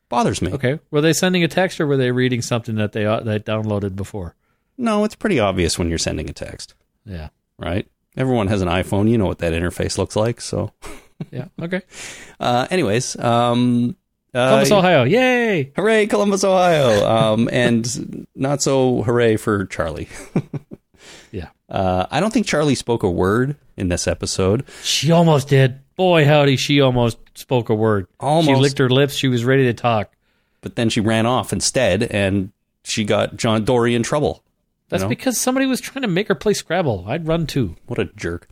Bothers 0.09 0.41
me. 0.41 0.53
Okay. 0.53 0.79
Were 0.93 1.01
they 1.01 1.13
sending 1.13 1.43
a 1.43 1.49
text 1.49 1.81
or 1.81 1.89
were 1.89 1.97
they 1.97 2.13
reading 2.13 2.41
something 2.41 2.77
that 2.77 2.93
they 2.93 3.05
uh, 3.05 3.19
they 3.19 3.41
downloaded 3.41 3.97
before? 3.97 4.37
No, 4.79 5.03
it's 5.03 5.17
pretty 5.17 5.41
obvious 5.41 5.77
when 5.77 5.89
you're 5.89 5.99
sending 5.99 6.31
a 6.31 6.33
text, 6.33 6.75
Yeah. 7.05 7.31
right? 7.59 7.89
Everyone 8.17 8.47
has 8.47 8.63
an 8.63 8.69
iPhone. 8.69 9.11
You 9.11 9.19
know 9.19 9.27
what 9.27 9.39
that 9.41 9.53
interface 9.53 9.99
looks 9.99 10.15
like. 10.15 10.41
So, 10.41 10.71
Yeah. 11.33 11.47
Okay. 11.61 11.83
uh, 12.39 12.69
anyways, 12.71 13.17
um, 13.19 13.97
uh, 14.33 14.51
Columbus, 14.51 14.71
Ohio. 14.71 15.03
Yay! 15.03 15.73
hooray, 15.75 16.07
Columbus, 16.07 16.45
Ohio, 16.45 17.09
um, 17.11 17.49
and 17.53 18.25
not 18.37 18.63
so 18.63 19.03
hooray 19.03 19.37
for 19.37 19.67
Charlie. 19.67 20.09
Yeah. 21.33 21.49
Uh, 21.71 22.07
I 22.11 22.21
don't 22.21 22.33
think 22.33 22.47
Charlie 22.47 22.75
spoke 22.75 23.03
a 23.03 23.11
word 23.11 23.57
in 23.77 23.89
this 23.89 24.09
episode. 24.09 24.65
She 24.83 25.13
almost 25.13 25.49
did. 25.49 25.81
Boy, 25.97 26.25
howdy, 26.25 26.57
she 26.57 26.81
almost 26.81 27.19
spoke 27.35 27.69
a 27.69 27.75
word. 27.75 28.07
Almost. 28.19 28.49
She 28.49 28.55
licked 28.55 28.79
her 28.79 28.89
lips. 28.91 29.15
She 29.15 29.29
was 29.29 29.45
ready 29.45 29.65
to 29.65 29.75
talk. 29.75 30.13
but 30.63 30.77
then 30.77 30.89
she 30.91 31.01
ran 31.01 31.27
off 31.27 31.53
instead 31.53 32.03
and 32.03 32.53
she 32.83 33.05
got 33.05 33.37
John 33.37 33.65
Dorie 33.65 33.95
in 33.95 34.03
trouble. 34.03 34.43
That's 34.89 35.05
know? 35.05 35.09
because 35.09 35.39
somebody 35.39 35.67
was 35.67 35.81
trying 35.81 36.03
to 36.03 36.09
make 36.09 36.29
her 36.29 36.35
play 36.35 36.55
Scrabble. 36.55 37.05
I'd 37.07 37.27
run 37.27 37.47
too. 37.47 37.77
What 37.87 37.99
a 37.99 38.07
jerk. 38.17 38.49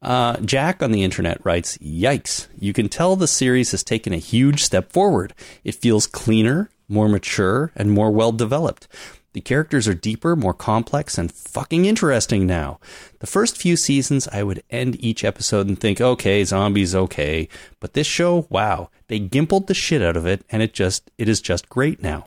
Uh, 0.00 0.36
Jack 0.38 0.82
on 0.82 0.92
the 0.92 1.02
internet 1.02 1.44
writes, 1.44 1.78
Yikes. 1.78 2.46
You 2.58 2.72
can 2.72 2.88
tell 2.88 3.16
the 3.16 3.26
series 3.26 3.70
has 3.72 3.82
taken 3.82 4.12
a 4.12 4.18
huge 4.18 4.62
step 4.62 4.92
forward. 4.92 5.34
It 5.64 5.74
feels 5.74 6.06
cleaner, 6.06 6.70
more 6.88 7.08
mature, 7.08 7.72
and 7.74 7.90
more 7.90 8.10
well 8.10 8.30
developed. 8.30 8.86
The 9.34 9.40
characters 9.40 9.88
are 9.88 9.94
deeper, 9.94 10.36
more 10.36 10.54
complex, 10.54 11.18
and 11.18 11.30
fucking 11.30 11.86
interesting 11.86 12.46
now. 12.46 12.78
The 13.18 13.26
first 13.26 13.58
few 13.58 13.76
seasons, 13.76 14.28
I 14.28 14.44
would 14.44 14.62
end 14.70 14.96
each 15.04 15.24
episode 15.24 15.66
and 15.66 15.78
think, 15.78 16.00
okay, 16.00 16.44
zombies, 16.44 16.94
okay. 16.94 17.48
But 17.80 17.94
this 17.94 18.06
show, 18.06 18.46
wow, 18.48 18.90
they 19.08 19.18
gimpled 19.18 19.66
the 19.66 19.74
shit 19.74 20.02
out 20.02 20.16
of 20.16 20.24
it, 20.24 20.44
and 20.50 20.62
it 20.62 20.72
just, 20.72 21.10
it 21.18 21.28
is 21.28 21.40
just 21.40 21.68
great 21.68 22.00
now. 22.00 22.26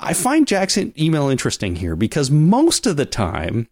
I 0.00 0.14
find 0.14 0.46
Jack's 0.46 0.78
email 0.78 1.28
interesting 1.28 1.76
here 1.76 1.96
because 1.96 2.30
most 2.30 2.86
of 2.86 2.96
the 2.96 3.06
time, 3.06 3.68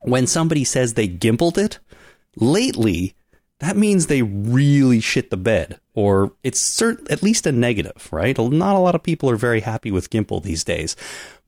when 0.00 0.26
somebody 0.26 0.64
says 0.64 0.94
they 0.94 1.08
gimpled 1.08 1.58
it, 1.58 1.78
lately, 2.36 3.14
that 3.60 3.76
means 3.76 4.06
they 4.06 4.22
really 4.22 5.00
shit 5.00 5.28
the 5.28 5.36
bed, 5.36 5.78
or 5.98 6.32
it's 6.44 6.78
cert- 6.78 7.10
at 7.10 7.24
least 7.24 7.44
a 7.44 7.50
negative, 7.50 8.08
right? 8.12 8.38
Not 8.38 8.76
a 8.76 8.78
lot 8.78 8.94
of 8.94 9.02
people 9.02 9.28
are 9.28 9.36
very 9.36 9.58
happy 9.58 9.90
with 9.90 10.10
Gimple 10.10 10.40
these 10.40 10.62
days. 10.62 10.94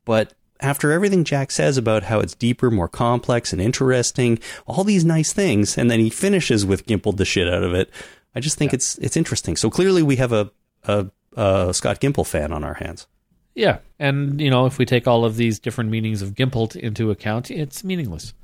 But 0.05 0.35
after 0.59 0.91
everything 0.91 1.23
Jack 1.23 1.53
says 1.53 1.77
about 1.77 2.03
how 2.03 2.19
it's 2.19 2.35
deeper, 2.35 2.69
more 2.69 2.89
complex, 2.89 3.53
and 3.53 3.63
interesting, 3.63 4.41
all 4.67 4.83
these 4.83 5.05
nice 5.05 5.33
things, 5.33 5.79
and 5.79 5.89
then 5.89 6.01
he 6.01 6.11
finishes 6.11 6.67
with 6.67 6.85
Gimpled 6.85 7.17
the 7.17 7.25
shit 7.25 7.47
out 7.47 7.63
of 7.63 7.75
it, 7.75 7.93
I 8.35 8.41
just 8.41 8.59
think 8.59 8.75
it's 8.75 8.99
it's 8.99 9.17
interesting. 9.17 9.55
So 9.55 9.71
clearly, 9.71 10.03
we 10.03 10.17
have 10.17 10.33
a, 10.33 10.51
a, 10.83 11.07
a 11.37 11.73
Scott 11.73 12.01
Gimple 12.01 12.27
fan 12.27 12.51
on 12.51 12.65
our 12.65 12.75
hands. 12.75 13.07
Yeah, 13.55 13.79
and 14.01 14.41
you 14.41 14.51
know, 14.51 14.67
if 14.67 14.79
we 14.79 14.85
take 14.85 15.07
all 15.07 15.25
of 15.25 15.37
these 15.37 15.61
different 15.61 15.91
meanings 15.91 16.23
of 16.23 16.35
gimpled 16.35 16.75
into 16.75 17.13
account, 17.13 17.53
it's 17.53 17.85
meaningless. 17.85 18.35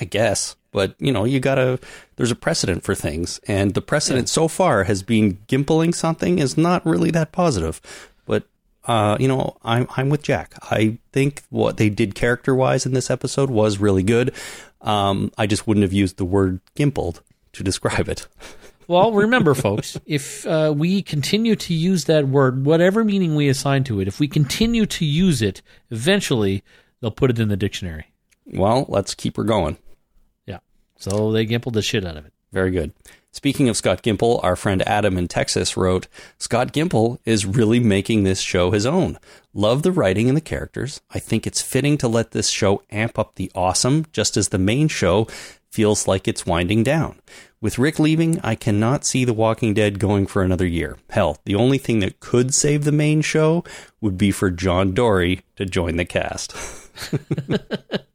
I 0.00 0.04
guess. 0.04 0.56
But, 0.74 0.96
you 0.98 1.12
know, 1.12 1.24
you 1.24 1.38
gotta, 1.38 1.78
there's 2.16 2.32
a 2.32 2.34
precedent 2.36 2.82
for 2.82 2.96
things. 2.96 3.38
And 3.46 3.74
the 3.74 3.80
precedent 3.80 4.28
so 4.28 4.48
far 4.48 4.82
has 4.84 5.04
been 5.04 5.38
gimpling 5.46 5.94
something 5.94 6.40
is 6.40 6.58
not 6.58 6.84
really 6.84 7.12
that 7.12 7.30
positive. 7.30 7.80
But, 8.26 8.42
uh, 8.84 9.16
you 9.20 9.28
know, 9.28 9.56
I'm, 9.62 9.86
I'm 9.96 10.08
with 10.08 10.24
Jack. 10.24 10.54
I 10.62 10.98
think 11.12 11.44
what 11.48 11.76
they 11.76 11.88
did 11.90 12.16
character 12.16 12.56
wise 12.56 12.86
in 12.86 12.92
this 12.92 13.08
episode 13.08 13.50
was 13.50 13.78
really 13.78 14.02
good. 14.02 14.34
Um, 14.80 15.30
I 15.38 15.46
just 15.46 15.68
wouldn't 15.68 15.84
have 15.84 15.92
used 15.92 16.16
the 16.16 16.24
word 16.24 16.60
gimpled 16.74 17.22
to 17.52 17.62
describe 17.62 18.08
it. 18.08 18.26
Well, 18.86 19.12
remember, 19.12 19.54
folks, 19.54 19.98
if 20.04 20.46
uh, 20.46 20.74
we 20.76 21.00
continue 21.00 21.56
to 21.56 21.72
use 21.72 22.04
that 22.04 22.28
word, 22.28 22.66
whatever 22.66 23.02
meaning 23.02 23.34
we 23.34 23.48
assign 23.48 23.82
to 23.84 24.00
it, 24.00 24.08
if 24.08 24.20
we 24.20 24.28
continue 24.28 24.84
to 24.84 25.06
use 25.06 25.40
it, 25.40 25.62
eventually 25.90 26.62
they'll 27.00 27.10
put 27.10 27.30
it 27.30 27.38
in 27.38 27.48
the 27.48 27.56
dictionary. 27.56 28.12
Well, 28.44 28.84
let's 28.90 29.14
keep 29.14 29.38
her 29.38 29.44
going. 29.44 29.78
So 31.04 31.32
they 31.32 31.44
gimpled 31.44 31.74
the 31.74 31.82
shit 31.82 32.06
out 32.06 32.16
of 32.16 32.24
it. 32.24 32.32
Very 32.50 32.70
good. 32.70 32.92
Speaking 33.30 33.68
of 33.68 33.76
Scott 33.76 34.02
Gimple, 34.02 34.42
our 34.42 34.56
friend 34.56 34.80
Adam 34.88 35.18
in 35.18 35.28
Texas 35.28 35.76
wrote 35.76 36.08
Scott 36.38 36.72
Gimple 36.72 37.18
is 37.26 37.44
really 37.44 37.78
making 37.78 38.22
this 38.22 38.40
show 38.40 38.70
his 38.70 38.86
own. 38.86 39.18
Love 39.52 39.82
the 39.82 39.92
writing 39.92 40.28
and 40.28 40.36
the 40.36 40.40
characters. 40.40 41.02
I 41.10 41.18
think 41.18 41.46
it's 41.46 41.60
fitting 41.60 41.98
to 41.98 42.08
let 42.08 42.30
this 42.30 42.48
show 42.48 42.82
amp 42.90 43.18
up 43.18 43.34
the 43.34 43.52
awesome, 43.54 44.06
just 44.12 44.38
as 44.38 44.48
the 44.48 44.58
main 44.58 44.88
show 44.88 45.26
feels 45.70 46.08
like 46.08 46.26
it's 46.26 46.46
winding 46.46 46.84
down. 46.84 47.20
With 47.60 47.78
Rick 47.78 47.98
leaving, 47.98 48.40
I 48.42 48.54
cannot 48.54 49.04
see 49.04 49.26
The 49.26 49.34
Walking 49.34 49.74
Dead 49.74 49.98
going 49.98 50.26
for 50.26 50.42
another 50.42 50.66
year. 50.66 50.96
Hell, 51.10 51.36
the 51.44 51.54
only 51.54 51.76
thing 51.76 51.98
that 51.98 52.20
could 52.20 52.54
save 52.54 52.84
the 52.84 52.92
main 52.92 53.20
show 53.20 53.62
would 54.00 54.16
be 54.16 54.30
for 54.30 54.50
John 54.50 54.94
Dorie 54.94 55.42
to 55.56 55.66
join 55.66 55.96
the 55.96 56.06
cast. 56.06 56.54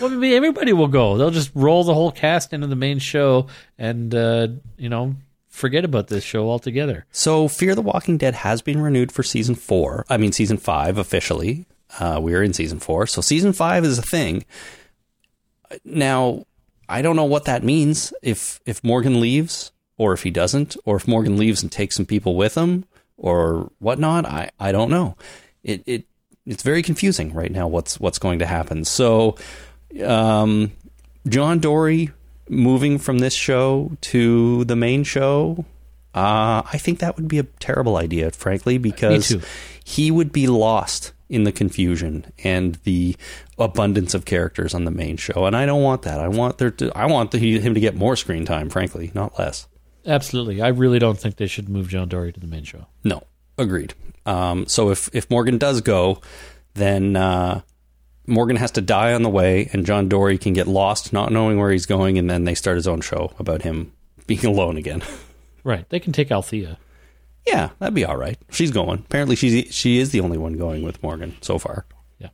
Well, 0.00 0.08
maybe 0.10 0.34
everybody 0.34 0.72
will 0.72 0.88
go. 0.88 1.18
They'll 1.18 1.30
just 1.30 1.50
roll 1.54 1.84
the 1.84 1.94
whole 1.94 2.10
cast 2.12 2.52
into 2.52 2.66
the 2.66 2.76
main 2.76 2.98
show 2.98 3.48
and, 3.76 4.14
uh, 4.14 4.48
you 4.78 4.88
know, 4.88 5.16
forget 5.48 5.84
about 5.84 6.08
this 6.08 6.24
show 6.24 6.48
altogether. 6.48 7.04
So, 7.12 7.46
Fear 7.46 7.74
the 7.74 7.82
Walking 7.82 8.16
Dead 8.16 8.34
has 8.36 8.62
been 8.62 8.80
renewed 8.80 9.12
for 9.12 9.22
season 9.22 9.54
four. 9.54 10.06
I 10.08 10.16
mean, 10.16 10.32
season 10.32 10.56
five 10.56 10.96
officially. 10.96 11.66
Uh, 11.98 12.18
we're 12.22 12.42
in 12.42 12.54
season 12.54 12.78
four. 12.80 13.06
So, 13.06 13.20
season 13.20 13.52
five 13.52 13.84
is 13.84 13.98
a 13.98 14.02
thing. 14.02 14.44
Now, 15.84 16.46
I 16.88 17.02
don't 17.02 17.16
know 17.16 17.24
what 17.24 17.44
that 17.44 17.62
means 17.62 18.12
if 18.22 18.60
if 18.66 18.82
Morgan 18.82 19.20
leaves 19.20 19.72
or 19.96 20.12
if 20.12 20.22
he 20.22 20.30
doesn't, 20.30 20.76
or 20.84 20.96
if 20.96 21.06
Morgan 21.06 21.36
leaves 21.36 21.62
and 21.62 21.70
takes 21.70 21.96
some 21.96 22.06
people 22.06 22.34
with 22.34 22.56
him 22.56 22.86
or 23.18 23.70
whatnot. 23.78 24.24
I, 24.24 24.50
I 24.58 24.72
don't 24.72 24.90
know. 24.90 25.16
It 25.62 25.82
it 25.86 26.06
it's 26.46 26.62
very 26.62 26.82
confusing 26.82 27.32
right 27.32 27.50
now. 27.50 27.68
What's 27.68 28.00
what's 28.00 28.18
going 28.18 28.38
to 28.40 28.46
happen? 28.46 28.84
So, 28.84 29.36
um, 30.04 30.72
John 31.28 31.58
Dorie 31.58 32.10
moving 32.48 32.98
from 32.98 33.18
this 33.18 33.34
show 33.34 33.96
to 34.00 34.64
the 34.64 34.76
main 34.76 35.04
show. 35.04 35.64
Uh, 36.12 36.62
I 36.72 36.78
think 36.78 36.98
that 36.98 37.16
would 37.16 37.28
be 37.28 37.38
a 37.38 37.44
terrible 37.44 37.96
idea, 37.96 38.32
frankly, 38.32 38.78
because 38.78 39.36
he 39.84 40.10
would 40.10 40.32
be 40.32 40.48
lost 40.48 41.12
in 41.28 41.44
the 41.44 41.52
confusion 41.52 42.32
and 42.42 42.74
the 42.82 43.16
abundance 43.56 44.14
of 44.14 44.24
characters 44.24 44.74
on 44.74 44.84
the 44.84 44.90
main 44.90 45.16
show, 45.16 45.46
and 45.46 45.56
I 45.56 45.64
don't 45.66 45.82
want 45.82 46.02
that. 46.02 46.18
I 46.18 46.26
want 46.26 46.58
there 46.58 46.72
to, 46.72 46.90
I 46.96 47.06
want 47.06 47.30
the, 47.30 47.38
him 47.38 47.74
to 47.74 47.80
get 47.80 47.94
more 47.94 48.16
screen 48.16 48.44
time, 48.44 48.68
frankly, 48.68 49.12
not 49.14 49.38
less. 49.38 49.68
Absolutely. 50.04 50.60
I 50.60 50.68
really 50.68 50.98
don't 50.98 51.18
think 51.18 51.36
they 51.36 51.46
should 51.46 51.68
move 51.68 51.88
John 51.88 52.08
Dorie 52.08 52.32
to 52.32 52.40
the 52.40 52.48
main 52.48 52.64
show. 52.64 52.86
No, 53.04 53.22
agreed. 53.60 53.94
Um, 54.26 54.66
so 54.66 54.90
if 54.90 55.08
if 55.14 55.30
Morgan 55.30 55.58
does 55.58 55.80
go, 55.80 56.20
then 56.74 57.16
uh, 57.16 57.62
Morgan 58.26 58.56
has 58.56 58.70
to 58.72 58.80
die 58.80 59.12
on 59.14 59.22
the 59.22 59.30
way, 59.30 59.68
and 59.72 59.86
John 59.86 60.08
Dorie 60.08 60.38
can 60.38 60.52
get 60.52 60.66
lost, 60.66 61.12
not 61.12 61.32
knowing 61.32 61.58
where 61.58 61.70
he's 61.70 61.86
going, 61.86 62.18
and 62.18 62.28
then 62.28 62.44
they 62.44 62.54
start 62.54 62.76
his 62.76 62.86
own 62.88 63.00
show 63.00 63.32
about 63.38 63.62
him 63.62 63.92
being 64.26 64.44
alone 64.46 64.76
again. 64.76 65.02
Right. 65.64 65.88
They 65.88 66.00
can 66.00 66.12
take 66.12 66.30
Althea. 66.30 66.78
yeah, 67.46 67.70
that'd 67.78 67.94
be 67.94 68.04
all 68.04 68.16
right. 68.16 68.38
She's 68.50 68.70
going. 68.70 69.00
Apparently, 69.00 69.36
she's 69.36 69.74
she 69.74 69.98
is 69.98 70.10
the 70.10 70.20
only 70.20 70.38
one 70.38 70.54
going 70.54 70.82
with 70.82 71.02
Morgan 71.02 71.36
so 71.40 71.58
far. 71.58 71.86
Yeah. 72.18 72.28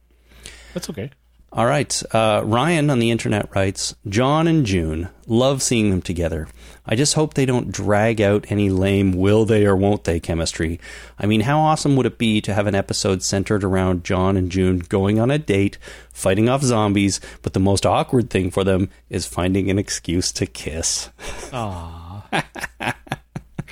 That's 0.75 0.91
okay. 0.91 1.11
All 1.57 1.65
right. 1.65 2.03
Uh, 2.15 2.43
Ryan 2.45 2.91
on 2.91 2.99
the 2.99 3.11
internet 3.11 3.49
writes 3.55 3.97
John 4.07 4.47
and 4.47 4.67
June, 4.67 5.09
love 5.27 5.63
seeing 5.63 5.89
them 5.89 6.03
together. 6.03 6.49
I 6.85 6.97
just 6.97 7.15
hope 7.15 7.33
they 7.33 7.47
don't 7.47 7.73
drag 7.73 8.21
out 8.21 8.45
any 8.51 8.69
lame 8.69 9.13
will 9.15 9.47
they 9.47 9.65
or 9.65 9.75
won't 9.75 10.05
they 10.05 10.21
chemistry. 10.21 10.79
I 11.19 11.25
mean, 11.25 11.41
how 11.41 11.61
awesome 11.61 11.97
would 11.97 12.05
it 12.05 12.19
be 12.19 12.43
to 12.43 12.53
have 12.53 12.67
an 12.67 12.75
episode 12.75 13.23
centered 13.23 13.65
around 13.65 14.05
John 14.05 14.37
and 14.37 14.53
June 14.53 14.81
going 14.81 15.19
on 15.19 15.31
a 15.31 15.39
date, 15.39 15.79
fighting 16.13 16.51
off 16.51 16.61
zombies, 16.61 17.23
but 17.41 17.55
the 17.55 17.59
most 17.59 17.87
awkward 17.87 18.29
thing 18.29 18.51
for 18.51 18.63
them 18.63 18.91
is 19.09 19.25
finding 19.27 19.71
an 19.71 19.79
excuse 19.79 20.33
to 20.33 20.45
kiss? 20.45 21.09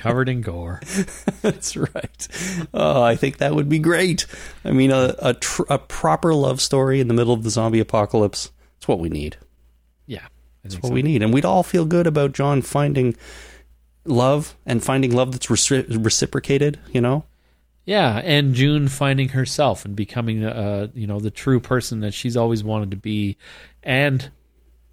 Covered 0.05 0.29
in 0.29 0.41
gore. 0.41 0.81
That's 1.41 1.75
right. 1.75 2.27
Oh, 2.73 3.01
I 3.01 3.15
think 3.15 3.37
that 3.37 3.55
would 3.55 3.69
be 3.69 3.79
great. 3.79 4.25
I 4.63 4.71
mean, 4.71 4.91
a, 4.91 5.15
a, 5.19 5.33
tr- 5.33 5.63
a 5.69 5.77
proper 5.79 6.33
love 6.33 6.61
story 6.61 6.99
in 6.99 7.07
the 7.07 7.13
middle 7.13 7.33
of 7.33 7.43
the 7.43 7.49
zombie 7.49 7.79
apocalypse. 7.79 8.51
It's 8.77 8.87
what 8.87 8.99
we 8.99 9.09
need. 9.09 9.37
Yeah. 10.05 10.25
I 10.25 10.29
That's 10.63 10.75
what 10.75 10.89
so. 10.89 10.93
we 10.93 11.01
need. 11.01 11.21
And 11.23 11.33
we'd 11.33 11.45
all 11.45 11.63
feel 11.63 11.85
good 11.85 12.07
about 12.07 12.33
John 12.33 12.61
finding 12.61 13.15
love 14.05 14.55
and 14.65 14.83
finding 14.83 15.13
love 15.15 15.31
that's 15.31 15.47
reci- 15.47 16.03
reciprocated, 16.03 16.79
you 16.91 17.01
know? 17.01 17.25
Yeah, 17.85 18.19
and 18.23 18.55
June 18.55 18.87
finding 18.87 19.29
herself 19.29 19.85
and 19.85 19.95
becoming, 19.95 20.43
uh, 20.43 20.87
you 20.95 21.05
know, 21.05 21.19
the 21.19 21.29
true 21.29 21.59
person 21.59 21.99
that 21.99 22.15
she's 22.15 22.35
always 22.35 22.63
wanted 22.63 22.89
to 22.91 22.97
be, 22.97 23.37
and 23.83 24.31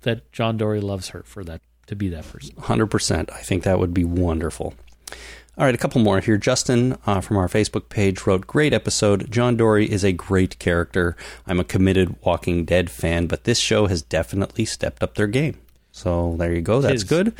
that 0.02 0.30
John 0.30 0.58
Dorie 0.58 0.80
loves 0.82 1.08
her 1.08 1.22
for 1.22 1.42
that 1.44 1.62
to 1.86 1.96
be 1.96 2.10
that 2.10 2.30
person. 2.30 2.54
100%. 2.56 3.30
I 3.32 3.40
think 3.40 3.62
that 3.62 3.78
would 3.78 3.94
be 3.94 4.04
wonderful. 4.04 4.74
All 5.58 5.66
right, 5.66 5.74
a 5.74 5.78
couple 5.78 6.00
more 6.00 6.20
here. 6.20 6.38
Justin 6.38 6.96
uh, 7.06 7.20
from 7.20 7.36
our 7.36 7.46
Facebook 7.46 7.90
page 7.90 8.26
wrote, 8.26 8.46
Great 8.46 8.72
episode. 8.72 9.30
John 9.30 9.54
Dorie 9.54 9.90
is 9.90 10.02
a 10.02 10.12
great 10.12 10.58
character. 10.58 11.14
I'm 11.46 11.60
a 11.60 11.64
committed 11.64 12.16
Walking 12.24 12.64
Dead 12.64 12.90
fan, 12.90 13.26
but 13.26 13.44
this 13.44 13.58
show 13.58 13.86
has 13.86 14.00
definitely 14.00 14.64
stepped 14.64 15.02
up 15.02 15.14
their 15.14 15.26
game. 15.26 15.58
So 15.90 16.36
there 16.38 16.54
you 16.54 16.62
go. 16.62 16.80
That's 16.80 17.02
good. 17.04 17.34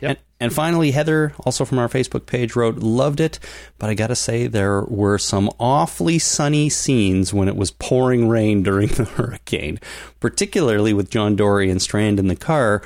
Yep. 0.00 0.10
And, 0.10 0.18
and 0.38 0.52
finally, 0.52 0.92
Heather, 0.92 1.32
also 1.44 1.64
from 1.64 1.80
our 1.80 1.88
Facebook 1.88 2.26
page, 2.26 2.54
wrote, 2.54 2.76
Loved 2.76 3.18
it, 3.18 3.40
but 3.78 3.90
I 3.90 3.94
got 3.94 4.08
to 4.08 4.14
say, 4.16 4.46
there 4.46 4.82
were 4.82 5.18
some 5.18 5.50
awfully 5.58 6.20
sunny 6.20 6.68
scenes 6.68 7.34
when 7.34 7.48
it 7.48 7.56
was 7.56 7.72
pouring 7.72 8.28
rain 8.28 8.62
during 8.62 8.88
the 8.88 9.04
hurricane, 9.16 9.80
particularly 10.20 10.92
with 10.92 11.10
John 11.10 11.34
Dorie 11.34 11.70
and 11.70 11.82
Strand 11.82 12.20
in 12.20 12.28
the 12.28 12.36
car 12.36 12.80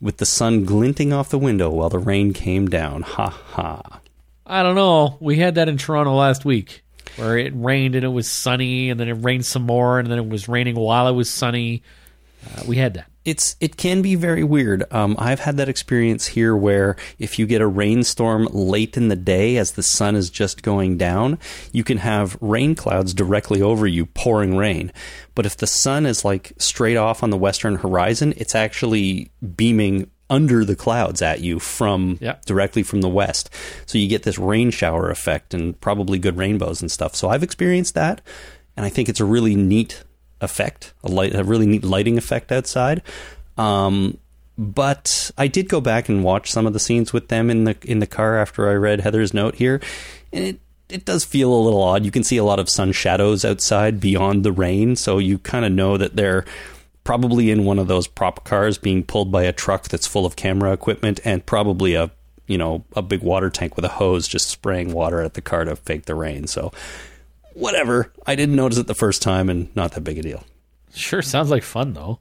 with 0.00 0.18
the 0.18 0.26
sun 0.26 0.64
glinting 0.64 1.12
off 1.12 1.30
the 1.30 1.38
window 1.38 1.70
while 1.70 1.88
the 1.88 1.98
rain 1.98 2.32
came 2.32 2.68
down. 2.68 3.02
Ha 3.02 3.28
ha. 3.28 4.00
I 4.46 4.62
don't 4.62 4.76
know. 4.76 5.16
We 5.20 5.36
had 5.36 5.56
that 5.56 5.68
in 5.68 5.76
Toronto 5.76 6.14
last 6.14 6.44
week 6.44 6.84
where 7.16 7.38
it 7.38 7.52
rained 7.56 7.94
and 7.94 8.04
it 8.04 8.08
was 8.08 8.30
sunny, 8.30 8.90
and 8.90 9.00
then 9.00 9.08
it 9.08 9.14
rained 9.14 9.46
some 9.46 9.62
more, 9.62 9.98
and 9.98 10.10
then 10.10 10.18
it 10.18 10.28
was 10.28 10.48
raining 10.48 10.76
while 10.76 11.08
it 11.08 11.12
was 11.12 11.30
sunny. 11.30 11.82
Uh, 12.46 12.62
we 12.66 12.76
had 12.76 12.94
that. 12.94 13.10
It's 13.26 13.56
it 13.60 13.76
can 13.76 14.00
be 14.00 14.14
very 14.14 14.44
weird. 14.44 14.84
Um, 14.92 15.16
I've 15.18 15.40
had 15.40 15.56
that 15.58 15.68
experience 15.68 16.28
here 16.28 16.56
where 16.56 16.96
if 17.18 17.38
you 17.38 17.46
get 17.46 17.60
a 17.60 17.66
rainstorm 17.66 18.48
late 18.52 18.96
in 18.96 19.08
the 19.08 19.16
day 19.16 19.56
as 19.56 19.72
the 19.72 19.82
sun 19.82 20.14
is 20.16 20.30
just 20.30 20.62
going 20.62 20.96
down, 20.96 21.38
you 21.72 21.84
can 21.84 21.98
have 21.98 22.38
rain 22.40 22.74
clouds 22.74 23.12
directly 23.12 23.60
over 23.60 23.86
you 23.86 24.06
pouring 24.06 24.56
rain. 24.56 24.92
But 25.34 25.44
if 25.44 25.56
the 25.56 25.66
sun 25.66 26.06
is 26.06 26.24
like 26.24 26.52
straight 26.58 26.96
off 26.96 27.22
on 27.22 27.30
the 27.30 27.36
western 27.36 27.76
horizon, 27.76 28.32
it's 28.36 28.54
actually 28.54 29.30
beaming 29.56 30.10
under 30.30 30.64
the 30.64 30.74
clouds 30.76 31.22
at 31.22 31.40
you 31.40 31.58
from 31.58 32.18
Yeah. 32.20 32.36
directly 32.46 32.82
from 32.82 33.00
the 33.00 33.08
west. 33.08 33.50
So 33.86 33.98
you 33.98 34.08
get 34.08 34.22
this 34.22 34.38
rain 34.38 34.70
shower 34.70 35.10
effect 35.10 35.52
and 35.54 35.78
probably 35.80 36.18
good 36.18 36.36
rainbows 36.36 36.80
and 36.80 36.90
stuff. 36.90 37.14
So 37.14 37.28
I've 37.28 37.42
experienced 37.44 37.94
that, 37.94 38.20
and 38.76 38.84
I 38.86 38.88
think 38.88 39.08
it's 39.08 39.20
a 39.20 39.24
really 39.24 39.54
neat 39.54 40.02
effect, 40.40 40.92
a 41.02 41.08
light, 41.08 41.34
a 41.34 41.44
really 41.44 41.66
neat 41.66 41.84
lighting 41.84 42.18
effect 42.18 42.52
outside. 42.52 43.02
Um, 43.56 44.18
but 44.58 45.30
I 45.36 45.48
did 45.48 45.68
go 45.68 45.80
back 45.80 46.08
and 46.08 46.24
watch 46.24 46.50
some 46.50 46.66
of 46.66 46.72
the 46.72 46.80
scenes 46.80 47.12
with 47.12 47.28
them 47.28 47.50
in 47.50 47.64
the 47.64 47.76
in 47.82 47.98
the 47.98 48.06
car 48.06 48.38
after 48.38 48.68
I 48.68 48.74
read 48.74 49.00
Heather's 49.00 49.34
note 49.34 49.56
here, 49.56 49.80
and 50.32 50.44
it 50.44 50.60
it 50.88 51.04
does 51.04 51.24
feel 51.24 51.52
a 51.52 51.60
little 51.60 51.82
odd. 51.82 52.04
You 52.04 52.10
can 52.10 52.24
see 52.24 52.36
a 52.36 52.44
lot 52.44 52.58
of 52.58 52.68
sun 52.68 52.92
shadows 52.92 53.44
outside 53.44 54.00
beyond 54.00 54.44
the 54.44 54.52
rain, 54.52 54.96
so 54.96 55.18
you 55.18 55.38
kind 55.38 55.64
of 55.64 55.72
know 55.72 55.96
that 55.96 56.16
they're 56.16 56.44
probably 57.04 57.50
in 57.50 57.64
one 57.64 57.78
of 57.78 57.86
those 57.86 58.06
prop 58.06 58.44
cars 58.44 58.78
being 58.78 59.04
pulled 59.04 59.30
by 59.30 59.44
a 59.44 59.52
truck 59.52 59.88
that's 59.88 60.06
full 60.06 60.26
of 60.26 60.34
camera 60.34 60.72
equipment 60.72 61.20
and 61.24 61.46
probably 61.46 61.94
a 61.94 62.10
you 62.46 62.58
know 62.58 62.84
a 62.94 63.02
big 63.02 63.22
water 63.22 63.50
tank 63.50 63.76
with 63.76 63.84
a 63.84 63.90
hose 63.90 64.26
just 64.26 64.48
spraying 64.48 64.92
water 64.92 65.20
at 65.20 65.34
the 65.34 65.42
car 65.42 65.64
to 65.64 65.76
fake 65.76 66.06
the 66.06 66.14
rain. 66.14 66.46
So 66.46 66.72
whatever. 67.56 68.12
I 68.26 68.34
didn't 68.34 68.56
notice 68.56 68.78
it 68.78 68.86
the 68.86 68.94
first 68.94 69.22
time 69.22 69.48
and 69.48 69.74
not 69.76 69.92
that 69.92 70.02
big 70.02 70.18
a 70.18 70.22
deal. 70.22 70.44
Sure 70.94 71.22
sounds 71.22 71.50
like 71.50 71.62
fun 71.62 71.92
though. 71.92 72.20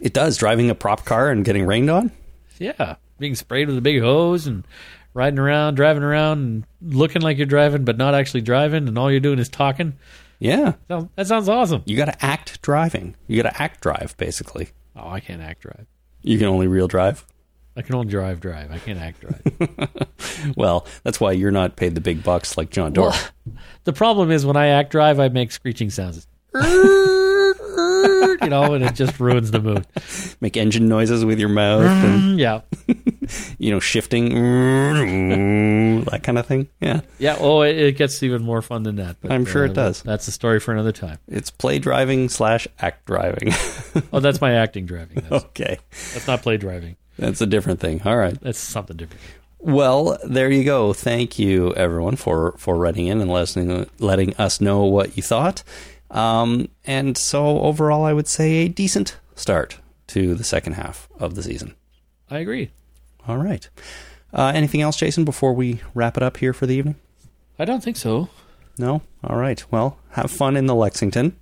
It 0.00 0.12
does 0.12 0.36
driving 0.36 0.68
a 0.70 0.74
prop 0.74 1.04
car 1.04 1.30
and 1.30 1.44
getting 1.44 1.64
rained 1.66 1.88
on. 1.90 2.10
Yeah, 2.58 2.96
being 3.18 3.34
sprayed 3.34 3.68
with 3.68 3.78
a 3.78 3.82
big 3.82 4.00
hose 4.00 4.46
and 4.46 4.66
riding 5.14 5.38
around, 5.38 5.74
driving 5.76 6.02
around, 6.02 6.38
and 6.38 6.66
looking 6.96 7.22
like 7.22 7.36
you're 7.36 7.46
driving, 7.46 7.84
but 7.84 7.96
not 7.98 8.14
actually 8.14 8.40
driving, 8.40 8.88
and 8.88 8.98
all 8.98 9.10
you're 9.10 9.20
doing 9.20 9.38
is 9.38 9.48
talking. 9.48 9.94
Yeah, 10.38 10.74
Sounds- 10.88 11.08
That 11.14 11.26
sounds 11.28 11.48
awesome. 11.48 11.82
you 11.86 11.96
got 11.96 12.06
to 12.06 12.24
act 12.24 12.60
driving. 12.62 13.14
You 13.28 13.40
got 13.42 13.48
to 13.50 13.62
act 13.62 13.80
drive 13.80 14.16
basically. 14.16 14.70
Oh, 14.96 15.08
I 15.08 15.20
can't 15.20 15.40
act 15.42 15.62
drive. 15.62 15.86
You 16.22 16.36
can 16.38 16.48
only 16.48 16.66
real 16.66 16.88
drive. 16.88 17.24
I 17.76 17.82
can 17.82 17.94
only 17.94 18.08
drive 18.10 18.40
drive. 18.40 18.70
I 18.70 18.78
can't 18.78 18.98
act 18.98 19.20
drive. 19.20 19.88
Well, 20.56 20.86
that's 21.04 21.20
why 21.20 21.32
you're 21.32 21.50
not 21.52 21.76
paid 21.76 21.94
the 21.94 22.00
big 22.00 22.22
bucks 22.24 22.56
like 22.56 22.70
John 22.70 22.92
Dorie. 22.92 23.10
Well, 23.10 23.54
the 23.84 23.92
problem 23.92 24.30
is 24.30 24.44
when 24.44 24.56
I 24.56 24.68
act 24.68 24.90
drive, 24.90 25.20
I 25.20 25.28
make 25.28 25.52
screeching 25.52 25.88
sounds. 25.90 26.26
you 26.54 28.48
know, 28.48 28.74
and 28.74 28.84
it 28.84 28.94
just 28.94 29.18
ruins 29.20 29.50
the 29.50 29.60
mood. 29.60 29.86
Make 30.40 30.56
engine 30.56 30.88
noises 30.88 31.24
with 31.24 31.38
your 31.38 31.48
mouth 31.48 31.82
and 31.84 32.38
Mm, 32.38 32.38
Yeah, 32.38 32.60
you 33.58 33.70
know 33.70 33.78
shifting 33.80 34.30
that 36.04 36.22
kind 36.22 36.38
of 36.38 36.46
thing. 36.46 36.68
Yeah, 36.80 37.00
yeah. 37.18 37.36
Oh, 37.38 37.62
it, 37.62 37.76
it 37.76 37.96
gets 37.96 38.22
even 38.22 38.42
more 38.42 38.62
fun 38.62 38.82
than 38.82 38.96
that. 38.96 39.16
but, 39.20 39.30
uh, 39.30 39.34
I'm 39.34 39.44
sure 39.46 39.64
it 39.64 39.74
does. 39.74 40.02
That's 40.02 40.26
a 40.28 40.32
story 40.32 40.60
for 40.60 40.72
another 40.72 40.92
time. 40.92 41.18
it's 41.28 41.50
play 41.50 41.78
driving 41.78 42.28
slash 42.28 42.66
act 42.80 43.06
driving. 43.06 43.52
Oh, 44.12 44.20
that's 44.20 44.40
my 44.40 44.52
acting 44.54 44.86
driving. 44.86 45.22
That's, 45.28 45.44
okay, 45.46 45.78
that's 46.14 46.26
not 46.26 46.42
play 46.42 46.56
driving. 46.56 46.96
That's 47.18 47.40
a 47.40 47.46
different 47.46 47.80
thing. 47.80 48.02
All 48.04 48.16
right. 48.16 48.38
That's 48.40 48.58
something 48.58 48.96
different. 48.96 49.20
Well, 49.58 50.18
there 50.24 50.50
you 50.50 50.64
go. 50.64 50.92
Thank 50.92 51.38
you, 51.38 51.72
everyone, 51.74 52.16
for 52.16 52.52
for 52.58 52.76
writing 52.76 53.06
in 53.06 53.20
and 53.20 53.30
listening, 53.30 53.88
letting 54.00 54.34
us 54.36 54.60
know 54.60 54.84
what 54.84 55.16
you 55.16 55.22
thought. 55.22 55.62
Um, 56.10 56.68
and 56.84 57.16
so, 57.16 57.60
overall, 57.60 58.04
I 58.04 58.12
would 58.12 58.26
say 58.26 58.64
a 58.64 58.68
decent 58.68 59.16
start 59.36 59.78
to 60.08 60.34
the 60.34 60.44
second 60.44 60.74
half 60.74 61.08
of 61.18 61.36
the 61.36 61.42
season. 61.42 61.74
I 62.28 62.38
agree. 62.38 62.70
All 63.28 63.38
right. 63.38 63.68
Uh, 64.32 64.50
anything 64.54 64.80
else, 64.80 64.96
Jason, 64.96 65.24
before 65.24 65.52
we 65.52 65.80
wrap 65.94 66.16
it 66.16 66.22
up 66.22 66.38
here 66.38 66.52
for 66.52 66.66
the 66.66 66.74
evening? 66.74 66.96
I 67.58 67.64
don't 67.64 67.84
think 67.84 67.96
so. 67.96 68.28
No. 68.78 69.02
All 69.22 69.36
right. 69.36 69.64
Well, 69.70 69.98
have 70.10 70.30
fun 70.30 70.56
in 70.56 70.66
the 70.66 70.74
Lexington, 70.74 71.36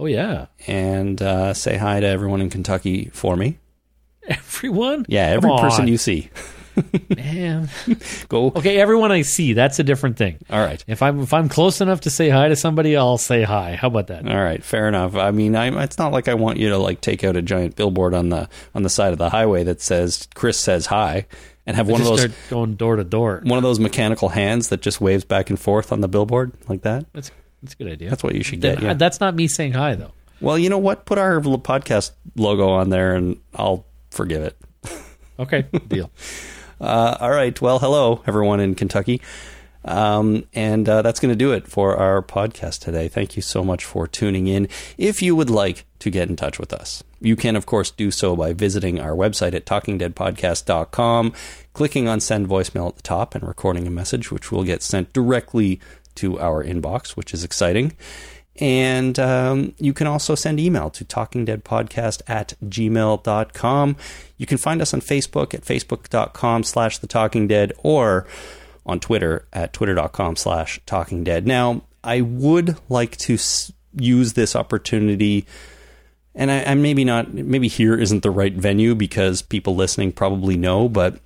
Oh 0.00 0.06
yeah, 0.06 0.46
and 0.66 1.20
uh, 1.20 1.52
say 1.52 1.76
hi 1.76 2.00
to 2.00 2.06
everyone 2.06 2.40
in 2.40 2.48
Kentucky 2.48 3.10
for 3.12 3.36
me. 3.36 3.58
everyone. 4.38 5.04
Yeah, 5.08 5.26
every 5.26 5.50
Come 5.50 5.60
person 5.60 5.82
on, 5.82 5.88
you 5.88 5.98
see. 5.98 6.30
man. 7.16 7.68
Go. 8.28 8.46
Okay, 8.56 8.78
everyone 8.80 9.12
I 9.12 9.22
see. 9.22 9.52
That's 9.52 9.78
a 9.78 9.84
different 9.84 10.16
thing. 10.16 10.38
All 10.50 10.60
right. 10.64 10.82
If 10.86 11.02
I'm 11.02 11.20
if 11.20 11.32
I'm 11.32 11.48
close 11.48 11.80
enough 11.80 12.02
to 12.02 12.10
say 12.10 12.28
hi 12.28 12.48
to 12.48 12.56
somebody, 12.56 12.96
I'll 12.96 13.18
say 13.18 13.42
hi. 13.42 13.76
How 13.76 13.88
about 13.88 14.06
that? 14.08 14.26
All 14.28 14.42
right, 14.42 14.62
fair 14.62 14.88
enough. 14.88 15.16
I 15.16 15.30
mean, 15.30 15.56
I, 15.56 15.82
it's 15.82 15.98
not 15.98 16.12
like 16.12 16.28
I 16.28 16.34
want 16.34 16.58
you 16.58 16.70
to 16.70 16.78
like 16.78 17.00
take 17.00 17.24
out 17.24 17.36
a 17.36 17.42
giant 17.42 17.76
billboard 17.76 18.14
on 18.14 18.28
the 18.28 18.48
on 18.74 18.82
the 18.82 18.90
side 18.90 19.12
of 19.12 19.18
the 19.18 19.30
highway 19.30 19.64
that 19.64 19.80
says 19.80 20.28
"Chris 20.34 20.58
says 20.58 20.86
hi" 20.86 21.26
and 21.66 21.76
have 21.76 21.88
one 21.88 22.00
of 22.00 22.06
those 22.06 22.20
start 22.20 22.32
going 22.48 22.74
door 22.76 22.96
to 22.96 23.04
door. 23.04 23.40
one 23.44 23.58
of 23.58 23.62
those 23.62 23.80
mechanical 23.80 24.28
hands 24.30 24.68
that 24.68 24.80
just 24.80 25.00
waves 25.00 25.24
back 25.24 25.50
and 25.50 25.58
forth 25.58 25.92
on 25.92 26.00
the 26.00 26.08
billboard 26.08 26.52
like 26.68 26.82
that. 26.82 27.04
That's 27.12 27.30
that's 27.62 27.74
a 27.74 27.76
good 27.76 27.88
idea. 27.92 28.10
That's 28.10 28.22
what 28.22 28.34
you 28.34 28.42
should 28.42 28.60
Then, 28.60 28.76
get. 28.76 28.82
Yeah. 28.84 28.94
That's 28.94 29.20
not 29.20 29.34
me 29.34 29.48
saying 29.48 29.72
hi 29.72 29.94
though. 29.94 30.12
Well, 30.40 30.58
you 30.58 30.70
know 30.70 30.78
what? 30.78 31.04
Put 31.04 31.18
our 31.18 31.38
podcast 31.40 32.12
logo 32.36 32.70
on 32.70 32.88
there, 32.88 33.14
and 33.14 33.38
I'll 33.54 33.84
forgive 34.10 34.42
it. 34.42 34.56
Okay, 35.38 35.62
deal. 35.88 36.10
Uh, 36.80 37.16
all 37.20 37.30
right. 37.30 37.60
Well, 37.60 37.78
hello, 37.78 38.22
everyone 38.26 38.60
in 38.60 38.74
Kentucky. 38.74 39.20
Um, 39.84 40.44
and 40.52 40.88
uh, 40.88 41.02
that's 41.02 41.20
going 41.20 41.32
to 41.32 41.36
do 41.36 41.52
it 41.52 41.66
for 41.66 41.96
our 41.96 42.22
podcast 42.22 42.80
today. 42.80 43.08
Thank 43.08 43.36
you 43.36 43.42
so 43.42 43.64
much 43.64 43.84
for 43.84 44.06
tuning 44.06 44.46
in. 44.46 44.68
If 44.98 45.22
you 45.22 45.34
would 45.34 45.48
like 45.50 45.86
to 46.00 46.10
get 46.10 46.28
in 46.28 46.36
touch 46.36 46.58
with 46.58 46.72
us, 46.72 47.02
you 47.20 47.36
can, 47.36 47.56
of 47.56 47.66
course, 47.66 47.90
do 47.90 48.10
so 48.10 48.36
by 48.36 48.52
visiting 48.52 49.00
our 49.00 49.12
website 49.12 49.54
at 49.54 49.64
talkingdeadpodcast.com, 49.64 51.32
clicking 51.72 52.08
on 52.08 52.20
send 52.20 52.48
voicemail 52.48 52.88
at 52.88 52.96
the 52.96 53.02
top, 53.02 53.34
and 53.34 53.46
recording 53.46 53.86
a 53.86 53.90
message, 53.90 54.30
which 54.30 54.52
will 54.52 54.64
get 54.64 54.82
sent 54.82 55.12
directly 55.12 55.80
to 56.16 56.38
our 56.38 56.62
inbox, 56.62 57.10
which 57.10 57.32
is 57.32 57.44
exciting. 57.44 57.92
And 58.60 59.18
um, 59.18 59.74
you 59.78 59.92
can 59.92 60.06
also 60.06 60.34
send 60.34 60.60
email 60.60 60.90
to 60.90 61.04
talkingdeadpodcast 61.04 62.22
at 62.28 62.54
gmail.com. 62.64 63.96
You 64.36 64.46
can 64.46 64.58
find 64.58 64.82
us 64.82 64.92
on 64.92 65.00
Facebook 65.00 65.54
at 65.54 65.62
facebook.com 65.62 66.62
slash 66.64 66.98
the 66.98 67.06
talking 67.06 67.48
dead 67.48 67.72
or 67.82 68.26
on 68.84 69.00
Twitter 69.00 69.46
at 69.52 69.72
twitter.com 69.72 70.36
slash 70.36 70.80
talking 70.84 71.24
dead. 71.24 71.46
Now, 71.46 71.82
I 72.04 72.20
would 72.20 72.76
like 72.88 73.16
to 73.18 73.38
use 73.94 74.34
this 74.34 74.54
opportunity 74.54 75.46
and 76.34 76.50
I, 76.50 76.62
I 76.62 76.74
maybe 76.74 77.04
not 77.04 77.32
maybe 77.34 77.68
here 77.68 77.94
isn't 77.94 78.22
the 78.22 78.30
right 78.30 78.52
venue 78.52 78.94
because 78.94 79.42
people 79.42 79.74
listening 79.74 80.12
probably 80.12 80.56
know, 80.56 80.88
but 80.88 81.18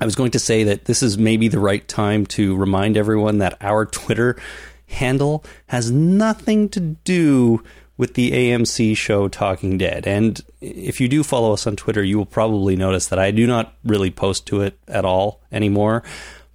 I 0.00 0.04
was 0.04 0.14
going 0.14 0.30
to 0.30 0.38
say 0.38 0.64
that 0.64 0.86
this 0.86 1.02
is 1.02 1.18
maybe 1.18 1.48
the 1.48 1.58
right 1.58 1.86
time 1.86 2.24
to 2.26 2.56
remind 2.56 2.96
everyone 2.96 3.38
that 3.38 3.58
our 3.60 3.84
Twitter 3.84 4.36
handle 4.92 5.44
has 5.66 5.90
nothing 5.90 6.68
to 6.70 6.80
do 6.80 7.62
with 7.96 8.14
the 8.14 8.32
AMC 8.32 8.96
show 8.96 9.28
Talking 9.28 9.78
Dead. 9.78 10.06
And 10.06 10.40
if 10.60 11.00
you 11.00 11.08
do 11.08 11.22
follow 11.22 11.52
us 11.52 11.66
on 11.66 11.76
Twitter, 11.76 12.02
you 12.02 12.18
will 12.18 12.26
probably 12.26 12.76
notice 12.76 13.06
that 13.08 13.18
I 13.18 13.30
do 13.30 13.46
not 13.46 13.74
really 13.84 14.10
post 14.10 14.46
to 14.46 14.62
it 14.62 14.78
at 14.88 15.04
all 15.04 15.40
anymore, 15.52 16.02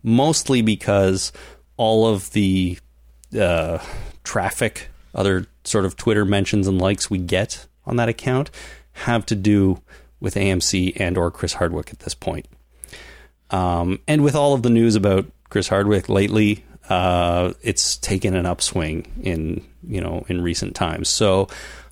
mostly 0.03 0.61
because 0.61 1.31
all 1.77 2.07
of 2.07 2.31
the 2.31 2.77
uh, 3.39 3.79
traffic, 4.23 4.89
other 5.13 5.45
sort 5.63 5.85
of 5.85 5.95
Twitter 5.95 6.25
mentions 6.25 6.67
and 6.67 6.79
likes 6.79 7.09
we 7.09 7.17
get 7.17 7.67
on 7.85 7.95
that 7.97 8.09
account 8.09 8.49
have 8.91 9.25
to 9.27 9.35
do 9.35 9.81
with 10.19 10.35
AMC 10.35 10.99
and 10.99 11.17
or 11.17 11.29
Chris 11.29 11.53
Hardwick 11.53 11.91
at 11.91 11.99
this 11.99 12.15
point. 12.15 12.47
Um, 13.51 13.99
and 14.07 14.23
with 14.23 14.35
all 14.35 14.53
of 14.53 14.63
the 14.63 14.69
news 14.69 14.95
about 14.95 15.25
Chris 15.49 15.69
Hardwick 15.69 16.09
lately, 16.09 16.65
uh, 16.89 17.53
it's 17.61 17.97
taken 17.97 18.35
an 18.35 18.45
upswing 18.45 19.05
in 19.21 19.65
you 19.87 20.01
know 20.01 20.25
in 20.27 20.41
recent 20.41 20.75
times. 20.75 21.09
So 21.09 21.47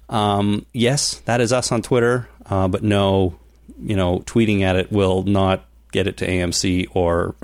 um, 0.10 0.66
yes, 0.74 1.16
that 1.26 1.42
is 1.42 1.52
us 1.52 1.72
on 1.72 1.82
Twitter, 1.82 2.30
uh, 2.46 2.68
but 2.68 2.84
no, 2.84 3.38
you 3.82 3.96
know, 3.96 4.20
tweeting 4.20 4.62
at 4.62 4.76
it 4.76 4.92
will 4.92 5.24
not 5.24 5.66
get 5.92 6.08
it 6.08 6.18
to 6.18 6.28
AMC 6.28 6.88
or 6.94 7.36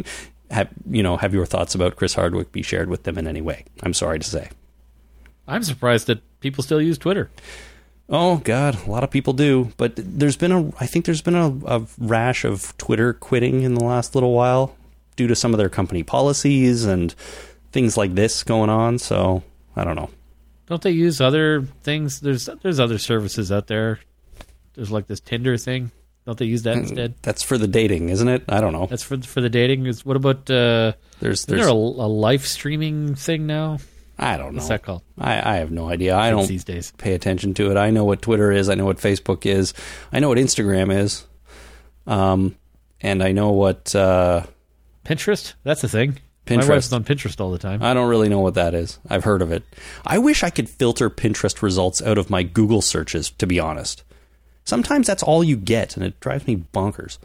have 0.50 0.68
you 0.88 1.02
know 1.02 1.16
have 1.16 1.32
your 1.32 1.46
thoughts 1.46 1.74
about 1.74 1.96
Chris 1.96 2.14
Hardwick 2.14 2.52
be 2.52 2.62
shared 2.62 2.88
with 2.88 3.04
them 3.04 3.18
in 3.18 3.26
any 3.26 3.40
way. 3.40 3.64
I'm 3.82 3.94
sorry 3.94 4.18
to 4.18 4.28
say. 4.28 4.50
I'm 5.48 5.62
surprised 5.64 6.06
that 6.06 6.20
people 6.40 6.62
still 6.62 6.80
use 6.80 6.98
Twitter. 6.98 7.30
Oh 8.08 8.38
God, 8.38 8.86
a 8.86 8.90
lot 8.90 9.04
of 9.04 9.10
people 9.10 9.32
do, 9.32 9.72
but 9.76 9.92
there's 9.96 10.36
been 10.36 10.52
a 10.52 10.68
I 10.80 10.86
think 10.86 11.04
there's 11.04 11.22
been 11.22 11.36
a, 11.36 11.56
a 11.66 11.86
rash 11.98 12.44
of 12.44 12.76
Twitter 12.76 13.12
quitting 13.14 13.62
in 13.62 13.74
the 13.74 13.84
last 13.84 14.14
little 14.14 14.34
while 14.34 14.76
due 15.20 15.26
to 15.26 15.34
some 15.36 15.52
of 15.52 15.58
their 15.58 15.68
company 15.68 16.02
policies 16.02 16.86
and 16.86 17.14
things 17.72 17.94
like 17.94 18.14
this 18.14 18.42
going 18.42 18.70
on. 18.70 18.98
So 18.98 19.42
I 19.76 19.84
don't 19.84 19.96
know. 19.96 20.08
Don't 20.66 20.80
they 20.80 20.92
use 20.92 21.20
other 21.20 21.62
things? 21.82 22.20
There's 22.20 22.48
there's 22.62 22.80
other 22.80 22.96
services 22.96 23.52
out 23.52 23.66
there. 23.66 24.00
There's 24.74 24.90
like 24.90 25.06
this 25.08 25.20
Tinder 25.20 25.58
thing. 25.58 25.90
Don't 26.24 26.38
they 26.38 26.46
use 26.46 26.62
that 26.62 26.76
Mm. 26.76 26.80
instead? 26.82 27.14
That's 27.20 27.42
for 27.42 27.58
the 27.58 27.66
dating, 27.68 28.08
isn't 28.08 28.28
it? 28.28 28.44
I 28.48 28.60
don't 28.62 28.72
know. 28.72 28.86
That's 28.86 29.02
for 29.02 29.18
for 29.20 29.42
the 29.42 29.50
dating. 29.50 29.84
Is 29.86 30.06
what 30.06 30.16
about 30.16 30.50
uh, 30.50 30.92
There's 31.20 31.40
isn't 31.40 31.48
there 31.50 31.58
there's 31.66 31.68
a, 31.70 31.74
a 31.74 32.08
live 32.08 32.46
streaming 32.46 33.14
thing 33.14 33.46
now? 33.46 33.78
I 34.18 34.36
don't 34.38 34.52
know. 34.54 34.56
What's 34.58 34.68
that 34.68 34.82
called? 34.82 35.02
I, 35.18 35.54
I 35.54 35.56
have 35.56 35.70
no 35.70 35.88
idea. 35.90 36.16
I 36.16 36.30
don't 36.30 36.48
these 36.48 36.64
days. 36.64 36.92
pay 36.98 37.12
attention 37.14 37.52
to 37.54 37.70
it. 37.70 37.76
I 37.76 37.90
know 37.90 38.04
what 38.04 38.22
Twitter 38.22 38.52
is. 38.52 38.68
I 38.70 38.74
know 38.74 38.84
what 38.86 38.98
Facebook 38.98 39.44
is. 39.44 39.74
I 40.12 40.20
know 40.20 40.28
what 40.28 40.38
Instagram 40.38 40.94
is. 40.94 41.26
Um, 42.06 42.54
and 43.00 43.22
I 43.22 43.32
know 43.32 43.50
what 43.52 43.94
uh, 43.94 44.44
Pinterest? 45.04 45.54
That's 45.64 45.84
a 45.84 45.88
thing. 45.88 46.18
My 46.48 46.56
Pinterest. 46.56 46.68
wife's 46.68 46.92
on 46.92 47.04
Pinterest 47.04 47.40
all 47.40 47.50
the 47.50 47.58
time. 47.58 47.82
I 47.82 47.94
don't 47.94 48.08
really 48.08 48.28
know 48.28 48.40
what 48.40 48.54
that 48.54 48.74
is. 48.74 48.98
I've 49.08 49.24
heard 49.24 49.42
of 49.42 49.52
it. 49.52 49.62
I 50.04 50.18
wish 50.18 50.42
I 50.42 50.50
could 50.50 50.68
filter 50.68 51.08
Pinterest 51.08 51.62
results 51.62 52.02
out 52.02 52.18
of 52.18 52.30
my 52.30 52.42
Google 52.42 52.82
searches, 52.82 53.30
to 53.30 53.46
be 53.46 53.60
honest. 53.60 54.02
Sometimes 54.64 55.06
that's 55.06 55.22
all 55.22 55.44
you 55.44 55.56
get, 55.56 55.96
and 55.96 56.04
it 56.04 56.18
drives 56.20 56.46
me 56.46 56.64
bonkers. 56.72 57.18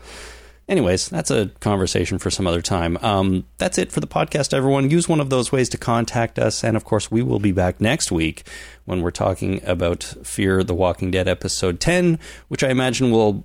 Anyways, 0.67 1.09
that's 1.09 1.29
a 1.29 1.51
conversation 1.59 2.17
for 2.17 2.31
some 2.31 2.47
other 2.47 2.61
time. 2.61 2.97
Um, 3.03 3.45
that's 3.59 3.77
it 3.77 3.91
for 3.91 3.99
the 3.99 4.07
podcast, 4.07 4.51
everyone. 4.51 4.89
Use 4.89 5.07
one 5.07 5.19
of 5.19 5.29
those 5.29 5.51
ways 5.51 5.69
to 5.69 5.77
contact 5.77 6.39
us. 6.39 6.63
And 6.63 6.75
of 6.75 6.83
course, 6.83 7.11
we 7.11 7.21
will 7.21 7.39
be 7.39 7.51
back 7.51 7.79
next 7.79 8.11
week 8.11 8.47
when 8.85 9.01
we're 9.01 9.11
talking 9.11 9.63
about 9.63 10.03
Fear 10.03 10.63
the 10.63 10.73
Walking 10.73 11.11
Dead 11.11 11.27
episode 11.27 11.79
10, 11.79 12.17
which 12.47 12.63
I 12.63 12.69
imagine 12.69 13.11
will 13.11 13.43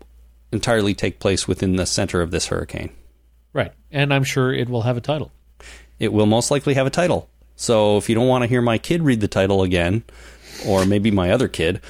entirely 0.50 0.94
take 0.94 1.20
place 1.20 1.46
within 1.46 1.76
the 1.76 1.84
center 1.84 2.22
of 2.22 2.30
this 2.30 2.46
hurricane. 2.46 2.90
And 3.92 4.12
I'm 4.14 4.24
sure 4.24 4.52
it 4.52 4.68
will 4.68 4.82
have 4.82 4.96
a 4.96 5.00
title. 5.00 5.32
it 5.98 6.12
will 6.12 6.26
most 6.26 6.50
likely 6.50 6.74
have 6.74 6.86
a 6.86 6.90
title. 6.90 7.28
So 7.56 7.96
if 7.98 8.08
you 8.08 8.14
don't 8.14 8.28
want 8.28 8.42
to 8.42 8.48
hear 8.48 8.62
my 8.62 8.78
kid 8.78 9.02
read 9.02 9.20
the 9.20 9.28
title 9.28 9.62
again, 9.62 10.02
or 10.66 10.86
maybe 10.86 11.10
my 11.10 11.30
other 11.30 11.46
kid, 11.48 11.80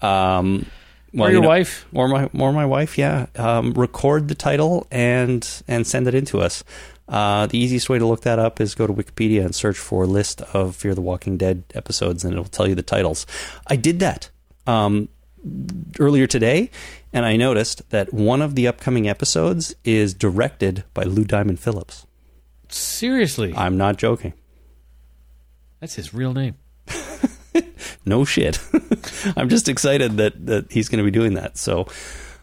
um, 0.00 0.64
well, 1.12 1.26
or 1.26 1.28
you 1.28 1.34
your 1.34 1.42
know- 1.42 1.48
wife. 1.48 1.86
or 1.92 2.08
my 2.08 2.30
or 2.38 2.52
my 2.52 2.64
wife, 2.64 2.96
yeah, 2.96 3.26
um, 3.36 3.72
record 3.72 4.28
the 4.28 4.34
title 4.34 4.86
and 4.90 5.62
and 5.68 5.86
send 5.86 6.06
it 6.08 6.14
in 6.14 6.24
to 6.26 6.40
us. 6.40 6.64
Uh, 7.08 7.46
the 7.46 7.58
easiest 7.58 7.88
way 7.88 7.98
to 7.98 8.06
look 8.06 8.20
that 8.22 8.38
up 8.38 8.60
is 8.60 8.74
go 8.74 8.86
to 8.86 8.92
Wikipedia 8.92 9.42
and 9.44 9.54
search 9.54 9.78
for 9.78 10.06
list 10.06 10.42
of 10.52 10.76
Fear 10.76 10.94
the 10.94 11.00
Walking 11.00 11.36
Dead 11.38 11.64
episodes, 11.74 12.22
and 12.24 12.32
it'll 12.34 12.44
tell 12.44 12.68
you 12.68 12.74
the 12.74 12.82
titles. 12.82 13.26
I 13.66 13.76
did 13.76 13.98
that 14.00 14.30
um, 14.66 15.08
earlier 15.98 16.26
today, 16.26 16.70
and 17.12 17.24
I 17.24 17.36
noticed 17.36 17.88
that 17.90 18.12
one 18.12 18.42
of 18.42 18.54
the 18.54 18.66
upcoming 18.66 19.08
episodes 19.08 19.74
is 19.84 20.14
directed 20.14 20.84
by 20.94 21.04
Lou 21.04 21.24
Diamond 21.24 21.60
Phillips. 21.60 22.06
Seriously. 22.68 23.54
I'm 23.56 23.76
not 23.76 23.96
joking. 23.96 24.34
That's 25.80 25.94
his 25.94 26.12
real 26.12 26.32
name. 26.34 26.56
no 28.04 28.24
shit. 28.24 28.58
I'm 29.36 29.48
just 29.48 29.68
excited 29.68 30.16
that 30.18 30.46
that 30.46 30.72
he's 30.72 30.88
going 30.88 30.98
to 30.98 31.04
be 31.04 31.16
doing 31.16 31.34
that. 31.34 31.56
So, 31.56 31.88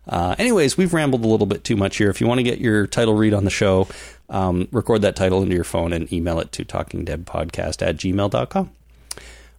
uh, 0.07 0.35
anyways, 0.37 0.77
we've 0.77 0.93
rambled 0.93 1.23
a 1.23 1.27
little 1.27 1.45
bit 1.45 1.63
too 1.63 1.75
much 1.75 1.97
here. 1.97 2.09
If 2.09 2.21
you 2.21 2.27
want 2.27 2.39
to 2.39 2.43
get 2.43 2.59
your 2.59 2.87
title 2.87 3.15
read 3.15 3.33
on 3.33 3.43
the 3.43 3.51
show, 3.51 3.87
um, 4.29 4.67
record 4.71 5.01
that 5.01 5.15
title 5.15 5.41
into 5.43 5.55
your 5.55 5.63
phone 5.63 5.93
and 5.93 6.11
email 6.11 6.39
it 6.39 6.51
to 6.53 6.65
talkingdeadpodcast 6.65 7.85
at 7.85 7.97
gmail.com. 7.97 8.71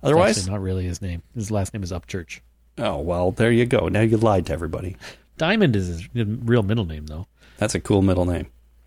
Otherwise, 0.02 0.48
not 0.48 0.60
really 0.60 0.84
his 0.84 1.02
name. 1.02 1.22
His 1.34 1.50
last 1.50 1.74
name 1.74 1.82
is 1.82 1.92
Upchurch. 1.92 2.40
Oh, 2.78 2.98
well, 2.98 3.30
there 3.30 3.50
you 3.50 3.66
go. 3.66 3.88
Now 3.88 4.00
you 4.00 4.16
lied 4.16 4.46
to 4.46 4.52
everybody. 4.52 4.96
Diamond 5.38 5.76
is 5.76 5.88
his 5.88 6.08
real 6.14 6.62
middle 6.62 6.84
name, 6.86 7.06
though. 7.06 7.26
That's 7.58 7.74
a 7.74 7.80
cool 7.80 8.02
middle 8.02 8.24
name. 8.24 8.46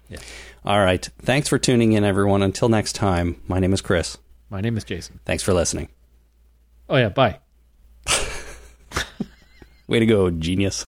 Yeah. 0.10 0.20
All 0.66 0.80
right. 0.80 1.08
Thanks 1.22 1.48
for 1.48 1.58
tuning 1.58 1.94
in, 1.94 2.04
everyone. 2.04 2.42
Until 2.42 2.70
next 2.70 2.94
time, 2.94 3.42
my 3.48 3.60
name 3.60 3.74
is 3.74 3.82
Chris. 3.82 4.18
My 4.50 4.62
name 4.62 4.78
is 4.78 4.84
Jason. 4.84 5.20
Thanks 5.26 5.44
for 5.44 5.54
listening. 5.54 5.90
Oh, 6.90 6.98
yeah. 6.98 7.10
Bye. 7.10 7.40
Way 9.88 10.00
to 10.00 10.06
go, 10.06 10.30
genius. 10.32 10.86